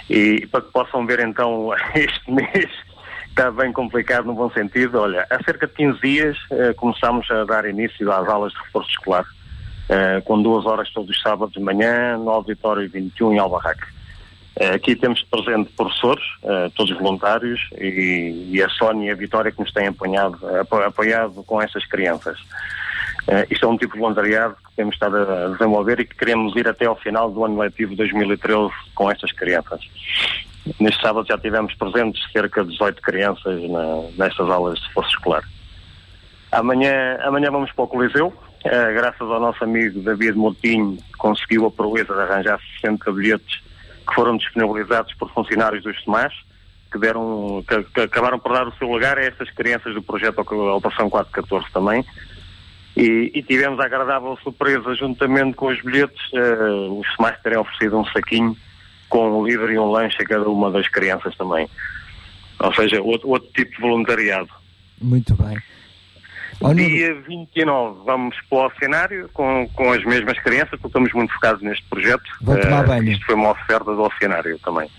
E 0.09 0.47
para 0.47 0.61
que 0.63 0.71
possam 0.73 1.07
ver 1.07 1.21
então 1.21 1.71
este 1.95 2.31
mês 2.31 2.71
está 3.29 3.51
bem 3.51 3.73
complicado 3.73 4.27
no 4.27 4.35
bom 4.35 4.51
sentido. 4.51 5.01
Olha, 5.01 5.27
há 5.31 5.43
cerca 5.45 5.67
de 5.67 5.73
15 5.75 6.01
dias 6.01 6.37
eh, 6.51 6.73
começámos 6.75 7.31
a 7.31 7.45
dar 7.45 7.65
início 7.65 8.11
às 8.13 8.29
aulas 8.29 8.53
de 8.53 8.59
reforço 8.59 8.91
escolar, 8.91 9.25
eh, 9.89 10.21
com 10.25 10.43
duas 10.43 10.67
horas 10.67 10.91
todos 10.93 11.11
os 11.11 11.23
sábados 11.23 11.55
de 11.55 11.61
manhã, 11.61 12.17
no 12.19 12.31
Auditório 12.31 12.89
21 12.91 13.33
em 13.35 13.39
Albarraque. 13.39 13.87
Eh, 14.57 14.75
aqui 14.75 14.97
temos 14.97 15.23
presente 15.23 15.71
professores, 15.77 16.25
eh, 16.43 16.71
todos 16.75 16.93
voluntários, 16.99 17.61
e, 17.79 18.61
a 18.63 18.69
Sónia 18.69 19.09
e 19.09 19.11
a 19.13 19.15
Vitória 19.15 19.53
que 19.53 19.61
nos 19.61 19.73
têm 19.73 19.87
apoiado, 19.87 20.37
apo- 20.61 20.83
apoiado 20.83 21.43
com 21.45 21.63
essas 21.63 21.87
crianças. 21.87 22.37
Eh, 23.29 23.47
isto 23.51 23.67
é 23.67 23.69
um 23.69 23.77
tipo 23.77 23.95
de 23.95 24.01
voluntariado 24.01 24.57
que 24.57 24.77
temos 24.77 24.95
estado 24.95 25.17
a 25.17 25.49
desenvolver 25.49 26.01
e 26.01 26.05
que 26.05 26.17
queremos 26.17 26.55
ir 26.57 26.69
até 26.69 26.87
ao 26.87 26.97
final 26.97 27.31
do 27.31 27.45
ano 27.45 27.61
letivo 27.61 27.95
2013 27.97 28.71
com 28.95 29.11
estas 29.11 29.33
crianças. 29.33 29.81
Neste 30.79 31.01
sábado 31.01 31.27
já 31.27 31.39
tivemos 31.39 31.75
presentes 31.75 32.23
cerca 32.33 32.63
de 32.63 32.71
18 32.71 33.03
crianças 33.03 33.63
na, 33.71 34.03
nestas 34.19 34.49
aulas 34.49 34.79
de 34.79 34.87
reforço 34.89 35.11
escolar. 35.11 35.43
Amanhã, 36.53 37.19
amanhã 37.23 37.51
vamos 37.51 37.71
para 37.73 37.85
o 37.85 37.89
Coliseu. 37.89 38.33
Eh, 38.65 38.93
graças 38.93 39.21
ao 39.23 39.41
nosso 39.41 39.63
amigo 39.65 40.01
David 40.01 40.37
Moutinho, 40.37 40.99
conseguiu 41.17 41.67
a 41.67 41.71
proeza 41.71 42.15
de 42.15 42.21
arranjar 42.21 42.61
60 42.81 43.11
bilhetes 43.13 43.61
que 44.07 44.15
foram 44.15 44.37
disponibilizados 44.37 45.15
por 45.15 45.33
funcionários 45.33 45.83
dos 45.83 46.03
SEMAS, 46.03 46.35
que, 46.91 46.99
deram, 46.99 47.65
que, 47.67 47.83
que 47.85 48.01
acabaram 48.01 48.39
por 48.39 48.53
dar 48.53 48.67
o 48.67 48.73
seu 48.73 48.89
lugar 48.89 49.17
a 49.17 49.23
estas 49.23 49.51
crianças 49.51 49.95
do 49.95 50.03
projeto 50.03 50.41
Operação 50.41 51.09
414 51.09 51.73
também. 51.73 52.05
E, 52.97 53.31
e 53.35 53.43
tivemos 53.43 53.79
a 53.81 53.85
agradável 53.87 54.37
surpresa, 54.43 54.95
juntamente 54.95 55.55
com 55.55 55.69
os 55.69 55.81
bilhetes, 55.83 56.21
eh, 56.35 56.65
os 56.91 57.07
SEMAS 57.17 57.39
terem 57.43 57.59
oferecido 57.59 57.99
um 57.99 58.05
saquinho 58.07 58.57
com 59.09 59.41
um 59.41 59.47
livro 59.47 59.73
e 59.73 59.79
um 59.79 59.91
lanche 59.91 60.21
a 60.23 60.27
cada 60.27 60.49
uma 60.49 60.71
das 60.71 60.89
crianças 60.89 61.35
também. 61.37 61.69
Ou 62.59 62.75
seja, 62.75 63.01
outro, 63.01 63.29
outro 63.29 63.49
tipo 63.53 63.71
de 63.77 63.81
voluntariado. 63.81 64.49
Muito 65.01 65.35
bem. 65.35 65.57
Nuno, 66.61 66.75
Dia 66.75 67.15
29 67.23 68.01
vamos 68.05 68.37
para 68.51 68.67
o 68.67 68.73
cenário 68.79 69.31
com, 69.33 69.67
com 69.75 69.93
as 69.93 70.05
mesmas 70.05 70.39
crianças, 70.41 70.71
porque 70.73 70.89
estamos 70.89 71.13
muito 71.15 71.33
focados 71.33 71.63
neste 71.63 71.85
projeto. 71.89 72.23
Vão 72.43 72.61
tomar 72.61 72.85
Eh, 72.85 72.87
banho. 72.87 73.13
Isto 73.13 73.25
foi 73.25 73.35
uma 73.35 73.51
oferta 73.53 73.95
do 73.95 74.11
cenário 74.19 74.59
também. 74.59 74.91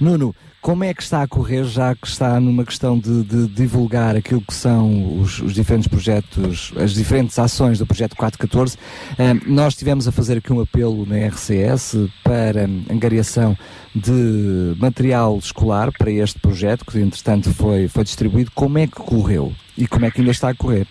Nuno, 0.00 0.32
como 0.60 0.84
é 0.84 0.92
que 0.92 1.02
está 1.02 1.22
a 1.22 1.28
correr, 1.28 1.64
já 1.64 1.94
que 1.94 2.06
está 2.06 2.40
numa 2.40 2.64
questão 2.64 2.98
de, 2.98 3.22
de 3.24 3.46
divulgar 3.48 4.16
aquilo 4.16 4.40
que 4.40 4.52
são 4.52 5.20
os, 5.20 5.40
os 5.40 5.54
diferentes 5.54 5.88
projetos, 5.88 6.72
as 6.76 6.92
diferentes 6.92 7.38
ações 7.38 7.78
do 7.78 7.86
projeto 7.86 8.16
414? 8.16 8.76
Eh, 9.18 9.34
nós 9.46 9.74
estivemos 9.74 10.08
a 10.08 10.12
fazer 10.12 10.38
aqui 10.38 10.52
um 10.52 10.60
apelo 10.60 11.06
na 11.06 11.16
RCS 11.28 11.96
para 12.24 12.64
angariação 12.90 13.56
de 13.94 14.74
material 14.78 15.38
escolar 15.38 15.90
para 15.96 16.10
este 16.10 16.38
projeto, 16.40 16.84
que 16.84 16.98
entretanto 16.98 17.52
foi, 17.54 17.88
foi 17.88 18.04
distribuído. 18.04 18.50
Como 18.54 18.78
é 18.78 18.86
que 18.86 18.94
correu? 18.94 19.52
E 19.76 19.86
como 19.86 20.06
é 20.06 20.10
que 20.10 20.20
ainda 20.20 20.32
está 20.32 20.50
a 20.50 20.54
correr? 20.54 20.86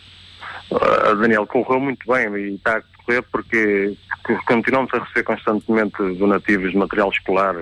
Uh, 0.72 1.16
Daniel, 1.16 1.46
correu 1.46 1.80
muito 1.80 2.06
bem 2.12 2.28
e 2.36 2.56
está 2.56 2.78
a 2.78 2.82
correr 3.04 3.22
porque 3.32 3.96
continuamos 4.46 4.94
a 4.94 5.00
receber 5.00 5.24
constantemente 5.24 5.98
donativos 6.18 6.72
de 6.72 6.78
material 6.78 7.10
escolar 7.10 7.56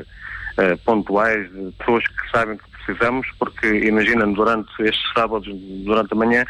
uh, 0.58 0.77
pontuais, 0.84 1.51
de 1.51 1.72
pessoas 1.74 2.06
que 2.08 2.32
sabem 2.32 2.58
que 2.58 2.64
precisamos, 2.69 3.27
porque 3.40 3.67
imagina 3.67 4.25
durante 4.27 4.72
estes 4.82 5.11
sábados, 5.14 5.48
durante 5.84 6.14
a 6.14 6.16
manhã, 6.16 6.45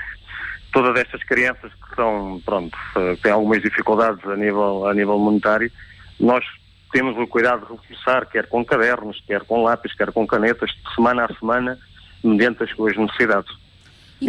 todas 0.74 1.00
estas 1.00 1.24
crianças 1.24 1.72
que 1.74 1.96
são, 1.96 2.42
pronto, 2.46 2.78
uh, 2.96 3.18
têm 3.22 3.32
algumas 3.32 3.62
dificuldades 3.62 4.24
a 4.26 4.36
nível, 4.36 4.88
a 4.88 4.94
nível 4.94 5.18
monetário, 5.18 5.72
nós 6.20 6.44
temos 6.92 7.18
o 7.18 7.28
cuidado 7.28 7.66
de 7.66 7.74
reforçar, 7.74 8.26
quer 8.28 8.48
com 8.48 8.64
cadernos, 8.64 9.22
quer 9.28 9.42
com 9.42 9.64
lápis, 9.64 9.94
quer 9.94 10.12
com 10.12 10.26
canetas, 10.26 10.70
de 10.70 10.96
semana 10.96 11.26
a 11.26 11.34
semana, 11.40 11.78
mediante 12.24 12.64
as 12.64 12.70
suas 12.72 12.96
necessidades. 12.96 13.52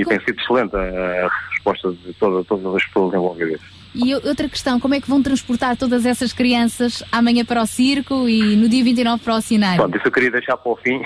E, 0.00 0.05
tem 0.05 0.20
sido 0.20 0.41
excelente 0.41 0.76
a, 0.76 1.31
resposta 1.50 1.92
de 1.92 2.12
toda, 2.15 2.44
todas 2.44 2.75
as 2.75 2.84
pessoas 2.86 3.15
envolvidas. 3.15 3.60
E 3.99 4.15
outra 4.15 4.47
questão, 4.47 4.78
como 4.78 4.94
é 4.94 5.00
que 5.00 5.08
vão 5.08 5.23
transportar 5.23 5.75
todas 5.75 6.05
essas 6.05 6.31
crianças 6.31 7.02
amanhã 7.10 7.47
para 7.47 7.62
o 7.62 7.66
circo 7.66 8.28
e 8.28 8.55
no 8.55 8.68
dia 8.68 8.84
29 8.84 9.25
para 9.25 9.36
o 9.36 9.41
cenário? 9.41 9.78
Pronto, 9.78 9.97
isso 9.97 10.07
eu 10.07 10.12
queria 10.12 10.31
deixar 10.31 10.55
para 10.58 10.70
o 10.70 10.76
fim, 10.76 11.00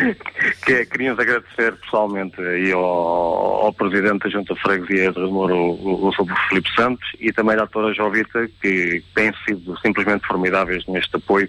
que 0.64 0.72
é, 0.72 0.86
queríamos 0.86 1.20
agradecer 1.20 1.76
pessoalmente 1.76 2.40
aí 2.40 2.72
ao, 2.72 2.80
ao 2.80 3.72
Presidente 3.74 4.24
da 4.24 4.30
Junta 4.30 4.54
de 4.54 4.60
Freguesia 4.62 5.12
de 5.12 5.20
Remoura, 5.20 5.54
o, 5.54 6.08
o 6.08 6.12
Sr. 6.14 6.48
Filipe 6.48 6.74
Santos, 6.74 7.06
e 7.20 7.30
também 7.32 7.54
à 7.54 7.58
doutora 7.58 7.92
Jovita, 7.92 8.48
que 8.62 9.04
têm 9.14 9.30
sido 9.46 9.78
simplesmente 9.80 10.26
formidáveis 10.26 10.86
neste 10.86 11.14
apoio, 11.14 11.46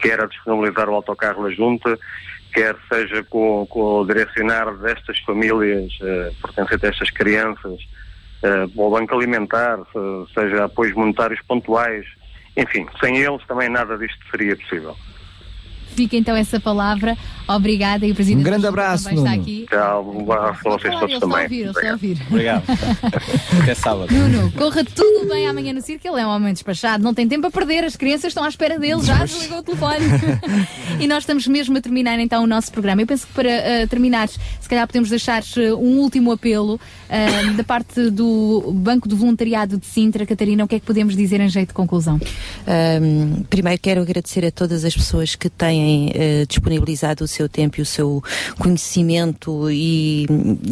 quer 0.00 0.18
a 0.18 0.26
disponibilizar 0.26 0.88
o 0.88 0.94
autocarro 0.94 1.44
da 1.44 1.50
Junta, 1.50 1.98
quer 2.52 2.76
seja 2.92 3.22
com, 3.24 3.66
com 3.66 4.00
o 4.00 4.06
direcionar 4.06 4.72
destas 4.78 5.18
famílias 5.20 5.92
eh, 6.02 6.30
pertencentes 6.40 6.84
a 6.84 6.88
estas 6.88 7.10
crianças, 7.10 7.80
eh, 8.42 8.66
ao 8.78 8.90
banco 8.90 9.14
alimentar, 9.14 9.78
se- 9.92 10.34
seja 10.34 10.64
apoios 10.64 10.94
monetários 10.94 11.40
pontuais, 11.48 12.04
enfim, 12.56 12.86
sem 13.00 13.16
eles 13.18 13.44
também 13.46 13.68
nada 13.68 13.96
disto 13.96 14.18
seria 14.30 14.56
possível. 14.56 14.94
Fica 15.94 16.16
então 16.16 16.34
essa 16.36 16.58
palavra. 16.58 17.16
Obrigada 17.48 18.06
e 18.06 18.12
o 18.12 18.14
Presidente 18.14 18.40
Um 18.40 18.44
grande 18.44 18.66
abraço, 18.66 19.04
também 19.04 19.18
está 19.18 19.30
Nuno. 19.30 19.42
aqui. 19.42 19.66
Tchau, 19.68 20.14
um 20.14 20.32
abraço 20.32 20.62
para 20.62 20.72
vocês 20.72 20.94
todos 20.98 21.18
também. 21.18 21.92
ouvir. 21.92 22.18
Obrigado. 22.28 22.62
Até 23.62 23.74
sábado. 23.74 24.12
Nuno, 24.12 24.52
corra 24.52 24.84
tudo 24.84 25.28
bem 25.28 25.46
amanhã 25.46 25.72
no 25.72 25.82
circo. 25.82 26.06
Ele 26.06 26.20
é 26.20 26.26
um 26.26 26.30
homem 26.30 26.52
despachado, 26.52 27.02
não 27.02 27.12
tem 27.12 27.28
tempo 27.28 27.46
a 27.46 27.50
perder. 27.50 27.84
As 27.84 27.96
crianças 27.96 28.26
estão 28.26 28.44
à 28.44 28.48
espera 28.48 28.78
dele, 28.78 29.02
já 29.02 29.24
desligou 29.24 29.58
o 29.58 29.62
telefone. 29.62 30.06
e 31.00 31.06
nós 31.06 31.24
estamos 31.24 31.46
mesmo 31.46 31.76
a 31.76 31.80
terminar 31.80 32.18
então 32.18 32.44
o 32.44 32.46
nosso 32.46 32.70
programa. 32.72 33.02
Eu 33.02 33.06
penso 33.06 33.26
que 33.26 33.32
para 33.32 33.50
eh, 33.50 33.86
terminar, 33.86 34.28
se 34.28 34.68
calhar 34.68 34.86
podemos 34.86 35.10
deixar 35.10 35.42
eh, 35.56 35.74
um 35.74 35.98
último 35.98 36.32
apelo 36.32 36.80
eh, 37.08 37.52
da 37.56 37.64
parte 37.64 38.10
do 38.10 38.72
Banco 38.74 39.08
do 39.08 39.16
Voluntariado 39.16 39.76
de 39.76 39.86
Sintra. 39.86 40.24
Catarina, 40.24 40.64
o 40.64 40.68
que 40.68 40.76
é 40.76 40.80
que 40.80 40.86
podemos 40.86 41.16
dizer 41.16 41.40
em 41.40 41.48
jeito 41.48 41.68
de 41.68 41.74
conclusão? 41.74 42.20
Um, 42.66 43.42
primeiro 43.44 43.80
quero 43.80 44.00
agradecer 44.00 44.44
a 44.46 44.50
todas 44.50 44.84
as 44.84 44.94
pessoas 44.94 45.34
que 45.34 45.50
têm 45.50 45.81
eh, 46.14 46.44
disponibilizado 46.46 47.24
o 47.24 47.28
seu 47.28 47.48
tempo 47.48 47.78
e 47.78 47.82
o 47.82 47.86
seu 47.86 48.22
conhecimento 48.58 49.70
e 49.70 50.26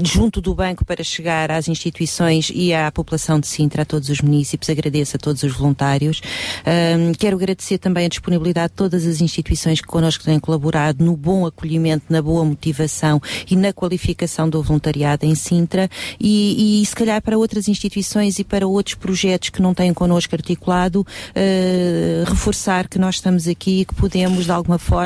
junto 0.05 0.40
do 0.40 0.55
banco 0.55 0.84
para 0.84 1.02
chegar 1.02 1.50
às 1.50 1.68
instituições 1.68 2.50
e 2.55 2.72
à 2.72 2.90
população 2.90 3.40
de 3.40 3.47
Sintra, 3.47 3.82
a 3.82 3.84
todos 3.84 4.08
os 4.08 4.20
municípios. 4.20 4.70
Agradeço 4.70 5.16
a 5.16 5.18
todos 5.18 5.42
os 5.42 5.52
voluntários. 5.52 6.20
Um, 6.66 7.12
quero 7.12 7.36
agradecer 7.36 7.78
também 7.78 8.06
a 8.06 8.08
disponibilidade 8.08 8.70
de 8.70 8.76
todas 8.76 9.06
as 9.06 9.20
instituições 9.20 9.80
que 9.80 9.86
connosco 9.86 10.24
têm 10.24 10.39
colaborado 10.39 11.05
no 11.05 11.16
bom 11.16 11.47
acolhimento, 11.47 12.06
na 12.08 12.22
boa 12.22 12.44
motivação 12.44 13.20
e 13.50 13.56
na 13.56 13.72
qualificação 13.72 14.48
do 14.48 14.62
voluntariado 14.62 15.26
em 15.26 15.34
Sintra 15.34 15.89
e, 16.18 16.80
e 16.80 16.86
se 16.86 16.94
calhar 16.94 17.20
para 17.22 17.36
outras 17.36 17.68
instituições 17.68 18.39
e 18.39 18.44
para 18.44 18.66
outros 18.66 18.94
projetos 18.94 19.50
que 19.50 19.62
não 19.62 19.74
têm 19.74 19.92
connosco 19.92 20.34
articulado, 20.34 21.06
eh, 21.34 22.24
reforçar 22.26 22.89
que 22.89 22.98
nós 22.98 23.16
estamos 23.16 23.48
aqui 23.48 23.80
e 23.80 23.84
que 23.84 23.94
podemos 23.94 24.44
de 24.44 24.52
alguma 24.52 24.78
forma 24.78 24.99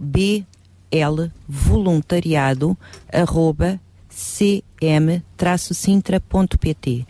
blvoluntariado 1.48 2.78
cm-sintra.pt. 4.82 6.92
Uh, 6.92 7.06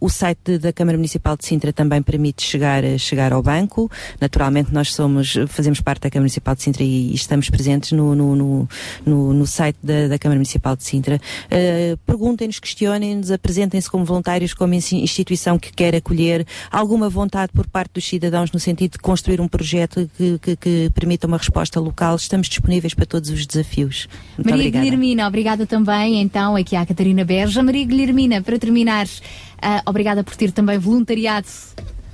o 0.00 0.08
site 0.08 0.38
de, 0.44 0.58
da 0.58 0.72
Câmara 0.72 0.96
Municipal 0.96 1.36
de 1.36 1.44
Sintra 1.44 1.72
também 1.72 2.00
permite 2.00 2.42
chegar, 2.42 2.84
chegar 2.98 3.32
ao 3.32 3.42
banco. 3.42 3.90
Naturalmente, 4.20 4.72
nós 4.72 4.94
somos, 4.94 5.34
fazemos 5.48 5.80
parte 5.80 6.02
da 6.02 6.10
Câmara 6.10 6.22
Municipal 6.22 6.54
de 6.54 6.62
Sintra 6.62 6.84
e, 6.84 7.10
e 7.10 7.14
estamos 7.14 7.50
presentes 7.50 7.90
no, 7.92 8.14
no, 8.14 8.36
no, 8.36 8.68
no, 9.04 9.32
no 9.32 9.44
site 9.46 9.76
da, 9.82 10.06
da, 10.08 10.18
Câmara 10.18 10.38
Municipal 10.38 10.76
de 10.76 10.84
Sintra. 10.84 11.20
Uh, 11.46 11.96
Perguntem-nos, 12.06 12.60
questionem-nos, 12.60 13.32
apresentem-se 13.32 13.90
como 13.90 14.04
voluntários, 14.04 14.54
como 14.54 14.74
instituição 14.74 15.58
que 15.58 15.72
quer 15.72 15.96
acolher 15.96 16.46
alguma 16.70 17.08
vontade 17.08 17.50
por 17.52 17.66
parte 17.66 17.94
dos 17.94 18.04
cidadãos 18.04 18.52
no 18.52 18.60
sentido 18.60 18.92
de 18.92 18.98
construir 18.98 19.40
um 19.40 19.48
projeto 19.48 20.08
que, 20.16 20.38
que, 20.38 20.54
que 20.56 20.90
permita 20.94 21.26
uma 21.26 21.38
resposta 21.38 21.80
local. 21.80 22.14
Estamos 22.16 22.48
disponíveis 22.48 22.92
para 22.94 23.06
todos 23.06 23.30
os 23.30 23.46
desafios. 23.46 24.08
Muito 24.36 24.50
Maria 24.50 24.54
obrigada. 24.54 24.84
Guilhermina, 24.84 25.26
obrigada 25.26 25.66
também 25.66 26.20
então 26.20 26.54
aqui 26.54 26.76
à 26.76 26.84
Catarina 26.92 27.24
Berja. 27.24 27.62
Maria 27.62 27.84
Guilhermina, 27.84 28.42
para 28.42 28.58
terminar, 28.58 29.06
uh, 29.06 29.82
obrigada 29.86 30.22
por 30.22 30.36
ter 30.36 30.52
também 30.52 30.78
voluntariado 30.78 31.48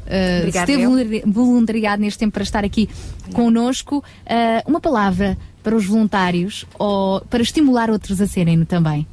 Uh, 0.08 0.38
Obrigada, 0.38 0.66
se 0.66 0.78
teve 0.78 1.22
voluntariado 1.26 2.00
neste 2.00 2.18
tempo 2.18 2.32
para 2.32 2.42
estar 2.42 2.64
aqui 2.64 2.88
connosco. 3.34 3.98
Uh, 3.98 4.64
uma 4.66 4.80
palavra 4.80 5.36
para 5.62 5.76
os 5.76 5.84
voluntários 5.84 6.64
ou 6.78 7.20
para 7.28 7.42
estimular 7.42 7.90
outros 7.90 8.18
a 8.18 8.26
serem 8.26 8.64
também? 8.64 9.06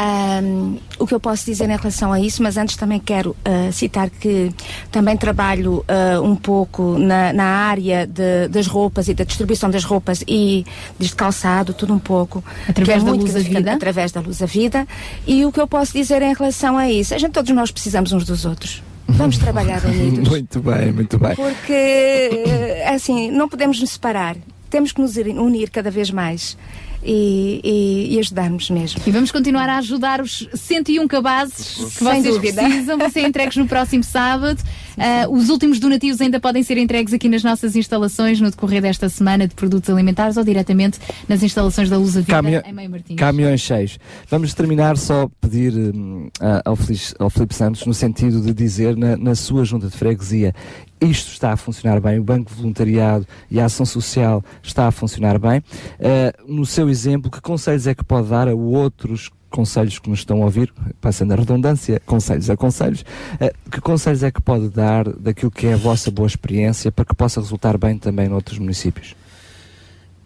Um, 0.00 0.78
o 0.98 1.06
que 1.06 1.14
eu 1.14 1.20
posso 1.20 1.44
dizer 1.44 1.68
em 1.68 1.76
relação 1.76 2.10
a 2.10 2.18
isso, 2.18 2.42
mas 2.42 2.56
antes 2.56 2.74
também 2.74 2.98
quero 2.98 3.36
uh, 3.46 3.70
citar 3.70 4.08
que 4.08 4.50
também 4.90 5.14
trabalho 5.14 5.84
uh, 5.84 6.22
um 6.22 6.34
pouco 6.34 6.98
na, 6.98 7.34
na 7.34 7.44
área 7.44 8.06
de, 8.06 8.48
das 8.48 8.66
roupas 8.66 9.08
e 9.08 9.14
da 9.14 9.24
distribuição 9.24 9.68
das 9.68 9.84
roupas 9.84 10.24
e 10.26 10.64
de 10.98 11.14
calçado, 11.14 11.74
tudo 11.74 11.92
um 11.92 11.98
pouco. 11.98 12.42
Através 12.66 13.02
é 13.02 13.04
da 13.04 13.12
Luz 13.12 13.36
a 13.36 13.40
Vida? 13.40 13.72
Através 13.74 14.10
da 14.10 14.20
Luz 14.22 14.42
a 14.42 14.46
Vida. 14.46 14.88
E 15.26 15.44
o 15.44 15.52
que 15.52 15.60
eu 15.60 15.66
posso 15.66 15.92
dizer 15.92 16.22
em 16.22 16.32
relação 16.32 16.78
a 16.78 16.90
isso? 16.90 17.14
A 17.14 17.18
gente, 17.18 17.32
todos 17.32 17.54
nós 17.54 17.70
precisamos 17.70 18.10
uns 18.12 18.24
dos 18.24 18.46
outros. 18.46 18.82
Vamos 19.06 19.36
trabalhar 19.38 19.84
unidos. 19.84 20.26
muito 20.30 20.60
bem, 20.60 20.92
muito 20.92 21.18
bem. 21.18 21.34
Porque, 21.34 21.72
eh, 21.72 22.88
assim, 22.88 23.30
não 23.30 23.50
podemos 23.50 23.78
nos 23.78 23.90
separar. 23.90 24.36
Temos 24.70 24.92
que 24.92 25.00
nos 25.00 25.16
unir 25.16 25.68
cada 25.68 25.90
vez 25.90 26.10
mais 26.10 26.56
e, 27.02 27.60
e, 27.64 28.14
e 28.14 28.18
ajudar-nos 28.18 28.70
mesmo. 28.70 29.00
E 29.06 29.10
vamos 29.10 29.30
continuar 29.32 29.68
a 29.68 29.78
ajudar 29.78 30.20
os 30.20 30.48
101 30.54 31.06
cabazes 31.08 31.74
que 31.76 31.90
Sem 32.04 32.22
vocês 32.22 32.34
dúvida. 32.34 32.62
precisam. 32.62 32.98
Vão 32.98 33.10
ser 33.10 33.26
entregues 33.26 33.56
no 33.56 33.66
próximo 33.66 34.02
sábado. 34.04 34.60
Uh, 35.00 35.34
os 35.34 35.48
últimos 35.48 35.80
donativos 35.80 36.20
ainda 36.20 36.38
podem 36.38 36.62
ser 36.62 36.76
entregues 36.76 37.14
aqui 37.14 37.26
nas 37.26 37.42
nossas 37.42 37.74
instalações 37.74 38.38
no 38.38 38.50
decorrer 38.50 38.82
desta 38.82 39.08
semana 39.08 39.48
de 39.48 39.54
produtos 39.54 39.88
alimentares 39.88 40.36
ou 40.36 40.44
diretamente 40.44 40.98
nas 41.26 41.42
instalações 41.42 41.88
da 41.88 41.96
Luz 41.96 42.14
Vida 42.16 42.62
em 42.66 42.72
Meio 42.72 42.90
Martins. 42.90 43.16
Caminhões 43.16 43.62
cheios. 43.62 43.98
Vamos 44.28 44.52
terminar 44.52 44.98
só 44.98 45.26
pedir 45.40 45.72
um, 45.74 46.28
ao, 46.64 46.76
ao 47.18 47.30
Filipe 47.30 47.54
Santos 47.54 47.86
no 47.86 47.94
sentido 47.94 48.42
de 48.42 48.52
dizer 48.52 48.94
na, 48.94 49.16
na 49.16 49.34
sua 49.34 49.64
junta 49.64 49.88
de 49.88 49.96
freguesia 49.96 50.54
isto 51.00 51.32
está 51.32 51.52
a 51.52 51.56
funcionar 51.56 51.98
bem, 51.98 52.18
o 52.18 52.22
Banco 52.22 52.52
Voluntariado 52.52 53.26
e 53.50 53.58
a 53.58 53.64
Ação 53.64 53.86
Social 53.86 54.44
está 54.62 54.86
a 54.86 54.90
funcionar 54.90 55.38
bem. 55.38 55.60
Uh, 55.60 56.52
no 56.52 56.66
seu 56.66 56.90
exemplo, 56.90 57.30
que 57.30 57.40
conselhos 57.40 57.86
é 57.86 57.94
que 57.94 58.04
pode 58.04 58.28
dar 58.28 58.48
a 58.48 58.54
outros 58.54 59.30
conselhos 59.50 59.98
que 59.98 60.08
nos 60.08 60.20
estão 60.20 60.42
a 60.42 60.44
ouvir, 60.44 60.72
passando 61.00 61.32
a 61.32 61.36
redundância, 61.36 62.00
conselhos 62.06 62.48
a 62.48 62.56
conselhos, 62.56 63.02
uh, 63.02 63.70
que 63.70 63.80
conselhos 63.80 64.22
é 64.22 64.30
que 64.30 64.40
pode 64.40 64.68
dar 64.68 65.08
daquilo 65.12 65.50
que 65.50 65.66
é 65.66 65.74
a 65.74 65.76
vossa 65.76 66.10
boa 66.10 66.26
experiência 66.26 66.90
para 66.90 67.04
que 67.04 67.14
possa 67.14 67.40
resultar 67.40 67.76
bem 67.76 67.98
também 67.98 68.28
noutros 68.28 68.58
municípios? 68.58 69.12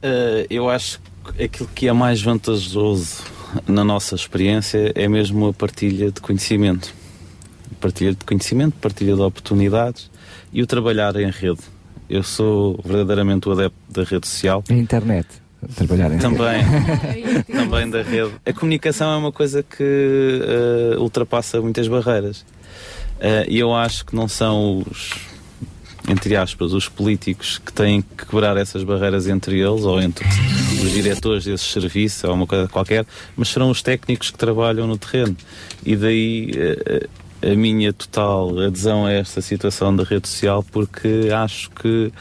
Uh, 0.03 0.47
eu 0.51 0.69
acho 0.69 1.01
que 1.37 1.45
aquilo 1.45 1.69
que 1.75 1.89
é 1.89 1.93
mais 1.93 2.21
vantajoso 2.21 3.23
na 3.67 3.83
nossa 3.83 4.15
experiência 4.15 4.93
é 4.95 5.09
mesmo 5.09 5.49
a 5.49 5.53
partilha 5.53 6.11
de 6.11 6.21
conhecimento. 6.21 6.95
Partilha 7.81 8.13
de 8.13 8.25
conhecimento, 8.25 8.75
partilha 8.81 9.15
de 9.15 9.21
oportunidades 9.21 10.11
e 10.53 10.63
o 10.63 10.67
trabalhar 10.67 11.17
em 11.17 11.31
rede. 11.31 11.61
Eu 12.09 12.23
sou 12.23 12.79
verdadeiramente 12.85 13.49
o 13.49 13.53
adepto 13.53 13.79
da 13.89 14.05
rede 14.05 14.27
social. 14.27 14.63
A 14.69 14.75
internet. 14.75 15.27
Trabalhar 15.75 16.13
em 16.13 16.19
também, 16.19 16.63
também 17.53 17.91
da 17.91 18.03
rede. 18.03 18.33
A 18.45 18.53
comunicação 18.53 19.13
é 19.13 19.17
uma 19.17 19.33
coisa 19.33 19.63
que 19.63 20.41
uh, 20.97 21.01
ultrapassa 21.01 21.61
muitas 21.61 21.89
barreiras. 21.89 22.45
Uh, 23.19 23.49
e 23.49 23.59
eu 23.59 23.75
acho 23.75 24.05
que 24.05 24.15
não 24.15 24.29
são 24.29 24.85
os, 24.91 25.15
entre 26.09 26.37
aspas, 26.37 26.73
os 26.73 26.89
políticos 26.89 27.59
que 27.59 27.73
têm 27.73 28.03
que 28.03 28.27
quebrar 28.27 28.57
essas 28.57 28.85
barreiras 28.85 29.27
entre 29.27 29.61
eles 29.61 29.85
ou 29.85 30.01
entre 30.01 30.27
os 30.83 30.91
diretores 30.93 31.45
desses 31.45 31.71
serviços 31.71 32.25
ou 32.25 32.35
uma 32.35 32.47
coisa 32.47 32.69
qualquer, 32.69 33.07
mas 33.37 33.49
serão 33.49 33.71
os 33.71 33.83
técnicos 33.83 34.31
que 34.31 34.39
trabalham 34.39 34.87
no 34.87 34.99
terreno. 34.99 35.37
E 35.85 35.97
daí 35.97 36.51
uh, 36.53 37.24
a 37.53 37.57
minha 37.57 37.93
total 37.93 38.59
adesão 38.61 39.07
a 39.07 39.13
esta 39.13 39.41
situação 39.41 39.95
da 39.95 40.05
rede 40.05 40.29
social 40.29 40.65
porque 40.73 41.29
acho 41.35 41.71
que 41.71 42.13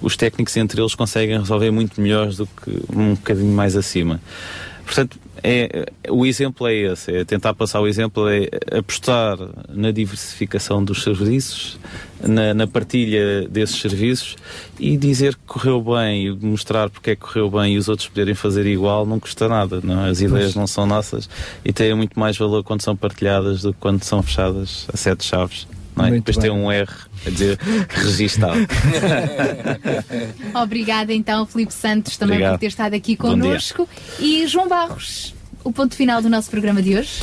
os 0.00 0.16
técnicos 0.16 0.56
entre 0.56 0.80
eles 0.80 0.94
conseguem 0.94 1.38
resolver 1.38 1.70
muito 1.70 2.00
melhor 2.00 2.28
do 2.32 2.46
que 2.46 2.82
um 2.94 3.14
bocadinho 3.14 3.52
mais 3.52 3.76
acima. 3.76 4.20
Portanto, 4.84 5.18
é, 5.42 5.86
o 6.08 6.26
exemplo 6.26 6.66
é 6.66 6.74
esse, 6.74 7.12
é 7.12 7.24
tentar 7.24 7.54
passar 7.54 7.80
o 7.80 7.86
exemplo, 7.86 8.28
é 8.28 8.48
apostar 8.78 9.38
na 9.68 9.90
diversificação 9.90 10.84
dos 10.84 11.02
serviços, 11.02 11.78
na, 12.22 12.52
na, 12.52 12.66
partilha 12.66 13.48
desses 13.48 13.80
serviços 13.80 14.36
e 14.78 14.96
dizer 14.96 15.34
que 15.34 15.40
correu 15.46 15.82
bem 15.82 16.26
e 16.26 16.30
mostrar 16.30 16.90
porque 16.90 17.12
é 17.12 17.16
que 17.16 17.22
correu 17.22 17.50
bem 17.50 17.74
e 17.74 17.78
os 17.78 17.88
outros 17.88 18.08
poderem 18.08 18.34
fazer 18.34 18.66
igual 18.66 19.06
não 19.06 19.18
custa 19.18 19.48
nada, 19.48 19.80
não? 19.82 20.04
É? 20.04 20.10
as 20.10 20.20
ideias 20.20 20.54
não 20.54 20.66
são 20.66 20.86
nossas 20.86 21.28
e 21.64 21.72
têm 21.72 21.94
muito 21.94 22.18
mais 22.18 22.36
valor 22.36 22.62
quando 22.62 22.82
são 22.82 22.94
partilhadas 22.94 23.62
do 23.62 23.72
que 23.72 23.80
quando 23.80 24.02
são 24.02 24.22
fechadas 24.22 24.86
a 24.92 24.96
sete 24.96 25.24
chaves. 25.24 25.66
Não 26.02 26.08
é? 26.08 26.10
Depois 26.12 26.36
bem. 26.36 26.42
tem 26.42 26.50
um 26.50 26.70
R 26.70 26.90
a 27.26 27.30
dizer 27.30 27.58
registado. 27.88 28.60
Obrigada 30.54 31.12
então, 31.12 31.46
Filipe 31.46 31.72
Santos, 31.72 32.16
também 32.16 32.36
Obrigado. 32.36 32.54
por 32.54 32.60
ter 32.60 32.66
estado 32.66 32.94
aqui 32.94 33.16
connosco. 33.16 33.88
E 34.18 34.46
João 34.46 34.68
Barros, 34.68 35.34
o 35.64 35.72
ponto 35.72 35.94
final 35.94 36.22
do 36.22 36.28
nosso 36.28 36.50
programa 36.50 36.82
de 36.82 36.96
hoje. 36.96 37.22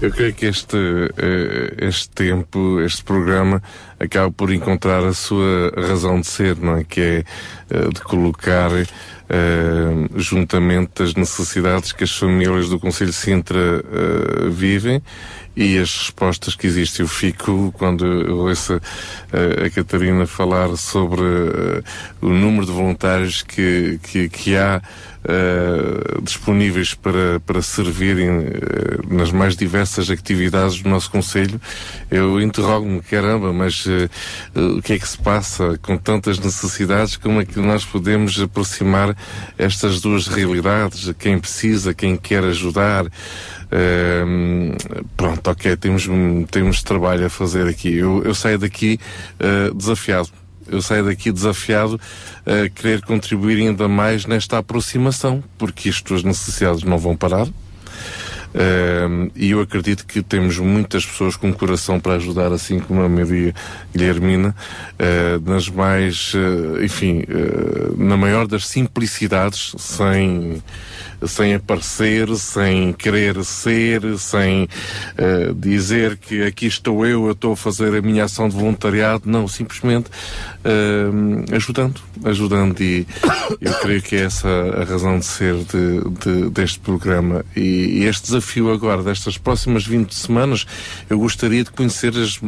Eu 0.00 0.10
creio 0.10 0.34
que 0.34 0.44
este, 0.44 0.76
eh, 1.16 1.74
este 1.78 2.10
tempo, 2.10 2.80
este 2.80 3.02
programa, 3.02 3.62
acaba 3.98 4.30
por 4.30 4.52
encontrar 4.52 5.02
a 5.02 5.14
sua 5.14 5.72
razão 5.74 6.20
de 6.20 6.26
ser, 6.26 6.56
não 6.58 6.76
é? 6.76 6.84
Que 6.84 7.00
é 7.00 7.24
eh, 7.70 7.88
de 7.92 8.02
colocar 8.02 8.70
uh, 8.70 10.20
juntamente 10.20 11.02
as 11.02 11.14
necessidades 11.14 11.92
que 11.92 12.04
as 12.04 12.14
famílias 12.14 12.68
do 12.68 12.78
Conselho 12.78 13.10
de 13.10 13.16
Sintra 13.16 13.58
uh, 13.58 14.50
vivem 14.50 15.02
e 15.56 15.78
as 15.78 15.96
respostas 15.96 16.54
que 16.54 16.66
existem. 16.66 17.04
Eu 17.04 17.08
fico, 17.08 17.72
quando 17.76 18.04
eu 18.04 18.36
ouço 18.38 18.74
uh, 18.74 19.64
a 19.64 19.70
Catarina 19.70 20.26
falar 20.26 20.76
sobre 20.76 21.22
o 22.20 22.28
número 22.28 22.66
de 22.66 22.72
voluntários 22.72 23.42
que, 23.42 23.98
que, 24.02 24.28
que 24.28 24.56
há 24.56 24.82
Uh, 25.28 26.22
disponíveis 26.22 26.94
para, 26.94 27.40
para 27.40 27.60
servirem 27.60 28.28
uh, 28.30 29.12
nas 29.12 29.32
mais 29.32 29.56
diversas 29.56 30.08
atividades 30.08 30.80
do 30.80 30.88
nosso 30.88 31.10
Conselho, 31.10 31.60
eu 32.08 32.40
interrogo-me, 32.40 33.00
caramba, 33.00 33.52
mas 33.52 33.84
uh, 33.86 34.08
o 34.78 34.80
que 34.80 34.92
é 34.92 34.98
que 35.00 35.08
se 35.08 35.18
passa 35.18 35.76
com 35.82 35.96
tantas 35.96 36.38
necessidades? 36.38 37.16
Como 37.16 37.40
é 37.40 37.44
que 37.44 37.58
nós 37.58 37.84
podemos 37.84 38.40
aproximar 38.40 39.16
estas 39.58 40.00
duas 40.00 40.28
realidades? 40.28 41.12
Quem 41.18 41.40
precisa, 41.40 41.92
quem 41.92 42.16
quer 42.16 42.44
ajudar? 42.44 43.06
pronto, 45.16 45.50
ok, 45.50 45.76
temos, 45.76 46.08
temos 46.52 46.84
trabalho 46.84 47.26
a 47.26 47.28
fazer 47.28 47.66
aqui. 47.66 47.96
Eu, 47.96 48.22
eu 48.22 48.32
saio 48.32 48.60
daqui 48.60 48.98
desafiado 49.74 50.30
eu 50.68 50.82
saio 50.82 51.04
daqui 51.04 51.32
desafiado 51.32 52.00
a 52.44 52.68
querer 52.68 53.02
contribuir 53.02 53.58
ainda 53.58 53.88
mais 53.88 54.26
nesta 54.26 54.58
aproximação, 54.58 55.42
porque 55.58 55.88
isto 55.88 56.14
as 56.14 56.22
necessidades 56.22 56.82
não 56.82 56.98
vão 56.98 57.16
parar. 57.16 57.46
Uh, 58.56 59.30
e 59.36 59.50
eu 59.50 59.60
acredito 59.60 60.06
que 60.06 60.22
temos 60.22 60.58
muitas 60.58 61.04
pessoas 61.04 61.36
com 61.36 61.52
coração 61.52 62.00
para 62.00 62.14
ajudar, 62.14 62.52
assim 62.52 62.78
como 62.78 63.02
a 63.02 63.08
Maria 63.08 63.54
Guilhermina, 63.92 64.56
uh, 64.94 65.50
nas 65.50 65.68
mais, 65.68 66.32
uh, 66.32 66.82
enfim, 66.82 67.22
na 67.98 68.16
maior 68.16 68.46
das 68.46 68.66
simplicidades, 68.66 69.74
sem 69.76 70.62
sem 71.26 71.54
aparecer, 71.54 72.28
sem 72.36 72.92
querer 72.92 73.42
ser, 73.42 74.18
sem 74.18 74.68
dizer 75.56 76.18
que 76.18 76.42
aqui 76.42 76.66
estou 76.66 77.06
eu, 77.06 77.24
eu 77.24 77.32
estou 77.32 77.54
a 77.54 77.56
fazer 77.56 77.96
a 77.96 78.02
minha 78.02 78.24
ação 78.24 78.50
de 78.50 78.54
voluntariado, 78.54 79.22
não, 79.24 79.48
simplesmente 79.48 80.10
uh, 80.66 81.54
ajudando, 81.54 82.00
ajudando 82.24 82.80
e 82.80 83.06
eu 83.60 83.72
creio 83.74 84.02
que 84.02 84.16
é 84.16 84.22
essa 84.22 84.48
a 84.48 84.84
razão 84.84 85.18
de 85.18 85.24
ser 85.24 85.54
de, 85.54 86.00
de, 86.20 86.50
deste 86.50 86.80
programa. 86.80 87.44
E, 87.54 88.00
e 88.00 88.04
este 88.04 88.24
desafio 88.24 88.72
agora 88.72 89.02
destas 89.02 89.38
próximas 89.38 89.86
20 89.86 90.14
semanas, 90.14 90.66
eu 91.08 91.18
gostaria 91.18 91.62
de 91.62 91.70
conhecer 91.70 92.12
as, 92.16 92.40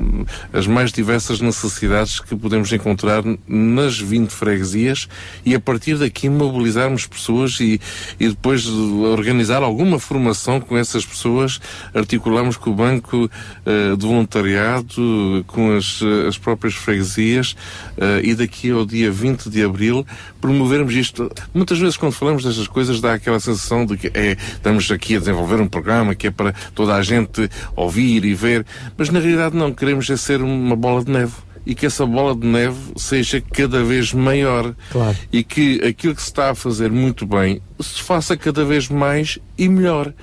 as 0.53 0.67
mais 0.67 0.93
diversas 0.93 1.41
necessidades 1.41 2.21
que 2.21 2.35
podemos 2.35 2.73
encontrar 2.73 3.23
nas 3.47 3.99
20 3.99 4.31
freguesias 4.31 5.09
e 5.45 5.55
a 5.55 5.61
partir 5.61 5.97
daqui 5.97 6.29
mobilizarmos 6.29 7.07
pessoas 7.07 7.61
e, 7.61 7.81
e 8.19 8.29
depois 8.29 8.67
organizar 8.67 9.63
alguma 9.63 9.99
formação 9.99 10.61
com 10.61 10.77
essas 10.77 11.05
pessoas, 11.05 11.61
articularmos 11.95 12.57
com 12.57 12.71
o 12.71 12.75
Banco 12.75 13.31
uh, 13.65 13.97
de 13.97 14.07
Voluntariado, 14.07 15.45
com 15.47 15.77
as, 15.77 16.01
as 16.27 16.39
próprias 16.39 16.75
freguesias 16.75 17.53
uh, 17.97 18.08
e 18.23 18.35
daqui 18.35 18.71
ao 18.71 18.85
dia 18.85 19.11
20 19.11 19.49
de 19.49 19.63
abril 19.63 20.07
promovermos 20.41 20.95
isto. 20.95 21.31
Muitas 21.53 21.79
vezes 21.79 21.97
quando 21.97 22.13
falamos 22.13 22.45
destas 22.45 22.67
coisas 22.67 23.01
dá 23.01 23.15
aquela 23.15 23.41
sensação 23.41 23.85
de 23.85 23.97
que 23.97 24.11
é, 24.15 24.37
estamos 24.53 24.91
aqui 24.91 25.17
a 25.17 25.19
desenvolver 25.19 25.61
um 25.61 25.69
programa 25.69 26.15
que 26.15 26.27
é 26.27 26.31
para 26.31 26.53
toda 26.75 26.95
a 26.95 27.03
gente 27.03 27.49
ouvir 27.77 28.25
e 28.25 28.35
ver, 28.35 28.65
mas 28.97 29.11
na 29.11 29.21
realidade 29.21 29.57
não, 29.57 29.73
queremos 29.73 30.09
é 30.11 30.17
ser 30.17 30.43
uma 30.43 30.77
bola 30.77 31.05
de 31.05 31.11
neve 31.11 31.33
e 31.69 31.75
que 31.75 31.85
essa 31.85 32.07
bola 32.07 32.35
de 32.35 32.47
neve 32.47 32.79
seja 32.97 33.43
cada 33.43 33.85
vez 33.85 34.15
maior. 34.15 34.75
Claro. 34.91 35.17
E 35.31 35.45
que 35.45 35.85
aquilo 35.85 36.15
que 36.15 36.23
se 36.23 36.29
está 36.29 36.51
a 36.51 36.55
fazer 36.55 36.91
muito 36.91 37.27
bem 37.27 37.61
se 37.79 38.03
faça 38.03 38.39
cada 38.39 38.65
vez 38.65 38.89
mais 38.89 39.39
e 39.59 39.69
melhor. 39.69 40.15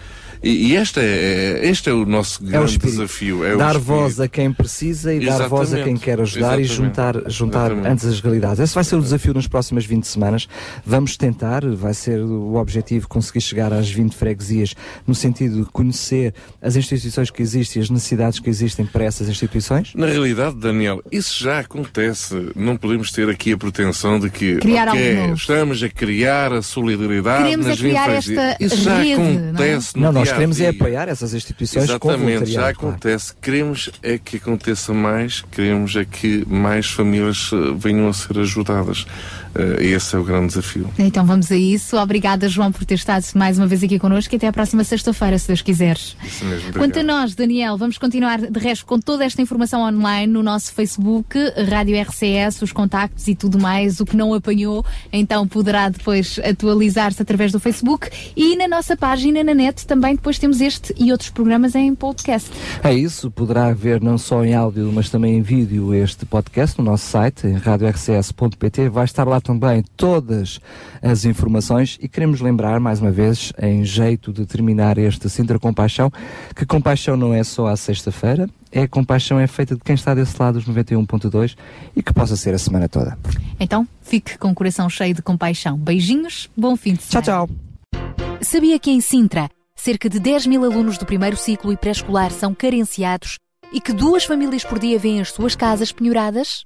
E, 0.46 0.68
e 0.68 0.76
este, 0.76 1.00
é, 1.00 1.60
este 1.64 1.90
é 1.90 1.94
o 1.94 2.06
nosso 2.06 2.44
grande 2.44 2.76
é 2.76 2.78
o 2.78 2.80
desafio. 2.80 3.44
É 3.44 3.58
dar 3.58 3.80
voz 3.80 4.20
a 4.20 4.28
quem 4.28 4.54
precisa 4.54 5.12
e 5.12 5.18
Exatamente. 5.18 5.42
dar 5.42 5.48
voz 5.48 5.74
a 5.74 5.82
quem 5.82 5.98
quer 5.98 6.22
ajudar 6.22 6.60
Exatamente. 6.60 6.72
e 6.72 6.76
juntar, 6.76 7.32
juntar 7.32 7.72
antes 7.72 8.06
as 8.06 8.20
realidades. 8.20 8.60
Esse 8.60 8.76
vai 8.76 8.84
ser 8.84 8.96
o 8.96 9.02
desafio 9.02 9.34
nas 9.34 9.48
próximas 9.48 9.86
20 9.86 10.06
semanas. 10.06 10.48
Vamos 10.86 11.18
tentar, 11.18 11.66
vai 11.66 11.96
ser 11.96 12.20
o 12.22 12.58
objetivo 12.58 13.08
conseguir 13.08 13.42
chegar 13.42 13.74
às 13.74 13.90
20 13.90 14.14
freguesias 14.14 14.76
no 15.08 15.16
sentido 15.16 15.64
de 15.64 15.72
conhecer 15.72 16.32
as 16.62 16.76
instituições 16.76 17.32
que 17.32 17.42
existem 17.42 17.82
e 17.82 17.84
as 17.84 17.90
necessidades 17.90 18.38
que 18.38 18.48
existem 18.48 18.86
para 18.86 19.04
essas 19.04 19.28
instituições. 19.28 19.94
Na 19.96 20.06
realidade, 20.06 20.58
Daniel, 20.58 21.02
isso 21.12 21.44
já 21.44 21.58
acontece. 21.62 22.52
Não 22.56 22.78
podemos 22.78 23.12
ter 23.12 23.28
aqui 23.30 23.52
a 23.54 23.58
pretensão 23.58 24.20
de 24.20 24.30
que 24.30 24.58
Criar 24.58 24.90
ok, 24.90 25.10
algo 25.10 25.22
novo. 25.22 25.34
estamos 25.34 25.82
a 25.82 25.90
criar 25.90 26.54
a 26.54 26.62
solidariedade 26.62 27.46
Queremos 27.46 27.66
nas 27.66 27.78
é 27.80 27.82
criar 27.82 28.08
20 28.10 28.18
esta 28.18 28.32
freguesias. 28.32 28.58
Isso 28.60 28.82
já 28.84 28.98
rede, 29.00 29.14
acontece 29.14 29.98
Não, 29.98 30.08
no 30.12 30.20
nós 30.20 30.28
dia 30.28 30.35
a 30.35 30.35
queremos 30.36 30.62
é 30.62 30.70
apoiar 30.70 31.10
essas 31.10 31.34
instituições 31.34 31.86
com 31.98 32.10
Exatamente, 32.10 32.46
já 32.46 32.62
voluntariado. 32.62 32.80
claro. 32.80 32.96
acontece. 32.96 33.34
Queremos 33.42 33.90
é 34.02 34.18
que 34.18 34.38
aconteça 34.38 34.94
mais, 34.94 35.44
queremos 35.52 35.96
é 35.96 36.06
que 36.06 36.46
mais 36.48 36.88
famílias 36.88 37.52
eh, 37.54 37.76
venham 37.78 38.08
a 38.08 38.14
ser 38.14 38.40
ajudadas. 38.40 39.06
Eh, 39.56 39.86
esse 39.86 40.16
é 40.16 40.20
o 40.20 40.24
grande 40.24 40.48
desafio. 40.48 40.90
Então 41.00 41.26
vamos 41.26 41.52
a 41.52 41.56
isso. 41.56 41.98
Obrigada, 41.98 42.48
João, 42.50 42.72
por 42.72 42.86
ter 42.86 42.96
estado 42.96 43.26
mais 43.36 43.58
uma 43.58 43.68
vez 43.68 43.84
aqui 43.84 43.98
connosco 43.98 44.34
e 44.34 44.38
até 44.38 44.48
à 44.48 44.54
próxima 44.54 44.84
sexta-feira, 44.84 45.38
se 45.40 45.48
Deus 45.48 45.62
quiseres. 45.62 46.16
Isso 46.24 46.46
mesmo, 46.46 46.74
Quanto 46.74 46.98
a 46.98 47.02
obrigado. 47.02 47.06
nós, 47.06 47.36
Daniel, 47.36 47.78
vamos 47.78 47.98
continuar 47.98 48.40
de 48.40 48.60
resto 48.60 48.86
com 48.86 49.00
toda 49.00 49.24
esta 49.26 49.42
informação 49.42 49.82
online 49.82 50.32
no 50.32 50.44
nosso 50.44 50.74
Facebook, 50.74 51.38
Rádio 51.70 52.00
RCS, 52.02 52.62
os 52.62 52.72
contactos 52.72 53.28
e 53.28 53.36
tudo 53.36 53.58
mais. 53.60 54.00
O 54.00 54.06
que 54.06 54.16
não 54.18 54.34
apanhou, 54.34 54.86
então 55.12 55.48
poderá 55.48 55.90
depois 55.90 56.40
atualizar-se 56.44 57.22
através 57.22 57.52
do 57.52 57.60
Facebook 57.60 58.10
e 58.36 58.56
na 58.56 58.68
nossa 58.68 58.96
página 58.98 59.44
na 59.44 59.54
net 59.54 59.86
também 59.88 60.16
depois 60.16 60.38
temos 60.38 60.60
este 60.62 60.94
e 60.98 61.12
outros 61.12 61.30
programas 61.30 61.76
em 61.76 61.94
podcast. 61.96 62.50
É 62.84 62.94
isso, 62.94 63.32
poderá 63.32 63.72
ver 63.74 64.02
não 64.02 64.18
só 64.18 64.44
em 64.44 64.54
áudio, 64.54 64.92
mas 64.94 65.10
também 65.10 65.38
em 65.38 65.42
vídeo 65.42 65.94
este 65.94 66.26
podcast 66.26 66.78
no 66.78 66.86
nosso 66.86 67.06
site, 67.10 67.48
em 67.48 67.54
radiorcs.pt. 67.54 68.90
Vai 68.90 69.06
estar 69.06 69.28
lá 69.28 69.40
também 69.46 69.84
todas 69.96 70.60
as 71.04 71.24
informações 71.24 72.00
e 72.02 72.10
queremos 72.10 72.42
lembrar, 72.42 72.80
mais 72.80 73.00
uma 73.00 73.12
vez, 73.12 73.54
em 73.62 73.86
jeito 73.86 74.34
de 74.34 74.44
terminar 74.46 74.98
este 74.98 75.30
Sintra 75.30 75.60
Compaixão, 75.60 76.12
que 76.56 76.66
compaixão 76.66 77.16
não 77.16 77.32
é 77.32 77.44
só 77.44 77.68
à 77.68 77.78
sexta-feira, 77.78 78.50
é 78.72 78.88
compaixão 78.88 79.40
é 79.40 79.46
feita 79.46 79.76
de 79.76 79.82
quem 79.82 79.94
está 79.94 80.16
desse 80.16 80.36
lado 80.42 80.60
dos 80.60 80.68
91.2 80.68 81.56
e 81.96 82.02
que 82.02 82.12
possa 82.12 82.36
ser 82.36 82.56
a 82.56 82.58
semana 82.58 82.90
toda. 82.90 83.16
Então, 83.60 83.88
fique 84.02 84.38
com 84.40 84.50
o 84.50 84.56
coração 84.56 84.90
cheio 84.90 85.14
de 85.14 85.22
compaixão. 85.22 85.78
Beijinhos, 85.78 86.50
bom 86.58 86.76
fim 86.76 86.96
de 86.96 87.04
semana. 87.04 87.24
Tchau, 87.24 87.48
tchau. 87.48 87.56
Sabia 88.42 88.80
que 88.80 88.90
em 88.90 89.00
Sintra, 89.00 89.48
cerca 89.76 90.10
de 90.10 90.20
10 90.20 90.48
mil 90.48 90.64
alunos 90.64 90.98
do 90.98 91.06
primeiro 91.06 91.38
ciclo 91.38 91.72
e 91.72 91.78
pré-escolar 91.78 92.32
são 92.32 92.54
carenciados 92.56 93.38
e 93.72 93.80
que 93.80 93.94
duas 93.94 94.26
famílias 94.26 94.64
por 94.64 94.80
dia 94.80 94.98
vêm 94.98 95.22
as 95.22 95.32
suas 95.32 95.56
casas 95.56 95.92
penhoradas? 95.92 96.66